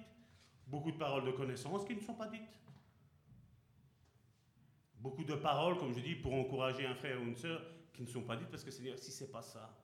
Beaucoup 0.66 0.92
de 0.92 0.98
paroles 0.98 1.26
de 1.26 1.32
connaissance 1.32 1.86
qui 1.86 1.96
ne 1.96 2.02
sont 2.02 2.16
pas 2.16 2.28
dites. 2.28 2.60
Beaucoup 4.98 5.24
de 5.24 5.36
paroles, 5.36 5.78
comme 5.78 5.94
je 5.94 6.00
dis, 6.00 6.16
pour 6.16 6.34
encourager 6.34 6.86
un 6.86 6.96
frère 6.96 7.22
ou 7.22 7.26
une 7.26 7.36
sœur 7.36 7.62
qui 7.94 8.02
ne 8.02 8.08
sont 8.08 8.24
pas 8.24 8.36
dites 8.36 8.50
parce 8.50 8.64
que 8.64 8.70
dire 8.82 8.98
si 8.98 9.12
c'est 9.12 9.32
pas 9.32 9.42
ça. 9.42 9.84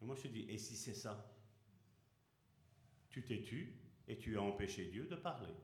Et 0.00 0.04
moi 0.04 0.16
je 0.16 0.22
te 0.22 0.28
dis, 0.28 0.46
et 0.48 0.58
si 0.58 0.76
c'est 0.76 0.94
ça 0.94 1.32
Tu 3.08 3.24
t'es 3.24 3.42
tu 3.42 3.78
et 4.08 4.18
tu 4.18 4.36
as 4.36 4.42
empêché 4.42 4.86
Dieu 4.86 5.06
de 5.06 5.16
parler. 5.16 5.54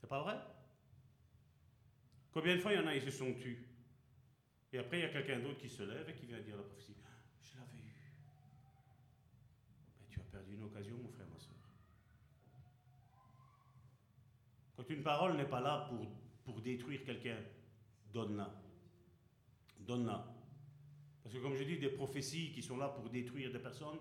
C'est 0.00 0.08
pas 0.08 0.22
vrai? 0.22 0.38
Combien 2.32 2.56
de 2.56 2.60
fois 2.60 2.72
il 2.72 2.76
y 2.76 2.82
en 2.82 2.86
a, 2.86 2.94
ils 2.94 3.02
se 3.02 3.10
sont 3.10 3.34
tus? 3.34 3.68
Et 4.72 4.78
après, 4.78 4.98
il 4.98 5.02
y 5.02 5.04
a 5.04 5.10
quelqu'un 5.10 5.38
d'autre 5.40 5.58
qui 5.58 5.68
se 5.68 5.82
lève 5.82 6.08
et 6.08 6.14
qui 6.14 6.24
vient 6.26 6.40
dire 6.40 6.56
la 6.56 6.62
prophétie. 6.62 6.96
Je 7.42 7.58
l'avais 7.58 7.76
eu. 7.76 7.92
Mais 10.00 10.06
tu 10.08 10.18
as 10.18 10.24
perdu 10.24 10.54
une 10.54 10.62
occasion, 10.62 10.96
mon 10.96 11.08
frère, 11.08 11.26
ma 11.28 11.38
soeur. 11.38 11.56
Quand 14.74 14.81
une 14.92 15.02
parole 15.02 15.36
n'est 15.36 15.48
pas 15.48 15.60
là 15.60 15.86
pour, 15.88 16.06
pour 16.44 16.60
détruire 16.60 17.04
quelqu'un, 17.04 17.38
donne-la. 18.12 18.52
Donne-la. 19.80 20.32
Parce 21.22 21.34
que 21.34 21.40
comme 21.40 21.54
je 21.54 21.64
dis, 21.64 21.78
des 21.78 21.88
prophéties 21.88 22.52
qui 22.52 22.62
sont 22.62 22.76
là 22.76 22.88
pour 22.88 23.08
détruire 23.08 23.52
des 23.52 23.58
personnes, 23.58 23.98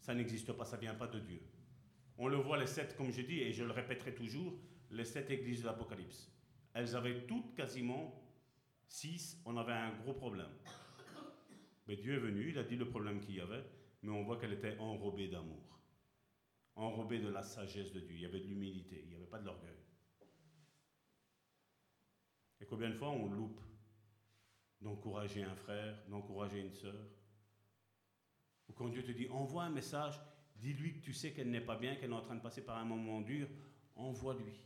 ça 0.00 0.14
n'existe 0.14 0.52
pas, 0.52 0.64
ça 0.64 0.76
ne 0.76 0.82
vient 0.82 0.94
pas 0.94 1.06
de 1.06 1.18
Dieu. 1.20 1.40
On 2.18 2.28
le 2.28 2.36
voit 2.36 2.58
les 2.58 2.66
sept, 2.66 2.96
comme 2.96 3.10
je 3.10 3.22
dis, 3.22 3.40
et 3.40 3.52
je 3.52 3.64
le 3.64 3.72
répéterai 3.72 4.14
toujours, 4.14 4.54
les 4.90 5.04
sept 5.04 5.30
églises 5.30 5.62
de 5.62 5.66
l'Apocalypse. 5.66 6.30
Elles 6.74 6.94
avaient 6.94 7.26
toutes 7.26 7.54
quasiment 7.54 8.22
six, 8.86 9.40
on 9.44 9.56
avait 9.56 9.72
un 9.72 9.96
gros 10.02 10.12
problème. 10.12 10.50
Mais 11.86 11.96
Dieu 11.96 12.14
est 12.14 12.18
venu, 12.18 12.50
il 12.50 12.58
a 12.58 12.64
dit 12.64 12.76
le 12.76 12.88
problème 12.88 13.20
qu'il 13.20 13.36
y 13.36 13.40
avait, 13.40 13.64
mais 14.02 14.10
on 14.10 14.22
voit 14.22 14.38
qu'elle 14.38 14.52
était 14.52 14.76
enrobée 14.78 15.28
d'amour, 15.28 15.80
enrobée 16.76 17.18
de 17.18 17.28
la 17.28 17.42
sagesse 17.42 17.92
de 17.92 18.00
Dieu. 18.00 18.14
Il 18.14 18.22
y 18.22 18.26
avait 18.26 18.40
de 18.40 18.46
l'humilité, 18.46 19.00
il 19.02 19.08
n'y 19.08 19.16
avait 19.16 19.26
pas 19.26 19.38
de 19.38 19.46
l'orgueil. 19.46 19.83
Et 22.64 22.66
combien 22.66 22.88
de 22.88 22.94
fois 22.94 23.10
on 23.10 23.26
loupe 23.26 23.60
d'encourager 24.80 25.42
un 25.42 25.54
frère, 25.54 25.98
d'encourager 26.08 26.60
une 26.60 26.72
sœur? 26.72 26.94
Ou 28.70 28.72
quand 28.72 28.88
Dieu 28.88 29.04
te 29.04 29.12
dit 29.12 29.28
envoie 29.28 29.64
un 29.64 29.70
message, 29.70 30.18
dis-lui 30.56 30.94
que 30.94 31.04
tu 31.04 31.12
sais 31.12 31.34
qu'elle 31.34 31.50
n'est 31.50 31.60
pas 31.60 31.76
bien, 31.76 31.96
qu'elle 31.96 32.10
est 32.10 32.14
en 32.14 32.22
train 32.22 32.36
de 32.36 32.40
passer 32.40 32.64
par 32.64 32.78
un 32.78 32.86
moment 32.86 33.20
dur, 33.20 33.48
envoie-lui. 33.96 34.58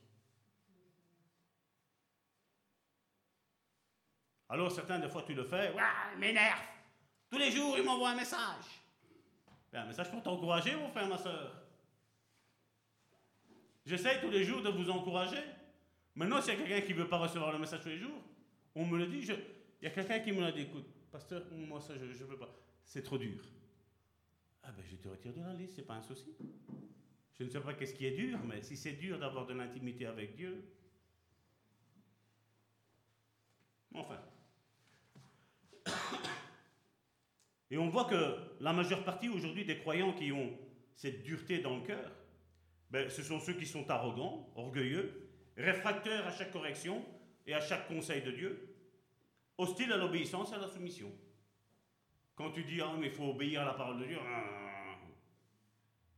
Alors 4.49 4.71
certains, 4.71 5.01
des 5.01 5.09
fois, 5.09 5.25
tu 5.25 5.35
le 5.35 5.43
fais, 5.43 5.75
ouais, 5.75 6.17
m'énerve. 6.19 6.63
Tous 7.29 7.39
les 7.39 7.51
jours, 7.51 7.77
il 7.77 7.83
m'envoie 7.83 8.11
un 8.11 8.17
message. 8.17 8.81
Ben, 9.73 9.83
un 9.83 9.87
message 9.87 10.13
pour 10.13 10.23
t'encourager, 10.23 10.77
mon 10.77 10.89
frère, 10.91 11.09
ma 11.09 11.19
soeur. 11.19 11.53
J'essaye 13.85 14.21
tous 14.21 14.31
les 14.31 14.45
jours 14.45 14.63
de 14.63 14.69
vous 14.69 14.89
encourager. 14.89 15.43
Maintenant, 16.19 16.43
s'il 16.43 16.55
y 16.55 16.57
a 16.57 16.59
quelqu'un 16.67 16.85
qui 16.85 16.95
ne 16.95 16.99
veut 16.99 17.09
pas 17.09 17.19
recevoir 17.19 17.53
le 17.53 17.61
message 17.61 17.81
tous 17.81 17.91
les 17.91 17.99
jours, 17.99 18.21
on 18.75 18.85
me 18.85 18.99
le 18.99 19.07
dit. 19.07 19.21
Il 19.21 19.85
y 19.85 19.87
a 19.87 19.91
quelqu'un 19.91 20.19
qui 20.19 20.33
me 20.33 20.41
l'a 20.41 20.51
dit, 20.51 20.63
écoute, 20.63 20.85
pasteur, 21.13 21.45
moi 21.53 21.81
ça, 21.81 21.95
je 21.97 22.07
ne 22.07 22.29
veux 22.29 22.37
pas. 22.37 22.53
C'est 22.85 23.05
trop 23.05 23.19
dur. 23.19 23.41
Ah 24.65 24.73
ben, 24.73 24.85
je 24.91 24.97
te 24.97 25.09
retire 25.09 25.33
de 25.33 25.41
la 25.41 25.55
liste, 25.55 25.77
c'est 25.77 25.87
pas 25.87 25.95
un 25.95 26.03
souci. 26.03 26.35
Je 27.39 27.45
ne 27.45 27.49
sais 27.49 27.61
pas 27.61 27.73
qu'est-ce 27.75 27.95
qui 27.95 28.05
est 28.05 28.17
dur, 28.17 28.37
mais 28.45 28.63
si 28.63 28.77
c'est 28.77 28.95
dur 28.95 29.17
d'avoir 29.21 29.47
de 29.47 29.55
l'intimité 29.55 30.07
avec 30.07 30.35
Dieu, 30.35 30.65
enfin. 33.95 34.21
Et 37.71 37.79
on 37.79 37.91
voit 37.91 38.07
que 38.07 38.39
la 38.59 38.73
majeure 38.73 39.05
partie 39.05 39.29
aujourd'hui 39.29 39.65
des 39.65 39.79
croyants 39.79 40.15
qui 40.15 40.33
ont 40.33 40.59
cette 40.97 41.23
dureté 41.23 41.61
dans 41.61 41.77
le 41.77 41.87
cœur, 41.87 42.11
ben, 42.91 43.09
ce 43.09 43.23
sont 43.23 43.39
ceux 43.39 43.55
qui 43.55 43.67
sont 43.67 43.89
arrogants, 43.89 44.51
orgueilleux, 44.57 45.28
réfractaires 45.59 46.27
à 46.27 46.31
chaque 46.31 46.53
correction 46.53 47.05
et 47.47 47.55
à 47.55 47.61
chaque 47.61 47.89
conseil 47.89 48.23
de 48.23 48.31
Dieu, 48.31 48.77
hostiles 49.59 49.93
à 49.93 49.97
l'obéissance 49.97 50.53
et 50.53 50.55
à 50.55 50.59
la 50.59 50.69
soumission. 50.69 51.13
Quand 52.35 52.53
tu 52.53 52.63
dis, 52.63 52.81
ah, 52.81 52.95
mais 52.99 53.09
il 53.09 53.13
faut 53.13 53.31
obéir 53.31 53.63
à 53.63 53.65
la 53.65 53.75
parole 53.75 53.99
de 53.99 54.07
Dieu, 54.07 54.19
ah, 54.21 54.97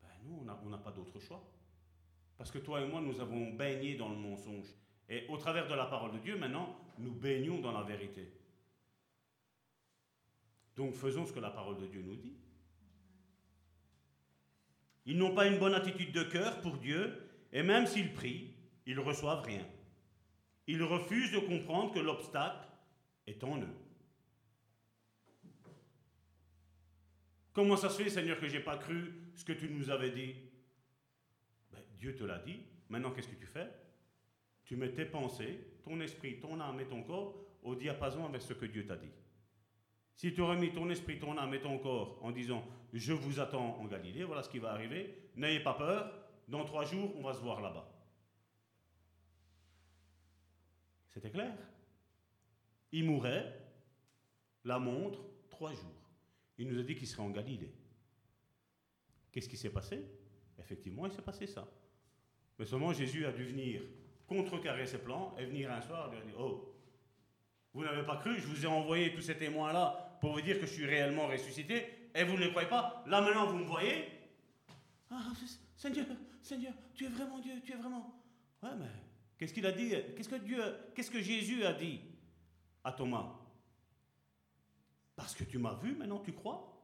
ben 0.03 0.09
nous, 0.25 0.41
on 0.65 0.69
n'a 0.69 0.79
pas 0.79 0.93
d'autre 0.93 1.19
choix. 1.19 1.43
Parce 2.37 2.51
que 2.51 2.59
toi 2.59 2.81
et 2.81 2.87
moi, 2.87 3.01
nous 3.01 3.21
avons 3.21 3.51
baigné 3.51 3.97
dans 3.97 4.09
le 4.09 4.17
mensonge. 4.17 4.69
Et 5.09 5.27
au 5.29 5.37
travers 5.37 5.67
de 5.67 5.75
la 5.75 5.87
parole 5.87 6.13
de 6.13 6.19
Dieu, 6.19 6.37
maintenant, 6.37 6.77
nous 6.99 7.13
baignons 7.13 7.61
dans 7.61 7.73
la 7.73 7.83
vérité. 7.83 8.33
Donc 10.77 10.95
faisons 10.95 11.27
ce 11.27 11.33
que 11.33 11.41
la 11.41 11.51
parole 11.51 11.79
de 11.79 11.87
Dieu 11.87 12.03
nous 12.03 12.17
dit. 12.17 12.37
Ils 15.07 15.19
n'ont 15.19 15.35
pas 15.35 15.47
une 15.47 15.59
bonne 15.59 15.75
attitude 15.75 16.13
de 16.13 16.23
cœur 16.23 16.61
pour 16.61 16.77
Dieu, 16.77 17.29
et 17.53 17.63
même 17.63 17.87
s'ils 17.87 18.13
prient, 18.13 18.50
ils 18.91 18.99
reçoivent 18.99 19.45
rien. 19.45 19.65
Ils 20.67 20.83
refusent 20.83 21.31
de 21.31 21.39
comprendre 21.39 21.95
que 21.95 22.01
l'obstacle 22.01 22.67
est 23.27 23.43
en 23.45 23.61
eux. 23.61 23.77
Comment 27.53 27.77
ça 27.77 27.89
se 27.89 28.03
fait, 28.03 28.11
Seigneur, 28.11 28.41
que 28.41 28.49
je 28.49 28.57
n'ai 28.57 28.65
pas 28.65 28.77
cru 28.77 29.13
ce 29.37 29.45
que 29.45 29.53
tu 29.53 29.69
nous 29.71 29.91
avais 29.91 30.11
dit? 30.11 30.35
Ben, 31.71 31.81
Dieu 31.99 32.17
te 32.17 32.25
l'a 32.25 32.39
dit. 32.39 32.59
Maintenant, 32.89 33.13
qu'est-ce 33.13 33.29
que 33.29 33.37
tu 33.37 33.47
fais? 33.47 33.71
Tu 34.65 34.75
mets 34.75 34.93
tes 34.93 35.05
pensées, 35.05 35.61
ton 35.85 36.01
esprit, 36.01 36.41
ton 36.41 36.61
âme 36.61 36.81
et 36.81 36.87
ton 36.87 37.05
corps 37.05 37.37
au 37.63 37.77
diapason 37.77 38.25
avec 38.25 38.43
ce 38.43 38.55
que 38.55 38.67
Dieu 38.67 38.87
t'a 38.87 38.97
dit. 38.97 39.13
Si 40.17 40.35
tu 40.35 40.41
aurais 40.41 40.57
mis 40.57 40.73
ton 40.73 40.91
esprit, 40.91 41.21
ton 41.21 41.39
âme 41.39 41.55
et 41.55 41.61
ton 41.61 41.79
corps 41.79 42.19
en 42.23 42.33
disant 42.33 42.65
Je 42.93 43.13
vous 43.13 43.39
attends 43.39 43.79
en 43.81 43.85
Galilée, 43.85 44.25
voilà 44.25 44.43
ce 44.43 44.51
qui 44.51 44.59
va 44.59 44.73
arriver, 44.73 45.31
n'ayez 45.37 45.61
pas 45.61 45.75
peur, 45.75 46.13
dans 46.49 46.65
trois 46.65 46.85
jours, 46.85 47.15
on 47.17 47.23
va 47.23 47.35
se 47.35 47.41
voir 47.41 47.61
là-bas. 47.61 48.00
C'était 51.21 51.33
clair 51.33 51.53
Il 52.93 53.05
mourrait, 53.05 53.55
la 54.65 54.79
montre, 54.79 55.21
trois 55.51 55.75
jours. 55.75 56.01
Il 56.57 56.67
nous 56.67 56.81
a 56.81 56.83
dit 56.83 56.95
qu'il 56.97 57.07
serait 57.07 57.23
en 57.23 57.29
Galilée. 57.29 57.75
Qu'est-ce 59.31 59.49
qui 59.49 59.59
s'est 59.59 59.69
passé? 59.69 60.03
Effectivement, 60.59 61.05
il 61.05 61.13
s'est 61.13 61.21
passé 61.21 61.47
ça. 61.47 61.69
Mais 62.59 62.65
seulement 62.65 62.95
Jésus 62.95 63.27
a 63.27 63.33
dû 63.33 63.45
venir 63.45 63.83
contrecarrer 64.27 64.87
ses 64.87 64.97
plans 64.97 65.37
et 65.39 65.45
venir 65.45 65.71
un 65.71 65.83
soir 65.83 66.11
lui 66.11 66.23
dire 66.23 66.41
Oh, 66.41 66.75
vous 67.75 67.85
n'avez 67.85 68.03
pas 68.03 68.17
cru, 68.17 68.39
je 68.39 68.47
vous 68.47 68.65
ai 68.65 68.69
envoyé 68.69 69.13
tous 69.13 69.21
ces 69.21 69.37
témoins-là 69.37 70.17
pour 70.23 70.33
vous 70.33 70.41
dire 70.41 70.59
que 70.59 70.65
je 70.65 70.73
suis 70.73 70.87
réellement 70.87 71.27
ressuscité 71.27 71.87
et 72.15 72.25
vous 72.25 72.39
ne 72.39 72.45
les 72.45 72.51
croyez 72.51 72.69
pas. 72.69 73.05
Là 73.07 73.21
maintenant, 73.21 73.47
vous 73.47 73.59
me 73.59 73.65
voyez 73.65 74.09
Ah, 75.11 75.33
Seigneur, 75.77 76.07
Seigneur, 76.41 76.73
tu 76.95 77.05
es 77.05 77.09
vraiment 77.09 77.41
Dieu, 77.41 77.61
tu 77.63 77.73
es 77.73 77.77
vraiment. 77.77 78.23
Ouais, 78.63 78.71
mais 78.79 79.10
qu'est-ce 79.41 79.55
qu'il 79.55 79.67
a 79.67 79.73
dit? 79.73 79.95
Qu'est-ce 80.15 80.29
que 80.29 80.37
Dieu, 80.37 80.63
qu'est-ce 80.95 81.11
que 81.11 81.23
Jésus 81.23 81.65
a 81.65 81.73
dit 81.73 82.01
à 82.85 82.93
Thomas? 82.93 83.33
Parce 85.17 85.35
que 85.35 85.45
tu 85.45 85.59
m'as 85.59 85.75
vu, 85.75 85.97
maintenant 85.97 86.21
tu 86.21 86.33
crois? 86.33 86.81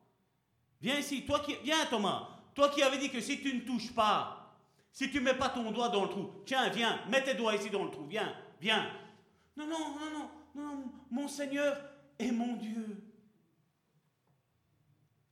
Viens 0.80 0.98
ici, 0.98 1.24
toi 1.24 1.40
qui, 1.40 1.54
viens 1.62 1.84
Thomas, 1.86 2.28
toi 2.54 2.70
qui 2.70 2.82
avais 2.82 2.98
dit 2.98 3.10
que 3.10 3.20
si 3.20 3.40
tu 3.40 3.54
ne 3.54 3.60
touches 3.60 3.94
pas, 3.94 4.58
si 4.90 5.10
tu 5.10 5.20
mets 5.20 5.34
pas 5.34 5.50
ton 5.50 5.70
doigt 5.70 5.90
dans 5.90 6.04
le 6.04 6.08
trou, 6.08 6.30
tiens, 6.46 6.70
viens, 6.70 6.98
mets 7.08 7.22
tes 7.22 7.34
doigts 7.34 7.54
ici 7.54 7.68
dans 7.68 7.84
le 7.84 7.90
trou, 7.90 8.06
viens, 8.06 8.34
viens. 8.60 8.90
Non, 9.56 9.66
non, 9.66 9.78
non, 9.78 10.10
non, 10.10 10.30
non, 10.54 10.84
mon 11.10 11.28
Seigneur 11.28 11.78
est 12.18 12.32
mon 12.32 12.54
Dieu. 12.54 13.02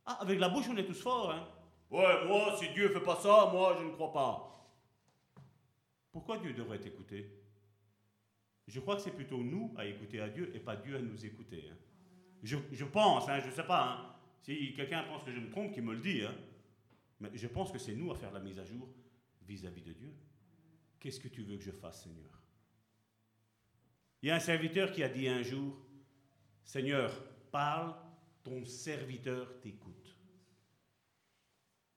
Ah, 0.05 0.19
avec 0.21 0.39
la 0.39 0.51
bouche, 0.51 0.67
on 0.69 0.77
est 0.77 0.85
tous 0.85 1.01
forts, 1.01 1.31
hein. 1.31 1.49
Ouais, 1.91 2.27
moi, 2.27 2.57
si 2.59 2.69
Dieu 2.71 2.91
fait 2.91 3.01
pas 3.01 3.17
ça, 3.17 3.49
moi, 3.53 3.77
je 3.79 3.85
ne 3.85 3.91
crois 3.93 4.13
pas. 4.13 4.54
Pourquoi 6.15 6.39
Dieu 6.39 6.53
devrait 6.53 6.79
t'écouter? 6.79 7.29
Je 8.69 8.79
crois 8.79 8.95
que 8.95 9.03
c'est 9.03 9.11
plutôt 9.11 9.43
nous 9.43 9.75
à 9.77 9.85
écouter 9.85 10.21
à 10.21 10.29
Dieu 10.29 10.49
et 10.55 10.61
pas 10.61 10.77
Dieu 10.77 10.97
à 10.97 11.01
nous 11.03 11.27
écouter. 11.27 11.69
Hein. 11.69 11.77
Je, 12.45 12.85
pense, 12.85 13.29
hein, 13.29 13.41
je 13.41 13.49
ne 13.49 13.51
sais 13.51 13.65
pas. 13.65 13.91
Hein. 13.91 14.17
Si 14.41 14.75
quelqu'un 14.75 15.03
pense 15.03 15.25
que 15.25 15.33
je 15.33 15.41
me 15.41 15.51
trompe, 15.51 15.73
qu'il 15.73 15.83
me 15.83 15.93
le 15.93 16.01
dit. 16.01 16.23
Mais 17.19 17.31
je 17.35 17.49
pense 17.49 17.73
que 17.73 17.81
c'est 17.81 17.97
nous 17.97 18.13
à 18.13 18.15
faire 18.15 18.31
la 18.31 18.39
mise 18.39 18.61
à 18.61 18.65
jour 18.65 18.89
vis-à-vis 19.43 19.81
-vis 19.81 19.87
de 19.87 19.93
Dieu. 19.93 20.15
Qu'est-ce 21.01 21.19
que 21.19 21.27
tu 21.27 21.43
veux 21.43 21.57
que 21.57 21.65
je 21.65 21.73
fasse, 21.73 22.05
Seigneur? 22.05 22.31
Il 24.23 24.29
y 24.29 24.31
a 24.31 24.37
un 24.37 24.47
serviteur 24.53 24.93
qui 24.93 25.03
a 25.03 25.09
dit 25.09 25.27
un 25.27 25.43
jour, 25.43 25.85
Seigneur, 26.63 27.11
parle, 27.51 27.93
ton 28.45 28.65
serviteur 28.65 29.61
t'écoute. 29.61 30.17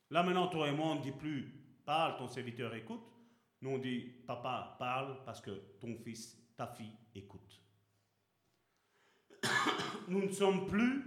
Là 0.09 0.23
maintenant, 0.23 0.47
toi 0.47 0.69
et 0.69 0.73
moi, 0.73 0.87
on 0.87 0.95
ne 0.95 1.03
dit 1.03 1.11
plus, 1.11 1.53
parle, 1.85 2.17
ton 2.17 2.27
serviteur 2.27 2.73
écoute. 2.73 3.16
Nous, 3.61 3.71
on 3.71 3.77
dit, 3.77 4.01
papa, 4.25 4.75
parle 4.77 5.23
parce 5.25 5.41
que 5.41 5.51
ton 5.79 5.95
fils, 5.97 6.37
ta 6.55 6.67
fille 6.67 6.93
écoute. 7.15 7.61
Nous 10.07 10.25
ne 10.25 10.31
sommes 10.31 10.67
plus 10.67 11.03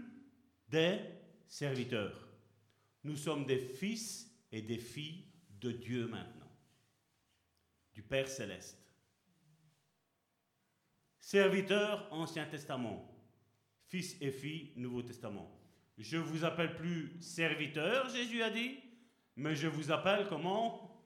des 0.69 0.99
serviteurs. 1.47 2.29
Nous 3.05 3.17
sommes 3.17 3.47
des 3.47 3.59
fils 3.59 4.31
et 4.53 4.63
des 4.63 4.79
filles 4.79 5.25
de 5.61 5.73
Dieu 5.73 6.07
maintenant, 6.07 6.51
du 7.93 8.03
Père 8.03 8.29
céleste. 8.29 8.79
Serviteurs, 11.19 12.09
Ancien 12.13 12.47
Testament. 12.47 13.07
Fils 13.87 14.17
et 14.21 14.31
filles, 14.31 14.73
Nouveau 14.77 15.03
Testament. 15.03 15.51
Je 15.99 16.17
vous 16.17 16.45
appelle 16.45 16.75
plus 16.77 17.21
serviteur, 17.21 18.09
Jésus 18.09 18.43
a 18.43 18.51
dit, 18.51 18.79
mais 19.37 19.55
je 19.55 19.69
vous 19.69 19.91
appelle 19.93 20.27
comment? 20.29 21.05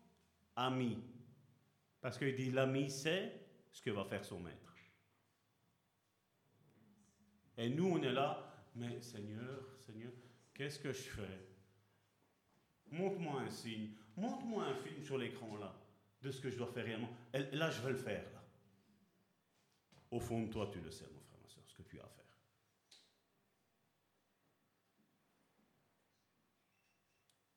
Ami. 0.57 0.99
Parce 2.05 2.19
qu'il 2.19 2.37
dit 2.37 2.51
l'ami 2.51 2.91
sait 2.91 3.33
ce 3.73 3.81
que 3.81 3.89
va 3.89 4.05
faire 4.05 4.23
son 4.23 4.39
maître. 4.39 4.75
Et 7.57 7.71
nous, 7.71 7.87
on 7.87 8.03
est 8.03 8.13
là, 8.13 8.67
mais 8.75 9.01
Seigneur, 9.01 9.67
Seigneur, 9.87 10.13
qu'est-ce 10.53 10.79
que 10.79 10.93
je 10.93 11.01
fais? 11.01 11.49
Montre-moi 12.91 13.41
un 13.41 13.49
signe, 13.49 13.93
montre-moi 14.19 14.67
un 14.67 14.75
film 14.75 15.03
sur 15.03 15.17
l'écran 15.17 15.57
là, 15.57 15.75
de 16.21 16.31
ce 16.31 16.43
que 16.43 16.51
je 16.51 16.59
dois 16.59 16.67
faire 16.67 16.85
réellement. 16.85 17.09
Et 17.33 17.39
là, 17.57 17.71
je 17.71 17.81
vais 17.81 17.93
le 17.93 17.97
faire 17.97 18.31
là. 18.35 18.45
Au 20.11 20.21
fond 20.21 20.43
de 20.43 20.53
toi, 20.53 20.69
tu 20.71 20.83
le 20.83 20.91
sais, 20.91 21.07
mon 21.07 21.23
frère, 21.23 21.41
ma 21.41 21.49
soeur, 21.49 21.65
ce 21.67 21.75
que 21.75 21.83
tu 21.85 21.99
as 21.99 22.05
à 22.05 22.09
faire. 22.09 22.25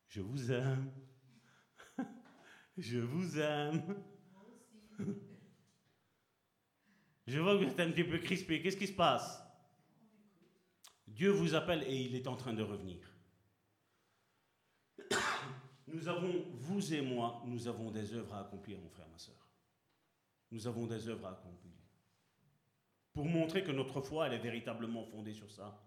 Je 0.07 0.21
vous 0.21 0.51
aime. 0.53 0.89
Je 2.77 2.99
vous 2.99 3.39
aime. 3.39 4.16
Je 7.27 7.39
vois 7.39 7.57
que 7.57 7.63
vous 7.63 7.69
êtes 7.69 7.79
un 7.79 7.91
petit 7.91 8.03
peu 8.03 8.17
crispé. 8.19 8.61
Qu'est-ce 8.61 8.77
qui 8.77 8.87
se 8.87 8.93
passe? 8.93 9.43
Dieu 11.07 11.29
vous 11.29 11.55
appelle 11.55 11.83
et 11.83 11.95
il 11.95 12.15
est 12.15 12.27
en 12.27 12.35
train 12.35 12.53
de 12.53 12.63
revenir. 12.63 12.99
Nous 15.87 16.07
avons, 16.07 16.45
vous 16.53 16.93
et 16.93 17.01
moi, 17.01 17.41
nous 17.45 17.67
avons 17.67 17.91
des 17.91 18.13
œuvres 18.13 18.33
à 18.33 18.41
accomplir, 18.41 18.77
mon 18.77 18.89
frère, 18.89 19.07
ma 19.09 19.17
soeur. 19.17 19.47
Nous 20.51 20.67
avons 20.67 20.85
des 20.85 21.07
œuvres 21.07 21.25
à 21.27 21.31
accomplir. 21.31 21.71
Pour 23.13 23.25
montrer 23.25 23.63
que 23.63 23.71
notre 23.71 24.01
foi, 24.01 24.27
est 24.27 24.37
véritablement 24.37 25.05
fondée 25.05 25.33
sur 25.33 25.49
ça. 25.49 25.81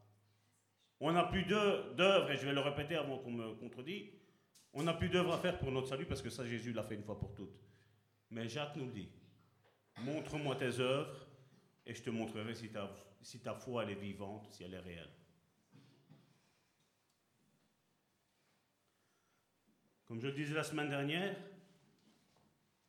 On 1.01 1.13
n'a 1.13 1.25
plus 1.25 1.45
d'œuvres, 1.45 2.31
et 2.31 2.37
je 2.37 2.47
vais 2.47 2.55
le 2.55 2.61
répéter 2.61 2.97
avant 2.97 3.19
qu'on 3.19 3.31
me 3.31 3.55
contredise, 3.57 4.09
on 4.73 4.83
n'a 4.83 4.95
plus 4.95 5.11
d'œuvres 5.11 5.35
à 5.35 5.39
faire 5.39 5.59
pour 5.59 5.71
notre 5.71 5.89
salut 5.89 6.07
parce 6.07 6.23
que 6.23 6.31
ça, 6.31 6.47
Jésus 6.47 6.73
l'a 6.73 6.83
fait 6.83 6.95
une 6.95 7.05
fois 7.05 7.19
pour 7.19 7.35
toutes. 7.35 7.70
Mais 8.31 8.49
Jacques 8.49 8.77
nous 8.77 8.91
dit. 8.91 9.09
Montre-moi 9.99 10.57
tes 10.57 10.81
œuvres 10.81 11.27
et 11.85 11.95
je 11.95 12.03
te 12.03 12.11
montrerai 12.11 12.55
si 12.55 12.71
ta, 12.71 13.55
foi 13.55 13.85
est 13.85 13.95
vivante, 13.95 14.47
si 14.51 14.63
elle 14.63 14.75
est 14.75 14.81
réelle. 14.81 15.11
Comme 20.07 20.21
je 20.21 20.27
le 20.27 20.33
disais 20.33 20.55
la 20.55 20.65
semaine 20.65 20.89
dernière, 20.89 21.37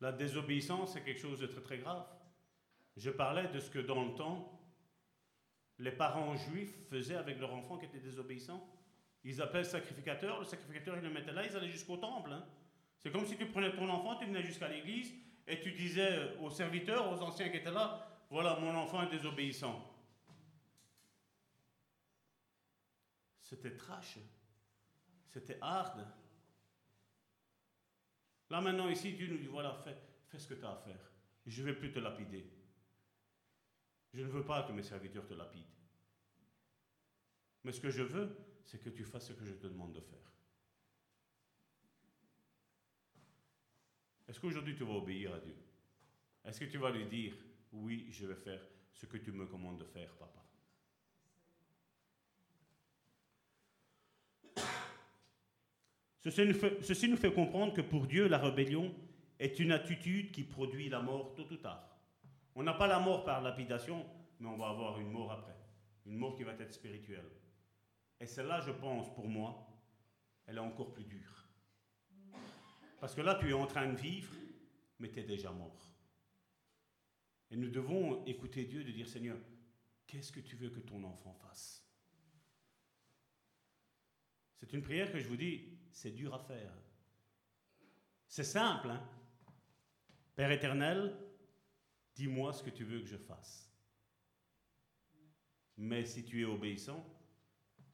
la 0.00 0.12
désobéissance 0.12 0.96
est 0.96 1.02
quelque 1.02 1.20
chose 1.20 1.38
de 1.38 1.46
très 1.46 1.60
très 1.60 1.78
grave. 1.78 2.04
Je 2.96 3.10
parlais 3.10 3.48
de 3.48 3.60
ce 3.60 3.70
que 3.70 3.78
dans 3.78 4.04
le 4.04 4.14
temps, 4.14 4.60
les 5.78 5.92
parents 5.92 6.36
juifs 6.36 6.88
faisaient 6.88 7.16
avec 7.16 7.38
leurs 7.38 7.52
enfants 7.52 7.78
qui 7.78 7.86
étaient 7.86 8.00
désobéissants. 8.00 8.66
Ils 9.24 9.40
appelaient 9.40 9.60
le 9.60 9.68
sacrificateur, 9.68 10.40
le 10.40 10.44
sacrificateur 10.44 10.96
ils 10.96 11.02
le 11.02 11.10
mettaient 11.10 11.32
là, 11.32 11.46
ils 11.46 11.56
allaient 11.56 11.68
jusqu'au 11.68 11.96
temple. 11.96 12.32
Hein. 12.32 12.44
C'est 12.98 13.10
comme 13.10 13.26
si 13.26 13.36
tu 13.36 13.46
prenais 13.46 13.72
ton 13.72 13.88
enfant, 13.88 14.16
tu 14.16 14.26
venais 14.26 14.42
jusqu'à 14.42 14.68
l'église, 14.68 15.12
et 15.46 15.60
tu 15.60 15.72
disais 15.72 16.36
aux 16.38 16.50
serviteurs, 16.50 17.10
aux 17.10 17.22
anciens 17.22 17.48
qui 17.48 17.56
étaient 17.56 17.70
là, 17.70 18.08
voilà, 18.30 18.58
mon 18.58 18.74
enfant 18.74 19.02
est 19.02 19.10
désobéissant. 19.10 19.88
C'était 23.42 23.76
trash. 23.76 24.18
C'était 25.28 25.58
hard. 25.60 26.06
Là 28.50 28.60
maintenant, 28.60 28.88
ici, 28.88 29.12
Dieu 29.12 29.28
nous 29.28 29.38
dit, 29.38 29.46
voilà, 29.46 29.74
fais, 29.84 29.96
fais 30.28 30.38
ce 30.38 30.46
que 30.46 30.54
tu 30.54 30.64
as 30.64 30.70
à 30.70 30.76
faire. 30.76 31.10
Je 31.46 31.62
ne 31.62 31.66
vais 31.66 31.74
plus 31.74 31.92
te 31.92 31.98
lapider. 31.98 32.46
Je 34.12 34.22
ne 34.22 34.28
veux 34.28 34.44
pas 34.44 34.62
que 34.62 34.72
mes 34.72 34.82
serviteurs 34.82 35.26
te 35.26 35.34
lapident. 35.34 35.66
Mais 37.64 37.72
ce 37.72 37.80
que 37.80 37.90
je 37.90 38.02
veux, 38.02 38.36
c'est 38.64 38.78
que 38.78 38.90
tu 38.90 39.04
fasses 39.04 39.28
ce 39.28 39.32
que 39.32 39.44
je 39.44 39.54
te 39.54 39.66
demande 39.66 39.92
de 39.92 40.00
faire. 40.00 40.32
Est-ce 44.32 44.40
qu'aujourd'hui 44.40 44.74
tu 44.74 44.82
vas 44.84 44.94
obéir 44.94 45.34
à 45.34 45.38
Dieu? 45.40 45.54
Est-ce 46.42 46.58
que 46.58 46.64
tu 46.64 46.78
vas 46.78 46.90
lui 46.90 47.04
dire, 47.04 47.34
oui, 47.70 48.06
je 48.10 48.24
vais 48.26 48.34
faire 48.34 48.62
ce 48.94 49.04
que 49.04 49.18
tu 49.18 49.30
me 49.30 49.44
commandes 49.44 49.78
de 49.78 49.84
faire, 49.84 50.10
papa? 50.16 50.42
Ceci 56.22 57.08
nous, 57.08 57.16
fait, 57.18 57.34
comprendre 57.34 57.74
que 57.74 57.82
pour 57.82 58.06
Dieu, 58.06 58.26
la 58.26 58.38
rébellion 58.38 58.94
est 59.38 59.58
une 59.60 59.70
attitude 59.70 60.32
qui 60.32 60.44
produit 60.44 60.88
la 60.88 61.02
mort 61.02 61.34
tôt 61.34 61.46
ou 61.50 61.56
tard. 61.58 61.94
On 62.54 62.62
n'a 62.62 62.72
pas 62.72 62.86
la 62.86 63.00
mort 63.00 63.24
par 63.24 63.42
lapidation, 63.42 64.02
mais 64.40 64.48
on 64.48 64.56
va 64.56 64.70
avoir 64.70 64.98
une 64.98 65.10
mort 65.10 65.30
après. 65.30 65.58
Une 66.06 66.16
mort 66.16 66.36
qui 66.38 66.44
va 66.44 66.52
être 66.52 66.72
spirituelle. 66.72 67.30
Et 68.18 68.24
celle-là, 68.24 68.62
je 68.62 68.72
pense, 68.72 69.14
pour 69.14 69.28
moi, 69.28 69.68
elle 70.46 70.56
est 70.56 70.60
encore 70.60 70.94
plus 70.94 71.04
dure. 71.04 71.41
Parce 73.02 73.16
que 73.16 73.20
là, 73.20 73.34
tu 73.34 73.50
es 73.50 73.52
en 73.52 73.66
train 73.66 73.92
de 73.92 73.96
vivre, 73.96 74.32
mais 75.00 75.10
tu 75.10 75.18
es 75.18 75.24
déjà 75.24 75.50
mort. 75.50 75.92
Et 77.50 77.56
nous 77.56 77.68
devons 77.68 78.24
écouter 78.26 78.64
Dieu 78.64 78.84
de 78.84 78.92
dire, 78.92 79.08
Seigneur, 79.08 79.36
qu'est-ce 80.06 80.30
que 80.30 80.38
tu 80.38 80.54
veux 80.54 80.70
que 80.70 80.78
ton 80.78 81.02
enfant 81.02 81.34
fasse? 81.34 81.84
C'est 84.54 84.72
une 84.72 84.82
prière 84.82 85.10
que 85.10 85.18
je 85.18 85.26
vous 85.26 85.36
dis, 85.36 85.80
c'est 85.90 86.12
dur 86.12 86.32
à 86.32 86.38
faire. 86.38 86.72
C'est 88.28 88.44
simple, 88.44 88.90
hein? 88.90 89.04
Père 90.36 90.52
éternel, 90.52 91.18
dis-moi 92.14 92.52
ce 92.52 92.62
que 92.62 92.70
tu 92.70 92.84
veux 92.84 93.00
que 93.00 93.08
je 93.08 93.16
fasse. 93.16 93.68
Mais 95.76 96.04
si 96.04 96.24
tu 96.24 96.40
es 96.42 96.44
obéissant, 96.44 97.04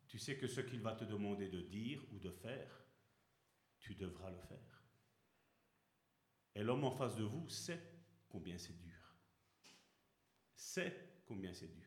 tu 0.07 0.19
sais 0.19 0.37
que 0.37 0.49
ce 0.49 0.61
qu'il 0.61 0.83
va 0.83 0.95
te 0.95 1.07
demander 1.07 1.49
de 1.49 1.63
dire 1.63 2.05
ou 2.13 2.19
de 2.19 2.31
faire, 2.31 2.85
tu 3.79 3.95
devras 3.95 4.31
le 4.31 4.41
faire. 4.41 4.78
Et 6.59 6.65
l'homme 6.65 6.83
en 6.83 6.91
face 6.91 7.15
de 7.15 7.23
vous 7.23 7.49
sait 7.49 7.81
combien 8.29 8.59
c'est 8.59 8.77
dur. 8.77 9.15
Sait 10.57 10.93
combien 11.25 11.55
c'est 11.55 11.73
dur. 11.73 11.87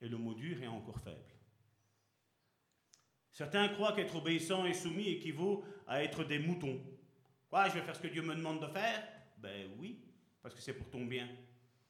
Et 0.00 0.08
le 0.08 0.16
mot 0.16 0.32
dur 0.32 0.62
est 0.62 0.68
encore 0.68 1.00
faible. 1.00 1.34
Certains 3.32 3.68
croient 3.70 3.94
qu'être 3.94 4.14
obéissant 4.14 4.64
et 4.64 4.72
soumis 4.72 5.08
équivaut 5.08 5.64
à 5.88 6.04
être 6.04 6.22
des 6.22 6.38
moutons. 6.38 6.80
Quoi, 7.50 7.68
je 7.68 7.74
vais 7.74 7.80
faire 7.80 7.96
ce 7.96 8.00
que 8.00 8.06
Dieu 8.06 8.22
me 8.22 8.36
demande 8.36 8.60
de 8.60 8.68
faire? 8.68 9.02
Ben 9.38 9.72
oui, 9.80 10.04
parce 10.40 10.54
que 10.54 10.60
c'est 10.60 10.74
pour 10.74 10.88
ton 10.88 11.04
bien. 11.04 11.28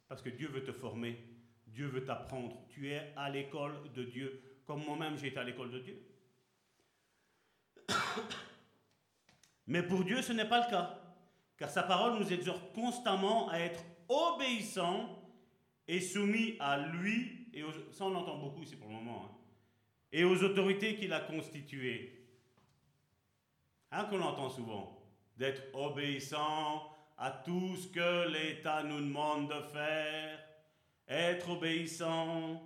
Parce 0.08 0.22
que 0.22 0.30
Dieu 0.30 0.48
veut 0.48 0.64
te 0.64 0.72
former. 0.72 1.22
Dieu 1.66 1.86
veut 1.86 2.06
t'apprendre. 2.06 2.66
Tu 2.70 2.88
es 2.88 3.12
à 3.14 3.28
l'école 3.28 3.92
de 3.92 4.04
Dieu. 4.04 4.40
Comme 4.64 4.82
moi-même, 4.86 5.18
j'ai 5.18 5.26
été 5.26 5.38
à 5.38 5.44
l'école 5.44 5.70
de 5.70 5.80
Dieu. 5.80 6.02
Mais 9.66 9.82
pour 9.82 10.02
Dieu, 10.02 10.22
ce 10.22 10.32
n'est 10.32 10.48
pas 10.48 10.64
le 10.64 10.70
cas. 10.70 11.05
Car 11.56 11.70
sa 11.70 11.82
parole 11.82 12.18
nous 12.18 12.32
exhorte 12.32 12.72
constamment 12.74 13.48
à 13.48 13.58
être 13.58 13.82
obéissants 14.08 15.08
et 15.88 16.00
soumis 16.00 16.56
à 16.60 16.78
lui. 16.78 17.48
Et 17.54 17.62
ça, 17.92 18.04
on 18.04 18.14
entend 18.14 18.38
beaucoup 18.38 18.62
ici 18.62 18.76
pour 18.76 18.88
le 18.88 18.94
moment. 18.94 19.24
Hein, 19.24 19.36
et 20.12 20.24
aux 20.24 20.42
autorités 20.42 20.96
qu'il 20.96 21.12
a 21.12 21.20
constituées. 21.20 22.12
Hein, 23.90 24.04
qu'on 24.04 24.20
entend 24.20 24.50
souvent. 24.50 25.02
D'être 25.36 25.62
obéissant 25.74 26.90
à 27.18 27.30
tout 27.30 27.76
ce 27.76 27.88
que 27.88 28.28
l'État 28.28 28.82
nous 28.82 29.00
demande 29.00 29.48
de 29.48 29.60
faire. 29.72 30.38
Être 31.08 31.50
obéissant. 31.50 32.62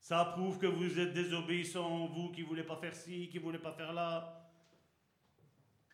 Ça 0.00 0.24
prouve 0.24 0.58
que 0.58 0.66
vous 0.66 0.98
êtes 0.98 1.12
désobéissant, 1.12 2.06
vous 2.06 2.30
qui 2.30 2.42
voulez 2.42 2.62
pas 2.62 2.76
faire 2.76 2.94
ci, 2.94 3.28
qui 3.28 3.38
voulez 3.38 3.58
pas 3.58 3.72
faire 3.72 3.92
là. 3.92 4.37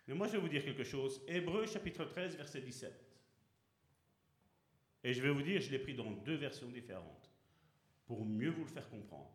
Mais 0.06 0.14
moi, 0.14 0.26
je 0.26 0.32
vais 0.32 0.38
vous 0.38 0.48
dire 0.48 0.64
quelque 0.64 0.84
chose. 0.84 1.22
Hébreu 1.26 1.66
chapitre 1.66 2.04
13, 2.04 2.36
verset 2.36 2.60
17. 2.60 2.92
Et 5.04 5.12
je 5.12 5.22
vais 5.22 5.30
vous 5.30 5.42
dire, 5.42 5.60
je 5.60 5.70
l'ai 5.70 5.78
pris 5.78 5.94
dans 5.94 6.10
deux 6.10 6.36
versions 6.36 6.68
différentes, 6.68 7.30
pour 8.06 8.24
mieux 8.24 8.50
vous 8.50 8.64
le 8.64 8.70
faire 8.70 8.88
comprendre. 8.88 9.30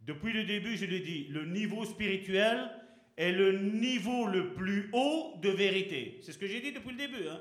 Depuis 0.00 0.32
le 0.32 0.44
début, 0.44 0.76
je 0.76 0.86
l'ai 0.86 1.00
dit, 1.00 1.24
le 1.28 1.46
niveau 1.46 1.84
spirituel 1.84 2.70
est 3.16 3.32
le 3.32 3.58
niveau 3.58 4.26
le 4.26 4.54
plus 4.54 4.90
haut 4.92 5.34
de 5.40 5.50
vérité. 5.50 6.18
C'est 6.22 6.32
ce 6.32 6.38
que 6.38 6.46
j'ai 6.46 6.60
dit 6.60 6.72
depuis 6.72 6.90
le 6.90 6.96
début. 6.96 7.28
Hein. 7.28 7.40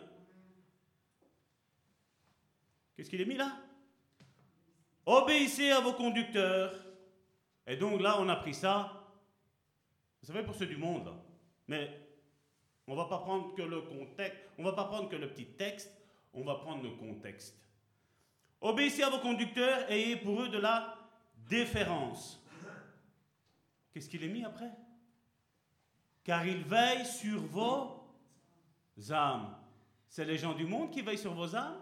Qu'est-ce 2.96 3.10
qu'il 3.10 3.22
est 3.22 3.26
mis 3.26 3.36
là? 3.36 3.58
Obéissez 5.06 5.72
à 5.72 5.82
vos 5.82 5.94
conducteurs. 5.94 6.74
Et 7.68 7.76
donc 7.76 8.02
là, 8.02 8.18
on 8.20 8.30
a 8.30 8.36
pris 8.36 8.54
ça. 8.54 9.12
Vous 10.22 10.28
savez, 10.28 10.44
pour 10.44 10.56
ceux 10.56 10.68
du 10.68 10.78
monde. 10.78 11.14
Mais 11.68 11.90
on 12.88 12.96
va 12.96 13.06
pas 13.06 13.20
prendre 13.20 13.54
que 13.56 13.62
le 13.62 13.82
contexte, 13.82 14.38
on 14.58 14.64
va 14.64 14.74
pas 14.74 14.86
prendre 14.86 15.10
que 15.10 15.16
le 15.16 15.30
petit 15.30 15.46
texte, 15.46 15.92
on 16.34 16.44
va 16.44 16.56
prendre 16.56 16.84
le 16.84 16.92
contexte. 16.92 17.58
Obéissez 18.60 19.04
à 19.04 19.10
vos 19.10 19.20
conducteurs, 19.20 19.90
ayez 19.92 20.16
pour 20.18 20.42
eux 20.42 20.50
de 20.50 20.58
la 20.58 20.98
déférence. 21.50 22.42
Qu'est-ce 23.92 24.10
qu'il 24.10 24.24
est 24.24 24.30
mis 24.30 24.44
après? 24.44 24.72
Car 26.24 26.46
ils 26.46 26.64
veillent 26.64 27.06
sur 27.06 27.42
vos 27.42 28.06
âmes. 29.12 29.56
C'est 30.08 30.26
les 30.26 30.38
gens 30.38 30.54
du 30.54 30.66
monde 30.66 30.92
qui 30.92 31.02
veillent 31.02 31.18
sur 31.18 31.34
vos 31.34 31.56
âmes? 31.56 31.80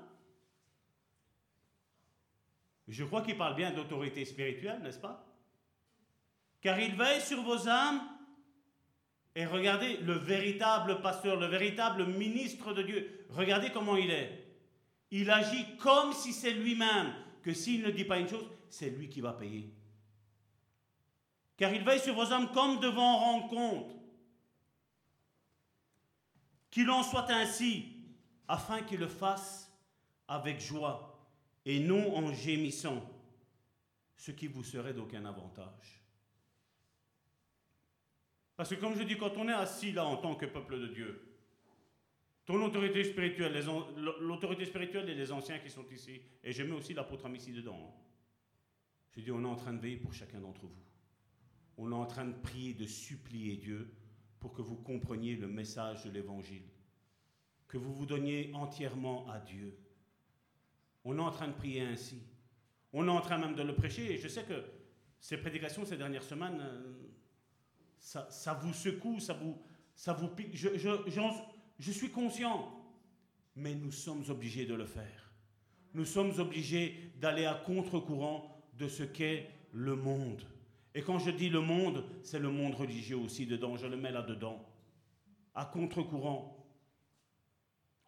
Je 2.88 3.04
crois 3.04 3.22
qu'il 3.22 3.38
parle 3.38 3.56
bien 3.56 3.72
d'autorité 3.72 4.26
spirituelle, 4.26 4.82
n'est-ce 4.82 5.00
pas? 5.00 5.26
Car 6.60 6.80
ils 6.80 6.96
veillent 6.96 7.22
sur 7.22 7.42
vos 7.42 7.68
âmes 7.68 8.02
et 9.36 9.46
regardez 9.46 9.98
le 9.98 10.14
véritable 10.14 11.02
pasteur, 11.02 11.40
le 11.40 11.46
véritable 11.46 12.06
ministre 12.06 12.74
de 12.74 12.84
Dieu. 12.84 13.26
Regardez 13.30 13.72
comment 13.72 13.96
il 13.96 14.12
est. 14.12 14.46
Il 15.12 15.30
agit 15.30 15.78
comme 15.78 16.14
si 16.14 16.34
c'est 16.34 16.52
lui-même, 16.52 17.14
que 17.42 17.54
s'il 17.54 17.82
ne 17.82 17.92
dit 17.92 18.06
pas 18.06 18.20
une 18.20 18.28
chose, 18.28 18.46
c'est 18.70 18.90
lui 18.90 19.10
qui 19.10 19.22
va 19.22 19.34
payer. 19.34 19.74
Car 21.58 21.74
il 21.74 21.84
veille 21.84 22.00
sur 22.00 22.16
vos 22.16 22.32
âmes 22.32 22.52
comme 22.52 22.80
devant 22.80 23.18
rendre 23.18 23.48
compte. 23.48 23.96
Qu'il 26.70 26.90
en 26.90 27.04
soit 27.04 27.30
ainsi, 27.30 27.86
afin 28.48 28.82
qu'il 28.82 29.00
le 29.00 29.08
fasse 29.08 29.72
avec 30.28 30.60
joie 30.60 31.30
et 31.66 31.80
non 31.80 32.16
en 32.18 32.34
gémissant, 32.34 33.02
ce 34.18 34.32
qui 34.32 34.48
vous 34.48 34.64
serait 34.64 34.94
d'aucun 34.94 35.26
avantage. 35.26 36.01
Parce 38.62 38.70
que 38.70 38.80
comme 38.80 38.96
je 38.96 39.02
dis, 39.02 39.18
quand 39.18 39.36
on 39.38 39.50
est 39.50 39.54
assis 39.54 39.92
là 39.92 40.06
en 40.06 40.18
tant 40.18 40.36
que 40.36 40.46
peuple 40.46 40.80
de 40.80 40.86
Dieu, 40.86 41.20
ton 42.46 42.64
autorité 42.64 43.04
spirituelle, 43.04 43.60
l'autorité 44.20 44.66
spirituelle 44.66 45.10
et 45.10 45.16
les 45.16 45.32
anciens 45.32 45.58
qui 45.58 45.72
sont 45.72 45.88
ici, 45.92 46.22
et 46.44 46.52
je 46.52 46.62
mets 46.62 46.74
aussi 46.76 46.94
l'apôtre 46.94 47.28
ici 47.34 47.54
dedans. 47.54 47.80
Hein. 47.84 48.02
Je 49.16 49.22
dis, 49.22 49.32
on 49.32 49.44
est 49.44 49.48
en 49.48 49.56
train 49.56 49.74
de 49.74 49.80
veiller 49.80 49.98
pour 49.98 50.14
chacun 50.14 50.40
d'entre 50.40 50.68
vous. 50.68 50.84
On 51.76 51.92
est 51.92 51.96
en 51.96 52.06
train 52.06 52.26
de 52.26 52.34
prier, 52.34 52.76
de 52.76 52.86
supplier 52.86 53.56
Dieu 53.56 53.92
pour 54.40 54.54
que 54.54 54.62
vous 54.62 54.76
compreniez 54.76 55.38
le 55.38 55.48
message 55.48 56.04
de 56.04 56.12
l'Évangile, 56.12 56.70
que 57.68 57.80
vous 57.80 57.96
vous 57.96 58.06
donniez 58.06 58.52
entièrement 58.54 59.28
à 59.28 59.40
Dieu. 59.40 59.76
On 61.04 61.18
est 61.18 61.22
en 61.22 61.32
train 61.32 61.48
de 61.48 61.54
prier 61.54 61.82
ainsi. 61.82 62.22
On 62.94 63.08
est 63.08 63.12
en 63.12 63.22
train 63.22 63.40
même 63.40 63.56
de 63.56 63.64
le 63.64 63.74
prêcher, 63.74 64.14
et 64.14 64.20
je 64.20 64.28
sais 64.28 64.44
que 64.44 64.64
ces 65.20 65.38
prédications 65.38 65.84
ces 65.84 65.98
dernières 65.98 66.22
semaines, 66.22 66.62
ça, 68.02 68.60
vous 68.62 68.74
secoue, 68.74 69.20
ça 69.20 69.34
vous, 69.34 69.58
ça 69.96 70.14
vous 70.14 70.28
pique. 70.28 70.56
Je, 70.56 71.92
suis 71.92 72.10
conscient, 72.10 72.70
mais 73.56 73.76
nous 73.76 73.92
sommes 73.92 74.24
obligés 74.30 74.66
de 74.66 74.74
le 74.74 74.86
faire. 74.86 75.32
Nous 75.94 76.06
sommes 76.06 76.38
obligés 76.40 77.14
d'aller 77.20 77.46
à 77.46 77.54
contre-courant 77.54 78.64
de 78.78 78.88
ce 78.88 79.04
qu'est 79.04 79.50
le 79.72 79.96
monde. 79.96 80.44
Et 80.96 81.02
quand 81.04 81.20
je 81.20 81.32
dis 81.32 81.50
le 81.50 81.62
monde, 81.62 82.04
c'est 82.24 82.40
le 82.40 82.50
monde 82.50 82.76
religieux 82.76 83.18
aussi 83.18 83.46
dedans, 83.46 83.78
je 83.78 83.88
le 83.88 83.98
mets 83.98 84.12
là-dedans. 84.12 84.66
À 85.54 85.66
contre-courant. 85.66 86.58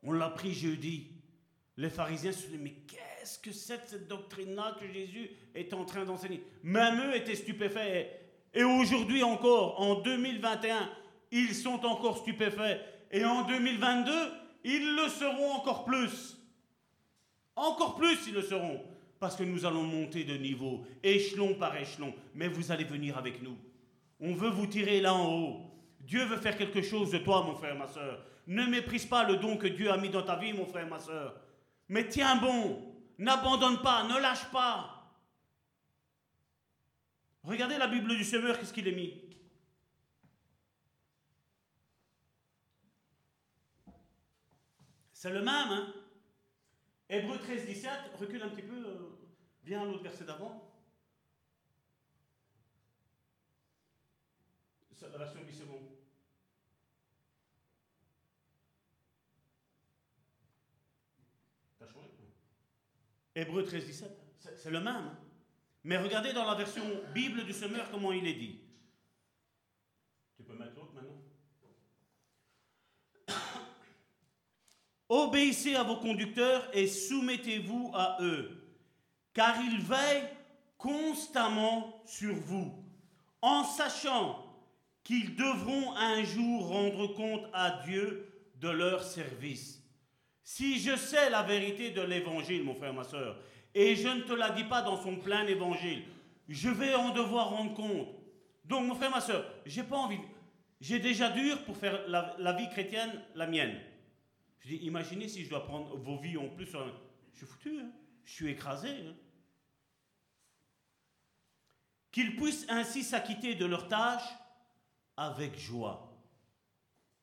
On 0.02 0.12
l'a 0.12 0.30
pris 0.30 0.54
jeudi. 0.54 1.12
Les 1.78 1.90
pharisiens 1.90 2.32
se 2.32 2.48
dit, 2.48 2.58
mais 2.58 2.74
qu'est-ce 2.88 3.40
que 3.40 3.52
c'est 3.52 3.88
cette 3.88 4.08
doctrine-là 4.08 4.78
que 4.80 4.92
Jésus 4.92 5.30
est 5.54 5.74
en 5.74 5.86
train 5.86 6.04
d'enseigner? 6.04 6.44
Même 6.64 7.00
eux 7.10 7.16
étaient 7.16 7.36
stupéfaits. 7.36 8.23
Et 8.54 8.64
aujourd'hui 8.64 9.24
encore, 9.24 9.80
en 9.82 9.96
2021, 9.96 10.90
ils 11.32 11.56
sont 11.56 11.86
encore 11.86 12.18
stupéfaits. 12.18 12.80
Et 13.12 13.26
en 13.26 13.44
2022, 13.44 14.12
ils 14.64 14.96
le 14.96 15.10
seront 15.10 15.54
encore 15.54 15.86
plus. 15.86 16.38
Encore 17.56 17.96
plus, 17.96 18.18
ils 18.28 18.34
le 18.34 18.42
seront. 18.42 18.82
Parce 19.20 19.36
que 19.36 19.44
nous 19.44 19.66
allons 19.66 19.84
monter 19.84 20.24
de 20.24 20.36
niveau, 20.36 20.86
échelon 21.02 21.56
par 21.56 21.78
échelon. 21.78 22.14
Mais 22.36 22.48
vous 22.48 22.72
allez 22.72 22.84
venir 22.84 23.18
avec 23.18 23.42
nous. 23.42 23.58
On 24.20 24.34
veut 24.34 24.50
vous 24.50 24.68
tirer 24.68 25.02
là 25.02 25.14
en 25.14 25.34
haut. 25.34 25.62
Dieu 26.00 26.24
veut 26.26 26.38
faire 26.38 26.58
quelque 26.58 26.82
chose 26.82 27.12
de 27.12 27.20
toi, 27.20 27.44
mon 27.44 27.56
frère, 27.56 27.76
ma 27.76 27.88
soeur. 27.88 28.20
Ne 28.46 28.66
méprise 28.66 29.06
pas 29.06 29.24
le 29.24 29.38
don 29.38 29.58
que 29.58 29.68
Dieu 29.68 29.92
a 29.92 29.98
mis 29.98 30.10
dans 30.10 30.24
ta 30.24 30.36
vie, 30.36 30.54
mon 30.54 30.66
frère, 30.66 30.88
ma 30.88 31.00
soeur. 31.00 31.36
Mais 31.88 32.08
tiens 32.08 32.36
bon. 32.36 32.94
N'abandonne 33.18 33.82
pas, 33.82 34.04
ne 34.04 34.20
lâche 34.20 34.46
pas. 34.52 34.93
Regardez 37.44 37.78
la 37.78 37.88
Bible 37.88 38.16
du 38.16 38.24
Semeur, 38.24 38.58
qu'est-ce 38.58 38.74
qu'il 38.74 38.88
est 38.88 38.96
mis 38.96 39.22
C'est 45.14 45.32
le 45.32 45.40
même, 45.40 45.48
hein 45.50 45.94
Hébreu 47.10 47.38
13, 47.38 47.66
17, 47.66 47.92
recule 48.20 48.42
un 48.44 48.50
petit 48.50 48.62
peu, 48.64 48.76
euh, 48.76 49.10
viens 49.64 49.82
à 49.82 49.86
l'autre 49.86 50.04
verset 50.04 50.26
d'avant. 50.26 50.70
La 55.12 55.18
version 55.18 55.42
10 55.44 55.54
secondes. 55.60 55.90
T'as 61.78 61.88
changé? 61.88 62.08
Hébreu 63.36 63.64
13, 63.64 63.86
17, 63.86 64.12
c'est 64.40 64.58
c'est 64.58 64.72
le 64.72 64.80
même. 64.80 64.88
hein. 64.96 65.23
Mais 65.84 65.98
regardez 65.98 66.32
dans 66.32 66.46
la 66.46 66.56
version 66.56 66.84
Bible 67.14 67.44
du 67.44 67.54
semeur 67.54 67.90
comment 67.92 68.14
il 68.14 68.26
est 68.26 68.34
dit. 68.34 68.60
Tu 70.38 70.44
peux 70.44 70.54
mettre 70.54 70.80
maintenant 70.94 71.22
Obéissez 75.10 75.76
à 75.76 75.84
vos 75.84 75.98
conducteurs 75.98 76.68
et 76.74 76.88
soumettez-vous 76.88 77.92
à 77.94 78.18
eux, 78.22 78.50
car 79.34 79.56
ils 79.62 79.82
veillent 79.82 80.30
constamment 80.78 82.02
sur 82.06 82.34
vous, 82.34 82.74
en 83.42 83.64
sachant 83.64 84.44
qu'ils 85.04 85.36
devront 85.36 85.96
un 85.96 86.24
jour 86.24 86.68
rendre 86.68 87.08
compte 87.08 87.46
à 87.54 87.84
Dieu 87.86 88.28
de 88.56 88.70
leur 88.70 89.04
service. 89.04 89.84
Si 90.44 90.80
je 90.80 90.96
sais 90.96 91.30
la 91.30 91.44
vérité 91.44 91.92
de 91.92 92.02
l'évangile, 92.02 92.64
mon 92.64 92.76
frère, 92.76 92.94
ma 92.94 93.04
soeur, 93.04 93.38
et 93.76 93.96
je 93.96 94.08
ne 94.08 94.22
te 94.22 94.34
la 94.34 94.52
dis 94.52 94.64
pas 94.66 94.82
dans 94.82 95.02
son 95.02 95.18
plein 95.18 95.46
évangile, 95.48 96.04
je 96.48 96.70
vais 96.70 96.94
en 96.94 97.10
devoir 97.14 97.50
rendre 97.50 97.74
compte. 97.74 98.08
Donc, 98.66 98.86
mon 98.88 98.96
frère, 98.96 99.12
ma 99.12 99.22
soeur, 99.22 99.46
j'ai 99.66 99.84
pas 99.84 99.98
envie. 99.98 100.20
J'ai 100.80 101.00
déjà 101.00 101.30
dur 101.30 101.64
pour 101.66 101.78
faire 101.78 102.08
la, 102.08 102.36
la 102.40 102.54
vie 102.54 102.70
chrétienne 102.70 103.22
la 103.36 103.48
mienne. 103.48 103.80
Je 104.60 104.70
dis, 104.70 104.76
imaginez 104.78 105.28
si 105.28 105.44
je 105.44 105.50
dois 105.50 105.64
prendre 105.66 105.96
vos 105.98 106.18
vies 106.18 106.38
en 106.38 106.50
plus. 106.50 106.66
Je 106.68 107.38
suis 107.38 107.46
foutu, 107.46 107.80
hein. 107.80 107.90
je 108.26 108.32
suis 108.34 108.50
écrasé. 108.50 108.90
hein. 108.90 109.16
Qu'ils 112.12 112.36
puissent 112.36 112.66
ainsi 112.70 113.04
s'acquitter 113.04 113.56
de 113.56 113.66
leurs 113.66 113.88
tâches 113.88 114.30
avec 115.18 115.58
joie. 115.58 116.10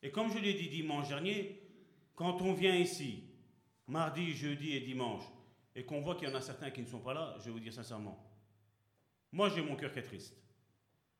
Et 0.02 0.10
comme 0.10 0.32
je 0.32 0.38
l'ai 0.38 0.54
dit 0.54 0.68
dimanche 0.68 1.08
dernier, 1.08 1.62
quand 2.14 2.40
on 2.42 2.52
vient 2.52 2.74
ici, 2.74 3.24
mardi, 3.86 4.32
jeudi 4.32 4.72
et 4.76 4.80
dimanche, 4.80 5.24
et 5.74 5.84
qu'on 5.84 6.00
voit 6.00 6.16
qu'il 6.16 6.28
y 6.28 6.32
en 6.32 6.34
a 6.34 6.40
certains 6.40 6.70
qui 6.70 6.82
ne 6.82 6.86
sont 6.86 7.00
pas 7.00 7.14
là, 7.14 7.34
je 7.38 7.44
vais 7.44 7.50
vous 7.50 7.60
dire 7.60 7.72
sincèrement, 7.72 8.24
moi 9.32 9.48
j'ai 9.48 9.62
mon 9.62 9.76
cœur 9.76 9.92
qui 9.92 9.98
est 9.98 10.04
triste. 10.04 10.36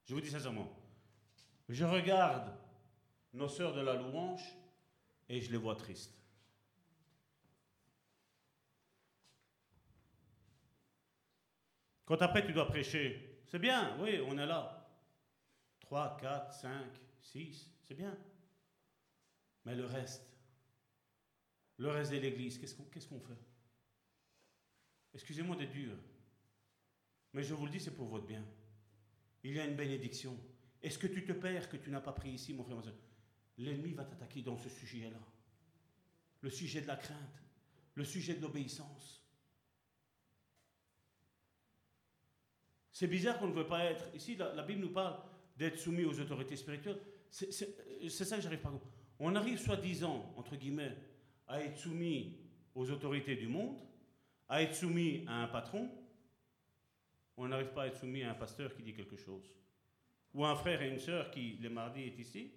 Je 0.04 0.14
vous 0.14 0.20
dis 0.20 0.30
sincèrement, 0.30 0.70
je 1.68 1.84
regarde 1.84 2.52
nos 3.32 3.48
sœurs 3.48 3.74
de 3.74 3.80
la 3.80 3.94
louange 3.94 4.42
et 5.28 5.40
je 5.40 5.52
les 5.52 5.58
vois 5.58 5.76
tristes. 5.76 6.16
Quand 12.04 12.20
après 12.22 12.44
tu 12.44 12.52
dois 12.52 12.66
prêcher, 12.66 13.40
c'est 13.46 13.60
bien, 13.60 13.96
oui, 14.00 14.20
on 14.26 14.36
est 14.36 14.46
là. 14.46 14.76
3, 15.78 16.16
4, 16.20 16.52
5, 16.52 16.72
6, 17.20 17.70
c'est 17.84 17.94
bien. 17.94 18.16
Mais 19.64 19.76
le 19.76 19.86
reste, 19.86 20.26
le 21.76 21.88
reste 21.88 22.10
de 22.10 22.18
l'Église, 22.18 22.58
qu'est-ce 22.58 22.74
qu'on 23.08 23.20
fait? 23.20 23.38
Excusez-moi 25.14 25.56
d'être 25.56 25.72
dur, 25.72 25.96
mais 27.32 27.42
je 27.42 27.54
vous 27.54 27.66
le 27.66 27.70
dis, 27.70 27.80
c'est 27.80 27.94
pour 27.94 28.08
votre 28.08 28.26
bien. 28.26 28.44
Il 29.42 29.54
y 29.54 29.60
a 29.60 29.66
une 29.66 29.76
bénédiction. 29.76 30.38
Est-ce 30.82 30.98
que 30.98 31.06
tu 31.06 31.24
te 31.24 31.32
perds 31.32 31.68
que 31.68 31.76
tu 31.76 31.90
n'as 31.90 32.00
pas 32.00 32.12
pris 32.12 32.30
ici, 32.30 32.54
mon 32.54 32.64
frère, 32.64 32.78
L'ennemi 33.58 33.92
va 33.92 34.04
t'attaquer 34.04 34.42
dans 34.42 34.56
ce 34.56 34.68
sujet-là. 34.68 35.20
Le 36.40 36.50
sujet 36.50 36.80
de 36.80 36.86
la 36.86 36.96
crainte, 36.96 37.42
le 37.94 38.04
sujet 38.04 38.34
de 38.34 38.40
l'obéissance. 38.40 39.22
C'est 42.90 43.06
bizarre 43.06 43.38
qu'on 43.38 43.48
ne 43.48 43.54
veut 43.54 43.66
pas 43.66 43.84
être. 43.84 44.14
Ici, 44.14 44.36
la, 44.36 44.62
Bible 44.62 44.80
nous 44.80 44.92
parle 44.92 45.20
d'être 45.56 45.78
soumis 45.78 46.04
aux 46.04 46.18
autorités 46.18 46.56
spirituelles. 46.56 47.00
C'est 47.30 47.52
ça 47.52 48.36
que 48.36 48.42
j'arrive 48.42 48.60
pas 48.60 48.68
à 48.68 48.72
comprendre. 48.72 48.94
On 49.18 49.34
arrive 49.36 49.58
soi-disant, 49.58 50.32
entre 50.36 50.56
guillemets, 50.56 50.96
à 51.46 51.60
être 51.60 51.76
soumis 51.76 52.38
aux 52.74 52.90
autorités 52.90 53.36
du 53.36 53.46
monde, 53.46 53.78
à 54.50 54.62
être 54.62 54.74
soumis 54.74 55.24
à 55.28 55.44
un 55.44 55.46
patron. 55.46 55.88
On 57.36 57.48
n'arrive 57.48 57.72
pas 57.72 57.84
à 57.84 57.86
être 57.86 57.96
soumis 57.96 58.24
à 58.24 58.32
un 58.32 58.34
pasteur 58.34 58.74
qui 58.74 58.82
dit 58.82 58.92
quelque 58.92 59.16
chose. 59.16 59.48
Ou 60.34 60.44
à 60.44 60.50
un 60.50 60.56
frère 60.56 60.82
et 60.82 60.90
une 60.90 60.98
sœur 60.98 61.30
qui, 61.30 61.56
le 61.56 61.70
mardi, 61.70 62.02
est 62.02 62.18
ici, 62.18 62.52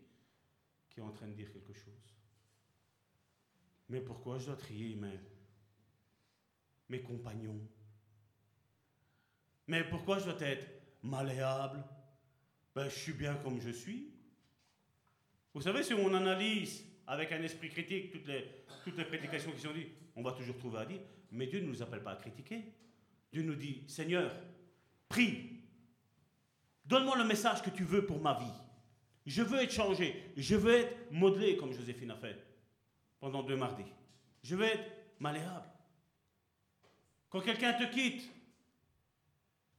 qui 0.90 1.00
est 1.00 1.04
en 1.04 1.12
train 1.12 1.28
de 1.28 1.34
dire 1.34 1.52
quelque 1.54 1.74
chose. 1.74 2.16
Mais 3.90 4.02
pourquoi 4.02 4.40
je 4.40 4.48
dois 4.48 4.56
trier 4.56 4.96
mes, 4.96 5.20
mes 6.90 7.02
compagnons? 7.02 7.62
Mais 9.68 9.84
pourquoi 9.84 10.18
je 10.18 10.26
dois 10.26 10.42
être 10.42 10.68
malléable? 11.04 11.84
Ben, 12.76 12.90
Je 12.90 12.96
suis 12.96 13.14
bien 13.14 13.36
comme 13.36 13.62
je 13.62 13.70
suis. 13.70 14.12
Vous 15.54 15.62
savez, 15.62 15.84
si 15.84 15.94
on 15.94 16.12
analyse 16.16 16.84
avec 17.06 17.32
un 17.32 17.44
esprit 17.44 17.70
critique 17.70 18.12
toutes 18.12 18.28
les, 18.28 18.66
toutes 18.84 18.98
les 18.98 19.06
prédications 19.06 19.52
qui 19.52 19.60
sont 19.60 19.74
dites, 19.74 19.92
on 20.16 20.24
va 20.24 20.32
toujours 20.32 20.58
trouver 20.58 20.80
à 20.80 20.86
dire, 20.86 21.02
mais 21.34 21.48
Dieu 21.48 21.60
ne 21.60 21.68
nous 21.68 21.82
appelle 21.82 22.04
pas 22.04 22.12
à 22.12 22.16
critiquer. 22.16 22.64
Dieu 23.32 23.42
nous 23.42 23.56
dit, 23.56 23.84
Seigneur, 23.88 24.32
prie, 25.10 25.62
donne-moi 26.86 27.18
le 27.18 27.24
message 27.24 27.62
que 27.62 27.72
tu 27.72 27.84
veux 27.84 28.06
pour 28.06 28.22
ma 28.22 28.36
vie. 28.36 28.62
Je 29.26 29.42
veux 29.42 29.62
être 29.62 29.74
changé, 29.74 30.32
je 30.38 30.56
veux 30.56 30.76
être 30.76 31.12
modelé 31.12 31.58
comme 31.58 31.74
Joséphine 31.74 32.12
a 32.12 32.16
fait 32.16 32.38
pendant 33.20 33.42
deux 33.42 33.56
mardis. 33.56 33.92
Je 34.44 34.56
veux 34.56 34.66
être 34.66 34.92
malléable. 35.20 35.70
Quand 37.30 37.42
quelqu'un 37.42 37.74
te 37.74 37.86
quitte, 37.86 38.30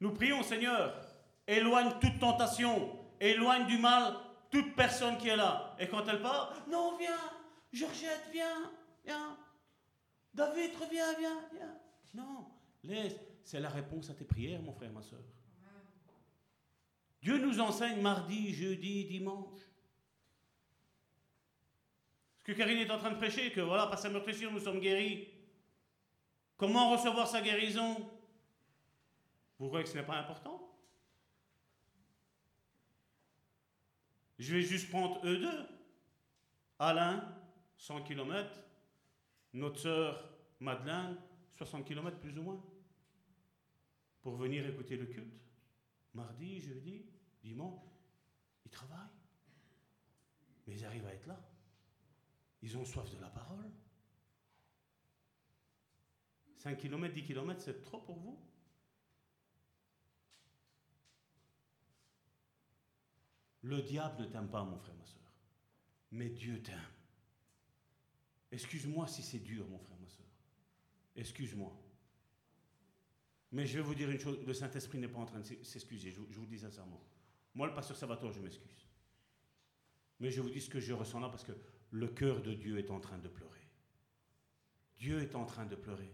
nous 0.00 0.12
prions, 0.12 0.42
Seigneur, 0.42 1.00
éloigne 1.46 1.92
toute 2.00 2.18
tentation, 2.18 2.98
éloigne 3.20 3.66
du 3.66 3.78
mal 3.78 4.16
toute 4.50 4.74
personne 4.74 5.18
qui 5.18 5.28
est 5.28 5.36
là. 5.36 5.76
Et 5.78 5.88
quand 5.88 6.06
elle 6.08 6.20
part, 6.20 6.52
non, 6.68 6.96
viens, 6.98 7.30
Georgette, 7.72 8.28
viens, 8.32 8.70
viens. 9.04 9.36
David, 10.34 10.72
reviens, 10.80 11.16
viens, 11.18 11.40
viens. 11.52 11.80
Non, 12.12 12.46
laisse. 12.82 13.14
C'est 13.44 13.60
la 13.60 13.68
réponse 13.68 14.10
à 14.10 14.14
tes 14.14 14.24
prières, 14.24 14.62
mon 14.62 14.72
frère, 14.72 14.92
ma 14.92 15.02
soeur. 15.02 15.20
Dieu 17.20 17.38
nous 17.38 17.60
enseigne 17.60 18.00
mardi, 18.00 18.52
jeudi, 18.52 19.04
dimanche. 19.04 19.60
Ce 22.38 22.44
que 22.44 22.52
Karine 22.52 22.78
est 22.78 22.90
en 22.90 22.98
train 22.98 23.10
de 23.10 23.16
prêcher, 23.16 23.50
que 23.50 23.60
voilà, 23.60 23.86
par 23.86 23.98
sa 23.98 24.10
meurtrissure, 24.10 24.50
nous 24.50 24.60
sommes 24.60 24.80
guéris. 24.80 25.28
Comment 26.56 26.90
recevoir 26.90 27.26
sa 27.26 27.40
guérison? 27.40 27.96
Vous 29.58 29.68
croyez 29.68 29.84
que 29.84 29.90
ce 29.90 29.96
n'est 29.96 30.04
pas 30.04 30.18
important? 30.18 30.60
Je 34.38 34.54
vais 34.54 34.62
juste 34.62 34.90
prendre 34.90 35.24
eux 35.26 35.38
deux. 35.38 35.66
Alain, 36.78 37.24
100 37.78 38.02
km. 38.02 38.50
Notre 39.54 39.78
sœur 39.78 40.30
Madeleine, 40.60 41.16
60 41.56 41.84
km 41.84 42.18
plus 42.18 42.36
ou 42.38 42.42
moins. 42.42 42.62
Pour 44.20 44.36
venir 44.36 44.66
écouter 44.66 44.96
le 44.96 45.06
culte. 45.06 45.40
Mardi, 46.12 46.60
jeudi, 46.60 47.04
dimanche. 47.42 47.80
Ils 48.64 48.70
travaillent. 48.70 48.98
Mais 50.66 50.74
ils 50.74 50.84
arrivent 50.84 51.06
à 51.06 51.14
être 51.14 51.26
là. 51.26 51.40
Ils 52.62 52.76
ont 52.76 52.84
soif 52.84 53.10
de 53.14 53.20
la 53.20 53.28
parole. 53.28 53.70
5 56.56 56.78
km, 56.78 57.14
10 57.14 57.24
km, 57.24 57.60
c'est 57.60 57.82
trop 57.82 58.00
pour 58.00 58.16
vous? 58.16 58.38
Le 63.62 63.82
diable 63.82 64.22
ne 64.22 64.26
t'aime 64.26 64.48
pas, 64.48 64.64
mon 64.64 64.78
frère, 64.78 64.94
ma 64.94 65.04
soeur. 65.04 65.20
Mais 66.10 66.30
Dieu 66.30 66.62
t'aime. 66.62 66.93
Excuse-moi 68.54 69.08
si 69.08 69.20
c'est 69.22 69.40
dur, 69.40 69.66
mon 69.68 69.78
frère, 69.78 69.98
ma 70.00 70.08
soeur. 70.08 70.26
Excuse-moi. 71.16 71.76
Mais 73.50 73.66
je 73.66 73.78
vais 73.78 73.82
vous 73.82 73.96
dire 73.96 74.08
une 74.10 74.18
chose, 74.20 74.38
le 74.46 74.54
Saint-Esprit 74.54 74.98
n'est 74.98 75.08
pas 75.08 75.18
en 75.18 75.24
train 75.26 75.40
de 75.40 75.44
s'excuser, 75.64 76.12
je, 76.12 76.20
vous- 76.20 76.40
le 76.42 76.46
dis 76.46 76.58
sincèrement. 76.60 77.02
Moi, 77.54 77.66
le 77.66 77.74
pasteur 77.74 77.96
Salvatore, 77.96 78.32
je 78.32 78.40
m'excuse. 78.40 78.86
Mais 80.20 80.30
je 80.30 80.40
vous 80.40 80.50
dis 80.50 80.60
ce 80.60 80.70
que 80.70 80.78
je 80.78 80.92
ressens 80.92 81.18
là 81.18 81.28
parce 81.28 81.42
que 81.42 81.52
le 81.90 82.06
cœur 82.08 82.42
de 82.42 82.54
Dieu 82.54 82.78
est 82.78 82.90
en 82.90 83.00
train 83.00 83.18
de 83.18 83.28
pleurer. 83.28 83.68
Dieu 84.98 85.20
est 85.20 85.34
en 85.34 85.44
train 85.44 85.66
de 85.66 85.74
pleurer. 85.74 86.12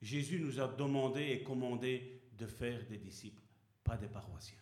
Jésus 0.00 0.38
nous 0.38 0.60
a 0.60 0.68
demandé 0.68 1.22
et 1.32 1.42
commandé 1.42 2.22
de 2.38 2.46
faire 2.46 2.86
des 2.86 2.98
disciples, 2.98 3.42
pas 3.82 3.96
des 3.96 4.08
paroissiens. 4.08 4.58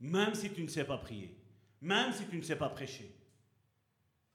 Même 0.00 0.34
si 0.34 0.52
tu 0.52 0.62
ne 0.62 0.68
sais 0.68 0.84
pas 0.84 0.98
prier, 0.98 1.36
même 1.80 2.12
si 2.12 2.26
tu 2.26 2.36
ne 2.36 2.42
sais 2.42 2.56
pas 2.56 2.68
prêcher, 2.68 3.12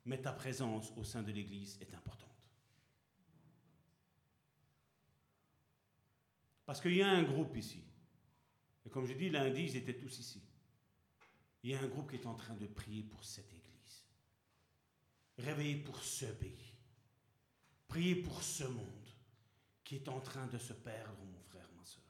mais 0.05 0.21
ta 0.21 0.31
présence 0.31 0.91
au 0.95 1.03
sein 1.03 1.23
de 1.23 1.31
l'Église 1.31 1.77
est 1.81 1.93
importante. 1.93 2.30
Parce 6.65 6.81
qu'il 6.81 6.95
y 6.95 7.01
a 7.01 7.09
un 7.09 7.23
groupe 7.23 7.55
ici. 7.57 7.84
Et 8.85 8.89
comme 8.89 9.07
je 9.07 9.13
dis, 9.13 9.30
lundi, 9.30 9.63
ils 9.63 9.77
étaient 9.77 9.97
tous 9.97 10.19
ici. 10.19 10.41
Il 11.63 11.71
y 11.71 11.73
a 11.73 11.80
un 11.80 11.88
groupe 11.88 12.11
qui 12.11 12.17
est 12.17 12.26
en 12.26 12.35
train 12.35 12.55
de 12.55 12.67
prier 12.67 13.03
pour 13.03 13.23
cette 13.23 13.51
Église. 13.51 14.05
Réveiller 15.39 15.77
pour 15.77 16.01
ce 16.03 16.26
pays. 16.26 16.76
Prier 17.88 18.15
pour 18.15 18.43
ce 18.43 18.65
monde 18.65 19.09
qui 19.84 19.95
est 19.95 20.07
en 20.07 20.19
train 20.19 20.45
de 20.45 20.59
se 20.59 20.73
perdre, 20.73 21.23
mon 21.23 21.39
frère, 21.39 21.67
ma 21.76 21.84
soeur. 21.84 22.03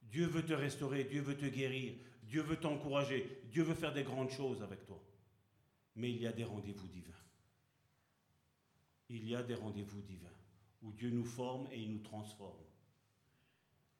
Dieu 0.00 0.24
veut 0.26 0.46
te 0.46 0.54
restaurer, 0.54 1.04
Dieu 1.04 1.20
veut 1.20 1.36
te 1.36 1.44
guérir, 1.44 1.94
Dieu 2.30 2.42
veut 2.42 2.56
t'encourager, 2.56 3.42
Dieu 3.50 3.64
veut 3.64 3.74
faire 3.74 3.92
des 3.92 4.04
grandes 4.04 4.30
choses 4.30 4.62
avec 4.62 4.86
toi. 4.86 5.02
Mais 5.96 6.12
il 6.12 6.22
y 6.22 6.28
a 6.28 6.32
des 6.32 6.44
rendez-vous 6.44 6.86
divins. 6.86 7.12
Il 9.08 9.28
y 9.28 9.34
a 9.34 9.42
des 9.42 9.56
rendez-vous 9.56 10.00
divins 10.02 10.28
où 10.82 10.92
Dieu 10.92 11.10
nous 11.10 11.24
forme 11.24 11.66
et 11.72 11.80
il 11.80 11.92
nous 11.92 12.02
transforme. 12.02 12.62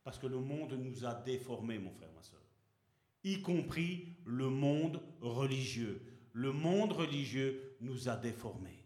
Parce 0.05 0.17
que 0.17 0.29
le 0.29 0.39
monde 0.39 0.75
nous 0.75 1.05
a 1.05 1.13
déformés, 1.13 1.81
mon 1.81 1.91
frère, 1.91 2.13
ma 2.15 2.23
soeur. 2.23 2.41
Y 3.25 3.43
compris 3.43 4.17
le 4.25 4.49
monde 4.49 5.03
religieux. 5.21 6.01
Le 6.33 6.53
monde 6.53 6.93
religieux 6.93 7.77
nous 7.81 8.09
a 8.09 8.17
déformés. 8.17 8.79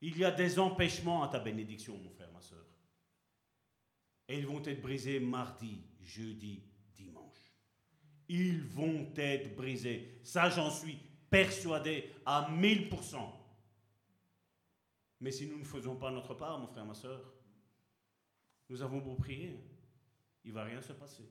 Il 0.00 0.16
y 0.16 0.24
a 0.24 0.30
des 0.30 0.58
empêchements 0.58 1.22
à 1.22 1.28
ta 1.28 1.40
bénédiction, 1.40 1.98
mon 1.98 2.10
frère, 2.10 2.32
ma 2.32 2.40
soeur. 2.40 2.64
Et 4.28 4.38
ils 4.38 4.46
vont 4.46 4.64
être 4.64 4.80
brisés 4.80 5.20
mardi, 5.20 5.82
jeudi, 6.02 6.62
dimanche. 6.94 7.52
Ils 8.28 8.62
vont 8.62 9.12
être 9.16 9.54
brisés. 9.56 10.20
Ça, 10.22 10.48
j'en 10.50 10.70
suis 10.70 10.98
persuadé 11.28 12.10
à 12.24 12.50
1000%. 12.50 13.16
Mais 15.20 15.30
si 15.30 15.46
nous 15.46 15.58
ne 15.58 15.64
faisons 15.64 15.96
pas 15.96 16.10
notre 16.10 16.34
part, 16.34 16.58
mon 16.58 16.66
frère, 16.66 16.84
ma 16.84 16.94
soeur, 16.94 17.32
nous 18.68 18.82
avons 18.82 18.98
beau 18.98 19.14
prier, 19.14 19.60
il 20.44 20.50
ne 20.50 20.54
va 20.54 20.64
rien 20.64 20.80
se 20.80 20.92
passer. 20.92 21.28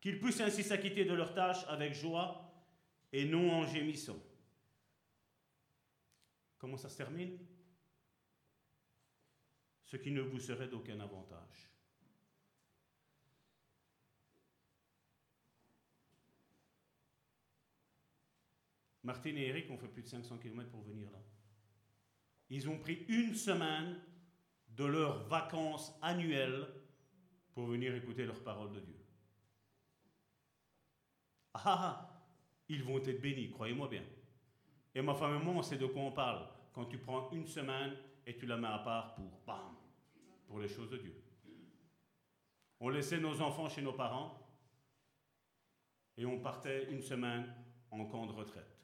Qu'ils 0.00 0.18
puissent 0.18 0.40
ainsi 0.40 0.64
s'acquitter 0.64 1.04
de 1.04 1.14
leurs 1.14 1.32
tâches 1.32 1.64
avec 1.68 1.94
joie 1.94 2.52
et 3.12 3.24
non 3.24 3.52
en 3.52 3.66
gémissant. 3.66 4.18
Comment 6.58 6.76
ça 6.76 6.88
se 6.88 6.96
termine? 6.96 7.38
Ce 9.92 9.98
qui 9.98 10.10
ne 10.10 10.22
vous 10.22 10.40
serait 10.40 10.68
d'aucun 10.68 10.98
avantage. 11.00 11.68
Martine 19.02 19.36
et 19.36 19.48
Eric 19.48 19.70
ont 19.70 19.76
fait 19.76 19.88
plus 19.88 20.00
de 20.00 20.08
500 20.08 20.38
km 20.38 20.70
pour 20.70 20.80
venir 20.80 21.10
là. 21.10 21.18
Ils 22.48 22.70
ont 22.70 22.78
pris 22.78 23.04
une 23.06 23.34
semaine 23.34 24.00
de 24.70 24.86
leurs 24.86 25.28
vacances 25.28 25.94
annuelles 26.00 26.66
pour 27.52 27.66
venir 27.66 27.94
écouter 27.94 28.24
leurs 28.24 28.42
paroles 28.42 28.72
de 28.72 28.80
Dieu. 28.80 28.98
Ah, 31.52 31.60
ah, 31.66 31.78
ah, 31.82 32.24
ils 32.66 32.82
vont 32.82 32.96
être 32.96 33.20
bénis, 33.20 33.50
croyez-moi 33.50 33.88
bien. 33.88 34.04
Et 34.94 35.02
ma 35.02 35.14
femme 35.14 35.38
et 35.38 35.44
moi, 35.44 35.52
on 35.56 35.62
sait 35.62 35.76
de 35.76 35.84
quoi 35.84 36.00
on 36.00 36.12
parle. 36.12 36.48
Quand 36.72 36.86
tu 36.86 36.96
prends 36.96 37.30
une 37.32 37.46
semaine 37.46 37.94
et 38.26 38.38
tu 38.38 38.46
la 38.46 38.56
mets 38.56 38.68
à 38.68 38.78
part 38.78 39.14
pour, 39.16 39.42
bam, 39.46 39.71
pour 40.52 40.60
les 40.60 40.68
choses 40.68 40.90
de 40.90 40.98
Dieu. 40.98 41.14
On 42.78 42.90
laissait 42.90 43.18
nos 43.18 43.40
enfants 43.40 43.70
chez 43.70 43.80
nos 43.80 43.94
parents 43.94 44.38
et 46.18 46.26
on 46.26 46.40
partait 46.40 46.92
une 46.92 47.00
semaine 47.00 47.50
en 47.90 48.04
camp 48.04 48.26
de 48.26 48.32
retraite. 48.32 48.76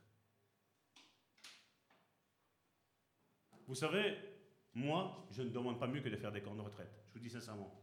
Vous 3.67 3.75
savez, 3.75 4.17
moi, 4.73 5.29
je 5.31 5.43
ne 5.43 5.51
demande 5.51 5.79
pas 5.79 5.87
mieux 5.87 6.01
que 6.01 6.09
de 6.09 6.17
faire 6.17 6.33
des 6.33 6.41
camps 6.41 6.55
de 6.55 6.63
retraite. 6.63 7.05
Je 7.09 7.13
vous 7.13 7.19
dis 7.19 7.29
sincèrement. 7.29 7.79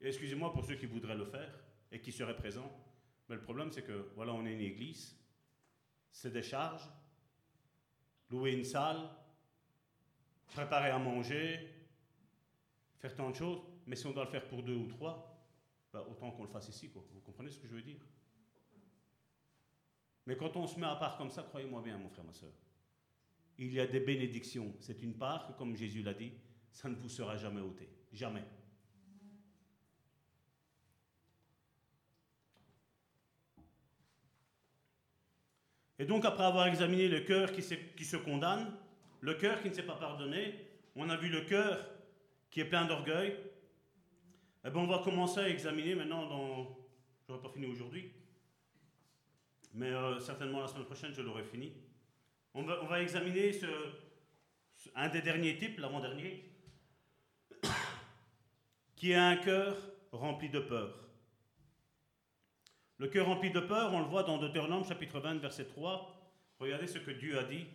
Excusez-moi 0.00 0.54
pour 0.54 0.64
ceux 0.64 0.76
qui 0.76 0.86
voudraient 0.86 1.18
le 1.18 1.26
faire 1.26 1.52
et 1.92 2.00
qui 2.00 2.12
seraient 2.12 2.36
présents. 2.36 2.72
Mais 3.28 3.34
le 3.34 3.42
problème, 3.42 3.70
c'est 3.70 3.82
que, 3.82 4.10
voilà, 4.14 4.32
on 4.32 4.46
est 4.46 4.54
une 4.54 4.62
église, 4.62 5.20
c'est 6.12 6.32
des 6.32 6.42
charges, 6.42 6.88
louer 8.30 8.52
une 8.52 8.64
salle, 8.64 9.06
préparer 10.50 10.90
à 10.90 10.98
manger, 10.98 11.68
faire 12.98 13.14
tant 13.14 13.30
de 13.30 13.34
choses. 13.36 13.60
Mais 13.86 13.96
si 13.96 14.06
on 14.06 14.12
doit 14.12 14.24
le 14.24 14.30
faire 14.30 14.46
pour 14.46 14.62
deux 14.62 14.76
ou 14.76 14.86
trois, 14.86 15.30
ben, 15.92 16.00
autant 16.10 16.30
qu'on 16.30 16.44
le 16.44 16.48
fasse 16.48 16.68
ici. 16.68 16.90
Quoi. 16.90 17.02
Vous 17.12 17.20
comprenez 17.20 17.50
ce 17.50 17.58
que 17.58 17.66
je 17.66 17.74
veux 17.74 17.82
dire? 17.82 18.00
Mais 20.26 20.36
quand 20.36 20.54
on 20.56 20.66
se 20.66 20.78
met 20.78 20.86
à 20.86 20.96
part 20.96 21.16
comme 21.16 21.30
ça, 21.30 21.42
croyez-moi 21.42 21.82
bien, 21.82 21.98
mon 21.98 22.08
frère, 22.08 22.24
ma 22.24 22.32
soeur, 22.32 22.52
il 23.58 23.72
y 23.72 23.80
a 23.80 23.86
des 23.86 24.00
bénédictions. 24.00 24.74
C'est 24.80 25.02
une 25.02 25.14
part 25.14 25.46
que, 25.46 25.52
comme 25.52 25.74
Jésus 25.74 26.02
l'a 26.02 26.14
dit, 26.14 26.32
ça 26.70 26.88
ne 26.88 26.94
vous 26.94 27.08
sera 27.08 27.36
jamais 27.36 27.60
ôté. 27.60 27.88
Jamais. 28.12 28.44
Et 35.98 36.06
donc, 36.06 36.24
après 36.24 36.44
avoir 36.44 36.66
examiné 36.66 37.08
le 37.08 37.20
cœur 37.20 37.52
qui 37.52 37.62
se 37.62 38.16
condamne, 38.16 38.72
le 39.20 39.34
cœur 39.34 39.60
qui 39.62 39.68
ne 39.68 39.74
s'est 39.74 39.82
pas 39.82 39.96
pardonné, 39.96 40.54
on 40.96 41.08
a 41.08 41.16
vu 41.16 41.28
le 41.28 41.42
cœur 41.42 41.86
qui 42.50 42.60
est 42.60 42.64
plein 42.64 42.84
d'orgueil. 42.84 43.36
Eh 44.64 44.70
bien, 44.70 44.80
on 44.80 44.86
va 44.86 44.98
commencer 44.98 45.40
à 45.40 45.48
examiner 45.48 45.94
maintenant. 45.94 46.28
Je 47.22 47.32
n'aurai 47.32 47.42
pas 47.42 47.52
fini 47.52 47.66
aujourd'hui, 47.66 48.10
mais 49.74 49.86
euh, 49.86 50.18
certainement 50.18 50.60
la 50.60 50.66
semaine 50.66 50.84
prochaine, 50.84 51.14
je 51.14 51.22
l'aurai 51.22 51.44
fini. 51.44 51.72
On 52.54 52.62
va, 52.62 53.00
examiner 53.00 53.52
un 54.96 55.08
des 55.08 55.22
derniers 55.22 55.56
types, 55.56 55.78
l'avant-dernier, 55.78 56.50
qui 58.96 59.14
a 59.14 59.28
un 59.28 59.36
cœur 59.36 59.76
rempli 60.10 60.48
de 60.48 60.58
peur. 60.58 61.08
Le 62.98 63.06
cœur 63.06 63.26
rempli 63.26 63.50
de 63.50 63.60
peur, 63.60 63.94
on 63.94 64.00
le 64.00 64.06
voit 64.06 64.24
dans 64.24 64.38
Deutéronome 64.38 64.84
chapitre 64.84 65.20
20, 65.20 65.36
verset 65.36 65.66
3. 65.66 66.34
Regardez 66.58 66.88
ce 66.88 66.98
que 66.98 67.12
Dieu 67.12 67.38
a 67.38 67.44
dit. 67.44 67.66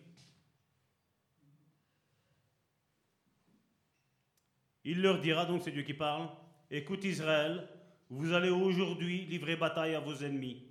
Il 4.86 5.02
leur 5.02 5.20
dira, 5.20 5.46
donc 5.46 5.64
c'est 5.64 5.72
Dieu 5.72 5.82
qui 5.82 5.96
parle, 5.96 6.30
écoute 6.70 7.04
Israël, 7.04 7.68
vous 8.10 8.34
allez 8.34 8.52
aujourd'hui 8.52 9.26
livrer 9.26 9.56
bataille 9.56 9.96
à 9.96 10.00
vos 10.00 10.14
ennemis. 10.14 10.64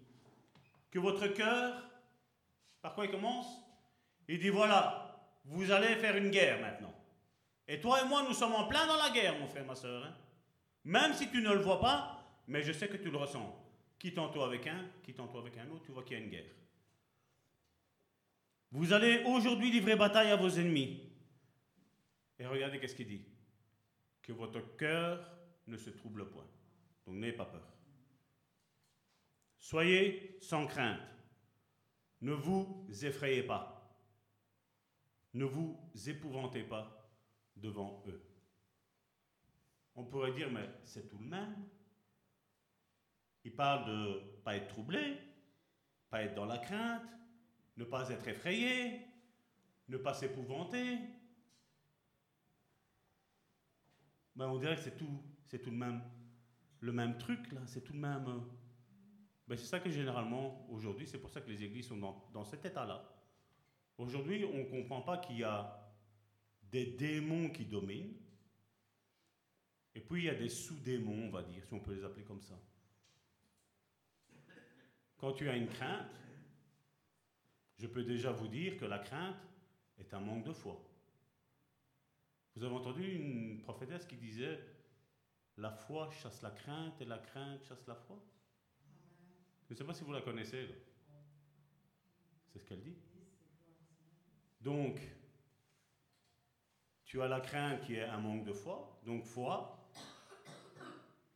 Que 0.92 1.00
votre 1.00 1.26
cœur, 1.26 1.82
par 2.80 2.94
quoi 2.94 3.06
il 3.06 3.10
commence? 3.10 3.46
Il 4.28 4.38
dit, 4.38 4.50
voilà, 4.50 5.20
vous 5.44 5.72
allez 5.72 5.96
faire 5.96 6.16
une 6.16 6.30
guerre 6.30 6.60
maintenant. 6.60 6.94
Et 7.66 7.80
toi 7.80 8.02
et 8.02 8.08
moi, 8.08 8.24
nous 8.28 8.34
sommes 8.34 8.54
en 8.54 8.68
plein 8.68 8.86
dans 8.86 8.96
la 8.96 9.10
guerre, 9.10 9.36
mon 9.38 9.48
frère, 9.48 9.66
ma 9.66 9.74
soeur. 9.74 10.04
Hein. 10.04 10.14
Même 10.84 11.12
si 11.12 11.28
tu 11.28 11.42
ne 11.42 11.52
le 11.52 11.60
vois 11.60 11.80
pas, 11.80 12.22
mais 12.46 12.62
je 12.62 12.72
sais 12.72 12.88
que 12.88 12.96
tu 12.96 13.10
le 13.10 13.16
ressens. 13.16 13.60
Qui 13.98 14.14
tantôt 14.14 14.42
avec 14.42 14.66
un, 14.68 14.86
qui 15.02 15.12
tantôt 15.12 15.38
avec 15.38 15.56
un 15.58 15.68
autre, 15.70 15.82
tu 15.86 15.92
vois 15.92 16.04
qu'il 16.04 16.16
y 16.16 16.20
a 16.20 16.22
une 16.22 16.30
guerre. 16.30 16.52
Vous 18.70 18.92
allez 18.92 19.24
aujourd'hui 19.24 19.72
livrer 19.72 19.96
bataille 19.96 20.30
à 20.30 20.36
vos 20.36 20.50
ennemis. 20.50 21.00
Et 22.38 22.46
regardez 22.46 22.78
qu'est-ce 22.78 22.94
qu'il 22.94 23.08
dit. 23.08 23.22
Que 24.24 24.32
votre 24.32 24.76
cœur 24.76 25.30
ne 25.66 25.76
se 25.76 25.90
trouble 25.90 26.28
point. 26.30 26.48
Donc 27.06 27.16
n'ayez 27.16 27.34
pas 27.34 27.44
peur. 27.44 27.72
Soyez 29.58 30.38
sans 30.40 30.66
crainte. 30.66 31.00
Ne 32.22 32.32
vous 32.32 32.86
effrayez 33.02 33.42
pas. 33.42 33.70
Ne 35.34 35.44
vous 35.44 35.78
épouvantez 36.06 36.62
pas 36.62 37.10
devant 37.54 38.02
eux. 38.06 38.22
On 39.94 40.04
pourrait 40.04 40.32
dire, 40.32 40.50
mais 40.50 40.68
c'est 40.84 41.08
tout 41.08 41.18
le 41.18 41.26
même. 41.26 41.68
Il 43.44 43.54
parle 43.54 43.86
de 43.86 44.20
pas 44.42 44.56
être 44.56 44.68
troublé, 44.68 45.18
pas 46.08 46.22
être 46.22 46.34
dans 46.34 46.46
la 46.46 46.58
crainte, 46.58 47.04
ne 47.76 47.84
pas 47.84 48.08
être 48.08 48.26
effrayé, 48.26 49.00
ne 49.88 49.98
pas 49.98 50.14
s'épouvanter. 50.14 50.98
Ben, 54.36 54.48
on 54.48 54.58
dirait 54.58 54.76
que 54.76 54.82
c'est 54.82 54.96
tout, 54.96 55.22
c'est 55.46 55.60
tout 55.60 55.70
le 55.70 55.76
même, 55.76 56.02
le 56.80 56.92
même 56.92 57.18
truc 57.18 57.52
là, 57.52 57.60
c'est 57.66 57.82
tout 57.82 57.92
le 57.92 58.00
même. 58.00 58.24
Ben, 59.46 59.56
c'est 59.56 59.66
ça 59.66 59.80
que 59.80 59.90
généralement 59.90 60.66
aujourd'hui, 60.70 61.06
c'est 61.06 61.18
pour 61.18 61.30
ça 61.30 61.40
que 61.40 61.48
les 61.48 61.62
églises 61.62 61.86
sont 61.86 61.98
dans, 61.98 62.28
dans 62.32 62.44
cet 62.44 62.64
état-là. 62.64 63.08
Aujourd'hui, 63.98 64.44
on 64.44 64.58
ne 64.58 64.64
comprend 64.64 65.02
pas 65.02 65.18
qu'il 65.18 65.38
y 65.38 65.44
a 65.44 65.80
des 66.62 66.86
démons 66.86 67.50
qui 67.50 67.64
dominent, 67.64 68.14
et 69.94 70.00
puis 70.00 70.22
il 70.22 70.24
y 70.24 70.30
a 70.30 70.34
des 70.34 70.48
sous-démons, 70.48 71.28
on 71.28 71.30
va 71.30 71.42
dire, 71.42 71.64
si 71.64 71.72
on 71.72 71.80
peut 71.80 71.94
les 71.94 72.04
appeler 72.04 72.24
comme 72.24 72.42
ça. 72.42 72.58
Quand 75.16 75.32
tu 75.32 75.48
as 75.48 75.56
une 75.56 75.68
crainte, 75.68 76.10
je 77.78 77.86
peux 77.86 78.02
déjà 78.02 78.32
vous 78.32 78.48
dire 78.48 78.76
que 78.76 78.84
la 78.84 78.98
crainte 78.98 79.36
est 79.98 80.12
un 80.12 80.20
manque 80.20 80.44
de 80.44 80.52
foi. 80.52 80.82
Vous 82.56 82.62
avez 82.62 82.74
entendu 82.74 83.14
une 83.14 83.60
prophétesse 83.60 84.06
qui 84.06 84.16
disait 84.16 84.60
La 85.56 85.72
foi 85.72 86.10
chasse 86.10 86.42
la 86.42 86.50
crainte 86.50 87.00
et 87.00 87.04
la 87.04 87.18
crainte 87.18 87.64
chasse 87.64 87.86
la 87.86 87.96
foi? 87.96 88.16
Je 89.66 89.72
ne 89.72 89.78
sais 89.78 89.84
pas 89.84 89.94
si 89.94 90.04
vous 90.04 90.12
la 90.12 90.20
connaissez. 90.20 90.68
C'est 92.52 92.58
ce 92.60 92.64
qu'elle 92.64 92.82
dit. 92.82 92.96
Donc, 94.60 95.00
tu 97.04 97.20
as 97.20 97.28
la 97.28 97.40
crainte 97.40 97.82
qui 97.82 97.96
est 97.96 98.04
un 98.04 98.18
manque 98.18 98.44
de 98.44 98.52
foi. 98.52 99.00
Donc, 99.04 99.24
foi, 99.24 99.90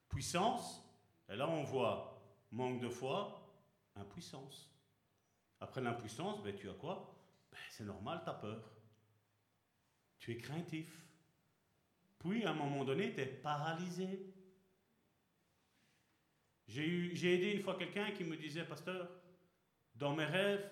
puissance. 0.08 0.84
Et 1.28 1.36
là, 1.36 1.48
on 1.48 1.64
voit 1.64 2.22
manque 2.52 2.80
de 2.80 2.88
foi, 2.88 3.52
impuissance. 3.96 4.70
Après 5.60 5.80
l'impuissance, 5.80 6.42
ben, 6.42 6.54
tu 6.54 6.70
as 6.70 6.74
quoi? 6.74 7.14
Ben, 7.50 7.58
C'est 7.70 7.84
normal, 7.84 8.20
tu 8.22 8.30
as 8.30 8.34
peur. 8.34 8.70
Tu 10.18 10.32
es 10.32 10.36
craintif. 10.36 11.07
Puis, 12.18 12.44
à 12.44 12.50
un 12.50 12.54
moment 12.54 12.84
donné, 12.84 13.14
tu 13.14 13.20
es 13.20 13.26
paralysé. 13.26 14.34
J'ai 16.66 16.86
eu- 16.86 17.26
aidé 17.26 17.52
une 17.52 17.62
fois 17.62 17.76
quelqu'un 17.76 18.10
qui 18.12 18.24
me 18.24 18.36
disait, 18.36 18.64
pasteur, 18.64 19.08
dans 19.94 20.14
mes 20.14 20.24
rêves, 20.24 20.70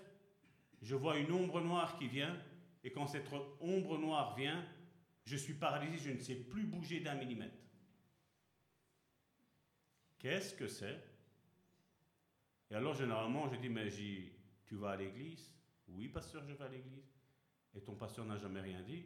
je 0.82 0.94
vois 0.94 1.18
une 1.18 1.32
ombre 1.32 1.60
noire 1.60 1.96
qui 1.98 2.06
vient, 2.08 2.36
et 2.84 2.90
quand 2.90 3.06
cette 3.06 3.28
ombre 3.60 3.98
noire 3.98 4.36
vient, 4.36 4.64
je 5.24 5.36
suis 5.36 5.54
paralysé, 5.54 5.98
je 5.98 6.10
ne 6.10 6.20
sais 6.20 6.34
plus 6.34 6.64
bouger 6.64 7.00
d'un 7.00 7.14
millimètre. 7.14 7.56
Qu'est-ce 10.18 10.54
que 10.54 10.68
c'est? 10.68 11.02
Et 12.70 12.74
alors, 12.74 12.94
généralement, 12.94 13.48
je 13.48 13.56
dis, 13.56 13.68
mais 13.68 13.88
tu 14.64 14.74
vas 14.74 14.90
à 14.90 14.96
l'église? 14.96 15.52
Oui, 15.88 16.08
pasteur, 16.08 16.44
je 16.46 16.52
vais 16.52 16.64
à 16.64 16.68
l'église. 16.68 17.08
Et 17.74 17.80
ton 17.80 17.94
pasteur 17.94 18.24
n'a 18.24 18.36
jamais 18.36 18.60
rien 18.60 18.82
dit 18.82 19.04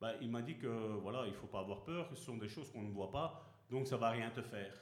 Bah, 0.00 0.14
Il 0.20 0.30
m'a 0.30 0.42
dit 0.42 0.56
que, 0.56 0.66
voilà, 0.66 1.24
il 1.26 1.32
ne 1.32 1.36
faut 1.36 1.46
pas 1.46 1.60
avoir 1.60 1.84
peur, 1.84 2.08
que 2.08 2.14
ce 2.14 2.24
sont 2.24 2.36
des 2.36 2.48
choses 2.48 2.70
qu'on 2.70 2.82
ne 2.82 2.90
voit 2.90 3.10
pas, 3.10 3.64
donc 3.70 3.86
ça 3.86 3.96
va 3.96 4.10
rien 4.10 4.30
te 4.30 4.42
faire. 4.42 4.74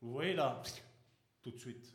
Vous 0.00 0.12
voyez 0.12 0.34
là 0.34 0.62
Tout 1.42 1.50
de 1.50 1.58
suite. 1.58 1.94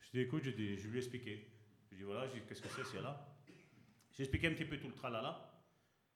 Je 0.00 0.10
dis, 0.10 0.20
écoute, 0.20 0.42
je, 0.44 0.50
je 0.50 0.88
lui 0.88 0.96
ai 0.96 0.98
expliqué. 0.98 1.50
Je 1.90 1.96
dis, 1.96 2.02
voilà, 2.02 2.28
qu'est-ce 2.28 2.62
que 2.62 2.68
c'est, 2.68 2.84
c'est 2.84 3.00
là? 3.00 3.26
J'ai 4.12 4.22
expliqué 4.22 4.46
un 4.46 4.54
petit 4.54 4.64
peu 4.64 4.78
tout 4.78 4.88
le 4.88 4.94
tralala. 4.94 5.50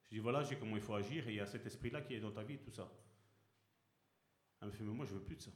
Je 0.05 0.11
dis, 0.11 0.19
voilà, 0.19 0.43
j'ai 0.43 0.57
comment 0.57 0.77
il 0.77 0.83
faut 0.83 0.95
agir, 0.95 1.27
et 1.27 1.33
il 1.33 1.37
y 1.37 1.41
a 1.41 1.47
cet 1.47 1.66
esprit-là 1.66 2.03
qui 2.03 2.15
est 2.15 2.21
dans 2.21 2.31
ta 2.31 2.43
vie, 2.43 2.59
tout 2.59 2.71
ça. 2.71 2.91
Elle 4.61 4.69
me 4.69 4.73
fait, 4.73 4.85
mais 4.85 4.93
moi, 4.93 5.07
je 5.07 5.15
veux 5.15 5.23
plus 5.23 5.37
de 5.37 5.43
ça. 5.43 5.51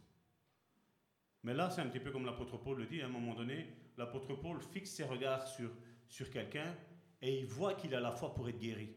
Mais 1.42 1.54
là, 1.54 1.70
c'est 1.70 1.80
un 1.80 1.88
petit 1.88 2.00
peu 2.00 2.10
comme 2.10 2.26
l'apôtre 2.26 2.56
Paul 2.58 2.78
le 2.78 2.86
dit, 2.86 3.00
à 3.00 3.06
un 3.06 3.10
moment 3.10 3.34
donné, 3.34 3.72
l'apôtre 3.96 4.34
Paul 4.34 4.60
fixe 4.60 4.90
ses 4.90 5.04
regards 5.04 5.46
sur, 5.46 5.70
sur 6.08 6.30
quelqu'un, 6.30 6.76
et 7.20 7.38
il 7.38 7.46
voit 7.46 7.74
qu'il 7.74 7.94
a 7.94 8.00
la 8.00 8.12
foi 8.12 8.34
pour 8.34 8.48
être 8.48 8.58
guéri. 8.58 8.94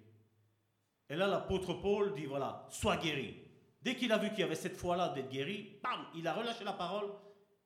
Et 1.09 1.15
là, 1.15 1.27
l'apôtre 1.27 1.73
Paul 1.73 2.13
dit, 2.13 2.25
voilà, 2.25 2.67
sois 2.69 2.97
guéri. 2.97 3.35
Dès 3.81 3.95
qu'il 3.95 4.11
a 4.11 4.17
vu 4.17 4.29
qu'il 4.29 4.39
y 4.39 4.43
avait 4.43 4.55
cette 4.55 4.77
foi-là 4.77 5.09
d'être 5.09 5.29
guéri, 5.29 5.79
bam, 5.83 6.05
il 6.15 6.27
a 6.27 6.33
relâché 6.33 6.63
la 6.63 6.73
parole 6.73 7.09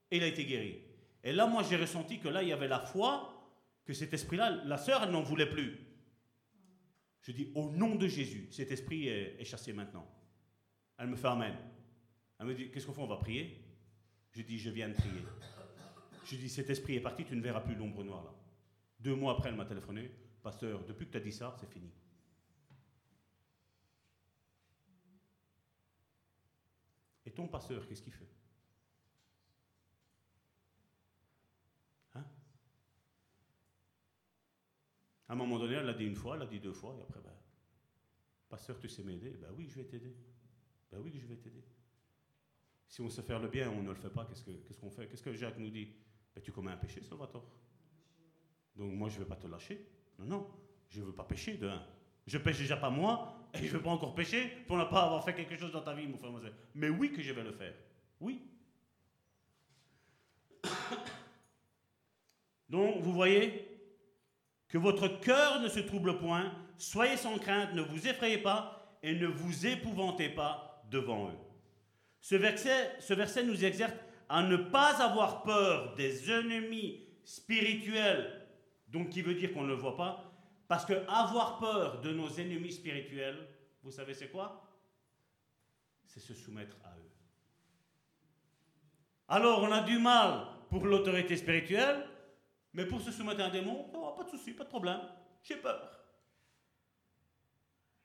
et 0.10 0.18
il 0.18 0.24
a 0.24 0.28
été 0.28 0.46
guéri. 0.46 0.82
Et 1.24 1.34
là, 1.34 1.46
moi, 1.46 1.64
j'ai 1.64 1.76
ressenti 1.76 2.20
que 2.20 2.30
là, 2.30 2.42
il 2.42 2.50
y 2.50 2.54
avait 2.54 2.68
la 2.68 2.80
foi, 2.80 3.32
que 3.84 3.94
cet 3.94 4.14
esprit-là, 4.14 4.64
la 4.66 4.78
sœur, 4.78 5.04
elle 5.04 5.12
n'en 5.12 5.22
voulait 5.22 5.50
plus. 5.50 5.78
Je 7.22 7.32
dis, 7.32 7.52
au 7.56 7.70
nom 7.72 7.96
de 7.96 8.08
Jésus, 8.08 8.48
cet 8.52 8.72
esprit 8.72 9.08
est, 9.08 9.40
est 9.40 9.46
chassé 9.46 9.74
maintenant. 9.74 10.08
Elle 10.98 11.08
me 11.08 11.16
fait 11.16 11.28
Amen. 11.28 11.56
Elle 12.40 12.48
me 12.48 12.56
dit, 12.56 12.72
qu'est-ce 12.72 12.86
qu'on 12.86 12.94
fait 12.94 13.02
On 13.02 13.08
va 13.08 13.18
prier? 13.18 13.62
Je 14.32 14.42
dis, 14.42 14.58
je 14.58 14.70
viens 14.70 14.90
de 14.90 14.94
prier. 14.94 15.24
Je 16.26 16.36
dis, 16.36 16.50
cet 16.50 16.70
esprit 16.70 16.96
est 16.96 17.02
parti, 17.02 17.26
tu 17.26 17.36
ne 17.36 17.42
verras 17.42 17.62
plus 17.62 17.76
l'ombre 17.76 18.04
noire 18.04 18.24
là. 18.24 18.34
Deux 19.00 19.16
mois 19.16 19.34
après, 19.34 19.50
elle 19.50 19.56
m'a 19.56 19.66
téléphoné, 19.66 20.10
pasteur, 20.46 20.86
depuis 20.86 21.08
que 21.08 21.12
tu 21.14 21.18
as 21.18 21.22
dit 21.22 21.32
ça, 21.32 21.56
c'est 21.60 21.66
fini. 21.66 21.92
Et 27.26 27.32
ton 27.32 27.48
pasteur, 27.48 27.88
qu'est-ce 27.88 28.04
qu'il 28.04 28.14
fait? 28.14 28.30
Hein? 32.14 32.24
À 35.28 35.34
un 35.34 35.36
moment 35.36 35.58
donné, 35.58 35.74
elle 35.74 35.88
l'a 35.88 35.96
dit 35.96 36.06
une 36.06 36.16
fois, 36.16 36.36
elle 36.36 36.42
l'a 36.42 36.46
dit 36.46 36.60
deux 36.60 36.74
fois, 36.74 36.96
et 36.96 37.02
après, 37.02 37.20
ben, 37.22 37.34
pasteur, 38.48 38.78
tu 38.78 38.88
sais 38.88 39.02
m'aider? 39.04 39.32
Ben 39.32 39.50
oui, 39.58 39.68
je 39.68 39.78
vais 39.82 39.86
t'aider. 39.88 40.16
Ben 40.92 41.00
oui, 41.00 41.18
je 41.20 41.26
vais 41.26 41.38
t'aider. 41.38 41.66
Si 42.88 43.02
on 43.02 43.10
sait 43.10 43.24
faire 43.24 43.40
le 43.40 43.48
bien, 43.48 43.72
on 43.72 43.82
ne 43.82 43.90
le 43.90 43.96
fait 43.96 44.12
pas, 44.12 44.26
qu'est-ce 44.26 44.44
que- 44.44 44.62
qu'est-ce 44.68 44.80
qu'on 44.80 44.92
fait? 44.92 45.08
Qu'est-ce 45.08 45.24
que 45.24 45.34
Jacques 45.34 45.58
nous 45.58 45.72
dit? 45.72 45.92
Ben, 46.36 46.42
Tu 46.44 46.52
commets 46.52 46.72
un 46.72 46.78
péché, 46.78 47.02
Salvatore. 47.02 47.50
Donc 48.76 48.94
moi, 48.94 49.10
je 49.10 49.16
ne 49.18 49.24
vais 49.24 49.30
pas 49.30 49.38
te 49.38 49.48
lâcher. 49.48 49.90
Non, 50.20 50.26
non, 50.26 50.48
je 50.90 51.02
ne 51.02 51.06
veux 51.06 51.14
pas 51.14 51.24
pécher 51.24 51.58
de. 51.58 51.70
Je 52.28 52.38
pêche 52.38 52.58
déjà 52.58 52.78
pas 52.78 52.90
moi, 52.90 53.50
et 53.54 53.60
je 53.60 53.66
ne 53.66 53.70
veux 53.70 53.82
pas 53.82 53.92
encore 53.92 54.16
pécher 54.16 54.48
pour 54.68 54.78
ne 54.78 54.86
pas 54.86 55.04
avoir 55.04 55.24
fait 55.24 55.34
quelque 55.34 55.58
chose 55.58 55.72
dans 55.72 55.82
ta 55.82 55.94
vie, 55.94 56.08
mon 56.08 56.18
frère. 56.18 56.32
Mais 56.74 56.90
oui 56.90 57.12
que 57.12 57.22
je 57.22 57.32
vais 57.32 57.44
le 57.44 57.52
faire. 57.52 57.74
Oui. 58.20 58.42
Donc, 62.70 63.02
vous 63.02 63.14
voyez 63.14 63.68
que 64.68 64.78
votre 64.78 65.08
cœur 65.20 65.62
ne 65.62 65.70
se 65.70 65.80
trouble 65.80 66.18
point, 66.18 66.52
soyez 66.78 67.18
sans 67.18 67.38
crainte, 67.38 67.74
ne 67.74 67.82
vous 67.82 68.08
effrayez 68.08 68.40
pas 68.40 68.98
et 69.04 69.14
ne 69.14 69.28
vous 69.28 69.68
épouvantez 69.68 70.30
pas 70.30 70.84
devant 70.90 71.30
eux. 71.30 71.38
Ce 72.20 72.36
verset 72.36 73.44
nous 73.44 73.64
exerce 73.64 73.94
à 74.28 74.42
ne 74.42 74.58
pas 74.58 75.02
avoir 75.04 75.44
peur 75.44 75.94
des 75.96 76.32
ennemis 76.32 77.06
spirituels, 77.24 78.45
donc 78.96 79.10
qui 79.10 79.22
veut 79.22 79.36
dire 79.36 79.52
qu'on 79.54 79.64
ne 79.64 79.68
le 79.68 79.76
voit 79.76 79.98
pas, 79.98 80.32
parce 80.70 80.86
que 80.86 80.94
avoir 81.10 81.60
peur 81.60 82.00
de 82.00 82.14
nos 82.14 82.30
ennemis 82.30 82.72
spirituels, 82.72 83.46
vous 83.84 83.92
savez 83.92 84.14
c'est 84.14 84.30
quoi? 84.30 84.66
C'est 86.06 86.22
se 86.22 86.34
soumettre 86.34 86.78
à 86.86 86.98
eux. 86.98 87.12
Alors 89.28 89.62
on 89.64 89.72
a 89.72 89.82
du 89.82 90.00
mal 90.00 90.48
pour 90.70 90.86
l'autorité 90.86 91.36
spirituelle, 91.36 92.08
mais 92.74 92.86
pour 92.86 93.02
se 93.02 93.12
soumettre 93.12 93.42
à 93.42 93.48
un 93.48 93.50
démon, 93.50 93.92
oh, 93.94 94.14
pas 94.18 94.24
de 94.24 94.30
souci, 94.30 94.54
pas 94.54 94.64
de 94.64 94.70
problème, 94.70 95.02
j'ai 95.44 95.58
peur. 95.58 95.92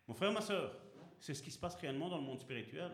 Mon 0.08 0.14
frère, 0.14 0.32
ma 0.32 0.40
soeur, 0.40 0.74
c'est 1.20 1.34
ce 1.34 1.42
qui 1.42 1.52
se 1.52 1.58
passe 1.58 1.76
réellement 1.76 2.08
dans 2.08 2.18
le 2.18 2.24
monde 2.24 2.40
spirituel. 2.40 2.90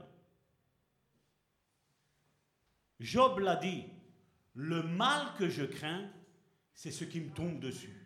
Job 3.00 3.38
l'a 3.38 3.56
dit, 3.56 3.84
le 4.52 4.82
mal 4.82 5.32
que 5.38 5.48
je 5.48 5.64
crains, 5.64 6.10
c'est 6.76 6.92
ce 6.92 7.04
qui 7.04 7.20
me 7.20 7.30
tombe 7.30 7.58
dessus. 7.58 7.96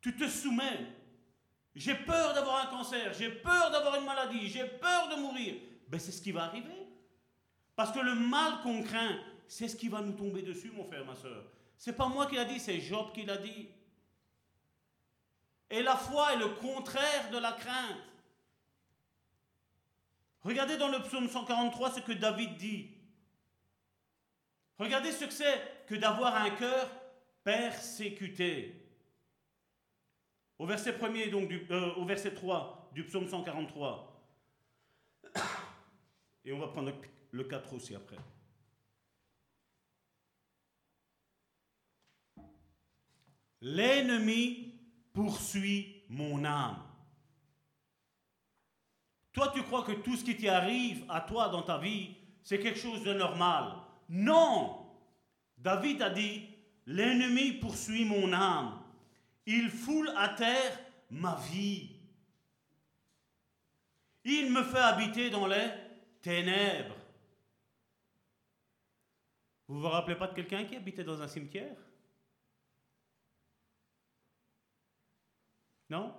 Tu 0.00 0.16
te 0.16 0.26
soumets. 0.26 0.86
J'ai 1.76 1.94
peur 1.94 2.34
d'avoir 2.34 2.66
un 2.66 2.70
cancer, 2.70 3.14
j'ai 3.14 3.30
peur 3.30 3.70
d'avoir 3.70 3.96
une 3.96 4.04
maladie, 4.04 4.48
j'ai 4.48 4.64
peur 4.64 5.08
de 5.08 5.20
mourir. 5.20 5.54
Ben, 5.88 6.00
c'est 6.00 6.12
ce 6.12 6.20
qui 6.20 6.32
va 6.32 6.44
arriver. 6.44 6.88
Parce 7.76 7.92
que 7.92 8.00
le 8.00 8.14
mal 8.14 8.60
qu'on 8.62 8.82
craint, 8.82 9.18
c'est 9.46 9.68
ce 9.68 9.76
qui 9.76 9.88
va 9.88 10.00
nous 10.00 10.12
tomber 10.12 10.42
dessus, 10.42 10.70
mon 10.70 10.84
frère, 10.84 11.04
ma 11.04 11.14
soeur. 11.14 11.44
C'est 11.76 11.96
pas 11.96 12.08
moi 12.08 12.26
qui 12.26 12.36
l'a 12.36 12.44
dit, 12.44 12.58
c'est 12.58 12.80
Job 12.80 13.12
qui 13.12 13.24
l'a 13.24 13.36
dit. 13.36 13.68
Et 15.70 15.82
la 15.82 15.96
foi 15.96 16.34
est 16.34 16.38
le 16.38 16.48
contraire 16.48 17.30
de 17.30 17.38
la 17.38 17.52
crainte. 17.52 17.98
Regardez 20.42 20.76
dans 20.76 20.88
le 20.88 21.02
psaume 21.02 21.28
143 21.28 21.92
ce 21.92 22.00
que 22.00 22.12
David 22.12 22.56
dit. 22.56 22.90
Regardez 24.78 25.12
ce 25.12 25.24
que 25.24 25.32
c'est 25.32 25.84
que 25.86 25.94
d'avoir 25.94 26.34
un 26.36 26.50
cœur 26.50 26.90
persécuté. 27.44 28.82
Au 30.58 30.66
verset 30.66 30.96
1 31.02 31.30
donc 31.30 31.48
du, 31.48 31.66
euh, 31.70 31.94
au 31.94 32.04
verset 32.04 32.34
3 32.34 32.90
du 32.94 33.04
psaume 33.04 33.28
143. 33.28 34.08
Et 36.44 36.52
on 36.52 36.58
va 36.58 36.68
prendre 36.68 36.92
le 37.30 37.44
4 37.44 37.72
aussi 37.74 37.94
après. 37.94 38.16
L'ennemi 43.60 44.74
poursuit 45.12 46.04
mon 46.08 46.44
âme. 46.44 46.82
Toi, 49.32 49.50
tu 49.54 49.62
crois 49.62 49.82
que 49.82 49.92
tout 49.92 50.16
ce 50.16 50.24
qui 50.24 50.36
t'arrive 50.36 51.04
à 51.08 51.20
toi 51.22 51.48
dans 51.48 51.62
ta 51.62 51.78
vie, 51.78 52.16
c'est 52.42 52.58
quelque 52.58 52.78
chose 52.78 53.02
de 53.02 53.14
normal. 53.14 53.81
Non 54.12 54.78
David 55.56 56.02
a 56.02 56.10
dit, 56.10 56.48
l'ennemi 56.86 57.52
poursuit 57.52 58.04
mon 58.04 58.32
âme. 58.32 58.82
Il 59.46 59.70
foule 59.70 60.12
à 60.16 60.28
terre 60.30 60.78
ma 61.10 61.36
vie. 61.50 61.96
Il 64.24 64.52
me 64.52 64.62
fait 64.64 64.78
habiter 64.78 65.30
dans 65.30 65.46
les 65.46 65.70
ténèbres. 66.20 66.96
Vous 69.68 69.80
vous 69.80 69.88
rappelez 69.88 70.16
pas 70.16 70.26
de 70.26 70.34
quelqu'un 70.34 70.64
qui 70.64 70.76
habitait 70.76 71.04
dans 71.04 71.22
un 71.22 71.28
cimetière? 71.28 71.76
Non? 75.88 76.14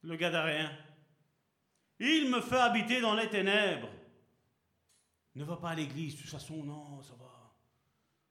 Le 0.00 0.16
Gadarien. 0.16 0.70
Il 1.98 2.30
me 2.30 2.40
fait 2.40 2.56
habiter 2.56 3.00
dans 3.00 3.14
les 3.14 3.28
ténèbres. 3.28 3.88
Ne 5.34 5.44
va 5.44 5.56
pas 5.56 5.70
à 5.70 5.74
l'église, 5.74 6.16
de 6.16 6.20
toute 6.20 6.30
façon, 6.30 6.62
non, 6.62 7.00
ça 7.02 7.14
va. 7.14 7.54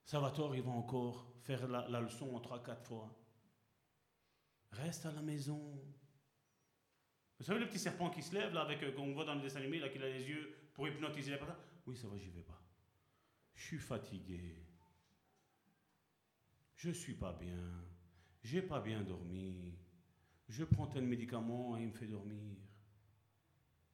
Salvatore, 0.06 0.56
il 0.56 0.62
va 0.62 0.72
encore 0.72 1.34
faire 1.42 1.68
la, 1.68 2.02
leçon 2.02 2.36
en 2.36 2.40
trois, 2.40 2.62
quatre 2.62 2.86
fois. 2.86 3.18
Reste 4.72 5.06
à 5.06 5.12
la 5.12 5.22
maison. 5.22 5.82
Vous 7.40 7.46
savez 7.46 7.60
le 7.60 7.68
petit 7.68 7.80
serpent 7.80 8.10
qui 8.10 8.22
se 8.22 8.34
lève, 8.36 8.54
là, 8.54 8.62
avec, 8.62 8.84
euh, 8.84 8.92
qu'on 8.92 9.14
voit 9.14 9.26
dans 9.26 9.36
le 9.36 9.42
dessin 9.42 9.60
animé, 9.60 9.80
là, 9.80 9.90
qu'il 9.90 10.04
a 10.04 10.10
les 10.10 10.24
yeux 10.24 10.56
pour 10.74 10.88
hypnotiser 10.88 11.32
les 11.32 11.38
personnes 11.38 11.56
Oui, 11.88 11.98
ça 11.98 12.08
va, 12.08 12.18
j'y 12.18 12.30
vais 12.30 12.44
pas. 12.44 12.62
Je 13.56 13.64
suis 13.66 13.80
fatigué. 13.80 14.56
Je 16.76 16.92
suis 16.92 17.16
pas 17.16 17.34
bien. 17.34 17.86
J'ai 18.44 18.62
pas 18.62 18.80
bien 18.80 19.02
dormi. 19.02 19.76
Je 20.48 20.64
prends 20.64 20.88
tel 20.88 21.06
médicament 21.06 21.78
et 21.78 21.82
il 21.82 21.88
me 21.88 21.94
fait 21.94 22.08
dormir. 22.08 22.58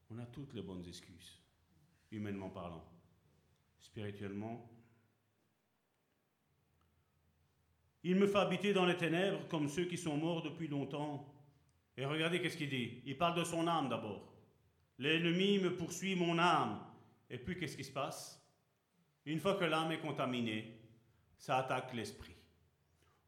On 0.09 0.17
a 0.17 0.25
toutes 0.25 0.53
les 0.53 0.61
bonnes 0.61 0.85
excuses, 0.87 1.41
humainement 2.11 2.49
parlant. 2.49 2.96
Spirituellement, 3.87 4.69
il 8.03 8.15
me 8.17 8.27
fait 8.27 8.37
habiter 8.37 8.73
dans 8.73 8.85
les 8.85 8.97
ténèbres 8.97 9.47
comme 9.47 9.69
ceux 9.69 9.85
qui 9.85 9.97
sont 9.97 10.17
morts 10.17 10.43
depuis 10.43 10.67
longtemps. 10.67 11.33
Et 11.95 12.05
regardez 12.05 12.41
qu'est-ce 12.41 12.57
qu'il 12.57 12.69
dit. 12.69 13.01
Il 13.05 13.17
parle 13.17 13.39
de 13.39 13.45
son 13.45 13.65
âme 13.65 13.87
d'abord. 13.87 14.33
L'ennemi 14.99 15.59
me 15.59 15.75
poursuit 15.75 16.15
mon 16.15 16.37
âme. 16.37 16.79
Et 17.29 17.37
puis 17.37 17.57
qu'est-ce 17.57 17.77
qui 17.77 17.85
se 17.85 17.91
passe? 17.91 18.45
Une 19.25 19.39
fois 19.39 19.55
que 19.55 19.63
l'âme 19.63 19.93
est 19.93 20.01
contaminée, 20.01 20.79
ça 21.37 21.57
attaque 21.57 21.93
l'esprit. 21.93 22.35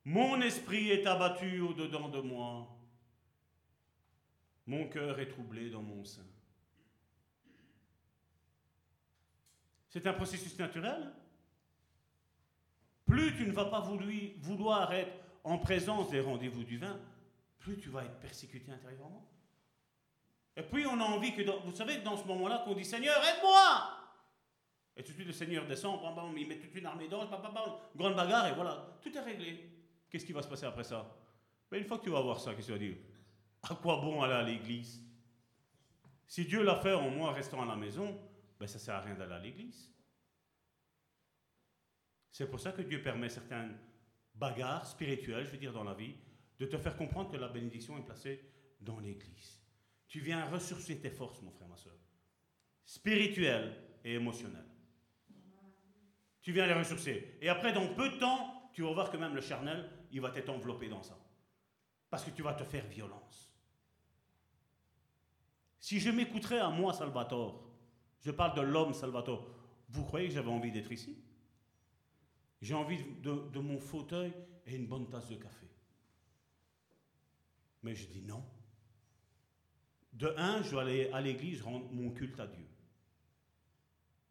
Mon 0.03 0.41
esprit 0.41 0.89
est 0.89 1.07
abattu 1.07 1.61
au-dedans 1.61 2.09
de 2.09 2.19
moi. 2.19 2.67
Mon 4.67 4.89
cœur 4.89 5.19
est 5.19 5.29
troublé 5.29 5.69
dans 5.69 5.81
mon 5.81 6.03
sein. 6.03 6.27
C'est 9.89 10.05
un 10.05 10.13
processus 10.13 10.57
naturel. 10.57 11.11
Plus 13.05 13.35
tu 13.35 13.45
ne 13.45 13.51
vas 13.51 13.65
pas 13.65 13.81
vouloir 13.81 14.93
être 14.93 15.11
en 15.43 15.57
présence 15.57 16.09
des 16.11 16.19
rendez-vous 16.19 16.63
du 16.63 16.77
vin, 16.77 16.99
plus 17.57 17.77
tu 17.79 17.89
vas 17.89 18.03
être 18.03 18.19
persécuté 18.19 18.71
intérieurement. 18.71 19.27
Et 20.55 20.61
puis 20.61 20.85
on 20.85 20.99
a 20.99 21.03
envie 21.03 21.33
que, 21.33 21.41
vous 21.65 21.75
savez, 21.75 21.99
dans 21.99 22.17
ce 22.17 22.25
moment-là, 22.25 22.63
qu'on 22.65 22.75
dit 22.75 22.85
Seigneur, 22.85 23.15
aide-moi 23.17 23.97
Et 24.95 25.03
tout 25.03 25.11
de 25.11 25.15
suite 25.15 25.27
le 25.27 25.33
Seigneur 25.33 25.65
descend, 25.65 25.99
il 26.37 26.47
met 26.47 26.59
toute 26.59 26.75
une 26.75 26.85
armée 26.85 27.07
d'anges, 27.07 27.29
grande 27.95 28.15
bagarre, 28.15 28.47
et 28.47 28.53
voilà, 28.53 28.97
tout 29.01 29.15
est 29.15 29.21
réglé. 29.21 29.69
Qu'est-ce 30.09 30.25
qui 30.25 30.33
va 30.33 30.41
se 30.41 30.47
passer 30.47 30.65
après 30.65 30.83
ça? 30.83 31.09
Mais 31.71 31.79
Une 31.79 31.85
fois 31.85 31.97
que 31.97 32.03
tu 32.03 32.09
vas 32.09 32.21
voir 32.21 32.39
ça, 32.39 32.53
qu'est-ce 32.53 32.67
que 32.67 32.73
tu 32.73 32.79
vas 32.79 32.85
dire? 32.85 32.97
À 33.63 33.75
quoi 33.75 33.97
bon 33.97 34.21
aller 34.21 34.33
à 34.33 34.43
l'église? 34.43 35.01
Si 36.27 36.45
Dieu 36.45 36.61
l'a 36.63 36.75
fait 36.75 36.93
en 36.93 37.09
moi 37.09 37.31
restant 37.31 37.61
à 37.61 37.65
la 37.65 37.75
maison, 37.75 38.19
ben 38.59 38.67
ça 38.67 38.75
ne 38.75 38.83
sert 38.83 38.95
à 38.95 39.01
rien 39.01 39.15
d'aller 39.15 39.33
à 39.33 39.39
l'église. 39.39 39.93
C'est 42.31 42.49
pour 42.49 42.59
ça 42.59 42.71
que 42.71 42.81
Dieu 42.81 43.01
permet 43.01 43.29
certaines 43.29 43.77
bagarres 44.35 44.85
spirituelles, 44.85 45.45
je 45.45 45.51
veux 45.51 45.57
dire, 45.57 45.73
dans 45.73 45.83
la 45.83 45.93
vie, 45.93 46.15
de 46.59 46.65
te 46.65 46.77
faire 46.77 46.95
comprendre 46.95 47.31
que 47.31 47.37
la 47.37 47.47
bénédiction 47.47 47.97
est 47.97 48.05
placée 48.05 48.41
dans 48.81 48.99
l'église. 48.99 49.61
Tu 50.07 50.19
viens 50.19 50.45
ressourcer 50.45 50.99
tes 50.99 51.09
forces, 51.09 51.41
mon 51.41 51.51
frère, 51.51 51.67
ma 51.67 51.77
soeur, 51.77 51.97
spirituelles 52.85 53.75
et 54.03 54.15
émotionnelles. 54.15 54.65
Tu 56.41 56.51
viens 56.51 56.65
les 56.65 56.73
ressourcer. 56.73 57.37
Et 57.41 57.49
après, 57.49 57.73
dans 57.73 57.93
peu 57.93 58.09
de 58.09 58.17
temps, 58.17 58.71
tu 58.73 58.81
vas 58.81 58.93
voir 58.93 59.11
que 59.11 59.17
même 59.17 59.35
le 59.35 59.41
charnel, 59.41 59.89
il 60.11 60.21
va 60.21 60.31
t'être 60.31 60.49
enveloppé 60.49 60.89
dans 60.89 61.03
ça. 61.03 61.17
Parce 62.09 62.23
que 62.23 62.31
tu 62.31 62.41
vas 62.41 62.53
te 62.53 62.63
faire 62.63 62.85
violence. 62.87 63.53
Si 65.79 65.99
je 65.99 66.09
m'écouterais 66.09 66.59
à 66.59 66.69
moi, 66.69 66.93
Salvatore, 66.93 67.68
je 68.21 68.31
parle 68.31 68.55
de 68.55 68.61
l'homme 68.61 68.93
Salvatore, 68.93 69.47
vous 69.89 70.03
croyez 70.03 70.27
que 70.27 70.33
j'avais 70.33 70.51
envie 70.51 70.71
d'être 70.71 70.91
ici? 70.91 71.17
J'ai 72.61 72.73
envie 72.73 72.99
de, 73.21 73.59
mon 73.59 73.79
fauteuil 73.79 74.33
et 74.65 74.75
une 74.75 74.85
bonne 74.85 75.09
tasse 75.09 75.29
de 75.29 75.35
café. 75.35 75.67
Mais 77.83 77.95
je 77.95 78.07
dis 78.07 78.21
non. 78.21 78.43
De 80.13 80.33
un, 80.37 80.61
je 80.63 80.71
dois 80.71 80.81
aller 80.81 81.09
à 81.11 81.21
l'église 81.21 81.61
rendre 81.61 81.89
mon 81.91 82.11
culte 82.11 82.39
à 82.39 82.47
Dieu. 82.47 82.65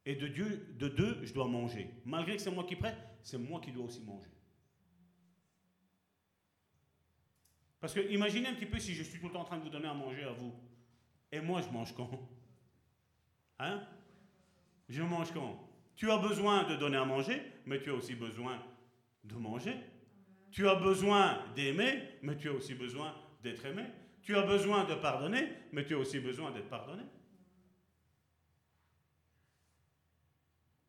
Et 0.05 0.16
de, 0.16 0.28
Dieu, 0.28 0.74
de 0.78 0.89
deux, 0.89 1.24
je 1.24 1.32
dois 1.32 1.48
manger. 1.48 1.90
Malgré 2.05 2.36
que 2.36 2.43
c'est 2.43 2.51
moi 2.51 2.65
qui 2.65 2.77
prête, 2.77 2.98
c'est 3.23 3.39
moi 3.39 3.60
qui 3.60 3.73
dois 3.73 3.85
aussi 3.85 4.02
manger. 4.02 4.31
Parce 7.81 7.94
que 7.94 8.01
imaginez 8.10 8.48
un 8.48 8.55
petit 8.55 8.66
peu 8.66 8.78
si 8.78 8.94
je 8.94 9.02
suis 9.02 9.20
tout 9.20 9.27
le 9.27 9.32
temps 9.32 9.43
en 9.43 9.44
train 9.44 9.59
de 9.59 9.62
vous 9.62 9.70
donner 9.70 9.89
à 9.89 9.94
manger 9.94 10.24
à 10.24 10.32
vous. 10.32 10.52
Et 11.31 11.40
moi, 11.40 11.62
je 11.62 11.69
mange 11.69 11.94
quand? 11.94 12.10
Hein? 13.59 13.83
Je 14.89 15.03
mange 15.03 15.33
quand? 15.33 15.69
Tu 15.97 16.11
as 16.11 16.19
besoin 16.19 16.65
de 16.65 16.77
donner 16.77 16.97
à 16.97 17.05
manger, 17.05 17.43
mais 17.67 17.81
tu 17.81 17.91
as 17.91 17.95
aussi 17.95 18.15
besoin 18.15 18.63
de 19.25 19.35
manger. 19.35 19.77
Tu 20.51 20.69
as 20.69 20.77
besoin 20.77 21.45
d'aimer, 21.55 22.03
mais 22.23 22.37
tu 22.37 22.49
as 22.49 22.53
aussi 22.53 22.75
besoin 22.75 23.15
d'être 23.43 23.65
aimé. 23.67 23.85
Tu 24.23 24.37
as 24.37 24.43
besoin 24.43 24.85
de 24.85 24.95
pardonner, 24.95 25.49
mais 25.73 25.85
tu 25.85 25.95
as 25.95 25.99
aussi 25.99 26.21
besoin 26.21 26.51
d'être 26.51 26.69
pardonné. 26.69 27.03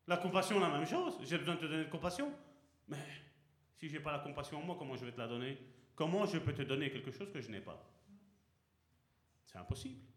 La 0.06 0.16
compassion, 0.16 0.58
la 0.58 0.70
même 0.70 0.86
chose. 0.86 1.18
J'ai 1.22 1.38
besoin 1.38 1.54
de 1.54 1.60
te 1.60 1.66
donner 1.66 1.84
de 1.84 1.90
compassion. 1.90 2.32
Mais 2.88 2.98
si 3.76 3.88
je 3.88 3.94
n'ai 3.94 4.00
pas 4.00 4.12
la 4.12 4.18
compassion 4.18 4.58
en 4.58 4.62
moi, 4.62 4.76
comment 4.78 4.96
je 4.96 5.04
vais 5.04 5.12
te 5.12 5.18
la 5.18 5.28
donner? 5.28 5.58
Comment 5.94 6.26
je 6.26 6.38
peux 6.38 6.52
te 6.52 6.62
donner 6.62 6.90
quelque 6.90 7.10
chose 7.12 7.30
que 7.32 7.40
je 7.40 7.50
n'ai 7.50 7.60
pas? 7.60 7.80
C'est 9.44 9.58
impossible. 9.58 10.09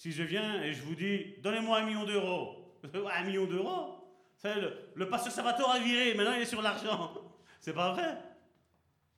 Si 0.00 0.12
je 0.12 0.22
viens 0.22 0.62
et 0.62 0.72
je 0.72 0.80
vous 0.80 0.94
dis, 0.94 1.34
donnez-moi 1.42 1.80
un 1.80 1.84
million 1.84 2.06
d'euros, 2.06 2.74
un 3.14 3.22
million 3.22 3.44
d'euros, 3.44 4.02
le, 4.42 4.72
le 4.94 5.08
pasteur 5.10 5.30
Salvatore 5.30 5.72
a 5.72 5.78
viré, 5.78 6.14
maintenant 6.14 6.32
il 6.36 6.40
est 6.40 6.46
sur 6.46 6.62
l'argent. 6.62 7.12
C'est 7.60 7.74
pas 7.74 7.92
vrai. 7.92 8.16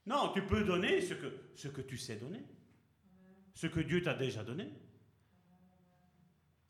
Non, 0.06 0.32
tu 0.34 0.44
peux 0.44 0.64
donner 0.64 1.00
ce 1.00 1.14
que, 1.14 1.32
ce 1.54 1.68
que 1.68 1.82
tu 1.82 1.96
sais 1.96 2.16
donner, 2.16 2.42
ce 3.54 3.68
que 3.68 3.78
Dieu 3.78 4.02
t'a 4.02 4.14
déjà 4.14 4.42
donné. 4.42 4.72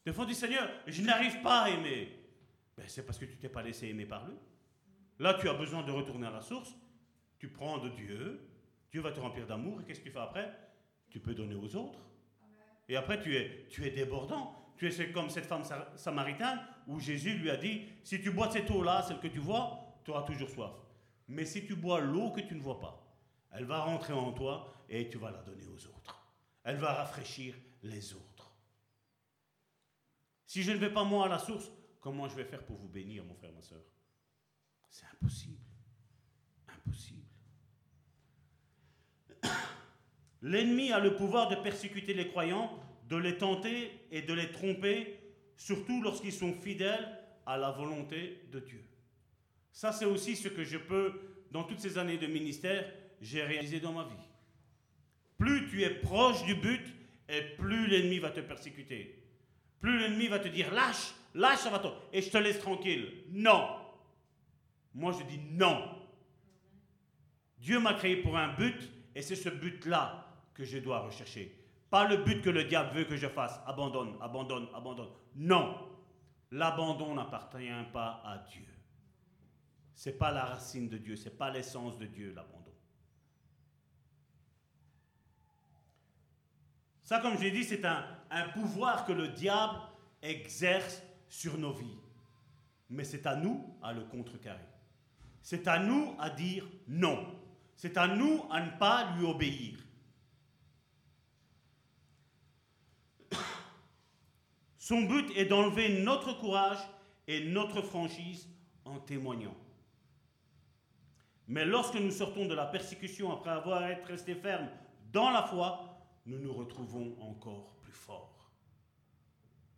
Des 0.05 0.13
fois, 0.13 0.25
on 0.25 0.29
dit 0.29 0.35
Seigneur, 0.35 0.69
je 0.87 1.01
n'arrive 1.01 1.41
pas 1.41 1.63
à 1.63 1.71
aimer. 1.71 2.15
Ben, 2.77 2.85
c'est 2.89 3.07
parce 3.07 3.17
que 3.17 3.25
tu 3.25 3.39
t'es 3.39 3.49
pas 3.49 3.63
laissé 3.63 3.89
aimer 3.89 4.05
par 4.05 4.27
lui. 4.27 4.37
Là, 5.21 5.39
tu 5.41 5.49
as 5.49 5.55
besoin 5.55 5.85
de 5.85 5.91
retourner 5.91 6.27
à 6.27 6.33
la 6.33 6.43
source. 6.43 6.77
Tu 7.39 7.49
prends 7.49 7.79
de 7.79 7.89
Dieu, 7.89 8.47
Dieu 8.91 9.01
va 9.01 9.11
te 9.11 9.21
remplir 9.21 9.47
d'amour 9.47 9.81
et 9.81 9.85
qu'est-ce 9.85 10.01
que 10.01 10.05
tu 10.05 10.13
fais 10.13 10.19
après? 10.19 10.55
Tu 11.09 11.19
peux 11.19 11.35
donner 11.35 11.55
aux 11.55 11.75
autres. 11.77 12.12
Et 12.89 12.97
après, 12.97 13.21
tu 13.21 13.37
es, 13.37 13.67
tu 13.71 13.87
es 13.87 13.91
débordant. 13.91 14.73
Tu 14.77 14.89
es 14.89 15.13
comme 15.13 15.31
cette 15.31 15.47
femme 15.47 15.63
samaritaine 15.97 16.59
où 16.89 16.99
Jésus 16.99 17.35
lui 17.35 17.51
a 17.51 17.57
dit, 17.57 17.83
si 18.03 18.21
tu 18.21 18.31
bois 18.31 18.51
cette 18.51 18.71
eau-là, 18.71 19.03
celle 19.03 19.21
que 19.21 19.29
tu 19.29 19.39
vois, 19.39 20.01
tu 20.05 20.11
auras 20.11 20.23
toujours 20.23 20.51
soif. 20.51 20.73
Mais 21.29 21.45
si 21.45 21.65
tu 21.65 21.77
bois 21.77 22.01
l'eau 22.01 22.31
que 22.33 22.41
tu 22.41 22.55
ne 22.55 22.61
vois 22.61 22.81
pas, 22.81 23.03
elle 23.53 23.65
va 23.65 23.81
rentrer 23.81 24.13
en 24.13 24.33
toi 24.33 24.75
et 24.89 25.09
tu 25.09 25.19
vas 25.19 25.31
la 25.31 25.43
donner 25.43 25.67
aux 25.67 25.87
autres. 25.87 26.27
Elle 26.65 26.77
va 26.77 26.95
rafraîchir 26.95 27.55
les 27.83 28.15
autres. 28.15 28.53
Si 30.47 30.63
je 30.63 30.73
ne 30.73 30.79
vais 30.79 30.93
pas 30.93 31.05
moi 31.05 31.27
à 31.27 31.29
la 31.29 31.39
source, 31.39 31.71
comment 32.01 32.29
je 32.29 32.37
vais 32.37 32.45
faire 32.45 32.65
pour 32.65 32.77
vous 32.77 32.89
bénir, 32.89 33.25
mon 33.25 33.35
frère, 33.35 33.53
ma 33.53 33.63
soeur 33.63 33.83
C'est 34.91 35.07
impossible. 35.07 35.59
Impossible. 36.69 37.23
L'ennemi 40.43 40.91
a 40.91 40.99
le 40.99 41.15
pouvoir 41.15 41.49
de 41.49 41.55
persécuter 41.55 42.15
les 42.15 42.27
croyants, 42.27 42.79
de 43.09 43.17
les 43.17 43.39
tenter 43.39 43.93
et 44.11 44.23
de 44.23 44.35
les 44.35 44.51
tromper, 44.51 45.19
surtout 45.57 46.03
lorsqu'ils 46.03 46.33
sont 46.33 46.53
fidèles 46.53 47.09
à 47.47 47.57
la 47.57 47.71
volonté 47.71 48.43
de 48.51 48.59
Dieu. 48.59 48.85
Ça, 49.71 49.93
c'est 49.93 50.05
aussi 50.05 50.35
ce 50.35 50.49
que 50.49 50.65
je 50.65 50.79
peux, 50.79 51.21
dans 51.53 51.63
toutes 51.63 51.81
ces 51.81 51.97
années 51.97 52.19
de 52.19 52.27
ministère, 52.27 52.85
j'ai 53.21 53.43
réalisé 53.43 53.79
dans 53.79 53.93
ma 53.93 54.05
vie. 54.05 54.11
Plus 55.39 55.69
tu 55.69 55.83
es 55.83 55.91
proche 55.91 56.45
du 56.45 56.57
but, 56.57 56.83
et 57.29 57.43
plus 57.57 57.87
l'ennemi 57.87 58.19
va 58.19 58.31
te 58.31 58.41
persécuter. 58.41 59.25
Plus 59.81 59.99
l'ennemi 59.99 60.27
va 60.27 60.41
te 60.41 60.49
dire 60.49 60.73
lâche, 60.75 61.15
lâche, 61.35 61.59
ça 61.59 61.71
va 61.71 61.79
toi, 61.79 62.09
et 62.13 62.21
je 62.21 62.31
te 62.31 62.39
laisse 62.39 62.59
tranquille. 62.59 63.09
Non. 63.31 63.69
Moi, 64.93 65.13
je 65.19 65.25
dis 65.25 65.41
non. 65.53 65.89
Dieu 67.59 67.79
m'a 67.79 67.95
créé 67.95 68.17
pour 68.17 68.37
un 68.37 68.53
but, 68.55 68.91
et 69.15 69.23
c'est 69.23 69.37
ce 69.37 69.49
but-là 69.49 70.22
que 70.55 70.65
je 70.65 70.79
dois 70.79 71.01
rechercher. 71.01 71.59
Pas 71.91 72.09
le 72.09 72.19
but 72.19 72.43
que 72.43 72.51
le 72.51 72.65
diable 72.65 72.97
veut 72.97 73.05
que 73.05 73.17
je 73.17 73.29
fasse. 73.29 73.61
Abandonne, 73.67 74.17
abandonne, 74.21 74.69
abandonne. 74.75 75.11
Non. 75.37 75.89
L'abandon 76.51 77.15
n'appartient 77.15 77.71
pas 77.93 78.23
à 78.25 78.39
Dieu. 78.39 78.67
C'est 79.95 80.19
pas 80.19 80.33
la 80.33 80.45
racine 80.45 80.89
de 80.89 80.99
Dieu, 80.99 81.17
c'est 81.17 81.37
pas 81.37 81.51
l'essence 81.51 81.99
de 81.99 82.07
Dieu, 82.07 82.33
l'abandon. 82.35 82.73
Ça, 87.03 87.21
comme 87.21 87.37
je 87.37 87.43
l'ai 87.43 87.51
dit, 87.51 87.65
c'est 87.65 87.85
un, 87.85 88.05
un 88.31 88.49
pouvoir 88.49 89.05
que 89.05 89.13
le 89.13 89.29
diable 89.29 89.79
exerce 90.23 91.03
sur 91.29 91.59
nos 91.59 91.73
vies. 91.73 91.99
Mais 92.89 93.05
c'est 93.05 93.27
à 93.27 93.37
nous 93.37 93.77
à 93.83 93.93
le 93.93 94.05
contrecarrer. 94.05 94.69
C'est 95.43 95.67
à 95.67 95.79
nous 95.79 96.15
à 96.19 96.31
dire 96.31 96.67
non. 96.87 97.39
C'est 97.77 97.97
à 97.97 98.07
nous 98.07 98.45
à 98.51 98.61
ne 98.61 98.71
pas 98.79 99.15
lui 99.17 99.27
obéir. 99.27 99.79
Son 104.83 105.03
but 105.03 105.31
est 105.37 105.45
d'enlever 105.45 106.03
notre 106.03 106.37
courage 106.41 106.81
et 107.29 107.45
notre 107.45 107.83
franchise 107.83 108.49
en 108.85 108.99
témoignant. 108.99 109.57
Mais 111.47 111.65
lorsque 111.65 111.95
nous 111.95 112.11
sortons 112.11 112.47
de 112.47 112.55
la 112.55 112.67
persécution 112.67 113.31
après 113.31 113.51
avoir 113.51 113.89
été 113.89 114.03
restés 114.03 114.35
fermes 114.35 114.69
dans 115.13 115.31
la 115.31 115.45
foi, 115.45 116.05
nous 116.27 116.37
nous 116.41 116.53
retrouvons 116.53 117.17
encore 117.21 117.77
plus 117.81 117.93
forts. 117.93 118.51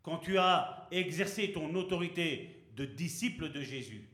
Quand 0.02 0.16
tu 0.16 0.38
as 0.38 0.88
exercé 0.90 1.52
ton 1.52 1.74
autorité 1.74 2.64
de 2.74 2.86
disciple 2.86 3.52
de 3.52 3.60
Jésus, 3.60 4.08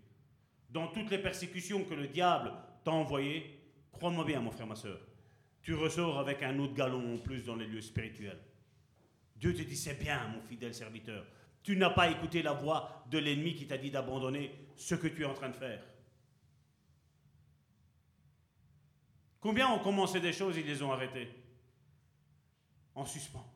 dans 0.71 0.89
toutes 0.89 1.13
les 1.13 1.19
persécutions 1.19 1.85
que 1.85 1.95
le 1.95 2.09
diable 2.09 2.53
t'a 2.83 2.91
envoyées, 2.91 3.61
crois-moi 3.93 4.25
bien, 4.25 4.41
mon 4.41 4.51
frère, 4.51 4.67
ma 4.67 4.75
soeur, 4.75 4.99
tu 5.63 5.73
ressors 5.73 6.19
avec 6.19 6.43
un 6.43 6.59
autre 6.59 6.75
galon 6.75 7.15
en 7.15 7.19
plus 7.19 7.45
dans 7.45 7.55
les 7.55 7.67
lieux 7.67 7.81
spirituels. 7.81 8.41
Dieu 9.41 9.55
te 9.55 9.63
dit, 9.63 9.77
c'est 9.77 9.95
bien, 9.95 10.29
mon 10.29 10.43
fidèle 10.43 10.75
serviteur. 10.75 11.25
Tu 11.63 11.77
n'as 11.77 11.91
pas 11.91 12.11
écouté 12.11 12.43
la 12.43 12.53
voix 12.53 13.05
de 13.11 13.19
l'ennemi 13.19 13.55
qui 13.55 13.67
t'a 13.67 13.79
dit 13.79 13.91
d'abandonner 13.91 14.55
ce 14.77 14.95
que 14.95 15.09
tu 15.09 15.23
es 15.23 15.25
en 15.25 15.35
train 15.35 15.49
de 15.49 15.57
faire. 15.57 15.83
Combien 19.41 19.69
ont 19.71 19.79
commencé 19.79 20.21
des 20.21 20.35
choses, 20.35 20.59
ils 20.59 20.67
les 20.67 20.83
ont 20.83 20.93
arrêtées? 20.93 21.29
En 22.95 23.07
suspens. 23.07 23.47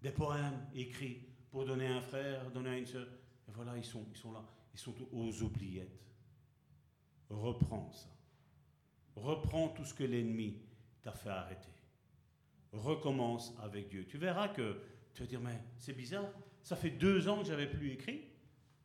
des 0.00 0.10
poèmes 0.10 0.66
écrits 0.74 1.28
pour 1.50 1.64
donner 1.64 1.86
à 1.86 1.96
un 1.96 2.00
frère, 2.00 2.50
donner 2.50 2.70
à 2.70 2.78
une 2.78 2.86
sœur. 2.86 3.06
Et 3.48 3.52
voilà, 3.52 3.76
ils 3.76 3.84
sont, 3.84 4.06
ils 4.10 4.16
sont 4.16 4.32
là. 4.32 4.42
Ils 4.72 4.80
sont 4.80 4.94
aux 5.12 5.42
oubliettes. 5.42 6.00
Reprends 7.28 7.92
ça. 7.92 8.08
Reprends 9.14 9.68
tout 9.68 9.84
ce 9.84 9.92
que 9.92 10.04
l'ennemi 10.04 10.62
t'a 11.02 11.12
fait 11.12 11.28
arrêter. 11.28 11.68
Recommence 12.72 13.54
avec 13.62 13.88
Dieu. 13.88 14.06
Tu 14.06 14.18
verras 14.18 14.48
que 14.48 14.80
tu 15.14 15.22
vas 15.22 15.28
dire, 15.28 15.40
mais 15.40 15.60
c'est 15.78 15.92
bizarre, 15.92 16.30
ça 16.62 16.76
fait 16.76 16.90
deux 16.90 17.28
ans 17.28 17.38
que 17.40 17.46
j'avais 17.46 17.68
plus 17.68 17.92
écrit. 17.92 18.22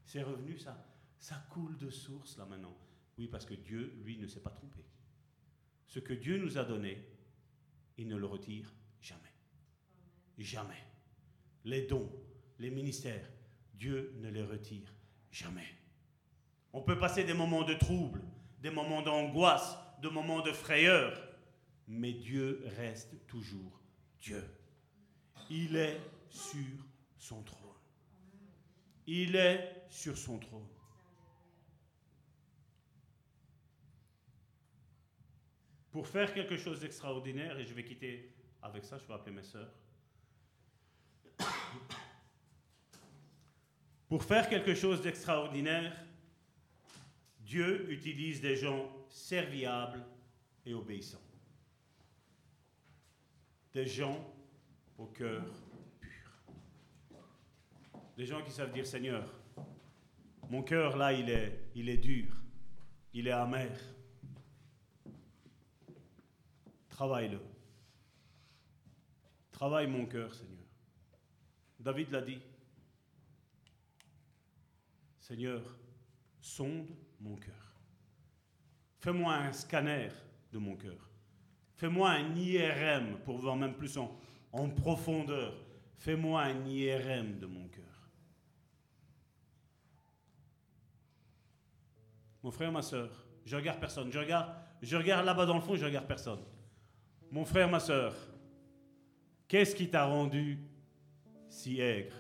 C'est 0.03 0.23
revenu, 0.23 0.57
ça. 0.57 0.85
Ça 1.19 1.35
coule 1.51 1.77
de 1.77 1.89
source 1.89 2.38
là 2.38 2.45
maintenant. 2.45 2.76
Oui, 3.18 3.27
parce 3.27 3.45
que 3.45 3.53
Dieu, 3.53 3.93
lui, 4.03 4.18
ne 4.18 4.27
s'est 4.27 4.41
pas 4.41 4.51
trompé. 4.51 4.85
Ce 5.88 5.99
que 5.99 6.14
Dieu 6.14 6.38
nous 6.38 6.57
a 6.57 6.64
donné, 6.64 7.03
il 7.97 8.07
ne 8.07 8.15
le 8.15 8.26
retire 8.26 8.73
jamais. 9.01 9.22
Jamais. 10.38 10.84
Les 11.64 11.88
dons, 11.88 12.11
les 12.59 12.69
ministères, 12.69 13.27
Dieu 13.73 14.14
ne 14.19 14.30
les 14.30 14.43
retire 14.43 14.93
jamais. 15.31 15.68
On 16.73 16.81
peut 16.81 16.99
passer 16.99 17.23
des 17.23 17.34
moments 17.34 17.64
de 17.64 17.73
trouble, 17.73 18.22
des 18.59 18.69
moments 18.69 19.01
d'angoisse, 19.01 19.77
des 20.01 20.09
moments 20.09 20.41
de 20.41 20.51
frayeur, 20.51 21.19
mais 21.88 22.14
Dieu 22.14 22.64
reste 22.77 23.26
toujours 23.27 23.81
Dieu. 24.19 24.43
Il 25.49 25.76
est 25.76 25.99
sur 26.30 26.85
son 27.18 27.41
trône. 27.43 27.61
Il 29.05 29.35
est 29.35 29.85
sur 29.89 30.18
son 30.18 30.38
trône. 30.38 30.68
Pour 35.91 36.07
faire 36.07 36.34
quelque 36.34 36.57
chose 36.57 36.81
d'extraordinaire, 36.81 37.57
et 37.57 37.65
je 37.65 37.73
vais 37.73 37.84
quitter 37.84 38.34
avec 38.61 38.84
ça, 38.84 38.97
je 38.97 39.07
vais 39.07 39.14
appeler 39.14 39.35
mes 39.35 39.43
sœurs. 39.43 39.73
Pour 44.09 44.23
faire 44.23 44.47
quelque 44.47 44.76
chose 44.76 45.01
d'extraordinaire, 45.01 46.05
Dieu 47.39 47.89
utilise 47.91 48.41
des 48.41 48.55
gens 48.55 48.89
serviables 49.09 50.05
et 50.65 50.73
obéissants. 50.73 51.27
Des 53.78 53.86
gens 53.86 54.20
au 54.98 55.06
cœur 55.06 55.45
pur. 55.99 56.32
Des 58.18 58.26
gens 58.26 58.44
qui 58.44 58.49
savent 58.49 58.74
dire 58.74 58.88
Seigneur, 58.88 59.32
mon 60.49 60.64
cœur 60.64 60.98
là, 60.98 61.14
il 61.14 61.30
est, 61.30 61.70
il 61.76 61.88
est 61.88 61.98
dur, 61.98 62.36
il 63.14 63.28
est 63.28 63.32
amer. 63.32 63.70
Travaille-le. 66.90 67.40
Travaille 69.52 69.86
mon 69.86 70.08
cœur, 70.08 70.34
Seigneur. 70.34 70.66
David 71.80 72.10
l'a 72.10 72.22
dit. 72.24 72.41
Seigneur, 75.20 75.62
sonde 76.41 76.90
mon 77.20 77.36
cœur. 77.36 77.76
Fais-moi 78.98 79.36
un 79.36 79.54
scanner 79.54 80.10
de 80.52 80.58
mon 80.58 80.76
cœur. 80.76 81.08
Fais-moi 81.78 82.10
un 82.10 82.36
IRM 82.36 83.20
pour 83.24 83.38
voir 83.38 83.56
même 83.56 83.76
plus 83.76 83.98
en, 83.98 84.10
profondeur. 84.70 85.54
Fais-moi 85.95 86.41
un 86.41 86.66
IRM 86.66 87.38
de 87.38 87.45
mon 87.45 87.68
cœur. 87.68 87.84
Mon 92.41 92.49
frère, 92.49 92.72
ma 92.72 92.82
soeur, 92.82 93.12
je 93.45 93.56
regarde 93.56 93.80
personne. 93.80 94.12
Je 94.12 94.18
regarde, 94.18 94.56
je 94.82 94.98
regarde 94.98 95.24
là-bas 95.24 95.45
dans 95.45 95.54
le 95.54 95.62
fond, 95.62 95.76
je 95.76 95.86
regarde 95.86 96.08
personne. 96.08 96.40
Mon 97.30 97.45
frère, 97.45 97.70
ma 97.70 97.80
soeur, 97.80 98.16
qu'est-ce 99.48 99.76
qui 99.76 99.88
t'a 99.88 100.06
rendu 100.06 100.58
si 101.48 101.80
aigre? 101.80 102.16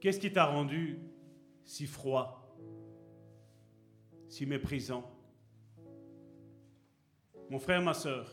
Qu'est-ce 0.00 0.18
qui 0.18 0.32
t'a 0.32 0.46
rendu 0.46 0.98
si 1.62 1.86
froid, 1.86 2.56
si 4.28 4.46
méprisant? 4.46 5.15
Mon 7.48 7.60
frère, 7.60 7.80
ma 7.80 7.94
soeur, 7.94 8.28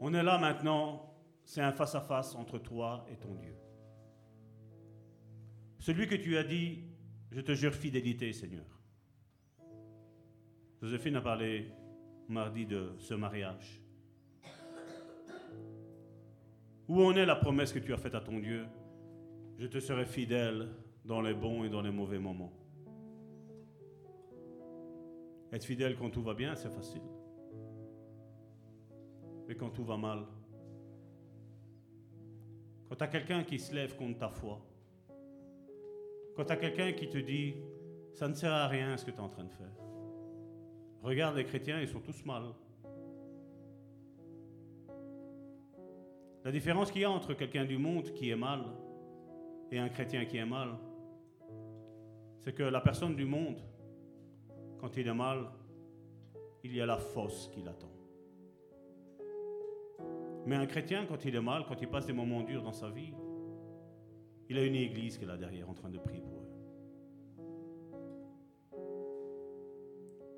on 0.00 0.14
est 0.14 0.22
là 0.22 0.38
maintenant, 0.38 1.14
c'est 1.44 1.60
un 1.60 1.72
face-à-face 1.72 2.34
entre 2.34 2.58
toi 2.58 3.04
et 3.10 3.16
ton 3.16 3.34
Dieu. 3.34 3.54
Celui 5.78 6.06
que 6.06 6.14
tu 6.14 6.38
as 6.38 6.42
dit, 6.42 6.84
je 7.30 7.40
te 7.40 7.54
jure 7.54 7.74
fidélité, 7.74 8.32
Seigneur. 8.32 8.64
Joséphine 10.80 11.16
a 11.16 11.20
parlé 11.20 11.70
mardi 12.28 12.64
de 12.64 12.94
ce 12.98 13.14
mariage. 13.14 13.82
Où 16.88 17.02
en 17.02 17.14
est 17.14 17.26
la 17.26 17.36
promesse 17.36 17.72
que 17.72 17.78
tu 17.78 17.92
as 17.92 17.98
faite 17.98 18.14
à 18.14 18.20
ton 18.20 18.38
Dieu? 18.38 18.66
Je 19.58 19.66
te 19.66 19.80
serai 19.80 20.06
fidèle 20.06 20.68
dans 21.04 21.20
les 21.20 21.34
bons 21.34 21.64
et 21.64 21.68
dans 21.68 21.82
les 21.82 21.90
mauvais 21.90 22.18
moments. 22.18 22.52
Être 25.52 25.64
fidèle 25.64 25.96
quand 25.96 26.10
tout 26.10 26.22
va 26.22 26.34
bien, 26.34 26.54
c'est 26.56 26.70
facile. 26.70 27.02
Mais 29.46 29.54
quand 29.54 29.70
tout 29.70 29.84
va 29.84 29.96
mal, 29.96 30.26
quand 32.88 32.96
tu 32.96 33.04
as 33.04 33.08
quelqu'un 33.08 33.44
qui 33.44 33.58
se 33.58 33.74
lève 33.74 33.96
contre 33.96 34.18
ta 34.18 34.28
foi, 34.28 34.60
quand 36.34 36.44
tu 36.44 36.52
as 36.52 36.56
quelqu'un 36.56 36.92
qui 36.92 37.08
te 37.08 37.18
dit, 37.18 37.54
ça 38.12 38.28
ne 38.28 38.34
sert 38.34 38.52
à 38.52 38.68
rien 38.68 38.96
ce 38.96 39.04
que 39.04 39.10
tu 39.10 39.16
es 39.16 39.20
en 39.20 39.28
train 39.28 39.44
de 39.44 39.52
faire. 39.52 39.72
Regarde 41.02 41.36
les 41.36 41.44
chrétiens, 41.44 41.80
ils 41.80 41.88
sont 41.88 42.00
tous 42.00 42.24
mal. 42.24 42.42
La 46.44 46.52
différence 46.52 46.90
qu'il 46.90 47.02
y 47.02 47.04
a 47.04 47.10
entre 47.10 47.34
quelqu'un 47.34 47.64
du 47.64 47.76
monde 47.78 48.12
qui 48.12 48.30
est 48.30 48.36
mal 48.36 48.64
et 49.70 49.78
un 49.78 49.88
chrétien 49.88 50.24
qui 50.24 50.36
est 50.36 50.46
mal, 50.46 50.78
c'est 52.38 52.54
que 52.54 52.62
la 52.62 52.80
personne 52.80 53.16
du 53.16 53.24
monde, 53.24 53.60
quand 54.78 54.96
il 54.96 55.08
est 55.08 55.14
mal, 55.14 55.46
il 56.64 56.74
y 56.74 56.80
a 56.80 56.86
la 56.86 56.98
fosse 56.98 57.50
qui 57.52 57.62
l'attend. 57.62 57.90
Mais 60.46 60.56
un 60.56 60.66
chrétien, 60.66 61.06
quand 61.06 61.24
il 61.24 61.34
est 61.34 61.40
mal, 61.40 61.64
quand 61.66 61.80
il 61.80 61.88
passe 61.88 62.06
des 62.06 62.12
moments 62.12 62.42
durs 62.42 62.62
dans 62.62 62.72
sa 62.72 62.88
vie, 62.88 63.12
il 64.48 64.58
a 64.58 64.64
une 64.64 64.76
église 64.76 65.18
qui 65.18 65.24
est 65.24 65.26
là 65.26 65.36
derrière 65.36 65.68
en 65.68 65.74
train 65.74 65.90
de 65.90 65.98
prier 65.98 66.20
pour 66.20 66.40
eux. 66.40 66.46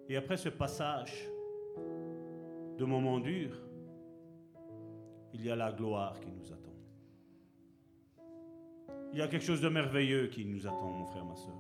Et 0.08 0.17
après 0.17 0.39
ce 0.39 0.49
passage 0.49 1.28
de 2.78 2.84
moments 2.84 3.20
durs, 3.20 3.60
il 5.34 5.44
y 5.44 5.50
a 5.50 5.57
la 5.57 5.73
gloire 5.73 6.18
qui 6.20 6.31
nous 6.31 6.52
attend. 6.52 6.75
Il 9.12 9.18
y 9.18 9.23
a 9.23 9.28
quelque 9.28 9.44
chose 9.44 9.60
de 9.60 9.68
merveilleux 9.68 10.28
qui 10.28 10.47
nous 10.47 10.67
attend, 10.67 10.91
mon 10.91 11.05
frère, 11.07 11.25
ma 11.25 11.36
soeur. 11.36 11.55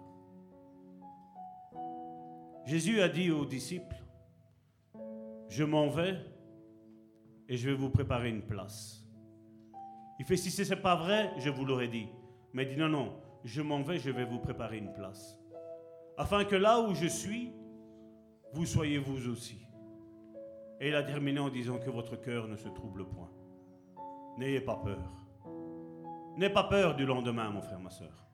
Jésus 2.68 3.00
a 3.00 3.08
dit 3.08 3.30
aux 3.30 3.46
disciples, 3.46 3.96
je 5.48 5.64
m'en 5.64 5.88
vais 5.88 6.18
et 7.48 7.56
je 7.56 7.70
vais 7.70 7.74
vous 7.74 7.88
préparer 7.88 8.28
une 8.28 8.42
place. 8.42 9.08
Il 10.18 10.26
fait, 10.26 10.36
si 10.36 10.50
ce 10.50 10.68
n'est 10.68 10.78
pas 10.78 10.94
vrai, 10.94 11.32
je 11.38 11.48
vous 11.48 11.64
l'aurais 11.64 11.88
dit. 11.88 12.08
Mais 12.52 12.64
il 12.64 12.68
dit, 12.68 12.76
non, 12.76 12.90
non, 12.90 13.22
je 13.42 13.62
m'en 13.62 13.80
vais, 13.80 13.98
je 13.98 14.10
vais 14.10 14.26
vous 14.26 14.38
préparer 14.38 14.76
une 14.76 14.92
place. 14.92 15.38
Afin 16.18 16.44
que 16.44 16.56
là 16.56 16.78
où 16.82 16.94
je 16.94 17.06
suis, 17.06 17.54
vous 18.52 18.66
soyez 18.66 18.98
vous 18.98 19.30
aussi. 19.30 19.66
Et 20.78 20.88
il 20.88 20.94
a 20.94 21.02
terminé 21.02 21.40
en 21.40 21.48
disant 21.48 21.78
que 21.78 21.88
votre 21.88 22.16
cœur 22.16 22.48
ne 22.48 22.56
se 22.56 22.68
trouble 22.68 23.08
point. 23.08 23.30
N'ayez 24.36 24.60
pas 24.60 24.76
peur. 24.76 25.10
N'ayez 26.36 26.52
pas 26.52 26.64
peur 26.64 26.96
du 26.96 27.06
lendemain, 27.06 27.48
mon 27.48 27.62
frère, 27.62 27.80
ma 27.80 27.88
soeur. 27.88 28.27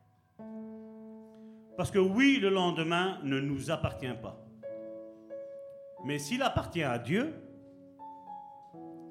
Parce 1.77 1.91
que 1.91 1.99
oui, 1.99 2.39
le 2.41 2.51
lendemain 2.51 3.19
ne 3.25 3.41
nous 3.41 3.71
appartient 3.71 4.15
pas. 4.23 4.41
Mais 6.05 6.19
s'il 6.19 6.43
appartient 6.43 6.83
à 6.83 6.99
Dieu, 6.99 7.35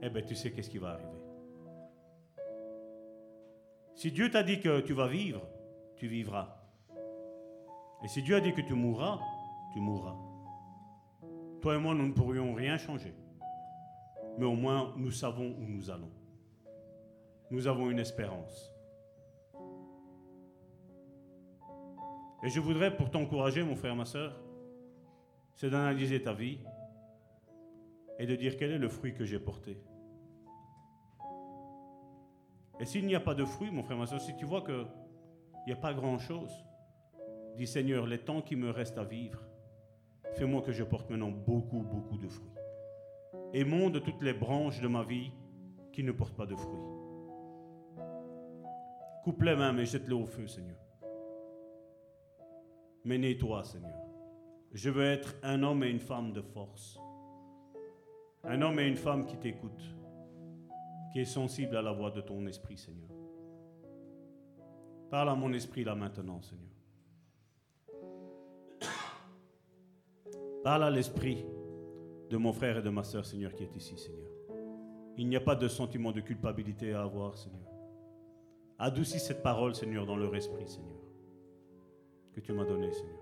eh 0.02 0.10
bien, 0.10 0.22
tu 0.22 0.36
sais 0.36 0.52
qu'est-ce 0.52 0.70
qui 0.70 0.78
va 0.78 0.92
arriver. 0.92 1.10
Si 3.96 4.12
Dieu 4.12 4.30
t'a 4.30 4.44
dit 4.44 4.60
que 4.60 4.82
tu 4.82 4.94
vas 4.94 5.08
vivre, 5.08 5.42
tu 5.96 6.08
vivras. 6.08 6.58
Et 8.04 8.08
si 8.08 8.22
Dieu 8.22 8.36
a 8.36 8.42
dit 8.42 8.54
que 8.54 8.62
tu 8.62 8.74
mourras, 8.74 9.20
tu 9.74 9.80
mourras. 9.80 10.16
Toi 11.62 11.76
et 11.76 11.80
moi, 11.80 11.96
nous 11.96 12.08
ne 12.08 12.14
pourrions 12.14 12.54
rien 12.54 12.78
changer. 12.78 13.14
Mais 14.38 14.46
au 14.46 14.56
moins, 14.56 14.94
nous 14.98 15.12
savons 15.12 15.56
où 15.58 15.66
nous 15.68 15.90
allons. 15.90 16.12
Nous 17.52 17.68
avons 17.68 17.90
une 17.90 18.00
espérance. 18.00 18.73
Et 22.44 22.50
je 22.50 22.60
voudrais, 22.60 22.96
pour 22.96 23.10
t'encourager, 23.10 23.64
mon 23.64 23.76
frère, 23.76 23.96
ma 23.96 24.04
soeur, 24.04 24.36
c'est 25.56 25.70
d'analyser 25.70 26.22
ta 26.22 26.34
vie 26.34 26.60
et 28.20 28.26
de 28.26 28.36
dire 28.36 28.58
quel 28.58 28.72
est 28.72 28.78
le 28.78 28.90
fruit 28.90 29.14
que 29.14 29.24
j'ai 29.24 29.40
porté. 29.40 29.78
Et 32.82 32.86
s'il 32.86 33.06
n'y 33.06 33.16
a 33.16 33.22
pas 33.22 33.34
de 33.34 33.46
fruit, 33.46 33.72
mon 33.72 33.82
frère, 33.82 33.98
ma 33.98 34.06
soeur, 34.06 34.20
si 34.20 34.36
tu 34.36 34.44
vois 34.44 34.62
qu'il 34.62 34.86
n'y 35.68 35.72
a 35.72 35.78
pas 35.78 35.94
grand-chose, 35.94 36.52
dis 37.56 37.66
Seigneur, 37.66 38.06
les 38.06 38.20
temps 38.20 38.42
qui 38.42 38.58
me 38.58 38.72
restent 38.72 38.98
à 38.98 39.06
vivre, 39.06 39.40
fais-moi 40.34 40.62
que 40.64 40.74
je 40.74 40.84
porte 40.84 41.10
maintenant 41.10 41.32
beaucoup, 41.32 41.80
beaucoup 41.80 42.18
de 42.18 42.28
fruits. 42.28 42.50
Aimons 43.54 43.90
de 43.90 44.00
toutes 44.00 44.22
les 44.22 44.34
branches 44.34 44.82
de 44.82 44.88
ma 44.90 45.04
vie 45.04 45.32
qui 45.94 46.04
ne 46.04 46.12
portent 46.12 46.36
pas 46.36 46.48
de 46.48 46.56
fruits. 46.56 46.80
Coupe 49.24 49.44
les 49.44 49.56
mains, 49.56 49.72
mais 49.72 49.86
jette-les 49.86 50.14
au 50.16 50.26
feu, 50.26 50.48
Seigneur. 50.48 50.83
Mais 53.06 53.18
nettoie, 53.18 53.64
Seigneur. 53.64 54.00
Je 54.74 54.90
veux 54.90 55.06
être 55.06 55.36
un 55.44 55.62
homme 55.64 55.84
et 55.84 55.90
une 55.90 56.00
femme 56.00 56.34
de 56.34 56.42
force. 56.42 57.00
Un 58.44 58.62
homme 58.62 58.80
et 58.80 58.88
une 58.88 58.98
femme 58.98 59.26
qui 59.26 59.38
t'écoutent, 59.38 59.96
qui 61.12 61.20
est 61.20 61.26
sensible 61.26 61.78
à 61.78 61.82
la 61.82 61.92
voix 61.92 62.12
de 62.12 62.22
ton 62.22 62.46
esprit, 62.48 62.78
Seigneur. 62.78 63.10
Parle 65.10 65.30
à 65.30 65.36
mon 65.36 65.54
esprit 65.54 65.84
là 65.84 65.96
maintenant, 65.96 66.42
Seigneur. 66.42 66.72
Parle 70.64 70.84
à 70.84 70.90
l'esprit 70.90 71.46
de 72.30 72.38
mon 72.38 72.52
frère 72.52 72.78
et 72.78 72.82
de 72.82 72.90
ma 72.90 73.04
soeur, 73.04 73.26
Seigneur, 73.26 73.54
qui 73.54 73.64
est 73.64 73.76
ici, 73.76 73.98
Seigneur. 73.98 74.32
Il 75.18 75.28
n'y 75.28 75.36
a 75.36 75.42
pas 75.42 75.56
de 75.56 75.68
sentiment 75.68 76.12
de 76.12 76.22
culpabilité 76.22 76.94
à 76.94 77.04
avoir, 77.04 77.38
Seigneur. 77.38 77.70
Adoucis 78.80 79.20
cette 79.20 79.44
parole, 79.44 79.76
Seigneur, 79.76 80.06
dans 80.06 80.18
leur 80.18 80.36
esprit, 80.36 80.68
Seigneur, 80.68 80.98
que 82.34 82.42
tu 82.42 82.52
m'as 82.52 82.66
donné, 82.66 82.92
Seigneur. 82.92 83.20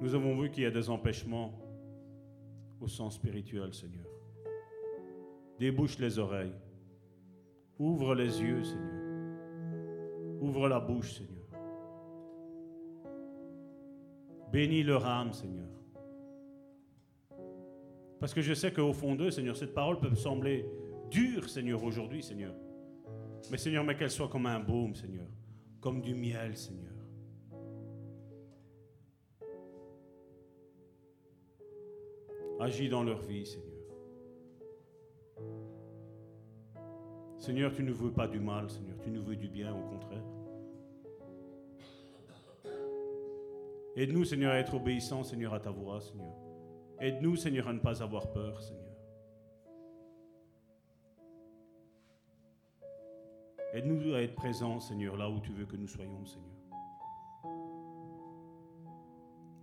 Nous 0.00 0.14
avons 0.14 0.40
vu 0.40 0.50
qu'il 0.50 0.62
y 0.62 0.66
a 0.66 0.70
des 0.70 0.88
empêchements 0.90 1.52
au 2.80 2.88
sens 2.88 3.16
spirituel, 3.16 3.74
Seigneur. 3.74 4.06
Débouche 5.58 5.98
les 5.98 6.18
oreilles. 6.18 6.54
Ouvre 7.78 8.14
les 8.14 8.40
yeux, 8.40 8.62
Seigneur. 8.62 10.40
Ouvre 10.40 10.68
la 10.68 10.80
bouche, 10.80 11.14
Seigneur. 11.14 11.34
Bénis 14.52 14.84
leur 14.84 15.04
âme, 15.04 15.32
Seigneur. 15.32 15.68
Parce 18.20 18.32
que 18.34 18.40
je 18.40 18.54
sais 18.54 18.72
qu'au 18.72 18.92
fond 18.92 19.14
d'eux, 19.14 19.30
Seigneur, 19.30 19.56
cette 19.56 19.74
parole 19.74 19.98
peut 19.98 20.14
sembler 20.14 20.64
dure, 21.10 21.48
Seigneur, 21.48 21.82
aujourd'hui, 21.82 22.22
Seigneur. 22.22 22.54
Mais 23.50 23.58
Seigneur, 23.58 23.84
mais 23.84 23.96
qu'elle 23.96 24.10
soit 24.10 24.28
comme 24.28 24.46
un 24.46 24.60
baume, 24.60 24.94
Seigneur. 24.94 25.26
Comme 25.80 26.00
du 26.00 26.14
miel, 26.14 26.56
Seigneur. 26.56 26.92
Agis 32.60 32.88
dans 32.88 33.04
leur 33.04 33.20
vie, 33.22 33.46
Seigneur. 33.46 33.68
Seigneur, 37.38 37.72
tu 37.72 37.82
ne 37.82 37.92
veux 37.92 38.12
pas 38.12 38.26
du 38.26 38.40
mal, 38.40 38.68
Seigneur. 38.68 38.98
Tu 39.02 39.10
nous 39.10 39.22
veux 39.22 39.36
du 39.36 39.48
bien, 39.48 39.72
au 39.72 39.82
contraire. 39.88 40.24
Aide-nous, 43.96 44.24
Seigneur, 44.24 44.52
à 44.52 44.58
être 44.58 44.74
obéissants, 44.74 45.22
Seigneur, 45.22 45.54
à 45.54 45.60
ta 45.60 45.70
voix, 45.70 46.00
Seigneur. 46.00 46.36
Aide-nous, 47.00 47.36
Seigneur, 47.36 47.68
à 47.68 47.72
ne 47.72 47.78
pas 47.78 48.02
avoir 48.02 48.32
peur, 48.32 48.62
Seigneur. 48.62 48.87
Aide-nous 53.74 54.14
à 54.14 54.22
être 54.22 54.34
présents, 54.34 54.80
Seigneur, 54.80 55.16
là 55.16 55.28
où 55.28 55.40
tu 55.40 55.52
veux 55.52 55.66
que 55.66 55.76
nous 55.76 55.88
soyons, 55.88 56.24
Seigneur. 56.24 56.48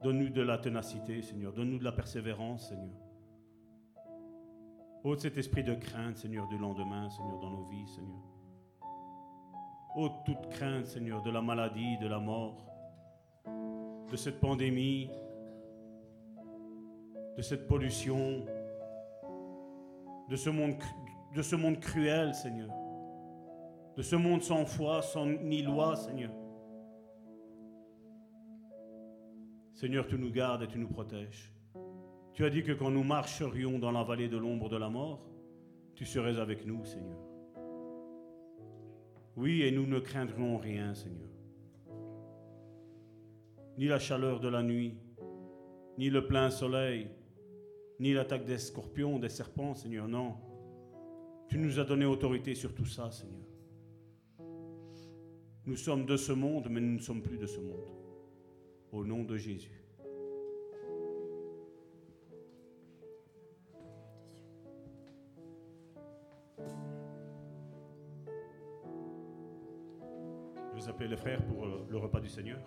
Donne-nous 0.04 0.30
de 0.30 0.42
la 0.44 0.60
ténacité, 0.60 1.24
Seigneur. 1.24 1.52
Donne-nous 1.54 1.80
de 1.80 1.84
la 1.84 1.92
persévérance, 1.92 2.70
Seigneur. 2.70 2.94
Ôte 5.04 5.22
cet 5.22 5.38
esprit 5.38 5.64
de 5.64 5.74
crainte, 5.74 6.18
Seigneur, 6.18 6.48
du 6.48 6.58
lendemain, 6.60 7.10
Seigneur, 7.10 7.40
dans 7.40 7.50
nos 7.50 7.64
vies, 7.66 7.88
Seigneur. 7.88 8.22
Ôte 9.96 10.14
toute 10.26 10.50
crainte, 10.50 10.86
Seigneur, 10.86 11.24
de 11.24 11.32
la 11.32 11.42
maladie, 11.42 11.98
de 11.98 12.08
la 12.08 12.20
mort, 12.20 12.64
de 14.12 14.16
cette 14.16 14.40
pandémie, 14.40 15.10
de 17.38 17.42
cette 17.42 17.68
pollution, 17.68 18.46
de 20.30 20.36
ce 20.36 20.52
monde, 20.52 20.76
de 21.36 21.42
ce 21.42 21.56
monde 21.56 21.80
cruel, 21.80 22.36
Seigneur. 22.36 22.85
De 23.96 24.02
ce 24.02 24.16
monde 24.16 24.42
sans 24.42 24.66
foi, 24.66 25.02
sans 25.02 25.26
ni 25.26 25.62
loi, 25.62 25.96
Seigneur. 25.96 26.32
Seigneur, 29.74 30.06
tu 30.08 30.18
nous 30.18 30.32
gardes 30.32 30.64
et 30.64 30.68
tu 30.68 30.80
nous 30.80 30.88
protèges. 30.88 31.54
Tu 32.34 32.44
as 32.44 32.50
dit 32.50 32.64
que 32.64 32.74
quand 32.74 32.92
nous 32.92 33.04
marcherions 33.04 33.80
dans 33.80 33.92
la 33.92 34.04
vallée 34.04 34.28
de 34.28 34.38
l'ombre 34.38 34.68
de 34.68 34.76
la 34.76 34.90
mort, 34.90 35.26
tu 35.96 36.06
serais 36.06 36.40
avec 36.40 36.66
nous, 36.66 36.84
Seigneur. 36.84 37.20
Oui, 39.38 39.62
et 39.62 39.72
nous 39.72 39.86
ne 39.86 40.00
craindrons 40.00 40.58
rien, 40.58 40.94
Seigneur. 40.94 41.30
Ni 43.78 43.86
la 43.86 44.00
chaleur 44.00 44.40
de 44.42 44.50
la 44.50 44.64
nuit, 44.64 44.98
ni 45.98 46.10
le 46.10 46.26
plein 46.26 46.50
soleil, 46.50 47.10
ni 48.00 48.14
l'attaque 48.14 48.46
des 48.46 48.58
scorpions, 48.58 49.20
des 49.20 49.30
serpents, 49.30 49.74
Seigneur, 49.74 50.08
non. 50.08 50.36
Tu 51.48 51.58
nous 51.58 51.80
as 51.80 51.86
donné 51.86 52.06
autorité 52.06 52.56
sur 52.56 52.74
tout 52.74 52.86
ça, 52.86 53.12
Seigneur. 53.12 53.55
Nous 55.68 55.76
sommes 55.76 56.06
de 56.06 56.16
ce 56.16 56.32
monde, 56.32 56.68
mais 56.70 56.80
nous 56.80 56.94
ne 56.94 57.00
sommes 57.00 57.24
plus 57.24 57.40
de 57.40 57.48
ce 57.48 57.60
monde. 57.60 57.90
Au 58.92 59.04
nom 59.04 59.24
de 59.24 59.36
Jésus. 59.36 59.82
Je 70.76 70.82
vais 70.82 70.90
appeler 70.90 71.08
les 71.10 71.18
frères 71.18 71.44
pour 71.48 71.66
euh, 71.66 71.88
le 71.90 71.98
repas 71.98 72.20
du 72.20 72.30
Seigneur. 72.30 72.60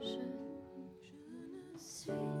Je 0.00 0.06
ne 1.72 1.78
suis 1.78 2.37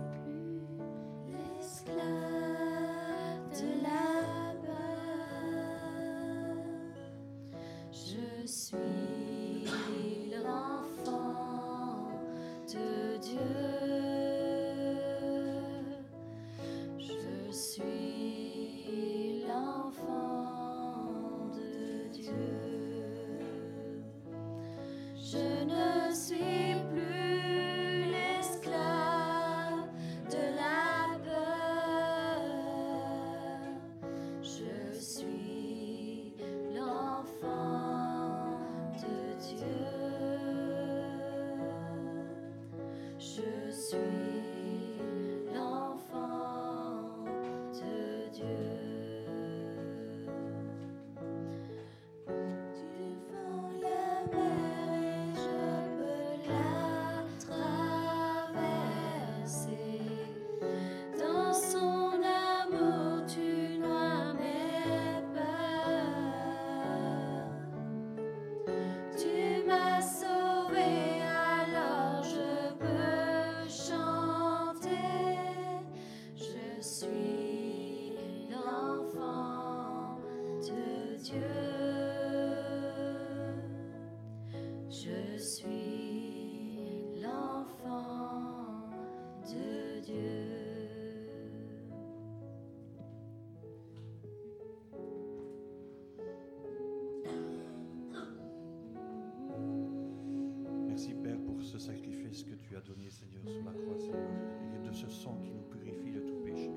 donné 102.88 103.10
Seigneur 103.10 103.46
sur 103.46 103.64
la 103.64 103.72
croix 103.72 103.98
Seigneur 103.98 104.30
et 104.74 104.86
de 104.86 104.92
ce 104.92 105.08
sang 105.10 105.36
qui 105.42 105.50
nous 105.50 105.62
purifie 105.62 106.10
de 106.10 106.20
tout 106.20 106.40
péché. 106.42 106.70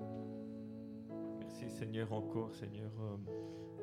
Amen. 0.00 0.26
Merci 1.38 1.70
Seigneur 1.70 2.12
encore, 2.12 2.52
Seigneur, 2.52 2.90
euh, 3.00 3.16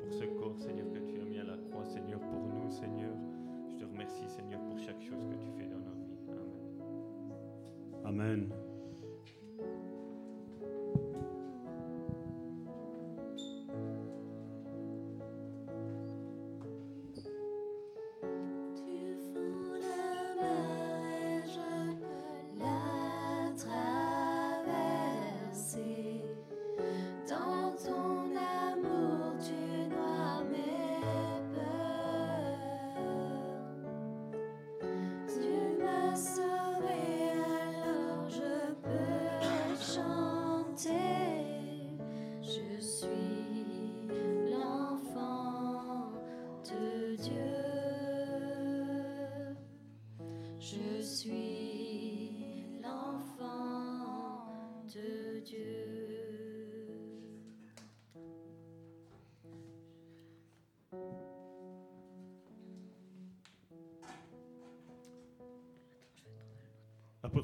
pour 0.02 0.12
ce 0.12 0.24
corps, 0.24 0.58
Seigneur, 0.58 0.92
que 0.92 0.98
tu 0.98 1.20
as 1.20 1.24
mis 1.24 1.38
à 1.38 1.44
la 1.44 1.56
croix, 1.56 1.86
Seigneur, 1.86 2.20
pour 2.20 2.40
nous, 2.40 2.70
Seigneur. 2.70 3.14
Je 3.70 3.76
te 3.76 3.84
remercie, 3.84 4.28
Seigneur, 4.28 4.60
pour 4.64 4.78
chaque 4.78 5.00
chose 5.00 5.24
que 5.24 5.36
tu 5.36 5.50
fais 5.56 5.66
dans 5.66 5.78
nos 5.78 5.94
vies. 5.94 6.18
Amen. 8.04 8.50
Amen. 8.50 8.65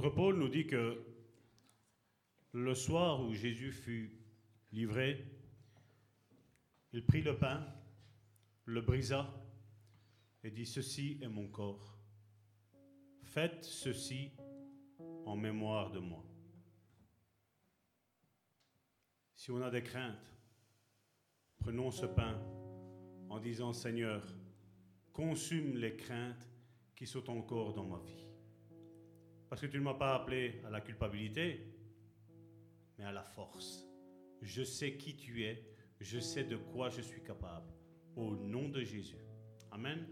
L'apôtre 0.02 0.16
Paul 0.16 0.36
nous 0.36 0.48
dit 0.48 0.66
que 0.66 1.00
le 2.54 2.74
soir 2.74 3.20
où 3.20 3.32
Jésus 3.34 3.70
fut 3.70 4.18
livré, 4.72 5.24
il 6.92 7.06
prit 7.06 7.22
le 7.22 7.38
pain, 7.38 7.64
le 8.64 8.80
brisa 8.80 9.32
et 10.42 10.50
dit, 10.50 10.66
Ceci 10.66 11.20
est 11.22 11.28
mon 11.28 11.46
corps. 11.46 11.96
Faites 13.22 13.62
ceci 13.62 14.32
en 15.24 15.36
mémoire 15.36 15.92
de 15.92 16.00
moi. 16.00 16.24
Si 19.36 19.52
on 19.52 19.62
a 19.62 19.70
des 19.70 19.84
craintes, 19.84 20.34
prenons 21.60 21.92
ce 21.92 22.06
pain 22.06 22.42
en 23.28 23.38
disant, 23.38 23.72
Seigneur, 23.72 24.26
consume 25.12 25.76
les 25.76 25.94
craintes 25.94 26.50
qui 26.96 27.06
sont 27.06 27.30
encore 27.30 27.72
dans 27.72 27.84
ma 27.84 28.00
vie. 28.00 28.31
Parce 29.52 29.60
que 29.60 29.66
tu 29.66 29.76
ne 29.76 29.82
m'as 29.82 29.92
pas 29.92 30.14
appelé 30.14 30.62
à 30.64 30.70
la 30.70 30.80
culpabilité, 30.80 31.60
mais 32.96 33.04
à 33.04 33.12
la 33.12 33.22
force. 33.22 33.86
Je 34.40 34.62
sais 34.62 34.96
qui 34.96 35.14
tu 35.14 35.44
es, 35.44 35.62
je 36.00 36.20
sais 36.20 36.44
de 36.44 36.56
quoi 36.56 36.88
je 36.88 37.02
suis 37.02 37.22
capable. 37.22 37.70
Au 38.16 38.34
nom 38.34 38.70
de 38.70 38.80
Jésus. 38.80 39.18
Amen. 39.70 40.06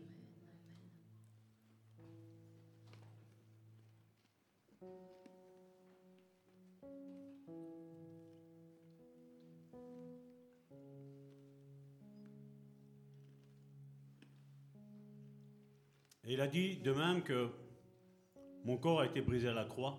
Et 16.24 16.34
il 16.34 16.40
a 16.42 16.46
dit 16.46 16.76
de 16.76 16.92
même 16.92 17.22
que 17.22 17.69
mon 18.64 18.76
corps 18.76 19.00
a 19.00 19.06
été 19.06 19.20
brisé 19.20 19.48
à 19.48 19.54
la 19.54 19.64
croix, 19.64 19.98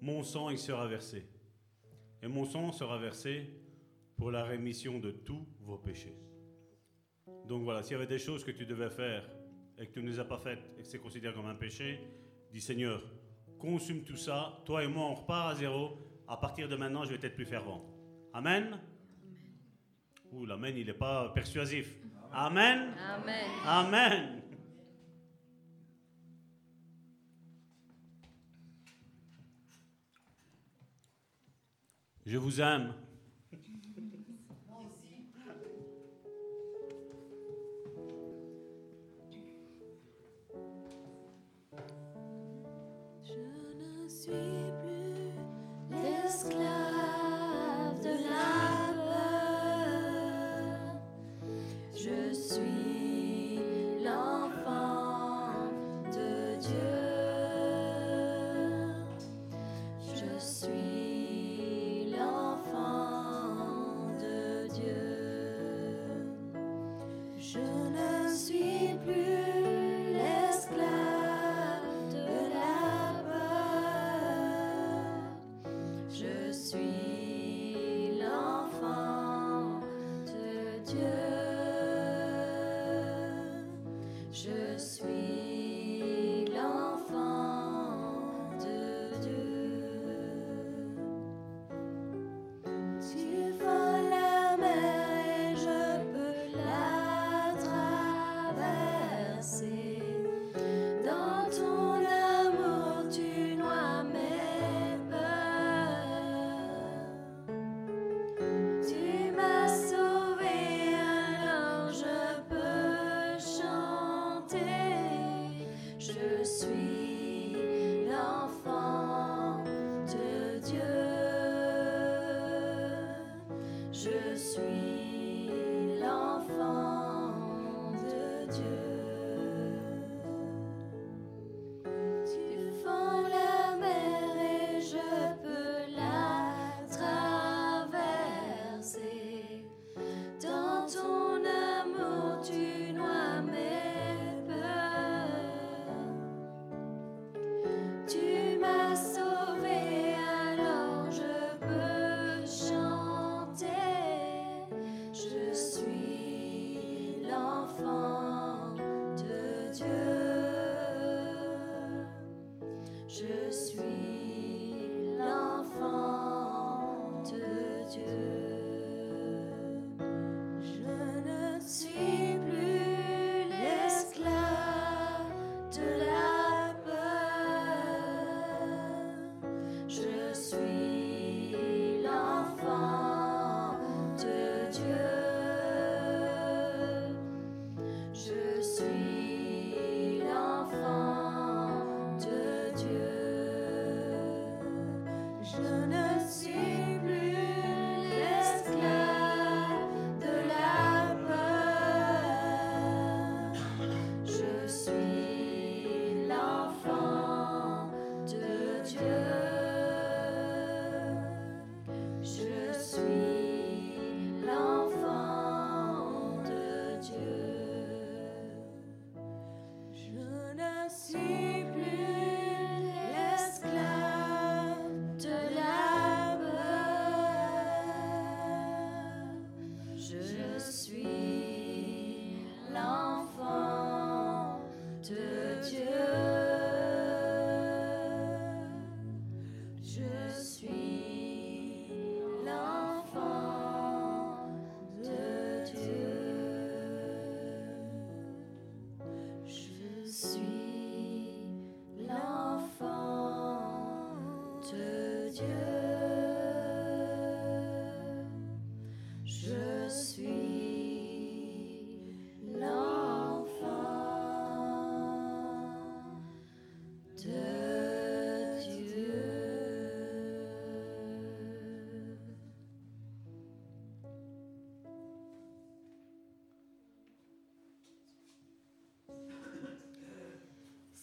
mon 0.00 0.22
sang 0.22 0.50
y 0.50 0.58
sera 0.58 0.86
versé. 0.86 1.26
Et 2.22 2.28
mon 2.28 2.44
sang 2.44 2.72
sera 2.72 2.98
versé 2.98 3.50
pour 4.16 4.30
la 4.30 4.44
rémission 4.44 4.98
de 4.98 5.10
tous 5.10 5.46
vos 5.60 5.78
péchés. 5.78 6.16
Donc 7.46 7.62
voilà, 7.62 7.82
s'il 7.82 7.92
y 7.92 7.94
avait 7.94 8.06
des 8.06 8.18
choses 8.18 8.44
que 8.44 8.50
tu 8.50 8.66
devais 8.66 8.90
faire 8.90 9.24
et 9.78 9.86
que 9.86 9.92
tu 9.92 10.02
ne 10.02 10.08
les 10.10 10.18
as 10.18 10.24
pas 10.24 10.38
faites 10.38 10.62
et 10.78 10.82
que 10.82 10.88
c'est 10.88 10.98
considéré 10.98 11.34
comme 11.34 11.46
un 11.46 11.54
péché, 11.54 12.00
dis 12.52 12.60
Seigneur, 12.60 13.02
consume 13.58 14.02
tout 14.02 14.16
ça, 14.16 14.60
toi 14.64 14.82
et 14.82 14.88
moi 14.88 15.04
on 15.04 15.14
repart 15.14 15.52
à 15.52 15.54
zéro, 15.54 15.98
à 16.26 16.36
partir 16.36 16.68
de 16.68 16.76
maintenant 16.76 17.04
je 17.04 17.14
vais 17.14 17.26
être 17.26 17.34
plus 17.34 17.46
fervent. 17.46 17.84
Amen 18.32 18.78
Ouh, 20.32 20.44
l'amen 20.44 20.76
il 20.76 20.86
n'est 20.86 20.92
pas 20.92 21.30
persuasif. 21.30 21.94
Amen 22.32 22.92
Amen. 22.98 23.46
Amen 23.64 24.37
Je 32.28 32.36
vous 32.36 32.60
aime. 32.60 32.92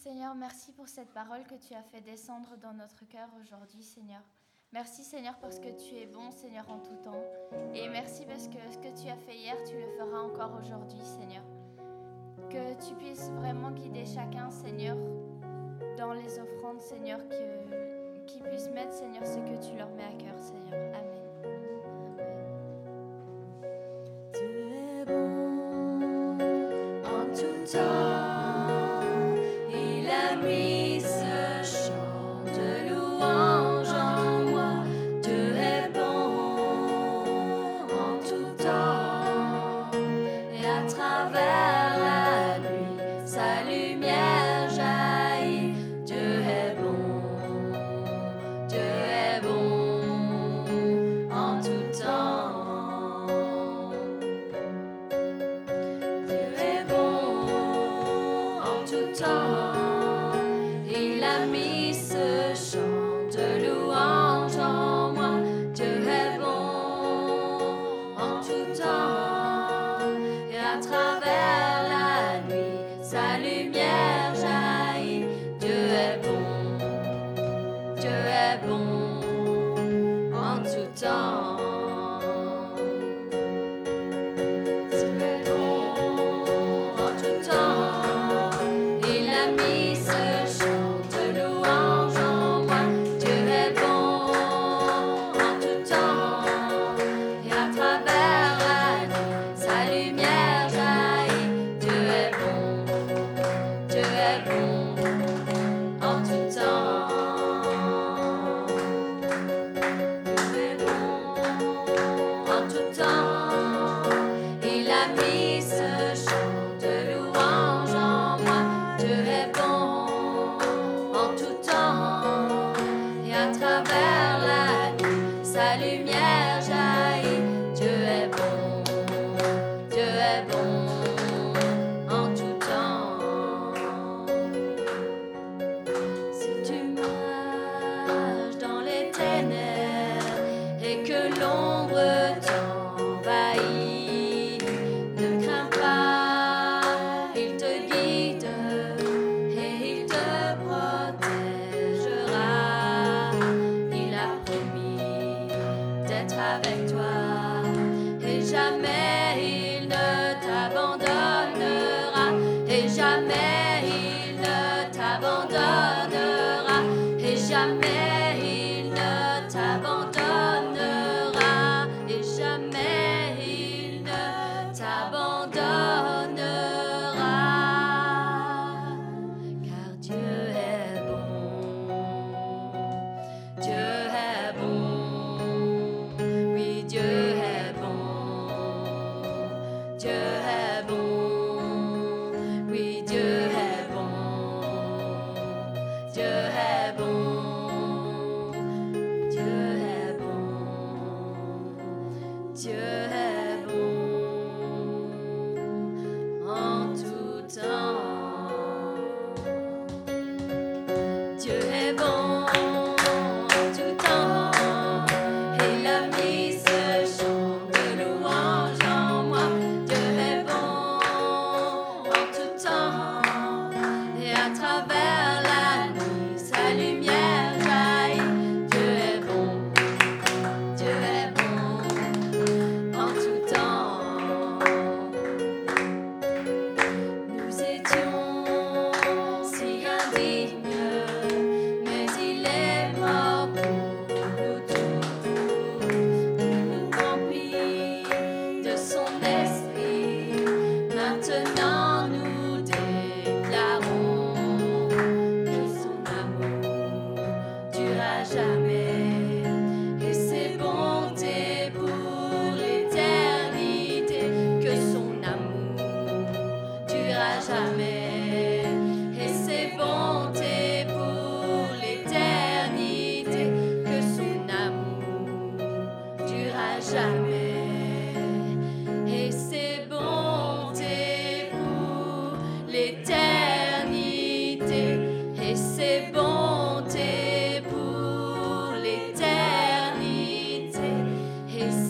Seigneur, 0.06 0.36
merci 0.36 0.70
pour 0.70 0.86
cette 0.86 1.12
parole 1.12 1.42
que 1.42 1.56
tu 1.56 1.74
as 1.74 1.82
fait 1.82 2.00
descendre 2.00 2.56
dans 2.62 2.72
notre 2.72 3.04
cœur 3.08 3.28
aujourd'hui, 3.42 3.82
Seigneur. 3.82 4.22
Merci 4.72 5.02
Seigneur 5.02 5.36
parce 5.40 5.58
que 5.58 5.66
tu 5.66 5.96
es 5.96 6.06
bon 6.06 6.30
Seigneur 6.30 6.64
en 6.70 6.78
tout 6.78 6.94
temps. 7.02 7.24
Et 7.74 7.88
merci 7.88 8.24
parce 8.24 8.46
que 8.46 8.54
ce 8.70 8.78
que 8.78 9.02
tu 9.02 9.08
as 9.08 9.16
fait 9.16 9.34
hier, 9.34 9.56
tu 9.64 9.74
le 9.74 9.88
feras 9.98 10.20
encore 10.20 10.60
aujourd'hui 10.60 11.04
Seigneur. 11.04 11.42
Que 12.48 12.86
tu 12.86 12.94
puisses 12.94 13.30
vraiment 13.30 13.72
guider 13.72 14.06
chacun 14.06 14.48
Seigneur 14.48 14.96
dans 15.98 16.12
les 16.12 16.38
offrandes 16.38 16.80
Seigneur, 16.80 17.18
qu'ils 18.26 18.26
qu 18.26 18.48
puissent 18.48 18.70
mettre 18.70 18.92
Seigneur 18.92 19.26
ce 19.26 19.38
que 19.38 19.68
tu 19.68 19.76
leur 19.76 19.90
mets 19.90 20.04
à 20.04 20.12
cœur 20.12 20.38
Seigneur. 20.38 20.94
Amen. 20.94 21.15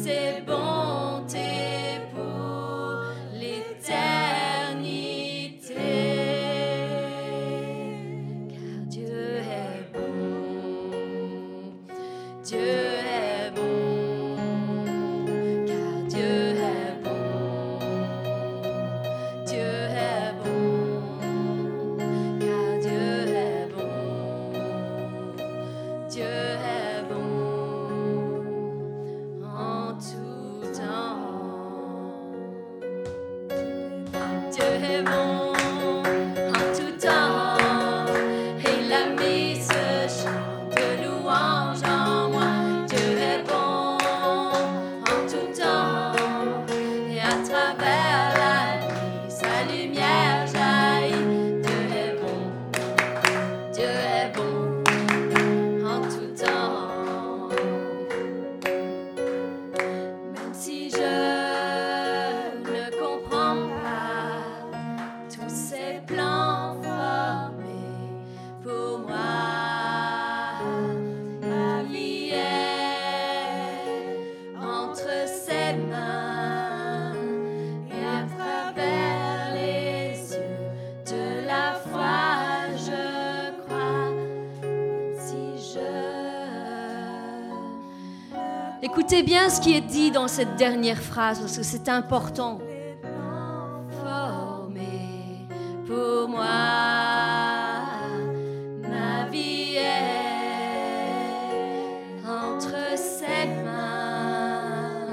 c'est 0.07 0.41
bon. 0.47 0.66
Ce 89.57 89.61
qui 89.63 89.75
est 89.75 89.81
dit 89.81 90.11
dans 90.11 90.29
cette 90.29 90.57
dernière 90.57 91.01
phrase 91.01 91.41
parce 91.41 91.57
que 91.57 91.63
c'est 91.63 91.89
important. 91.89 92.59
Pour 95.87 96.29
moi, 96.29 96.45
ma 98.83 99.29
vie 99.31 99.77
est 99.77 100.67
entre 102.29 102.99
ses 102.99 103.47
mains 103.65 105.07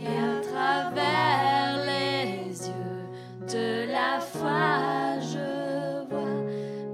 et 0.00 0.06
à 0.06 0.40
travers 0.48 1.84
les 1.86 2.68
yeux 2.68 3.08
de 3.48 3.90
la 3.90 4.20
foi, 4.20 5.18
je 5.20 6.04
vois, 6.08 6.44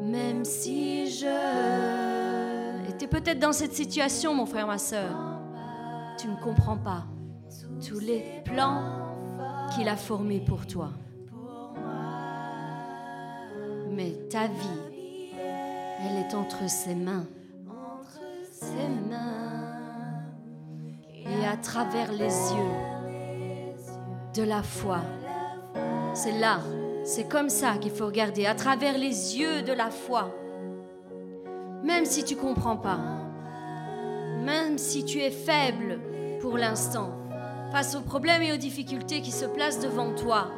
même 0.03 0.45
si 0.45 1.11
je. 1.11 1.27
Et 2.89 2.93
t'es 2.97 3.09
peut-être 3.09 3.41
dans 3.41 3.53
cette 3.53 3.75
situation, 3.75 4.33
mon 4.33 4.47
frère, 4.47 4.69
ma 4.69 4.79
soeur 4.79 5.32
tu 5.32 5.32
pas 6.71 7.05
tous 7.87 7.99
les 7.99 8.23
plans 8.45 8.83
qu'il 9.75 9.89
a 9.89 9.97
formés 9.97 10.41
pour 10.41 10.67
toi. 10.67 10.91
Mais 13.91 14.13
ta 14.31 14.47
vie, 14.47 15.33
elle 16.01 16.17
est 16.19 16.35
entre 16.35 16.69
ses 16.69 16.95
mains. 16.95 17.27
Ses 18.51 18.89
mains. 19.11 20.23
Et 21.15 21.47
à 21.47 21.57
travers 21.57 22.13
les 22.13 22.25
yeux 22.53 23.83
de 24.35 24.43
la 24.43 24.63
foi. 24.63 25.01
C'est 26.15 26.39
là, 26.39 26.61
c'est 27.05 27.29
comme 27.29 27.49
ça 27.49 27.77
qu'il 27.79 27.91
faut 27.91 28.07
regarder, 28.07 28.47
à 28.47 28.55
travers 28.55 28.97
les 28.97 29.39
yeux 29.39 29.63
de 29.63 29.73
la 29.73 29.91
foi. 29.91 30.31
Même 31.83 32.05
si 32.05 32.25
tu 32.25 32.37
comprends 32.37 32.77
pas, 32.77 32.99
même 34.45 34.79
si 34.79 35.05
tu 35.05 35.19
es 35.19 35.31
faible 35.31 36.01
pour 36.43 36.59
l'instant, 36.59 37.13
face 37.71 37.95
aux 37.95 38.01
problèmes 38.01 38.43
et 38.43 38.53
aux 38.53 38.57
difficultés 38.57 39.23
qui 39.23 39.31
se 39.31 39.45
placent 39.47 39.79
devant 39.79 40.13
toi, 40.13 40.49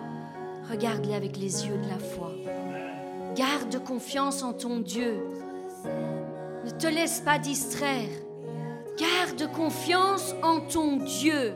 regarde-les 0.71 1.15
avec 1.15 1.37
les 1.37 1.67
yeux 1.67 1.77
de 1.77 1.89
la 1.89 1.99
foi. 1.99 2.33
Garde 3.37 3.85
confiance 3.85 4.43
en 4.43 4.55
ton 4.55 4.79
Dieu. 4.79 5.21
Ne 6.65 6.71
te 6.71 6.87
laisse 6.87 7.21
pas 7.21 7.39
distraire. 7.39 8.09
Garde 8.97 9.53
confiance 9.53 10.35
en 10.43 10.61
ton 10.61 10.97
Dieu. 10.97 11.53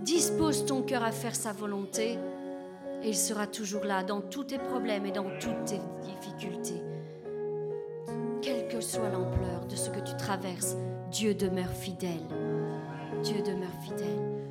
Dispose 0.00 0.64
ton 0.64 0.80
cœur 0.80 1.04
à 1.04 1.12
faire 1.12 1.36
sa 1.36 1.52
volonté 1.52 2.18
et 3.02 3.08
il 3.08 3.16
sera 3.16 3.46
toujours 3.46 3.84
là 3.84 4.02
dans 4.02 4.22
tous 4.22 4.44
tes 4.44 4.58
problèmes 4.58 5.04
et 5.04 5.12
dans 5.12 5.28
toutes 5.38 5.66
tes 5.66 5.80
difficultés. 6.04 6.82
Quelle 8.40 8.66
que 8.68 8.80
soit 8.80 9.10
l'ampleur 9.10 9.66
de 9.68 9.76
ce 9.76 9.90
que 9.90 10.00
tu 10.00 10.16
traverses, 10.16 10.76
Dieu 11.14 11.32
demeure 11.32 11.70
fidèle. 11.70 12.26
Dieu 13.22 13.40
demeure 13.40 13.70
fidèle. 13.84 14.42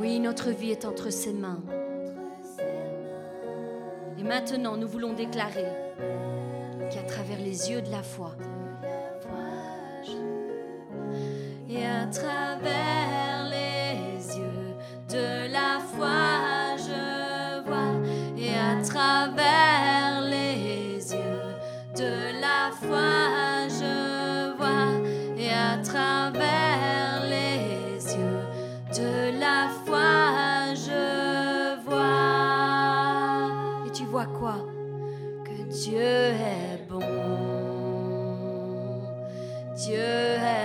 Oui, 0.00 0.18
notre 0.18 0.48
vie 0.48 0.70
est 0.70 0.86
entre 0.86 1.10
ses 1.10 1.34
mains. 1.34 1.62
Et 4.18 4.22
maintenant, 4.22 4.78
nous 4.78 4.88
voulons 4.88 5.12
déclarer 5.12 5.66
qu'à 6.90 7.02
travers 7.02 7.36
les 7.36 7.70
yeux 7.70 7.82
de 7.82 7.90
la 7.90 8.02
foi, 8.02 8.34
et 11.68 11.84
à 11.84 12.06
travers 12.06 13.01
Dieu 35.92 36.00
est 36.00 36.88
bon. 36.88 37.00
Dieu 39.76 39.98
est 39.98 40.61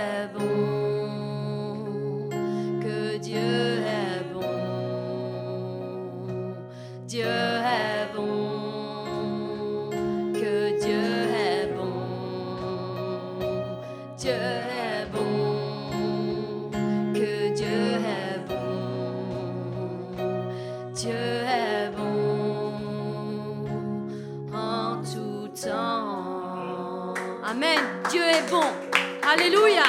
Alléluia. 29.30 29.82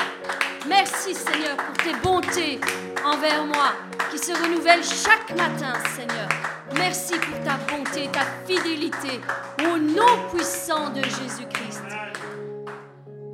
Merci 0.67 1.15
Seigneur 1.15 1.55
pour 1.55 1.77
tes 1.77 1.93
bontés 2.03 2.59
envers 3.05 3.45
moi 3.45 3.71
qui 4.11 4.17
se 4.17 4.33
renouvellent 4.33 4.83
chaque 4.83 5.29
matin, 5.29 5.75
Seigneur. 5.95 6.27
Merci 6.75 7.13
pour 7.13 7.39
ta 7.45 7.55
bonté, 7.73 8.09
ta 8.11 8.25
fidélité 8.45 9.21
au 9.59 9.77
nom 9.77 10.27
puissant 10.29 10.89
de 10.89 11.01
Jésus-Christ. 11.01 11.83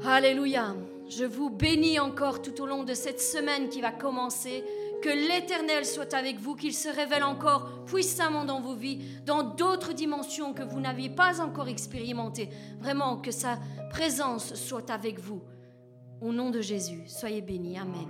Alléluia. 0.05 0.75
Je 1.09 1.25
vous 1.25 1.49
bénis 1.49 1.99
encore 1.99 2.43
tout 2.43 2.61
au 2.61 2.67
long 2.67 2.83
de 2.83 2.93
cette 2.93 3.21
semaine 3.21 3.69
qui 3.69 3.81
va 3.81 3.89
commencer. 3.89 4.63
Que 5.01 5.09
l'Éternel 5.09 5.87
soit 5.87 6.13
avec 6.13 6.39
vous, 6.39 6.55
qu'il 6.55 6.73
se 6.73 6.89
révèle 6.89 7.23
encore 7.23 7.83
puissamment 7.87 8.45
dans 8.45 8.61
vos 8.61 8.75
vies, 8.75 9.03
dans 9.25 9.41
d'autres 9.41 9.93
dimensions 9.93 10.53
que 10.53 10.63
vous 10.63 10.79
n'aviez 10.79 11.09
pas 11.09 11.41
encore 11.41 11.67
expérimentées. 11.67 12.49
Vraiment, 12.79 13.17
que 13.17 13.31
sa 13.31 13.57
présence 13.89 14.53
soit 14.53 14.91
avec 14.91 15.19
vous. 15.19 15.41
Au 16.21 16.31
nom 16.31 16.49
de 16.49 16.61
Jésus, 16.61 17.03
soyez 17.07 17.41
bénis. 17.41 17.77
Amen. 17.77 18.07